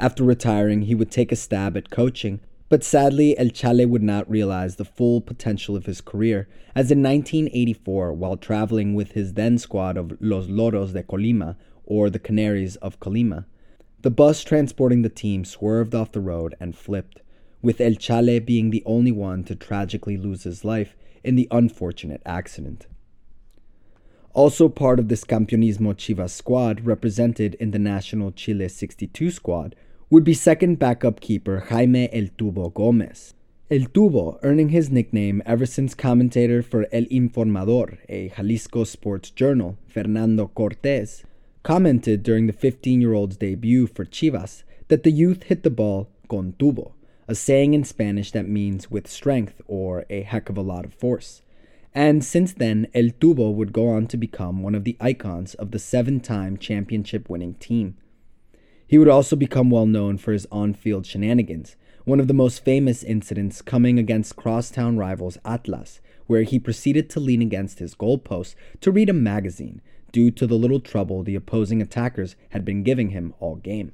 After 0.00 0.24
retiring, 0.24 0.82
he 0.82 0.96
would 0.96 1.12
take 1.12 1.30
a 1.30 1.36
stab 1.36 1.76
at 1.76 1.90
coaching, 1.90 2.40
but 2.68 2.82
sadly, 2.82 3.38
El 3.38 3.50
Chale 3.50 3.86
would 3.86 4.02
not 4.02 4.28
realize 4.28 4.74
the 4.74 4.84
full 4.84 5.20
potential 5.20 5.76
of 5.76 5.86
his 5.86 6.00
career, 6.00 6.48
as 6.74 6.90
in 6.90 7.04
1984, 7.04 8.12
while 8.14 8.36
traveling 8.36 8.94
with 8.94 9.12
his 9.12 9.34
then 9.34 9.58
squad 9.58 9.96
of 9.96 10.20
Los 10.20 10.48
Loros 10.48 10.92
de 10.92 11.04
Colima, 11.04 11.54
or 11.84 12.10
the 12.10 12.18
Canaries 12.18 12.74
of 12.76 12.98
Colima, 12.98 13.44
the 14.04 14.10
bus 14.10 14.44
transporting 14.44 15.00
the 15.00 15.08
team 15.08 15.46
swerved 15.46 15.94
off 15.94 16.12
the 16.12 16.20
road 16.20 16.54
and 16.60 16.76
flipped, 16.76 17.22
with 17.62 17.80
El 17.80 17.94
Chale 17.94 18.38
being 18.38 18.68
the 18.68 18.82
only 18.84 19.10
one 19.10 19.42
to 19.44 19.56
tragically 19.56 20.18
lose 20.18 20.42
his 20.42 20.62
life 20.62 20.94
in 21.24 21.36
the 21.36 21.48
unfortunate 21.50 22.20
accident. 22.26 22.86
Also 24.34 24.68
part 24.68 24.98
of 24.98 25.08
this 25.08 25.24
Campeonismo 25.24 25.94
Chivas 25.94 26.32
squad 26.32 26.84
represented 26.84 27.54
in 27.54 27.70
the 27.70 27.78
National 27.78 28.30
Chile 28.30 28.68
62 28.68 29.30
squad 29.30 29.74
would 30.10 30.22
be 30.22 30.34
second 30.34 30.78
backup 30.78 31.20
keeper 31.20 31.60
Jaime 31.70 32.10
El 32.12 32.28
Tubo 32.36 32.74
Gomez. 32.74 33.32
El 33.70 33.86
Tubo 33.86 34.38
earning 34.42 34.68
his 34.68 34.90
nickname 34.90 35.42
ever 35.46 35.64
since 35.64 35.94
commentator 35.94 36.62
for 36.62 36.86
El 36.92 37.04
Informador, 37.04 37.96
a 38.10 38.28
Jalisco 38.28 38.84
sports 38.84 39.30
journal, 39.30 39.78
Fernando 39.88 40.48
Cortez, 40.48 41.24
commented 41.64 42.22
during 42.22 42.46
the 42.46 42.52
15 42.52 43.00
year 43.00 43.14
old's 43.14 43.38
debut 43.38 43.88
for 43.88 44.04
Chivas 44.04 44.62
that 44.88 45.02
the 45.02 45.10
youth 45.10 45.44
hit 45.44 45.62
the 45.64 45.70
ball 45.70 46.10
con 46.28 46.54
tubo, 46.58 46.92
a 47.26 47.34
saying 47.34 47.72
in 47.72 47.82
Spanish 47.82 48.30
that 48.30 48.46
means 48.46 48.90
with 48.90 49.10
strength 49.10 49.60
or 49.66 50.04
a 50.10 50.20
heck 50.22 50.50
of 50.50 50.58
a 50.58 50.62
lot 50.62 50.84
of 50.84 50.94
force. 50.94 51.40
And 51.94 52.22
since 52.22 52.52
then, 52.52 52.88
El 52.92 53.10
Tubo 53.10 53.54
would 53.54 53.72
go 53.72 53.88
on 53.88 54.08
to 54.08 54.16
become 54.16 54.62
one 54.62 54.74
of 54.74 54.84
the 54.84 54.96
icons 55.00 55.54
of 55.54 55.70
the 55.70 55.78
seven 55.78 56.20
time 56.20 56.58
championship 56.58 57.30
winning 57.30 57.54
team. 57.54 57.96
He 58.86 58.98
would 58.98 59.08
also 59.08 59.34
become 59.34 59.70
well 59.70 59.86
known 59.86 60.18
for 60.18 60.32
his 60.32 60.46
on 60.52 60.74
field 60.74 61.06
shenanigans, 61.06 61.76
one 62.04 62.20
of 62.20 62.28
the 62.28 62.34
most 62.34 62.62
famous 62.62 63.02
incidents 63.02 63.62
coming 63.62 63.98
against 63.98 64.36
crosstown 64.36 64.98
rivals 64.98 65.38
Atlas, 65.46 66.02
where 66.26 66.42
he 66.42 66.58
proceeded 66.58 67.08
to 67.10 67.20
lean 67.20 67.40
against 67.40 67.78
his 67.78 67.94
goalpost 67.94 68.54
to 68.82 68.90
read 68.90 69.08
a 69.08 69.14
magazine 69.14 69.80
due 70.14 70.30
to 70.30 70.46
the 70.46 70.54
little 70.54 70.78
trouble 70.78 71.24
the 71.24 71.34
opposing 71.34 71.82
attackers 71.82 72.36
had 72.50 72.64
been 72.64 72.84
giving 72.84 73.10
him 73.10 73.34
all 73.40 73.56
game. 73.56 73.90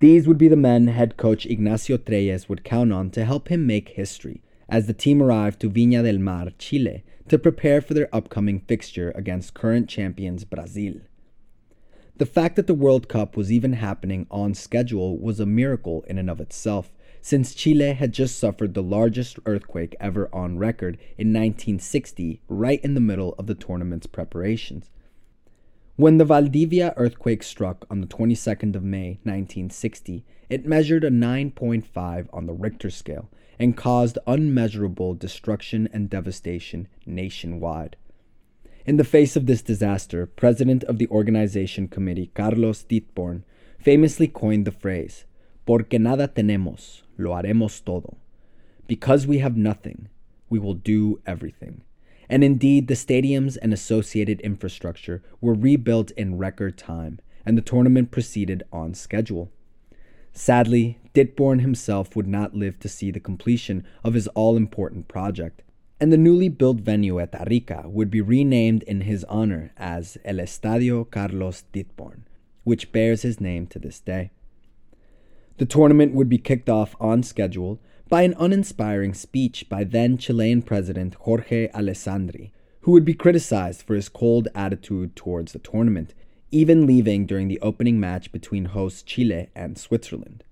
These 0.00 0.26
would 0.26 0.38
be 0.38 0.48
the 0.48 0.56
men 0.56 0.88
head 0.88 1.16
coach 1.16 1.46
Ignacio 1.46 1.96
Trelles 1.96 2.48
would 2.48 2.64
count 2.64 2.92
on 2.92 3.10
to 3.10 3.24
help 3.24 3.48
him 3.48 3.64
make 3.64 3.90
history 3.90 4.42
as 4.68 4.88
the 4.88 4.92
team 4.92 5.22
arrived 5.22 5.60
to 5.60 5.70
Viña 5.70 6.02
del 6.02 6.18
Mar, 6.18 6.48
Chile, 6.58 7.04
to 7.28 7.38
prepare 7.38 7.80
for 7.80 7.94
their 7.94 8.12
upcoming 8.12 8.58
fixture 8.58 9.12
against 9.14 9.54
current 9.54 9.88
champions 9.88 10.44
Brazil. 10.44 10.94
The 12.16 12.26
fact 12.26 12.56
that 12.56 12.66
the 12.66 12.74
World 12.74 13.08
Cup 13.08 13.36
was 13.36 13.52
even 13.52 13.74
happening 13.74 14.26
on 14.32 14.54
schedule 14.54 15.16
was 15.16 15.38
a 15.38 15.46
miracle 15.46 16.04
in 16.08 16.18
and 16.18 16.28
of 16.28 16.40
itself, 16.40 16.90
since 17.20 17.54
Chile 17.54 17.92
had 17.92 18.12
just 18.12 18.38
suffered 18.38 18.74
the 18.74 18.82
largest 18.82 19.38
earthquake 19.46 19.94
ever 20.00 20.28
on 20.32 20.58
record 20.58 20.96
in 21.18 21.28
1960, 21.28 22.40
right 22.48 22.80
in 22.82 22.94
the 22.94 23.00
middle 23.00 23.34
of 23.38 23.46
the 23.46 23.54
tournament's 23.54 24.06
preparations. 24.06 24.90
When 25.96 26.16
the 26.16 26.24
Valdivia 26.24 26.94
earthquake 26.96 27.42
struck 27.42 27.84
on 27.90 28.00
the 28.00 28.06
22nd 28.06 28.74
of 28.74 28.82
May 28.82 29.18
1960, 29.24 30.24
it 30.48 30.64
measured 30.64 31.04
a 31.04 31.10
9.5 31.10 32.26
on 32.32 32.46
the 32.46 32.54
Richter 32.54 32.88
scale 32.88 33.28
and 33.58 33.76
caused 33.76 34.18
unmeasurable 34.26 35.14
destruction 35.14 35.88
and 35.92 36.08
devastation 36.08 36.88
nationwide. 37.04 37.96
In 38.86 38.96
the 38.96 39.04
face 39.04 39.36
of 39.36 39.44
this 39.44 39.60
disaster, 39.60 40.24
President 40.24 40.82
of 40.84 40.96
the 40.96 41.06
organization 41.08 41.86
committee 41.86 42.30
Carlos 42.34 42.82
Dittborn 42.82 43.42
famously 43.78 44.26
coined 44.26 44.66
the 44.66 44.72
phrase, 44.72 45.26
Porque 45.66 45.98
nada 45.98 46.28
tenemos, 46.28 47.02
lo 47.16 47.30
haremos 47.30 47.84
todo. 47.84 48.16
Because 48.86 49.26
we 49.26 49.38
have 49.38 49.56
nothing, 49.56 50.08
we 50.48 50.58
will 50.58 50.74
do 50.74 51.20
everything. 51.26 51.82
And 52.28 52.44
indeed, 52.44 52.86
the 52.86 52.94
stadiums 52.94 53.58
and 53.60 53.72
associated 53.72 54.40
infrastructure 54.40 55.22
were 55.40 55.54
rebuilt 55.54 56.12
in 56.12 56.38
record 56.38 56.78
time, 56.78 57.20
and 57.44 57.58
the 57.58 57.62
tournament 57.62 58.10
proceeded 58.10 58.62
on 58.72 58.94
schedule. 58.94 59.50
Sadly, 60.32 60.98
Dittborn 61.12 61.60
himself 61.60 62.14
would 62.14 62.28
not 62.28 62.54
live 62.54 62.78
to 62.80 62.88
see 62.88 63.10
the 63.10 63.18
completion 63.18 63.84
of 64.04 64.14
his 64.14 64.28
all 64.28 64.56
important 64.56 65.08
project, 65.08 65.62
and 66.00 66.12
the 66.12 66.16
newly 66.16 66.48
built 66.48 66.78
venue 66.78 67.18
at 67.18 67.34
Arica 67.34 67.88
would 67.88 68.10
be 68.10 68.20
renamed 68.20 68.84
in 68.84 69.02
his 69.02 69.24
honor 69.24 69.72
as 69.76 70.16
El 70.24 70.36
Estadio 70.36 71.10
Carlos 71.10 71.64
Dittborn, 71.72 72.22
which 72.62 72.92
bears 72.92 73.22
his 73.22 73.40
name 73.40 73.66
to 73.66 73.78
this 73.78 73.98
day. 73.98 74.30
The 75.60 75.66
tournament 75.66 76.14
would 76.14 76.30
be 76.30 76.38
kicked 76.38 76.70
off 76.70 76.96
on 76.98 77.22
schedule 77.22 77.78
by 78.08 78.22
an 78.22 78.34
uninspiring 78.38 79.12
speech 79.12 79.68
by 79.68 79.84
then 79.84 80.16
Chilean 80.16 80.62
President 80.62 81.16
Jorge 81.16 81.68
Alessandri, 81.72 82.50
who 82.80 82.92
would 82.92 83.04
be 83.04 83.12
criticized 83.12 83.82
for 83.82 83.94
his 83.94 84.08
cold 84.08 84.48
attitude 84.54 85.14
towards 85.14 85.52
the 85.52 85.58
tournament, 85.58 86.14
even 86.50 86.86
leaving 86.86 87.26
during 87.26 87.48
the 87.48 87.60
opening 87.60 88.00
match 88.00 88.32
between 88.32 88.64
hosts 88.64 89.02
Chile 89.02 89.50
and 89.54 89.76
Switzerland. 89.76 90.44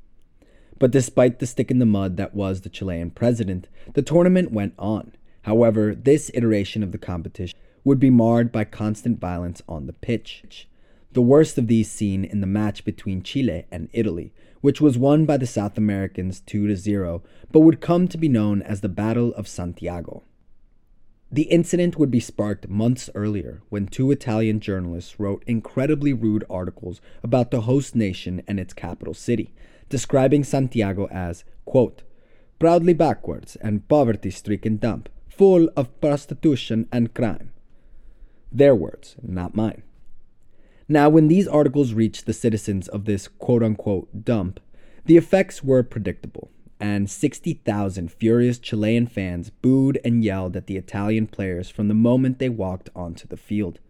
But 0.78 0.90
despite 0.90 1.38
the 1.38 1.46
stick 1.46 1.70
in 1.70 1.78
the 1.78 1.86
mud 1.86 2.18
that 2.18 2.34
was 2.34 2.60
the 2.60 2.68
Chilean 2.68 3.08
president, 3.10 3.66
the 3.94 4.02
tournament 4.02 4.52
went 4.52 4.74
on. 4.78 5.12
However, 5.40 5.94
this 5.94 6.30
iteration 6.34 6.82
of 6.82 6.92
the 6.92 6.98
competition 6.98 7.58
would 7.82 7.98
be 7.98 8.10
marred 8.10 8.52
by 8.52 8.64
constant 8.64 9.18
violence 9.18 9.62
on 9.66 9.86
the 9.86 9.94
pitch. 9.94 10.68
The 11.12 11.22
worst 11.22 11.56
of 11.56 11.66
these 11.66 11.90
seen 11.90 12.26
in 12.26 12.42
the 12.42 12.46
match 12.46 12.84
between 12.84 13.22
Chile 13.22 13.64
and 13.70 13.88
Italy, 13.94 14.34
which 14.60 14.80
was 14.80 14.98
won 14.98 15.24
by 15.24 15.36
the 15.36 15.46
South 15.46 15.78
Americans 15.78 16.40
2 16.40 16.66
to 16.68 16.76
0, 16.76 17.22
but 17.52 17.60
would 17.60 17.80
come 17.80 18.08
to 18.08 18.18
be 18.18 18.28
known 18.28 18.62
as 18.62 18.80
the 18.80 18.88
Battle 18.88 19.32
of 19.34 19.48
Santiago. 19.48 20.22
The 21.30 21.42
incident 21.42 21.98
would 21.98 22.10
be 22.10 22.20
sparked 22.20 22.68
months 22.68 23.10
earlier 23.14 23.60
when 23.68 23.86
two 23.86 24.10
Italian 24.10 24.60
journalists 24.60 25.20
wrote 25.20 25.44
incredibly 25.46 26.14
rude 26.14 26.44
articles 26.48 27.02
about 27.22 27.50
the 27.50 27.62
host 27.62 27.94
nation 27.94 28.42
and 28.48 28.58
its 28.58 28.72
capital 28.72 29.12
city, 29.12 29.52
describing 29.90 30.42
Santiago 30.42 31.06
as, 31.08 31.44
quote, 31.66 32.02
proudly 32.58 32.94
backwards 32.94 33.56
and 33.56 33.86
poverty 33.88 34.30
stricken 34.30 34.78
dump, 34.78 35.10
full 35.28 35.68
of 35.76 36.00
prostitution 36.00 36.88
and 36.90 37.12
crime. 37.14 37.52
Their 38.50 38.74
words, 38.74 39.16
not 39.22 39.54
mine. 39.54 39.82
Now, 40.88 41.10
when 41.10 41.28
these 41.28 41.46
articles 41.46 41.92
reached 41.92 42.24
the 42.24 42.32
citizens 42.32 42.88
of 42.88 43.04
this 43.04 43.28
quote 43.28 43.62
unquote 43.62 44.24
dump, 44.24 44.58
the 45.04 45.18
effects 45.18 45.62
were 45.62 45.82
predictable, 45.82 46.50
and 46.80 47.10
60,000 47.10 48.10
furious 48.10 48.58
Chilean 48.58 49.06
fans 49.06 49.50
booed 49.50 50.00
and 50.02 50.24
yelled 50.24 50.56
at 50.56 50.66
the 50.66 50.78
Italian 50.78 51.26
players 51.26 51.68
from 51.68 51.88
the 51.88 51.94
moment 51.94 52.38
they 52.38 52.48
walked 52.48 52.88
onto 52.96 53.28
the 53.28 53.36
field. 53.36 53.80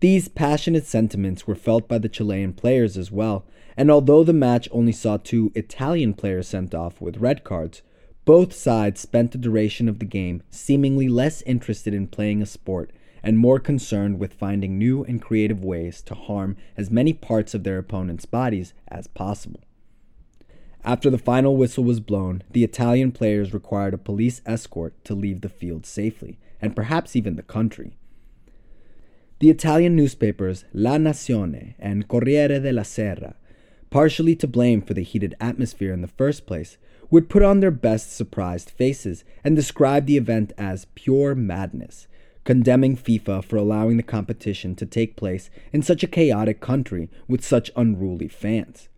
These 0.00 0.28
passionate 0.28 0.86
sentiments 0.86 1.48
were 1.48 1.56
felt 1.56 1.88
by 1.88 1.98
the 1.98 2.08
Chilean 2.08 2.52
players 2.52 2.96
as 2.96 3.10
well, 3.10 3.44
and 3.76 3.90
although 3.90 4.22
the 4.22 4.32
match 4.32 4.68
only 4.70 4.92
saw 4.92 5.16
two 5.16 5.50
Italian 5.56 6.14
players 6.14 6.46
sent 6.46 6.74
off 6.74 7.00
with 7.00 7.16
red 7.16 7.42
cards, 7.42 7.82
both 8.24 8.52
sides 8.52 9.00
spent 9.00 9.32
the 9.32 9.38
duration 9.38 9.88
of 9.88 9.98
the 9.98 10.04
game 10.04 10.44
seemingly 10.50 11.08
less 11.08 11.42
interested 11.42 11.92
in 11.92 12.06
playing 12.06 12.40
a 12.40 12.46
sport 12.46 12.92
and 13.22 13.38
more 13.38 13.58
concerned 13.58 14.18
with 14.18 14.34
finding 14.34 14.78
new 14.78 15.04
and 15.04 15.22
creative 15.22 15.64
ways 15.64 16.02
to 16.02 16.14
harm 16.14 16.56
as 16.76 16.90
many 16.90 17.12
parts 17.12 17.54
of 17.54 17.64
their 17.64 17.78
opponent's 17.78 18.26
bodies 18.26 18.74
as 18.88 19.06
possible. 19.06 19.60
After 20.84 21.10
the 21.10 21.18
final 21.18 21.56
whistle 21.56 21.84
was 21.84 22.00
blown, 22.00 22.42
the 22.50 22.64
Italian 22.64 23.12
players 23.12 23.52
required 23.52 23.94
a 23.94 23.98
police 23.98 24.40
escort 24.46 24.94
to 25.04 25.14
leave 25.14 25.40
the 25.40 25.48
field 25.48 25.84
safely, 25.84 26.38
and 26.62 26.76
perhaps 26.76 27.16
even 27.16 27.36
the 27.36 27.42
country. 27.42 27.92
The 29.40 29.50
Italian 29.50 29.94
newspapers 29.94 30.64
La 30.72 30.96
Nazione 30.96 31.74
and 31.78 32.08
Corriere 32.08 32.60
della 32.60 32.84
Sera, 32.84 33.36
partially 33.90 34.34
to 34.36 34.46
blame 34.46 34.82
for 34.82 34.94
the 34.94 35.02
heated 35.02 35.34
atmosphere 35.40 35.92
in 35.92 36.00
the 36.00 36.08
first 36.08 36.46
place, 36.46 36.76
would 37.10 37.28
put 37.28 37.42
on 37.42 37.60
their 37.60 37.70
best 37.70 38.14
surprised 38.14 38.70
faces 38.70 39.24
and 39.44 39.56
describe 39.56 40.06
the 40.06 40.16
event 40.16 40.52
as 40.58 40.86
pure 40.94 41.34
madness, 41.34 42.06
condemning 42.48 42.96
FIFA 42.96 43.44
for 43.44 43.56
allowing 43.56 43.98
the 43.98 44.02
competition 44.02 44.74
to 44.74 44.86
take 44.86 45.16
place 45.16 45.50
in 45.70 45.82
such 45.82 46.02
a 46.02 46.06
chaotic 46.06 46.62
country 46.62 47.10
with 47.28 47.44
such 47.44 47.70
unruly 47.76 48.26
fans. 48.26 48.88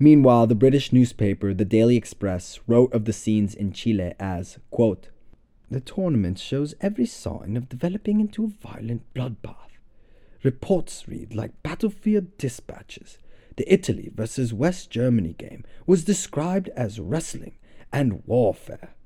Meanwhile, 0.00 0.48
the 0.48 0.56
British 0.56 0.92
newspaper 0.92 1.54
The 1.54 1.64
Daily 1.64 1.96
Express 1.96 2.58
wrote 2.66 2.92
of 2.92 3.04
the 3.04 3.12
scenes 3.12 3.54
in 3.54 3.72
Chile 3.72 4.14
as, 4.18 4.58
quote, 4.72 5.10
The 5.70 5.78
tournament 5.78 6.40
shows 6.40 6.74
every 6.80 7.06
sign 7.06 7.56
of 7.56 7.68
developing 7.68 8.18
into 8.18 8.42
a 8.42 8.68
violent 8.68 9.02
bloodbath. 9.14 9.78
Reports 10.42 11.06
read 11.06 11.32
like 11.32 11.62
battlefield 11.62 12.36
dispatches. 12.38 13.18
The 13.56 13.72
Italy 13.72 14.10
versus 14.12 14.52
West 14.52 14.90
Germany 14.90 15.36
game 15.38 15.62
was 15.86 16.02
described 16.02 16.70
as 16.70 16.98
wrestling 16.98 17.54
and 17.92 18.24
warfare. 18.26 18.96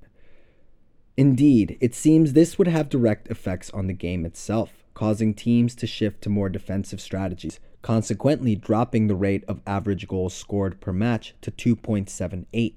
Indeed, 1.16 1.77
it 1.81 1.95
seems 1.95 2.32
this 2.32 2.59
would 2.59 2.66
have 2.66 2.89
direct 2.89 3.28
effects 3.28 3.70
on 3.70 3.86
the 3.86 3.93
game 3.93 4.27
itself, 4.27 4.85
causing 4.95 5.32
teams 5.32 5.77
to 5.77 5.86
shift 5.86 6.23
to 6.23 6.28
more 6.28 6.49
defensive 6.49 7.01
strategies, 7.01 7.61
consequently 7.82 8.57
dropping 8.57 9.07
the 9.07 9.15
rate 9.15 9.45
of 9.47 9.61
average 9.65 10.09
goals 10.09 10.35
scored 10.35 10.81
per 10.81 10.93
match 10.93 11.35
to 11.41 11.53
2.78, 11.53 12.74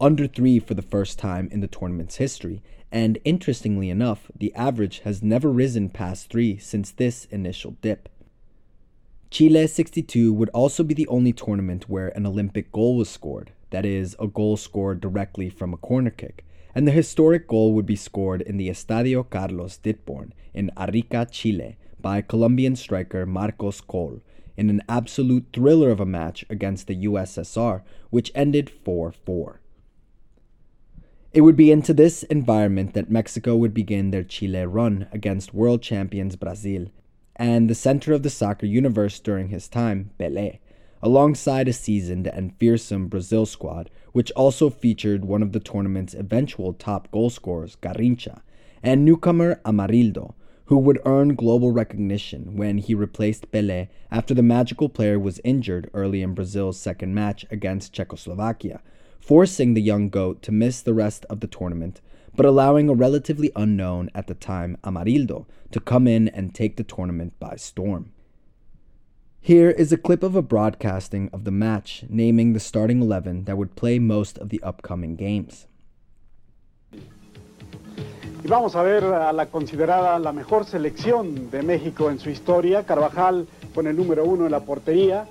under 0.00 0.28
3 0.28 0.60
for 0.60 0.74
the 0.74 0.82
first 0.82 1.18
time 1.18 1.48
in 1.50 1.60
the 1.60 1.66
tournament's 1.66 2.16
history, 2.16 2.62
and 2.92 3.18
interestingly 3.24 3.90
enough, 3.90 4.30
the 4.38 4.54
average 4.54 5.00
has 5.00 5.22
never 5.22 5.50
risen 5.50 5.88
past 5.88 6.30
3 6.30 6.58
since 6.58 6.92
this 6.92 7.24
initial 7.32 7.76
dip. 7.80 8.08
Chile 9.28 9.66
62 9.66 10.32
would 10.32 10.50
also 10.50 10.84
be 10.84 10.94
the 10.94 11.08
only 11.08 11.32
tournament 11.32 11.88
where 11.88 12.08
an 12.10 12.26
Olympic 12.26 12.70
goal 12.70 12.96
was 12.96 13.08
scored, 13.08 13.50
that 13.70 13.84
is, 13.84 14.14
a 14.20 14.28
goal 14.28 14.56
scored 14.56 15.00
directly 15.00 15.50
from 15.50 15.74
a 15.74 15.78
corner 15.78 16.10
kick 16.10 16.44
and 16.74 16.86
the 16.86 16.92
historic 16.92 17.46
goal 17.46 17.72
would 17.72 17.86
be 17.86 17.96
scored 17.96 18.42
in 18.42 18.56
the 18.56 18.68
Estadio 18.68 19.28
Carlos 19.28 19.78
Dittborn 19.78 20.32
in 20.54 20.70
Arica, 20.76 21.26
Chile, 21.30 21.76
by 22.00 22.20
Colombian 22.20 22.76
striker 22.76 23.24
Marcos 23.24 23.80
Coll 23.80 24.20
in 24.56 24.68
an 24.68 24.82
absolute 24.88 25.46
thriller 25.52 25.90
of 25.90 26.00
a 26.00 26.06
match 26.06 26.44
against 26.50 26.86
the 26.86 27.04
USSR, 27.04 27.82
which 28.10 28.32
ended 28.34 28.68
4 28.70 29.12
4. 29.12 29.60
It 31.32 31.40
would 31.40 31.56
be 31.56 31.70
into 31.70 31.94
this 31.94 32.24
environment 32.24 32.92
that 32.92 33.10
Mexico 33.10 33.56
would 33.56 33.72
begin 33.72 34.10
their 34.10 34.24
Chile 34.24 34.66
run 34.66 35.08
against 35.12 35.54
world 35.54 35.80
champions 35.82 36.36
Brazil, 36.36 36.88
and 37.36 37.70
the 37.70 37.74
center 37.74 38.12
of 38.12 38.22
the 38.22 38.30
soccer 38.30 38.66
universe 38.66 39.18
during 39.18 39.48
his 39.48 39.68
time, 39.68 40.10
Pelé, 40.20 40.58
alongside 41.02 41.66
a 41.66 41.72
seasoned 41.72 42.26
and 42.26 42.56
fearsome 42.58 43.08
Brazil 43.08 43.44
squad, 43.44 43.90
which 44.12 44.30
also 44.32 44.70
featured 44.70 45.24
one 45.24 45.42
of 45.42 45.52
the 45.52 45.60
tournament's 45.60 46.14
eventual 46.14 46.72
top 46.72 47.10
goal 47.10 47.28
scorers, 47.28 47.76
Garrincha, 47.82 48.42
and 48.82 49.04
newcomer 49.04 49.60
Amarildo, 49.64 50.34
who 50.66 50.78
would 50.78 51.00
earn 51.04 51.34
global 51.34 51.72
recognition 51.72 52.56
when 52.56 52.78
he 52.78 52.94
replaced 52.94 53.50
Pelé 53.50 53.88
after 54.10 54.32
the 54.32 54.42
magical 54.42 54.88
player 54.88 55.18
was 55.18 55.40
injured 55.44 55.90
early 55.92 56.22
in 56.22 56.34
Brazil's 56.34 56.78
second 56.78 57.14
match 57.14 57.44
against 57.50 57.92
Czechoslovakia, 57.92 58.80
forcing 59.20 59.74
the 59.74 59.82
young 59.82 60.08
goat 60.08 60.40
to 60.42 60.52
miss 60.52 60.80
the 60.80 60.94
rest 60.94 61.26
of 61.28 61.40
the 61.40 61.46
tournament, 61.46 62.00
but 62.34 62.46
allowing 62.46 62.88
a 62.88 62.94
relatively 62.94 63.50
unknown 63.56 64.08
at 64.14 64.28
the 64.28 64.34
time 64.34 64.78
Amarildo 64.84 65.46
to 65.72 65.80
come 65.80 66.06
in 66.06 66.28
and 66.28 66.54
take 66.54 66.76
the 66.76 66.84
tournament 66.84 67.38
by 67.38 67.56
storm. 67.56 68.12
Here 69.44 69.70
is 69.70 69.90
a 69.90 69.96
clip 69.96 70.22
of 70.22 70.36
a 70.36 70.40
broadcasting 70.40 71.28
of 71.32 71.42
the 71.42 71.50
match 71.50 72.04
naming 72.08 72.52
the 72.52 72.60
starting 72.60 73.02
11 73.02 73.42
that 73.46 73.58
would 73.58 73.74
play 73.74 73.98
most 73.98 74.38
of 74.38 74.50
the 74.50 74.62
upcoming 74.62 75.16
games. 75.16 75.66
Y 78.44 78.46
vamos 78.46 78.76
a 78.76 78.84
ver 78.84 79.02
a 79.02 79.32
la 79.32 79.46
considerada 79.46 80.20
la 80.20 80.32
mejor 80.32 80.64
selección 80.64 81.50
de 81.50 81.62
México 81.62 82.08
en 82.08 82.20
su 82.20 82.30
historia. 82.30 82.84
Carvajal 82.86 83.48
con 83.74 83.88
el 83.88 83.96
número 83.96 84.24
uno 84.24 84.44
en 84.44 84.52
la 84.52 84.60
portería. 84.60 85.26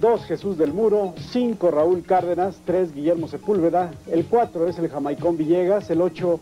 Dos 0.00 0.24
Jesús 0.26 0.56
del 0.56 0.72
Muro. 0.72 1.14
Cinco 1.18 1.72
Raúl 1.72 2.04
Cárdenas. 2.04 2.60
Tres 2.64 2.94
Guillermo 2.94 3.26
Sepúlveda. 3.26 3.90
El 4.08 4.26
cuatro 4.26 4.68
es 4.68 4.78
el 4.78 4.88
Jamaicón 4.88 5.36
Villegas. 5.36 5.90
El 5.90 6.00
ocho 6.00 6.38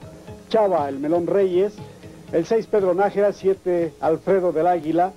Chava, 0.51 0.87
el 0.91 0.99
Melón 0.99 1.27
Reyes. 1.27 1.73
El 2.31 2.45
seis 2.45 2.67
Pedro 2.67 2.93
Nájera. 2.93 3.33
Siete 3.33 3.95
Alfredo 4.03 4.53
del 4.53 4.67
Águila. 4.67 5.15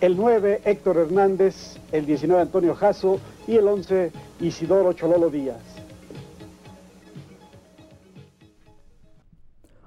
El 0.00 0.16
nueve 0.16 0.60
Héctor 0.64 0.96
Hernández. 0.96 1.78
El 1.92 2.06
19 2.06 2.40
Antonio 2.40 2.74
Jasso. 2.74 3.20
Y 3.46 3.56
el 3.56 3.68
once 3.68 4.10
Isidoro 4.40 4.92
Chololo 4.94 5.30
Díaz. 5.30 5.60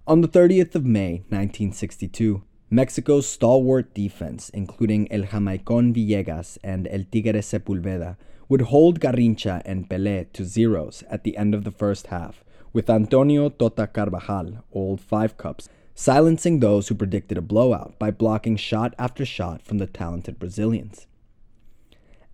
On 0.06 0.22
the 0.22 0.28
30th 0.28 0.76
of 0.76 0.84
May, 0.84 1.24
1962, 1.30 2.44
Mexico's 2.70 3.26
stalwart 3.26 3.94
defense, 3.94 4.50
including 4.54 5.08
El 5.10 5.24
Jamaicón 5.24 5.94
Villegas 5.94 6.58
and 6.62 6.88
El 6.92 7.06
Tigre 7.06 7.42
Sepulveda, 7.42 8.18
would 8.50 8.64
hold 8.64 9.00
Garrincha 9.00 9.62
and 9.66 9.88
Pelé 9.88 10.32
to 10.34 10.44
zeros 10.44 11.04
at 11.10 11.24
the 11.24 11.38
end 11.38 11.56
of 11.56 11.64
the 11.64 11.72
first 11.72 12.08
half, 12.08 12.44
with 12.74 12.90
Antonio 12.90 13.48
Tota 13.48 13.88
Carvajal, 13.88 14.64
old 14.74 15.00
Five 15.00 15.38
Cups, 15.38 15.70
silencing 15.96 16.60
those 16.60 16.88
who 16.88 16.96
predicted 16.96 17.38
a 17.38 17.42
blowout 17.42 17.98
by 18.00 18.12
blocking 18.12 18.56
shot 18.56 18.94
after 18.98 19.26
shot 19.26 19.62
from 19.62 19.78
the 19.78 19.88
talented 19.88 20.40
Brazilians. 20.40 21.08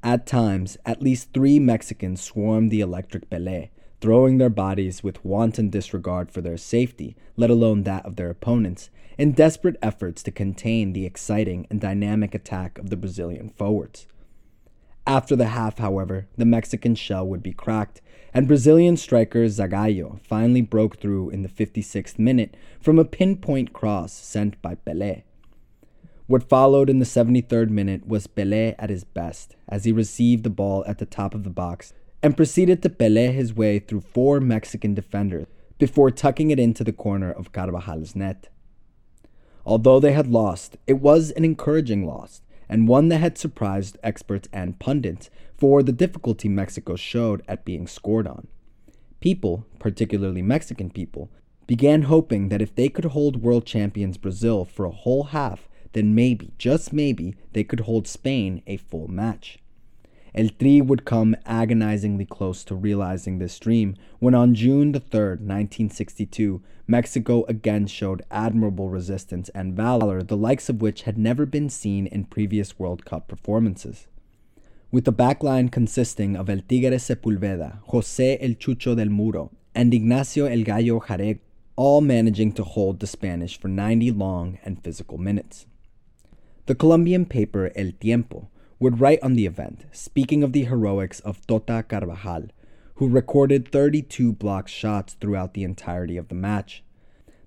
At 0.01 0.25
times, 0.25 0.77
at 0.85 1.01
least 1.01 1.33
three 1.33 1.59
Mexicans 1.59 2.21
swarmed 2.21 2.71
the 2.71 2.79
electric 2.79 3.29
Pelé, 3.29 3.69
throwing 3.99 4.37
their 4.37 4.49
bodies 4.49 5.03
with 5.03 5.23
wanton 5.25 5.69
disregard 5.69 6.31
for 6.31 6.39
their 6.41 6.57
safety, 6.57 7.17
let 7.35 7.49
alone 7.49 7.83
that 7.83 8.05
of 8.05 8.15
their 8.15 8.29
opponents, 8.29 8.89
in 9.17 9.33
desperate 9.33 9.75
efforts 9.81 10.23
to 10.23 10.31
contain 10.31 10.93
the 10.93 11.05
exciting 11.05 11.67
and 11.69 11.81
dynamic 11.81 12.33
attack 12.33 12.77
of 12.77 12.89
the 12.89 12.95
Brazilian 12.95 13.49
forwards. 13.49 14.07
After 15.05 15.35
the 15.35 15.47
half, 15.47 15.79
however, 15.79 16.27
the 16.37 16.45
Mexican 16.45 16.95
shell 16.95 17.27
would 17.27 17.43
be 17.43 17.51
cracked, 17.51 17.99
and 18.33 18.47
Brazilian 18.47 18.97
striker 18.97 19.45
Zagallo 19.45 20.19
finally 20.21 20.61
broke 20.61 20.99
through 20.99 21.29
in 21.29 21.41
the 21.41 21.49
56th 21.49 22.19
minute 22.19 22.55
from 22.79 22.99
a 22.99 23.05
pinpoint 23.05 23.73
cross 23.73 24.13
sent 24.13 24.61
by 24.61 24.75
Pelé. 24.75 25.23
What 26.27 26.47
followed 26.47 26.89
in 26.89 26.99
the 26.99 27.05
73rd 27.05 27.69
minute 27.69 28.07
was 28.07 28.27
Pelé 28.27 28.75
at 28.77 28.91
his 28.91 29.03
best, 29.03 29.55
as 29.67 29.85
he 29.85 29.91
received 29.91 30.43
the 30.43 30.51
ball 30.51 30.83
at 30.85 30.99
the 30.99 31.05
top 31.07 31.33
of 31.33 31.43
the 31.43 31.49
box 31.49 31.93
and 32.21 32.37
proceeded 32.37 32.83
to 32.83 32.89
Pelé 32.89 33.33
his 33.33 33.53
way 33.53 33.79
through 33.79 34.01
four 34.01 34.39
Mexican 34.39 34.93
defenders 34.93 35.47
before 35.79 36.11
tucking 36.11 36.51
it 36.51 36.59
into 36.59 36.83
the 36.83 36.93
corner 36.93 37.31
of 37.31 37.51
Carvajal's 37.51 38.15
net. 38.15 38.49
Although 39.65 39.99
they 39.99 40.11
had 40.11 40.27
lost, 40.27 40.77
it 40.85 41.01
was 41.01 41.31
an 41.31 41.45
encouraging 41.45 42.05
loss, 42.05 42.41
and 42.69 42.87
one 42.87 43.09
that 43.09 43.17
had 43.17 43.37
surprised 43.37 43.97
experts 44.03 44.47
and 44.53 44.79
pundits 44.79 45.29
for 45.57 45.81
the 45.81 45.91
difficulty 45.91 46.47
Mexico 46.47 46.95
showed 46.95 47.41
at 47.47 47.65
being 47.65 47.87
scored 47.87 48.27
on. 48.27 48.47
People, 49.19 49.65
particularly 49.79 50.41
Mexican 50.41 50.89
people, 50.89 51.29
began 51.67 52.03
hoping 52.03 52.49
that 52.49 52.61
if 52.61 52.73
they 52.73 52.87
could 52.87 53.05
hold 53.05 53.41
world 53.41 53.65
champions 53.65 54.17
Brazil 54.17 54.63
for 54.63 54.85
a 54.85 54.91
whole 54.91 55.25
half, 55.25 55.67
then 55.93 56.15
maybe, 56.15 56.53
just 56.57 56.93
maybe, 56.93 57.35
they 57.53 57.63
could 57.63 57.81
hold 57.81 58.07
Spain 58.07 58.61
a 58.67 58.77
full 58.77 59.07
match. 59.07 59.59
El 60.35 60.49
Tri 60.49 60.79
would 60.81 61.05
come 61.05 61.35
agonizingly 61.45 62.25
close 62.25 62.63
to 62.63 62.75
realizing 62.75 63.39
this 63.39 63.57
dream 63.57 63.95
when 64.19 64.35
on 64.35 64.53
June 64.53 64.91
the 64.91 64.99
3rd, 64.99 65.41
1962, 65.41 66.61
Mexico 66.87 67.45
again 67.47 67.87
showed 67.87 68.23
admirable 68.29 68.89
resistance 68.89 69.49
and 69.49 69.75
valor, 69.75 70.21
the 70.21 70.37
likes 70.37 70.69
of 70.69 70.81
which 70.81 71.03
had 71.03 71.17
never 71.17 71.45
been 71.45 71.69
seen 71.69 72.07
in 72.07 72.25
previous 72.25 72.77
World 72.77 73.05
Cup 73.05 73.27
performances. 73.27 74.07
With 74.91 75.05
the 75.05 75.13
backline 75.13 75.71
consisting 75.71 76.35
of 76.35 76.49
El 76.49 76.61
Tigre 76.61 76.97
Sepulveda, 76.97 77.79
José 77.89 78.37
El 78.41 78.55
Chucho 78.55 78.95
del 78.95 79.09
Muro, 79.09 79.51
and 79.75 79.93
Ignacio 79.93 80.45
El 80.45 80.63
Gallo 80.63 80.99
Jareg, 80.99 81.39
all 81.75 82.01
managing 82.01 82.51
to 82.53 82.63
hold 82.63 82.99
the 82.99 83.07
Spanish 83.07 83.59
for 83.59 83.67
90 83.67 84.11
long 84.11 84.57
and 84.65 84.83
physical 84.83 85.17
minutes. 85.17 85.65
The 86.65 86.75
Colombian 86.75 87.25
paper 87.25 87.71
El 87.75 87.91
Tiempo 87.99 88.49
would 88.79 89.01
write 89.01 89.21
on 89.21 89.33
the 89.33 89.45
event, 89.45 89.85
speaking 89.91 90.41
of 90.41 90.53
the 90.53 90.63
heroics 90.63 91.19
of 91.21 91.45
Tota 91.45 91.83
Carvajal, 91.83 92.45
who 92.95 93.07
recorded 93.09 93.71
32 93.71 94.33
blocked 94.33 94.69
shots 94.69 95.13
throughout 95.13 95.53
the 95.53 95.63
entirety 95.63 96.17
of 96.17 96.29
the 96.29 96.35
match. 96.35 96.83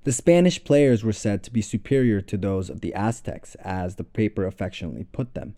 The 0.04 0.12
Spanish 0.12 0.62
players 0.64 1.04
were 1.04 1.12
said 1.12 1.42
to 1.44 1.52
be 1.52 1.62
superior 1.62 2.20
to 2.20 2.36
those 2.36 2.68
of 2.68 2.80
the 2.80 2.92
Aztecs, 2.94 3.54
as 3.56 3.96
the 3.96 4.04
paper 4.04 4.44
affectionately 4.44 5.04
put 5.04 5.34
them, 5.34 5.54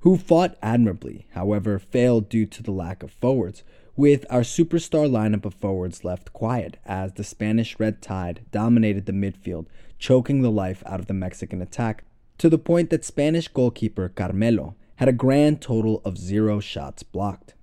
who 0.00 0.16
fought 0.16 0.56
admirably, 0.62 1.26
however, 1.32 1.78
failed 1.78 2.28
due 2.28 2.46
to 2.46 2.62
the 2.62 2.70
lack 2.70 3.02
of 3.02 3.10
forwards, 3.10 3.64
with 3.96 4.24
our 4.30 4.42
superstar 4.42 5.10
lineup 5.10 5.44
of 5.44 5.54
forwards 5.54 6.04
left 6.04 6.32
quiet 6.32 6.76
as 6.86 7.14
the 7.14 7.24
Spanish 7.24 7.78
red 7.80 8.00
tide 8.00 8.40
dominated 8.52 9.06
the 9.06 9.12
midfield, 9.12 9.66
choking 9.98 10.40
the 10.40 10.50
life 10.50 10.84
out 10.86 11.00
of 11.00 11.06
the 11.06 11.14
Mexican 11.14 11.60
attack, 11.60 12.04
to 12.38 12.48
the 12.48 12.58
point 12.58 12.90
that 12.90 13.04
Spanish 13.04 13.48
goalkeeper 13.48 14.08
Carmelo 14.08 14.76
had 14.98 15.08
a 15.08 15.12
grand 15.12 15.60
total 15.60 16.02
of 16.04 16.18
zero 16.18 16.58
shots 16.58 17.04
blocked. 17.04 17.54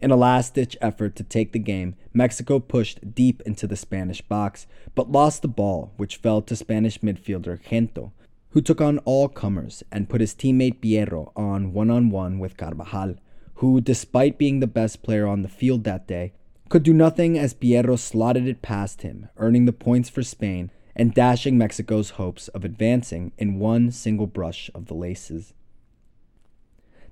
In 0.00 0.10
a 0.10 0.16
last 0.16 0.54
ditch 0.54 0.76
effort 0.80 1.14
to 1.14 1.22
take 1.22 1.52
the 1.52 1.60
game, 1.60 1.94
Mexico 2.12 2.58
pushed 2.58 3.14
deep 3.14 3.40
into 3.42 3.68
the 3.68 3.76
Spanish 3.76 4.20
box, 4.22 4.66
but 4.96 5.12
lost 5.12 5.42
the 5.42 5.48
ball, 5.48 5.92
which 5.96 6.16
fell 6.16 6.42
to 6.42 6.56
Spanish 6.56 6.98
midfielder 6.98 7.62
Gento, 7.62 8.10
who 8.50 8.60
took 8.60 8.80
on 8.80 8.98
all 9.04 9.28
comers 9.28 9.84
and 9.92 10.08
put 10.08 10.20
his 10.20 10.34
teammate 10.34 10.80
Peiró 10.80 11.30
on 11.36 11.72
one 11.72 11.90
on 11.90 12.10
one 12.10 12.40
with 12.40 12.56
Carvajal, 12.56 13.14
who, 13.54 13.80
despite 13.80 14.36
being 14.36 14.58
the 14.58 14.66
best 14.66 15.04
player 15.04 15.28
on 15.28 15.42
the 15.42 15.48
field 15.48 15.84
that 15.84 16.08
day, 16.08 16.32
could 16.68 16.82
do 16.82 16.92
nothing 16.92 17.38
as 17.38 17.54
Peiró 17.54 17.96
slotted 17.96 18.48
it 18.48 18.62
past 18.62 19.02
him, 19.02 19.28
earning 19.36 19.66
the 19.66 19.72
points 19.72 20.08
for 20.08 20.24
Spain 20.24 20.72
and 20.96 21.14
dashing 21.14 21.56
Mexico's 21.56 22.10
hopes 22.10 22.48
of 22.48 22.64
advancing 22.64 23.30
in 23.38 23.60
one 23.60 23.92
single 23.92 24.26
brush 24.26 24.72
of 24.74 24.86
the 24.86 24.94
laces. 24.94 25.54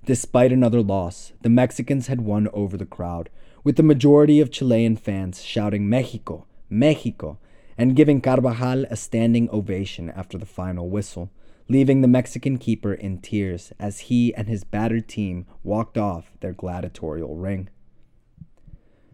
Despite 0.05 0.51
another 0.51 0.81
loss, 0.81 1.31
the 1.41 1.49
Mexicans 1.49 2.07
had 2.07 2.21
won 2.21 2.47
over 2.53 2.75
the 2.75 2.87
crowd, 2.87 3.29
with 3.63 3.75
the 3.75 3.83
majority 3.83 4.39
of 4.39 4.49
Chilean 4.49 4.95
fans 4.95 5.43
shouting 5.43 5.87
Mexico, 5.87 6.47
Mexico, 6.69 7.37
and 7.77 7.95
giving 7.95 8.19
Carvajal 8.19 8.85
a 8.89 8.95
standing 8.95 9.47
ovation 9.51 10.09
after 10.09 10.39
the 10.39 10.45
final 10.45 10.89
whistle, 10.89 11.29
leaving 11.69 12.01
the 12.01 12.07
Mexican 12.07 12.57
keeper 12.57 12.93
in 12.93 13.19
tears 13.19 13.71
as 13.79 14.01
he 14.01 14.33
and 14.33 14.47
his 14.47 14.63
battered 14.63 15.07
team 15.07 15.45
walked 15.63 15.97
off 15.97 16.31
their 16.39 16.53
gladiatorial 16.53 17.35
ring. 17.35 17.69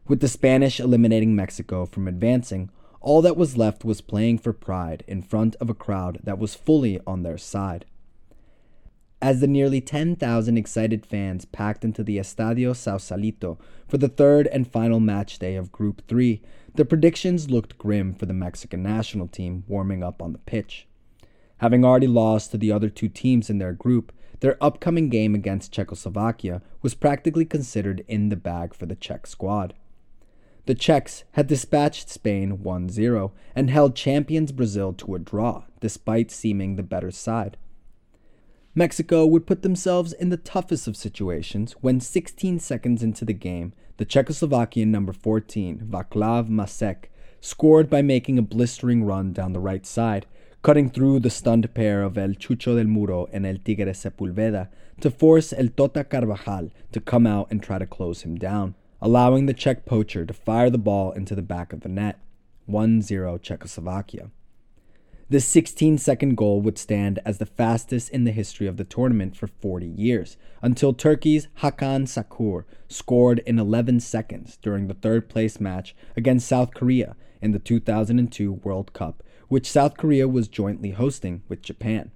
With 0.07 0.21
the 0.21 0.29
Spanish 0.29 0.79
eliminating 0.79 1.35
Mexico 1.35 1.85
from 1.85 2.07
advancing, 2.07 2.69
all 3.01 3.21
that 3.21 3.35
was 3.35 3.57
left 3.57 3.83
was 3.83 3.99
playing 3.99 4.37
for 4.37 4.53
pride 4.53 5.03
in 5.05 5.21
front 5.21 5.55
of 5.57 5.69
a 5.69 5.73
crowd 5.73 6.19
that 6.23 6.39
was 6.39 6.55
fully 6.55 7.01
on 7.05 7.23
their 7.23 7.37
side. 7.37 7.85
As 9.19 9.41
the 9.41 9.47
nearly 9.47 9.81
10,000 9.81 10.57
excited 10.57 11.03
fans 11.03 11.45
packed 11.45 11.83
into 11.83 12.03
the 12.03 12.19
Estadio 12.19 12.75
Sausalito 12.75 13.57
for 13.87 13.97
the 13.97 14.07
third 14.07 14.45
and 14.47 14.71
final 14.71 14.99
match 14.99 15.39
day 15.39 15.55
of 15.55 15.71
Group 15.71 16.03
3, 16.07 16.39
the 16.75 16.85
predictions 16.85 17.49
looked 17.49 17.79
grim 17.79 18.13
for 18.13 18.27
the 18.27 18.33
Mexican 18.33 18.83
national 18.83 19.27
team 19.27 19.63
warming 19.67 20.03
up 20.03 20.21
on 20.21 20.33
the 20.33 20.37
pitch. 20.39 20.87
Having 21.57 21.83
already 21.83 22.05
lost 22.05 22.51
to 22.51 22.57
the 22.59 22.71
other 22.71 22.89
two 22.89 23.09
teams 23.09 23.49
in 23.49 23.57
their 23.57 23.73
group, 23.73 24.11
their 24.41 24.63
upcoming 24.63 25.09
game 25.09 25.33
against 25.33 25.71
Czechoslovakia 25.71 26.61
was 26.83 26.93
practically 26.93 27.45
considered 27.45 28.05
in 28.07 28.29
the 28.29 28.35
bag 28.35 28.75
for 28.75 28.85
the 28.85 28.95
Czech 28.95 29.25
squad. 29.25 29.73
The 30.67 30.75
Czechs 30.75 31.23
had 31.31 31.47
dispatched 31.47 32.09
Spain 32.09 32.61
1 32.61 32.89
0 32.89 33.31
and 33.55 33.71
held 33.71 33.95
champions 33.95 34.51
Brazil 34.51 34.93
to 34.93 35.15
a 35.15 35.19
draw, 35.19 35.63
despite 35.79 36.29
seeming 36.29 36.75
the 36.75 36.83
better 36.83 37.09
side. 37.09 37.57
Mexico 38.77 39.25
would 39.25 39.47
put 39.47 39.63
themselves 39.63 40.13
in 40.13 40.29
the 40.29 40.37
toughest 40.37 40.87
of 40.87 40.95
situations 40.95 41.71
when 41.81 41.99
16 41.99 42.59
seconds 42.59 43.01
into 43.01 43.25
the 43.25 43.33
game, 43.33 43.73
the 43.97 44.05
Czechoslovakian 44.05 44.89
number 44.89 45.13
14, 45.13 45.79
Vaclav 45.89 46.47
Masek, 46.47 47.05
scored 47.41 47.89
by 47.89 48.03
making 48.03 48.37
a 48.37 48.43
blistering 48.43 49.03
run 49.03 49.33
down 49.33 49.53
the 49.53 49.59
right 49.59 49.83
side, 49.83 50.27
cutting 50.61 50.91
through 50.91 51.19
the 51.19 51.31
stunned 51.31 51.73
pair 51.73 52.03
of 52.03 52.19
El 52.19 52.35
Chucho 52.35 52.75
del 52.75 52.85
Muro 52.85 53.27
and 53.33 53.47
El 53.47 53.55
Tigre 53.55 53.93
Sepulveda 53.93 54.69
to 55.01 55.09
force 55.09 55.53
El 55.53 55.69
Tota 55.69 56.03
Carvajal 56.03 56.69
to 56.91 57.01
come 57.01 57.25
out 57.25 57.47
and 57.49 57.63
try 57.63 57.79
to 57.79 57.87
close 57.87 58.21
him 58.21 58.35
down, 58.35 58.75
allowing 59.01 59.47
the 59.47 59.55
Czech 59.55 59.87
poacher 59.87 60.23
to 60.23 60.33
fire 60.35 60.69
the 60.69 60.77
ball 60.77 61.11
into 61.13 61.33
the 61.33 61.41
back 61.41 61.73
of 61.73 61.79
the 61.79 61.89
net. 61.89 62.19
1 62.67 63.01
0 63.01 63.39
Czechoslovakia. 63.39 64.29
This 65.29 65.43
16 65.43 65.97
second 65.97 66.37
goal 66.37 66.61
would 66.61 66.77
stand 66.77 67.19
as 67.25 67.37
the 67.37 67.45
fastest 67.45 68.09
in 68.11 68.23
the 68.23 68.31
history 68.31 68.65
of 68.65 68.77
the 68.77 68.85
tournament 68.85 69.35
for 69.35 69.47
40 69.47 69.85
years, 69.85 70.37
until 70.61 70.93
Turkey's 70.93 71.49
Hakan 71.59 72.07
Şükür 72.07 72.63
scored 72.87 73.39
in 73.39 73.59
11 73.59 73.99
seconds 73.99 74.57
during 74.61 74.87
the 74.87 74.93
third 74.93 75.27
place 75.27 75.59
match 75.59 75.93
against 76.15 76.47
South 76.47 76.73
Korea 76.73 77.17
in 77.41 77.51
the 77.51 77.59
2002 77.59 78.53
World 78.53 78.93
Cup, 78.93 79.21
which 79.49 79.69
South 79.69 79.97
Korea 79.97 80.29
was 80.29 80.47
jointly 80.47 80.91
hosting 80.91 81.43
with 81.49 81.61
Japan. 81.61 82.11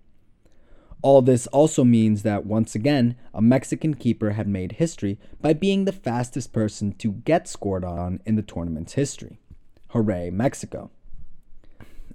All 1.01 1.21
this 1.21 1.47
also 1.47 1.83
means 1.83 2.23
that 2.23 2.45
once 2.45 2.75
again, 2.75 3.17
a 3.33 3.41
Mexican 3.41 3.95
keeper 3.95 4.31
had 4.31 4.47
made 4.47 4.73
history 4.73 5.19
by 5.41 5.51
being 5.51 5.83
the 5.83 5.91
fastest 5.91 6.53
person 6.53 6.93
to 6.99 7.11
get 7.11 7.45
scored 7.45 7.83
on 7.83 8.21
in 8.25 8.35
the 8.35 8.41
tournament's 8.41 8.93
history. 8.93 9.41
Hooray, 9.89 10.29
Mexico! 10.29 10.91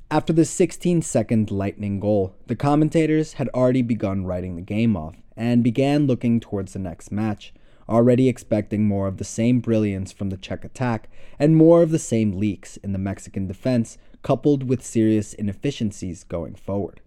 After 0.09 0.33
the 0.33 0.45
16 0.45 1.03
second 1.03 1.51
lightning 1.51 1.99
goal, 1.99 2.37
the 2.47 2.55
commentators 2.55 3.35
had 3.35 3.49
already 3.49 3.83
begun 3.83 4.25
writing 4.25 4.55
the 4.55 4.63
game 4.63 4.97
off 4.97 5.17
and 5.37 5.65
began 5.65 6.07
looking 6.07 6.39
towards 6.39 6.75
the 6.75 6.79
next 6.79 7.11
match, 7.11 7.53
already 7.89 8.29
expecting 8.29 8.87
more 8.87 9.09
of 9.09 9.17
the 9.17 9.25
same 9.25 9.59
brilliance 9.59 10.13
from 10.13 10.31
the 10.31 10.37
Czech 10.37 10.65
attack 10.65 11.09
and 11.41 11.57
more 11.57 11.83
of 11.83 11.91
the 11.91 11.99
same 11.99 12.39
leaks 12.39 12.77
in 12.77 12.93
the 12.93 13.01
Mexican 13.01 13.49
defense, 13.49 13.99
coupled 14.23 14.69
with 14.69 14.85
serious 14.85 15.35
inefficiencies 15.35 16.23
going 16.23 16.55
forward. 16.55 17.01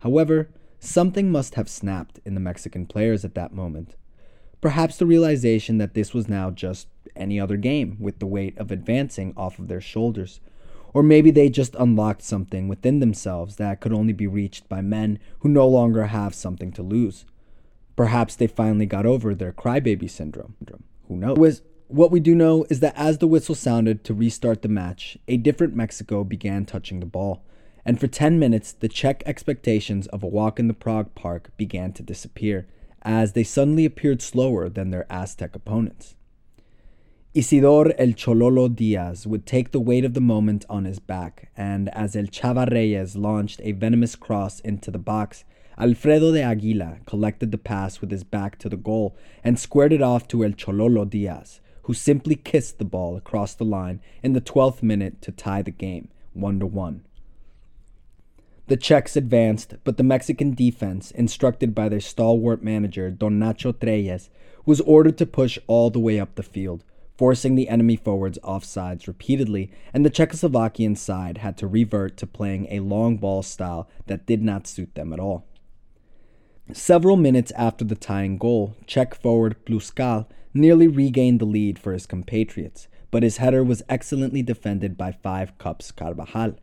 However, 0.00 0.50
something 0.78 1.32
must 1.32 1.54
have 1.54 1.70
snapped 1.70 2.20
in 2.26 2.34
the 2.34 2.40
Mexican 2.40 2.84
players 2.84 3.24
at 3.24 3.34
that 3.34 3.54
moment. 3.54 3.96
Perhaps 4.60 4.98
the 4.98 5.06
realization 5.06 5.78
that 5.78 5.94
this 5.94 6.12
was 6.12 6.28
now 6.28 6.50
just 6.50 6.88
any 7.16 7.40
other 7.40 7.56
game 7.56 7.96
with 7.98 8.18
the 8.18 8.26
weight 8.26 8.58
of 8.58 8.70
advancing 8.70 9.32
off 9.38 9.58
of 9.58 9.68
their 9.68 9.80
shoulders 9.80 10.38
or 10.96 11.02
maybe 11.02 11.30
they 11.30 11.50
just 11.50 11.76
unlocked 11.78 12.22
something 12.22 12.68
within 12.68 13.00
themselves 13.00 13.56
that 13.56 13.82
could 13.82 13.92
only 13.92 14.14
be 14.14 14.26
reached 14.26 14.66
by 14.66 14.80
men 14.80 15.18
who 15.40 15.48
no 15.50 15.68
longer 15.68 16.06
have 16.06 16.34
something 16.34 16.72
to 16.72 16.82
lose. 16.82 17.26
Perhaps 17.96 18.34
they 18.34 18.46
finally 18.46 18.86
got 18.86 19.04
over 19.04 19.34
their 19.34 19.52
crybaby 19.52 20.08
syndrome. 20.08 20.56
Who 21.08 21.18
knows? 21.18 21.60
What 21.88 22.10
we 22.10 22.18
do 22.18 22.34
know 22.34 22.64
is 22.70 22.80
that 22.80 22.96
as 22.96 23.18
the 23.18 23.26
whistle 23.26 23.54
sounded 23.54 24.04
to 24.04 24.14
restart 24.14 24.62
the 24.62 24.68
match, 24.68 25.18
a 25.28 25.36
different 25.36 25.76
Mexico 25.76 26.24
began 26.24 26.64
touching 26.64 27.00
the 27.00 27.04
ball. 27.04 27.44
And 27.84 28.00
for 28.00 28.06
10 28.06 28.38
minutes, 28.38 28.72
the 28.72 28.88
Czech 28.88 29.22
expectations 29.26 30.06
of 30.06 30.22
a 30.22 30.26
walk 30.26 30.58
in 30.58 30.66
the 30.66 30.72
Prague 30.72 31.14
Park 31.14 31.50
began 31.58 31.92
to 31.92 32.02
disappear, 32.02 32.66
as 33.02 33.34
they 33.34 33.44
suddenly 33.44 33.84
appeared 33.84 34.22
slower 34.22 34.70
than 34.70 34.92
their 34.92 35.04
Aztec 35.12 35.54
opponents. 35.54 36.14
Isidor 37.36 37.94
El 37.98 38.14
Chololo 38.14 38.66
Diaz 38.74 39.26
would 39.26 39.44
take 39.44 39.70
the 39.70 39.78
weight 39.78 40.06
of 40.06 40.14
the 40.14 40.22
moment 40.22 40.64
on 40.70 40.86
his 40.86 40.98
back, 40.98 41.50
and 41.54 41.90
as 41.90 42.16
El 42.16 42.28
Chava 42.28 42.64
Reyes 42.72 43.14
launched 43.14 43.60
a 43.62 43.72
venomous 43.72 44.16
cross 44.16 44.58
into 44.60 44.90
the 44.90 44.98
box, 44.98 45.44
Alfredo 45.78 46.32
de 46.32 46.42
Aguila 46.42 46.96
collected 47.04 47.52
the 47.52 47.58
pass 47.58 48.00
with 48.00 48.10
his 48.10 48.24
back 48.24 48.58
to 48.60 48.70
the 48.70 48.76
goal 48.78 49.14
and 49.44 49.58
squared 49.58 49.92
it 49.92 50.00
off 50.00 50.26
to 50.28 50.46
El 50.46 50.52
Chololo 50.52 51.04
Diaz, 51.04 51.60
who 51.82 51.92
simply 51.92 52.36
kissed 52.36 52.78
the 52.78 52.86
ball 52.86 53.18
across 53.18 53.52
the 53.52 53.66
line 53.66 54.00
in 54.22 54.32
the 54.32 54.40
12th 54.40 54.82
minute 54.82 55.20
to 55.20 55.30
tie 55.30 55.60
the 55.60 55.70
game, 55.70 56.08
1 56.32 56.60
to 56.60 56.66
1. 56.66 57.04
The 58.68 58.78
Czechs 58.78 59.14
advanced, 59.14 59.74
but 59.84 59.98
the 59.98 60.02
Mexican 60.02 60.54
defense, 60.54 61.10
instructed 61.10 61.74
by 61.74 61.90
their 61.90 62.00
stalwart 62.00 62.64
manager 62.64 63.10
Don 63.10 63.38
Nacho 63.38 63.74
Trelles, 63.74 64.30
was 64.64 64.80
ordered 64.80 65.18
to 65.18 65.26
push 65.26 65.58
all 65.66 65.90
the 65.90 66.00
way 66.00 66.18
up 66.18 66.36
the 66.36 66.42
field 66.42 66.82
forcing 67.16 67.54
the 67.54 67.68
enemy 67.68 67.96
forwards 67.96 68.38
off 68.44 68.64
sides 68.64 69.08
repeatedly, 69.08 69.70
and 69.94 70.04
the 70.04 70.10
Czechoslovakian 70.10 70.96
side 70.96 71.38
had 71.38 71.56
to 71.58 71.66
revert 71.66 72.16
to 72.18 72.26
playing 72.26 72.66
a 72.70 72.80
long 72.80 73.16
ball 73.16 73.42
style 73.42 73.88
that 74.06 74.26
did 74.26 74.42
not 74.42 74.66
suit 74.66 74.94
them 74.94 75.12
at 75.12 75.20
all. 75.20 75.46
Several 76.72 77.16
minutes 77.16 77.52
after 77.52 77.84
the 77.84 77.94
tying 77.94 78.38
goal, 78.38 78.74
Czech 78.86 79.14
forward 79.14 79.64
Pluskal 79.64 80.26
nearly 80.52 80.88
regained 80.88 81.40
the 81.40 81.44
lead 81.44 81.78
for 81.78 81.92
his 81.92 82.06
compatriots, 82.06 82.88
but 83.10 83.22
his 83.22 83.36
header 83.36 83.62
was 83.62 83.82
excellently 83.88 84.42
defended 84.42 84.96
by 84.96 85.12
five 85.12 85.56
cups 85.58 85.92
Carbajal. 85.92 86.56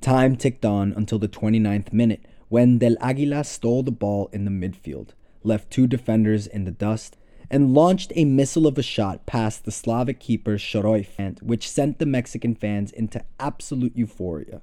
Time 0.00 0.36
ticked 0.36 0.64
on 0.64 0.92
until 0.92 1.18
the 1.18 1.28
29th 1.28 1.92
minute 1.92 2.26
when 2.48 2.78
Del 2.78 2.96
Aguila 3.00 3.44
stole 3.44 3.82
the 3.82 3.92
ball 3.92 4.28
in 4.32 4.44
the 4.44 4.50
midfield, 4.50 5.10
left 5.42 5.70
two 5.70 5.86
defenders 5.86 6.46
in 6.46 6.64
the 6.64 6.70
dust, 6.70 7.16
and 7.50 7.74
launched 7.74 8.12
a 8.14 8.24
missile 8.24 8.66
of 8.66 8.78
a 8.78 8.82
shot 8.82 9.26
past 9.26 9.64
the 9.64 9.70
Slavic 9.70 10.20
keeper 10.20 10.56
Schrojf, 10.56 11.42
which 11.42 11.68
sent 11.68 11.98
the 11.98 12.06
Mexican 12.06 12.54
fans 12.54 12.92
into 12.92 13.24
absolute 13.38 13.96
euphoria. 13.96 14.62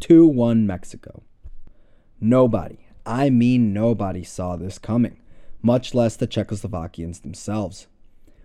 2 0.00 0.26
1 0.26 0.66
Mexico. 0.66 1.22
Nobody, 2.20 2.78
I 3.06 3.30
mean 3.30 3.72
nobody, 3.72 4.24
saw 4.24 4.56
this 4.56 4.78
coming, 4.78 5.20
much 5.62 5.94
less 5.94 6.16
the 6.16 6.26
Czechoslovakians 6.26 7.22
themselves. 7.22 7.86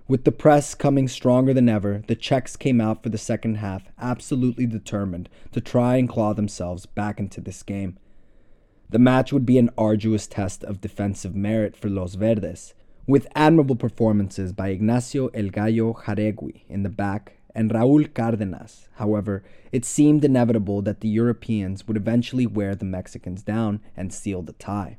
With 0.08 0.26
the 0.26 0.32
press 0.32 0.76
coming 0.76 1.08
stronger 1.08 1.54
than 1.54 1.70
ever, 1.70 2.04
the 2.08 2.16
Czechs 2.16 2.56
came 2.56 2.82
out 2.82 3.02
for 3.02 3.10
the 3.10 3.18
second 3.18 3.56
half 3.56 3.88
absolutely 3.98 4.66
determined 4.66 5.30
to 5.54 5.62
try 5.62 5.96
and 5.96 6.10
claw 6.10 6.34
themselves 6.34 6.86
back 6.86 7.20
into 7.20 7.40
this 7.40 7.64
game. 7.64 7.98
The 8.90 9.00
match 9.00 9.32
would 9.32 9.46
be 9.46 9.58
an 9.58 9.72
arduous 9.78 10.28
test 10.28 10.64
of 10.66 10.82
defensive 10.82 11.36
merit 11.36 11.76
for 11.76 11.90
Los 11.90 12.16
Verdes, 12.16 12.74
with 13.06 13.28
admirable 13.36 13.76
performances 13.76 14.54
by 14.54 14.70
Ignacio 14.70 15.28
El 15.28 15.50
Gallo 15.50 15.94
Jauregui 16.06 16.62
in 16.70 16.84
the 16.84 16.90
back 16.90 17.34
and 17.54 17.72
Raul 17.72 18.12
Cardenas. 18.14 18.88
However, 18.96 19.44
it 19.72 19.84
seemed 19.84 20.24
inevitable 20.24 20.82
that 20.84 21.02
the 21.02 21.10
Europeans 21.10 21.86
would 21.88 21.98
eventually 21.98 22.48
wear 22.48 22.76
the 22.76 22.86
Mexicans 22.86 23.44
down 23.44 23.82
and 23.98 24.14
seal 24.14 24.42
the 24.42 24.54
tie. 24.54 24.98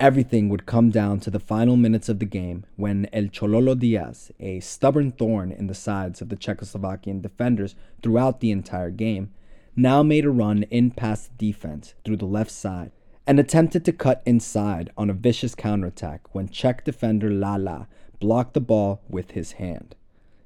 Everything 0.00 0.48
would 0.48 0.66
come 0.66 0.90
down 0.90 1.18
to 1.20 1.30
the 1.30 1.40
final 1.40 1.76
minutes 1.76 2.08
of 2.08 2.18
the 2.18 2.24
game 2.24 2.64
when 2.76 3.08
El 3.12 3.24
Chololo 3.24 3.78
Diaz, 3.78 4.30
a 4.38 4.60
stubborn 4.60 5.10
thorn 5.12 5.50
in 5.50 5.66
the 5.66 5.74
sides 5.74 6.20
of 6.20 6.28
the 6.28 6.36
Czechoslovakian 6.36 7.22
defenders 7.22 7.74
throughout 8.02 8.40
the 8.40 8.50
entire 8.50 8.90
game, 8.90 9.30
now 9.74 10.02
made 10.02 10.24
a 10.24 10.30
run 10.30 10.64
in 10.64 10.90
past 10.90 11.36
defense 11.38 11.94
through 12.04 12.16
the 12.16 12.26
left 12.26 12.50
side 12.50 12.92
and 13.28 13.38
attempted 13.38 13.84
to 13.84 13.92
cut 13.92 14.22
inside 14.24 14.90
on 14.96 15.10
a 15.10 15.12
vicious 15.12 15.54
counterattack 15.54 16.34
when 16.34 16.48
Czech 16.48 16.82
defender 16.82 17.30
Lala 17.30 17.86
blocked 18.20 18.54
the 18.54 18.60
ball 18.60 19.02
with 19.06 19.32
his 19.32 19.52
hand, 19.52 19.94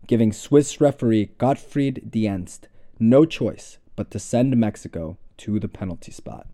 giving 0.09 0.32
Swiss 0.32 0.80
referee 0.80 1.30
Gottfried 1.38 2.10
Dienst 2.10 2.62
no 2.98 3.24
choice 3.24 3.78
but 3.94 4.10
to 4.10 4.18
send 4.18 4.56
Mexico 4.56 5.16
to 5.36 5.60
the 5.60 5.68
penalty 5.68 6.10
spot. 6.10 6.48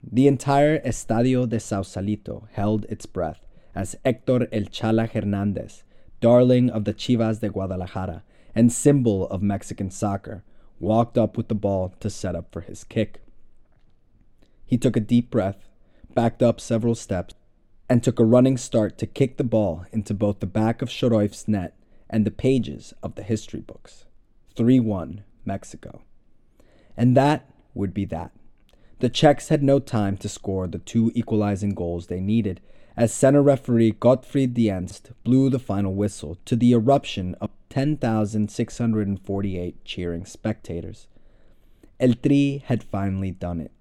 The 0.00 0.28
entire 0.28 0.78
Estadio 0.78 1.48
de 1.48 1.58
Sausalito 1.58 2.46
held 2.52 2.84
its 2.84 3.04
breath 3.04 3.44
as 3.74 3.96
Hector 4.04 4.46
El 4.52 4.66
Chala 4.66 5.10
Hernandez, 5.10 5.82
darling 6.20 6.70
of 6.70 6.84
the 6.84 6.94
Chivas 6.94 7.40
de 7.40 7.48
Guadalajara 7.48 8.22
and 8.54 8.72
symbol 8.72 9.28
of 9.28 9.42
Mexican 9.42 9.90
soccer, 9.90 10.44
walked 10.78 11.18
up 11.18 11.36
with 11.36 11.48
the 11.48 11.56
ball 11.56 11.96
to 11.98 12.08
set 12.08 12.36
up 12.36 12.52
for 12.52 12.60
his 12.60 12.84
kick. 12.84 13.20
He 14.68 14.76
took 14.76 14.96
a 14.96 15.00
deep 15.00 15.30
breath, 15.30 15.66
backed 16.14 16.42
up 16.42 16.60
several 16.60 16.94
steps, 16.94 17.34
and 17.88 18.04
took 18.04 18.20
a 18.20 18.24
running 18.24 18.58
start 18.58 18.98
to 18.98 19.06
kick 19.06 19.38
the 19.38 19.44
ball 19.44 19.86
into 19.92 20.12
both 20.12 20.40
the 20.40 20.46
back 20.46 20.82
of 20.82 20.90
Schrojf's 20.90 21.48
net 21.48 21.74
and 22.10 22.26
the 22.26 22.30
pages 22.30 22.92
of 23.02 23.14
the 23.14 23.22
history 23.22 23.60
books. 23.60 24.04
3 24.56 24.78
1, 24.78 25.24
Mexico. 25.46 26.02
And 26.98 27.16
that 27.16 27.50
would 27.72 27.94
be 27.94 28.04
that. 28.04 28.32
The 28.98 29.08
Czechs 29.08 29.48
had 29.48 29.62
no 29.62 29.78
time 29.78 30.18
to 30.18 30.28
score 30.28 30.66
the 30.66 30.80
two 30.80 31.12
equalizing 31.14 31.70
goals 31.70 32.08
they 32.08 32.20
needed, 32.20 32.60
as 32.94 33.10
center 33.10 33.40
referee 33.40 33.92
Gottfried 33.92 34.54
Dienst 34.54 35.12
blew 35.24 35.48
the 35.48 35.58
final 35.58 35.94
whistle 35.94 36.36
to 36.44 36.56
the 36.56 36.72
eruption 36.72 37.36
of 37.40 37.48
10,648 37.70 39.84
cheering 39.86 40.26
spectators. 40.26 41.08
El 41.98 42.12
Tri 42.12 42.62
had 42.66 42.84
finally 42.84 43.30
done 43.30 43.60
it. 43.60 43.72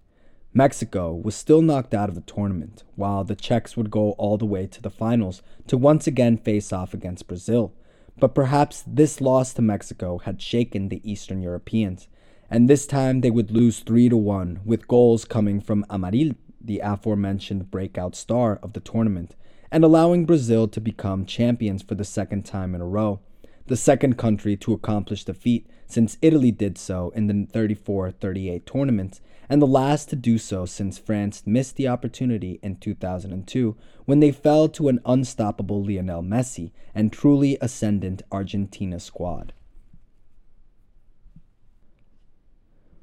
Mexico 0.58 1.14
was 1.14 1.36
still 1.36 1.62
knocked 1.62 1.94
out 1.94 2.10
of 2.10 2.16
the 2.16 2.22
tournament, 2.22 2.84
while 2.96 3.24
the 3.24 3.36
Czechs 3.36 3.78
would 3.78 3.92
go 3.92 4.14
all 4.14 4.40
the 4.40 4.46
way 4.48 4.66
to 4.66 4.82
the 4.82 4.90
finals 4.90 5.44
to 5.68 5.78
once 5.78 6.08
again 6.08 6.36
face 6.36 6.74
off 6.74 6.96
against 6.96 7.28
Brazil. 7.28 7.76
But 8.18 8.34
perhaps 8.34 8.84
this 8.88 9.22
loss 9.22 9.54
to 9.54 9.62
Mexico 9.62 10.18
had 10.18 10.42
shaken 10.42 10.90
the 10.90 11.00
Eastern 11.08 11.44
Europeans, 11.44 12.08
and 12.50 12.68
this 12.68 12.88
time 12.88 13.22
they 13.22 13.30
would 13.30 13.52
lose 13.52 13.82
3 13.82 14.10
to 14.10 14.18
1, 14.18 14.62
with 14.66 14.88
goals 14.88 15.26
coming 15.26 15.62
from 15.62 15.86
Amarildo 15.92 16.38
the 16.60 16.80
aforementioned 16.80 17.70
breakout 17.70 18.16
star 18.16 18.60
of 18.64 18.74
the 18.74 18.80
tournament, 18.80 19.36
and 19.72 19.84
allowing 19.84 20.26
Brazil 20.26 20.68
to 20.70 20.82
become 20.82 21.28
champions 21.28 21.84
for 21.84 21.94
the 21.94 22.04
second 22.04 22.46
time 22.48 22.74
in 22.74 22.82
a 22.82 22.88
row, 22.88 23.20
the 23.68 23.78
second 23.78 24.18
country 24.18 24.58
to 24.58 24.74
accomplish 24.74 25.24
the 25.24 25.36
feat 25.36 25.70
since 25.86 26.18
Italy 26.20 26.52
did 26.52 26.80
so 26.80 27.12
in 27.12 27.28
the 27.28 27.48
34 27.54 28.10
38 28.10 28.66
tournament, 28.66 29.22
and 29.50 29.62
the 29.62 29.68
last 29.68 30.10
to 30.10 30.16
do 30.16 30.38
so 30.38 30.66
since 30.66 30.98
France 30.98 31.44
missed 31.46 31.76
the 31.76 31.88
opportunity 31.88 32.60
in 32.62 32.76
2002 32.76 33.76
when 34.06 34.20
they 34.20 34.32
fell 34.32 34.68
to 34.70 34.90
an 34.90 35.00
unstoppable 35.06 35.84
Lionel 35.84 36.22
Messi 36.22 36.72
and 36.94 37.12
truly 37.12 37.58
ascendant 37.62 38.22
Argentina 38.32 39.00
squad. 39.00 39.54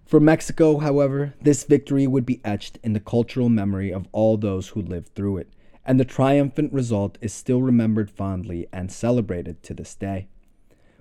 For 0.05 0.21
Mexico, 0.21 0.79
however, 0.79 1.35
this 1.41 1.65
victory 1.65 2.07
would 2.07 2.27
be 2.27 2.41
etched 2.45 2.79
in 2.83 2.93
the 2.93 3.01
cultural 3.01 3.49
memory 3.49 3.93
of 3.93 4.07
all 4.13 4.37
those 4.37 4.69
who 4.69 4.83
lived 4.83 5.15
through 5.15 5.39
it, 5.39 5.49
and 5.85 5.99
the 5.99 6.05
triumphant 6.05 6.73
result 6.73 7.17
is 7.21 7.33
still 7.33 7.63
remembered 7.63 8.11
fondly 8.11 8.67
and 8.73 8.93
celebrated 8.93 9.63
to 9.63 9.75
this 9.75 9.95
day. 9.95 10.29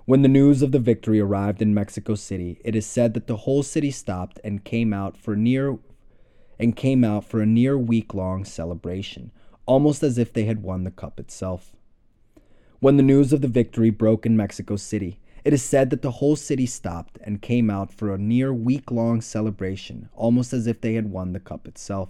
When 0.05 0.21
the 0.21 0.27
news 0.27 0.61
of 0.61 0.73
the 0.73 0.79
victory 0.79 1.21
arrived 1.21 1.61
in 1.61 1.73
Mexico 1.73 2.15
City, 2.15 2.59
it 2.65 2.75
is 2.75 2.85
said 2.85 3.13
that 3.13 3.27
the 3.27 3.37
whole 3.37 3.63
city 3.63 3.89
stopped 3.89 4.37
and 4.43 4.65
came 4.65 4.91
out 4.91 5.15
for 5.15 5.33
near 5.33 5.77
and 6.59 6.75
came 6.75 7.05
out 7.05 7.23
for 7.23 7.41
a 7.41 7.45
near 7.45 7.77
week-long 7.77 8.43
celebration, 8.43 9.31
almost 9.65 10.03
as 10.03 10.17
if 10.17 10.33
they 10.33 10.43
had 10.43 10.61
won 10.61 10.83
the 10.83 10.91
cup 10.91 11.21
itself. 11.21 11.73
When 12.81 12.97
the 12.97 13.03
news 13.03 13.31
of 13.31 13.39
the 13.39 13.47
victory 13.47 13.91
broke 13.91 14.25
in 14.25 14.35
Mexico 14.35 14.75
City, 14.75 15.21
it 15.45 15.53
is 15.53 15.63
said 15.63 15.89
that 15.89 16.01
the 16.01 16.11
whole 16.11 16.35
city 16.35 16.65
stopped 16.65 17.17
and 17.23 17.41
came 17.41 17.69
out 17.69 17.93
for 17.93 18.13
a 18.13 18.17
near 18.17 18.53
week-long 18.53 19.21
celebration, 19.21 20.09
almost 20.15 20.51
as 20.51 20.67
if 20.67 20.81
they 20.81 20.95
had 20.95 21.11
won 21.11 21.31
the 21.31 21.39
cup 21.39 21.65
itself. 21.65 22.09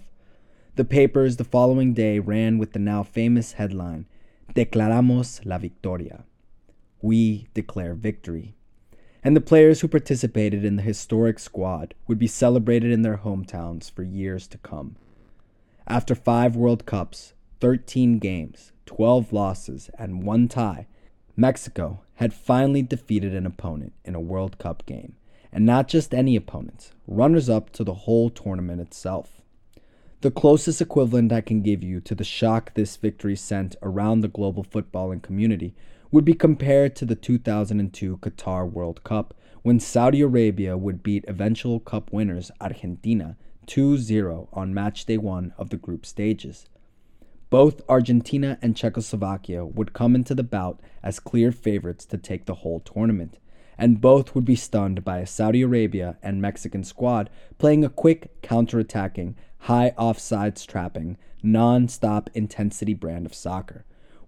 The 0.74 0.84
papers 0.84 1.36
the 1.36 1.44
following 1.44 1.94
day 1.94 2.18
ran 2.18 2.58
with 2.58 2.72
the 2.72 2.80
now 2.80 3.04
famous 3.04 3.52
headline, 3.52 4.06
Declaramos 4.52 5.46
la 5.46 5.58
Victoria 5.58 6.24
we 7.04 7.46
declare 7.52 7.92
victory. 7.92 8.54
And 9.22 9.36
the 9.36 9.40
players 9.42 9.80
who 9.82 9.88
participated 9.88 10.64
in 10.64 10.76
the 10.76 10.82
historic 10.82 11.38
squad 11.38 11.92
would 12.08 12.18
be 12.18 12.26
celebrated 12.26 12.90
in 12.90 13.02
their 13.02 13.18
hometowns 13.18 13.90
for 13.90 14.02
years 14.02 14.46
to 14.48 14.58
come. 14.58 14.96
After 15.86 16.14
five 16.14 16.56
World 16.56 16.86
Cups, 16.86 17.34
13 17.60 18.18
games, 18.18 18.72
12 18.86 19.34
losses, 19.34 19.90
and 19.98 20.22
one 20.22 20.48
tie, 20.48 20.86
Mexico 21.36 22.00
had 22.14 22.32
finally 22.32 22.80
defeated 22.80 23.34
an 23.34 23.44
opponent 23.44 23.92
in 24.06 24.14
a 24.14 24.20
World 24.20 24.56
Cup 24.56 24.86
game, 24.86 25.14
and 25.52 25.66
not 25.66 25.88
just 25.88 26.14
any 26.14 26.36
opponents, 26.36 26.92
runners 27.06 27.50
up 27.50 27.68
to 27.72 27.84
the 27.84 27.94
whole 27.94 28.30
tournament 28.30 28.80
itself. 28.80 29.42
The 30.22 30.30
closest 30.30 30.80
equivalent 30.80 31.32
I 31.34 31.42
can 31.42 31.60
give 31.60 31.82
you 31.82 32.00
to 32.00 32.14
the 32.14 32.24
shock 32.24 32.72
this 32.72 32.96
victory 32.96 33.36
sent 33.36 33.76
around 33.82 34.22
the 34.22 34.28
global 34.28 34.64
footballing 34.64 35.20
community 35.20 35.74
would 36.14 36.24
be 36.24 36.32
compared 36.32 36.94
to 36.94 37.04
the 37.04 37.16
2002 37.16 38.18
Qatar 38.18 38.70
World 38.70 39.02
Cup 39.02 39.34
when 39.62 39.80
Saudi 39.80 40.20
Arabia 40.20 40.76
would 40.76 41.02
beat 41.02 41.24
eventual 41.26 41.80
Cup 41.80 42.12
winners 42.12 42.52
Argentina 42.60 43.36
2 43.66 43.98
0 43.98 44.48
on 44.52 44.72
match 44.72 45.06
day 45.06 45.18
one 45.18 45.52
of 45.58 45.70
the 45.70 45.76
group 45.76 46.06
stages. 46.06 46.66
Both 47.50 47.82
Argentina 47.88 48.60
and 48.62 48.76
Czechoslovakia 48.76 49.64
would 49.64 49.92
come 49.92 50.14
into 50.14 50.36
the 50.36 50.44
bout 50.44 50.78
as 51.02 51.18
clear 51.18 51.50
favorites 51.50 52.04
to 52.04 52.16
take 52.16 52.46
the 52.46 52.60
whole 52.62 52.78
tournament, 52.78 53.40
and 53.76 54.00
both 54.00 54.36
would 54.36 54.44
be 54.44 54.54
stunned 54.54 55.04
by 55.04 55.18
a 55.18 55.26
Saudi 55.26 55.62
Arabia 55.62 56.16
and 56.22 56.40
Mexican 56.40 56.84
squad 56.84 57.28
playing 57.58 57.84
a 57.84 57.88
quick, 57.88 58.40
counter-attacking, 58.40 59.34
high 59.62 59.92
offsides 59.98 60.64
trapping, 60.64 61.16
non 61.42 61.88
stop 61.88 62.30
intensity 62.34 62.94
brand 62.94 63.26
of 63.26 63.34
soccer 63.34 63.84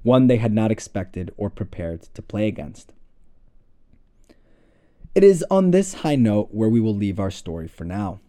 one 0.06 0.28
they 0.28 0.36
had 0.36 0.52
not 0.52 0.70
expected 0.70 1.34
or 1.36 1.50
prepared 1.50 2.00
to 2.14 2.22
play 2.22 2.46
against. 2.46 2.92
It 5.16 5.24
is 5.24 5.44
on 5.50 5.72
this 5.72 5.94
high 5.94 6.14
note 6.14 6.50
where 6.52 6.68
we 6.68 6.78
will 6.78 6.94
leave 6.94 7.18
our 7.18 7.32
story 7.32 7.66
for 7.66 7.82
now. 7.82 8.20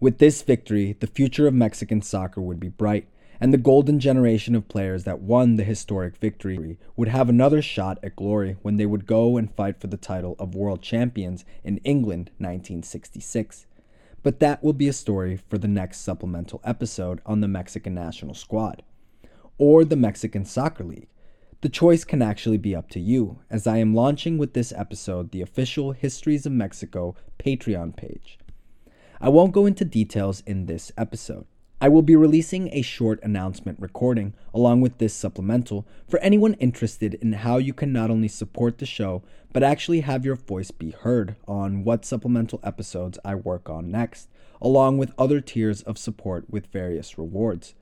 With 0.00 0.18
this 0.18 0.42
victory, 0.42 0.96
the 0.98 1.06
future 1.06 1.46
of 1.46 1.54
Mexican 1.54 2.02
soccer 2.02 2.40
would 2.40 2.58
be 2.58 2.70
bright, 2.70 3.06
and 3.40 3.52
the 3.54 3.58
golden 3.58 4.00
generation 4.00 4.56
of 4.56 4.66
players 4.66 5.04
that 5.04 5.20
won 5.20 5.54
the 5.54 5.62
historic 5.62 6.16
victory 6.16 6.76
would 6.96 7.06
have 7.06 7.28
another 7.28 7.62
shot 7.62 8.00
at 8.02 8.16
glory 8.16 8.56
when 8.62 8.76
they 8.76 8.86
would 8.86 9.06
go 9.06 9.36
and 9.36 9.54
fight 9.54 9.80
for 9.80 9.86
the 9.86 9.96
title 9.96 10.34
of 10.40 10.56
world 10.56 10.82
champions 10.82 11.44
in 11.62 11.78
England 11.84 12.30
1966. 12.38 13.66
But 14.24 14.40
that 14.40 14.64
will 14.64 14.72
be 14.72 14.88
a 14.88 14.92
story 14.92 15.36
for 15.36 15.56
the 15.56 15.68
next 15.68 16.00
supplemental 16.00 16.60
episode 16.64 17.20
on 17.24 17.40
the 17.40 17.46
Mexican 17.46 17.94
national 17.94 18.34
squad 18.34 18.82
or 19.56 19.84
the 19.84 19.94
Mexican 19.94 20.44
Soccer 20.44 20.82
League. 20.82 21.06
The 21.62 21.68
choice 21.68 22.02
can 22.02 22.22
actually 22.22 22.58
be 22.58 22.74
up 22.74 22.90
to 22.90 22.98
you, 22.98 23.38
as 23.48 23.68
I 23.68 23.76
am 23.76 23.94
launching 23.94 24.36
with 24.36 24.52
this 24.52 24.72
episode 24.76 25.30
the 25.30 25.42
official 25.42 25.92
Histories 25.92 26.44
of 26.44 26.50
Mexico 26.50 27.14
Patreon 27.38 27.96
page. 27.96 28.36
I 29.20 29.28
won't 29.28 29.52
go 29.52 29.64
into 29.66 29.84
details 29.84 30.42
in 30.44 30.66
this 30.66 30.90
episode. 30.98 31.46
I 31.80 31.88
will 31.88 32.02
be 32.02 32.16
releasing 32.16 32.68
a 32.72 32.82
short 32.82 33.22
announcement 33.22 33.78
recording 33.78 34.34
along 34.52 34.80
with 34.80 34.98
this 34.98 35.14
supplemental 35.14 35.86
for 36.08 36.18
anyone 36.18 36.54
interested 36.54 37.14
in 37.14 37.32
how 37.32 37.58
you 37.58 37.72
can 37.72 37.92
not 37.92 38.10
only 38.10 38.26
support 38.26 38.78
the 38.78 38.86
show, 38.86 39.22
but 39.52 39.62
actually 39.62 40.00
have 40.00 40.24
your 40.24 40.34
voice 40.34 40.72
be 40.72 40.90
heard 40.90 41.36
on 41.46 41.84
what 41.84 42.04
supplemental 42.04 42.58
episodes 42.64 43.20
I 43.24 43.36
work 43.36 43.70
on 43.70 43.88
next, 43.88 44.28
along 44.60 44.98
with 44.98 45.14
other 45.16 45.40
tiers 45.40 45.82
of 45.82 45.96
support 45.96 46.50
with 46.50 46.72
various 46.72 47.16
rewards. 47.16 47.74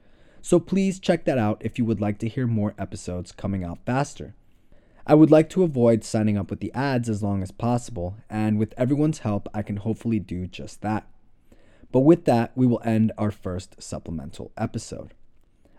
So 0.43 0.59
please 0.59 0.99
check 0.99 1.25
that 1.25 1.39
out 1.39 1.61
if 1.61 1.79
you 1.79 1.85
would 1.85 2.01
like 2.01 2.19
to 2.19 2.29
hear 2.29 2.47
more 2.47 2.75
episodes 2.79 3.33
coming 3.33 3.62
out 3.62 3.85
faster. 3.85 4.35
I 5.07 5.15
would 5.15 5.31
like 5.31 5.49
to 5.51 5.62
avoid 5.62 6.05
signing 6.05 6.39
up 6.39 6.51
with 6.51 6.61
the 6.61 6.73
ads 6.73 7.09
as 7.09 7.23
long 7.23 7.43
as 7.43 7.51
possible, 7.51 8.17
and 8.29 8.59
with 8.59 8.75
everyone's 8.77 9.21
help, 9.21 9.49
I 9.53 9.62
can 9.62 9.79
hopefully 9.79 10.19
do 10.19 10.47
just 10.47 10.83
that. 10.83 11.07
But 11.93 12.01
with 12.01 12.25
that, 12.27 12.53
we 12.55 12.67
will 12.67 12.81
end 12.85 13.12
our 13.19 13.31
first 13.31 13.83
supplemental 13.83 14.53
episode. 14.57 15.15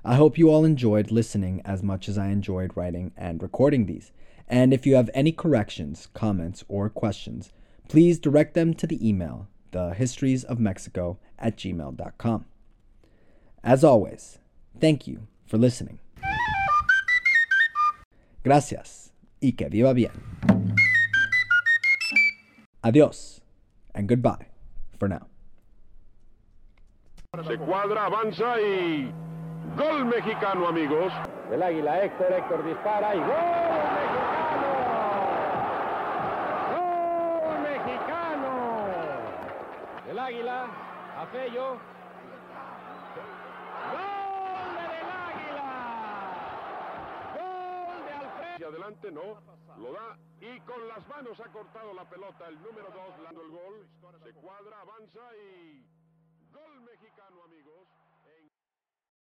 I 0.04 0.16
hope 0.16 0.38
you 0.38 0.50
all 0.50 0.66
enjoyed 0.66 1.12
listening 1.12 1.62
as 1.64 1.84
much 1.84 2.10
as 2.10 2.18
I 2.18 2.28
enjoyed 2.28 2.76
writing 2.76 3.14
and 3.16 3.42
recording 3.42 3.86
these. 3.86 4.12
And 4.48 4.74
if 4.74 4.86
you 4.86 4.96
have 4.96 5.10
any 5.14 5.32
corrections, 5.32 6.08
comments, 6.14 6.66
or 6.68 6.90
questions, 6.90 7.54
please 7.88 8.20
direct 8.20 8.54
them 8.54 8.74
to 8.74 8.88
the 8.88 9.08
email, 9.08 9.48
thehistoriesofmexico 9.72 11.18
at 11.40 11.56
gmail.com. 11.56 12.46
As 13.64 13.84
always, 13.84 14.40
Thank 14.80 15.08
you 15.08 15.20
for 15.46 15.58
listening. 15.60 16.00
Gracias 18.44 19.12
y 19.40 19.54
que 19.54 19.70
viva 19.70 19.94
bien. 19.94 20.12
Adiós 22.84 23.42
and 23.94 24.08
goodbye 24.08 24.48
for 24.98 25.08
now. 25.08 25.28
Se 27.48 27.58
cuadra, 27.58 28.06
avanza 28.08 28.60
y 28.60 29.12
gol 29.78 30.06
mexicano, 30.06 30.68
amigos. 30.68 31.14
El 31.52 31.62
águila 31.62 32.04
Héctor, 32.04 32.34
Héctor 32.34 32.66
dispara 32.66 33.16
y 33.16 33.20
gol 33.20 33.28
mexicano. 34.00 34.72
Gol 36.74 37.60
mexicano. 37.62 38.52
El 40.10 40.20
águila, 40.20 40.66
a 41.18 41.26
Fello. 41.28 41.78
Adelante 48.72 49.12
no, 49.12 49.42
lo 49.78 49.94
da 49.94 50.18
y 50.40 50.60
con 50.62 50.88
las 50.88 51.08
manos 51.08 51.40
ha 51.40 51.52
cortado 51.52 51.94
la 51.94 52.10
pelota 52.10 52.48
el 52.48 52.56
número 52.62 52.90
2, 52.90 53.24
dando 53.24 53.42
el 53.42 53.52
gol. 53.52 53.88
Se 54.24 54.34
cuadra, 54.34 54.82
avanza 54.82 55.20
y. 55.38 55.86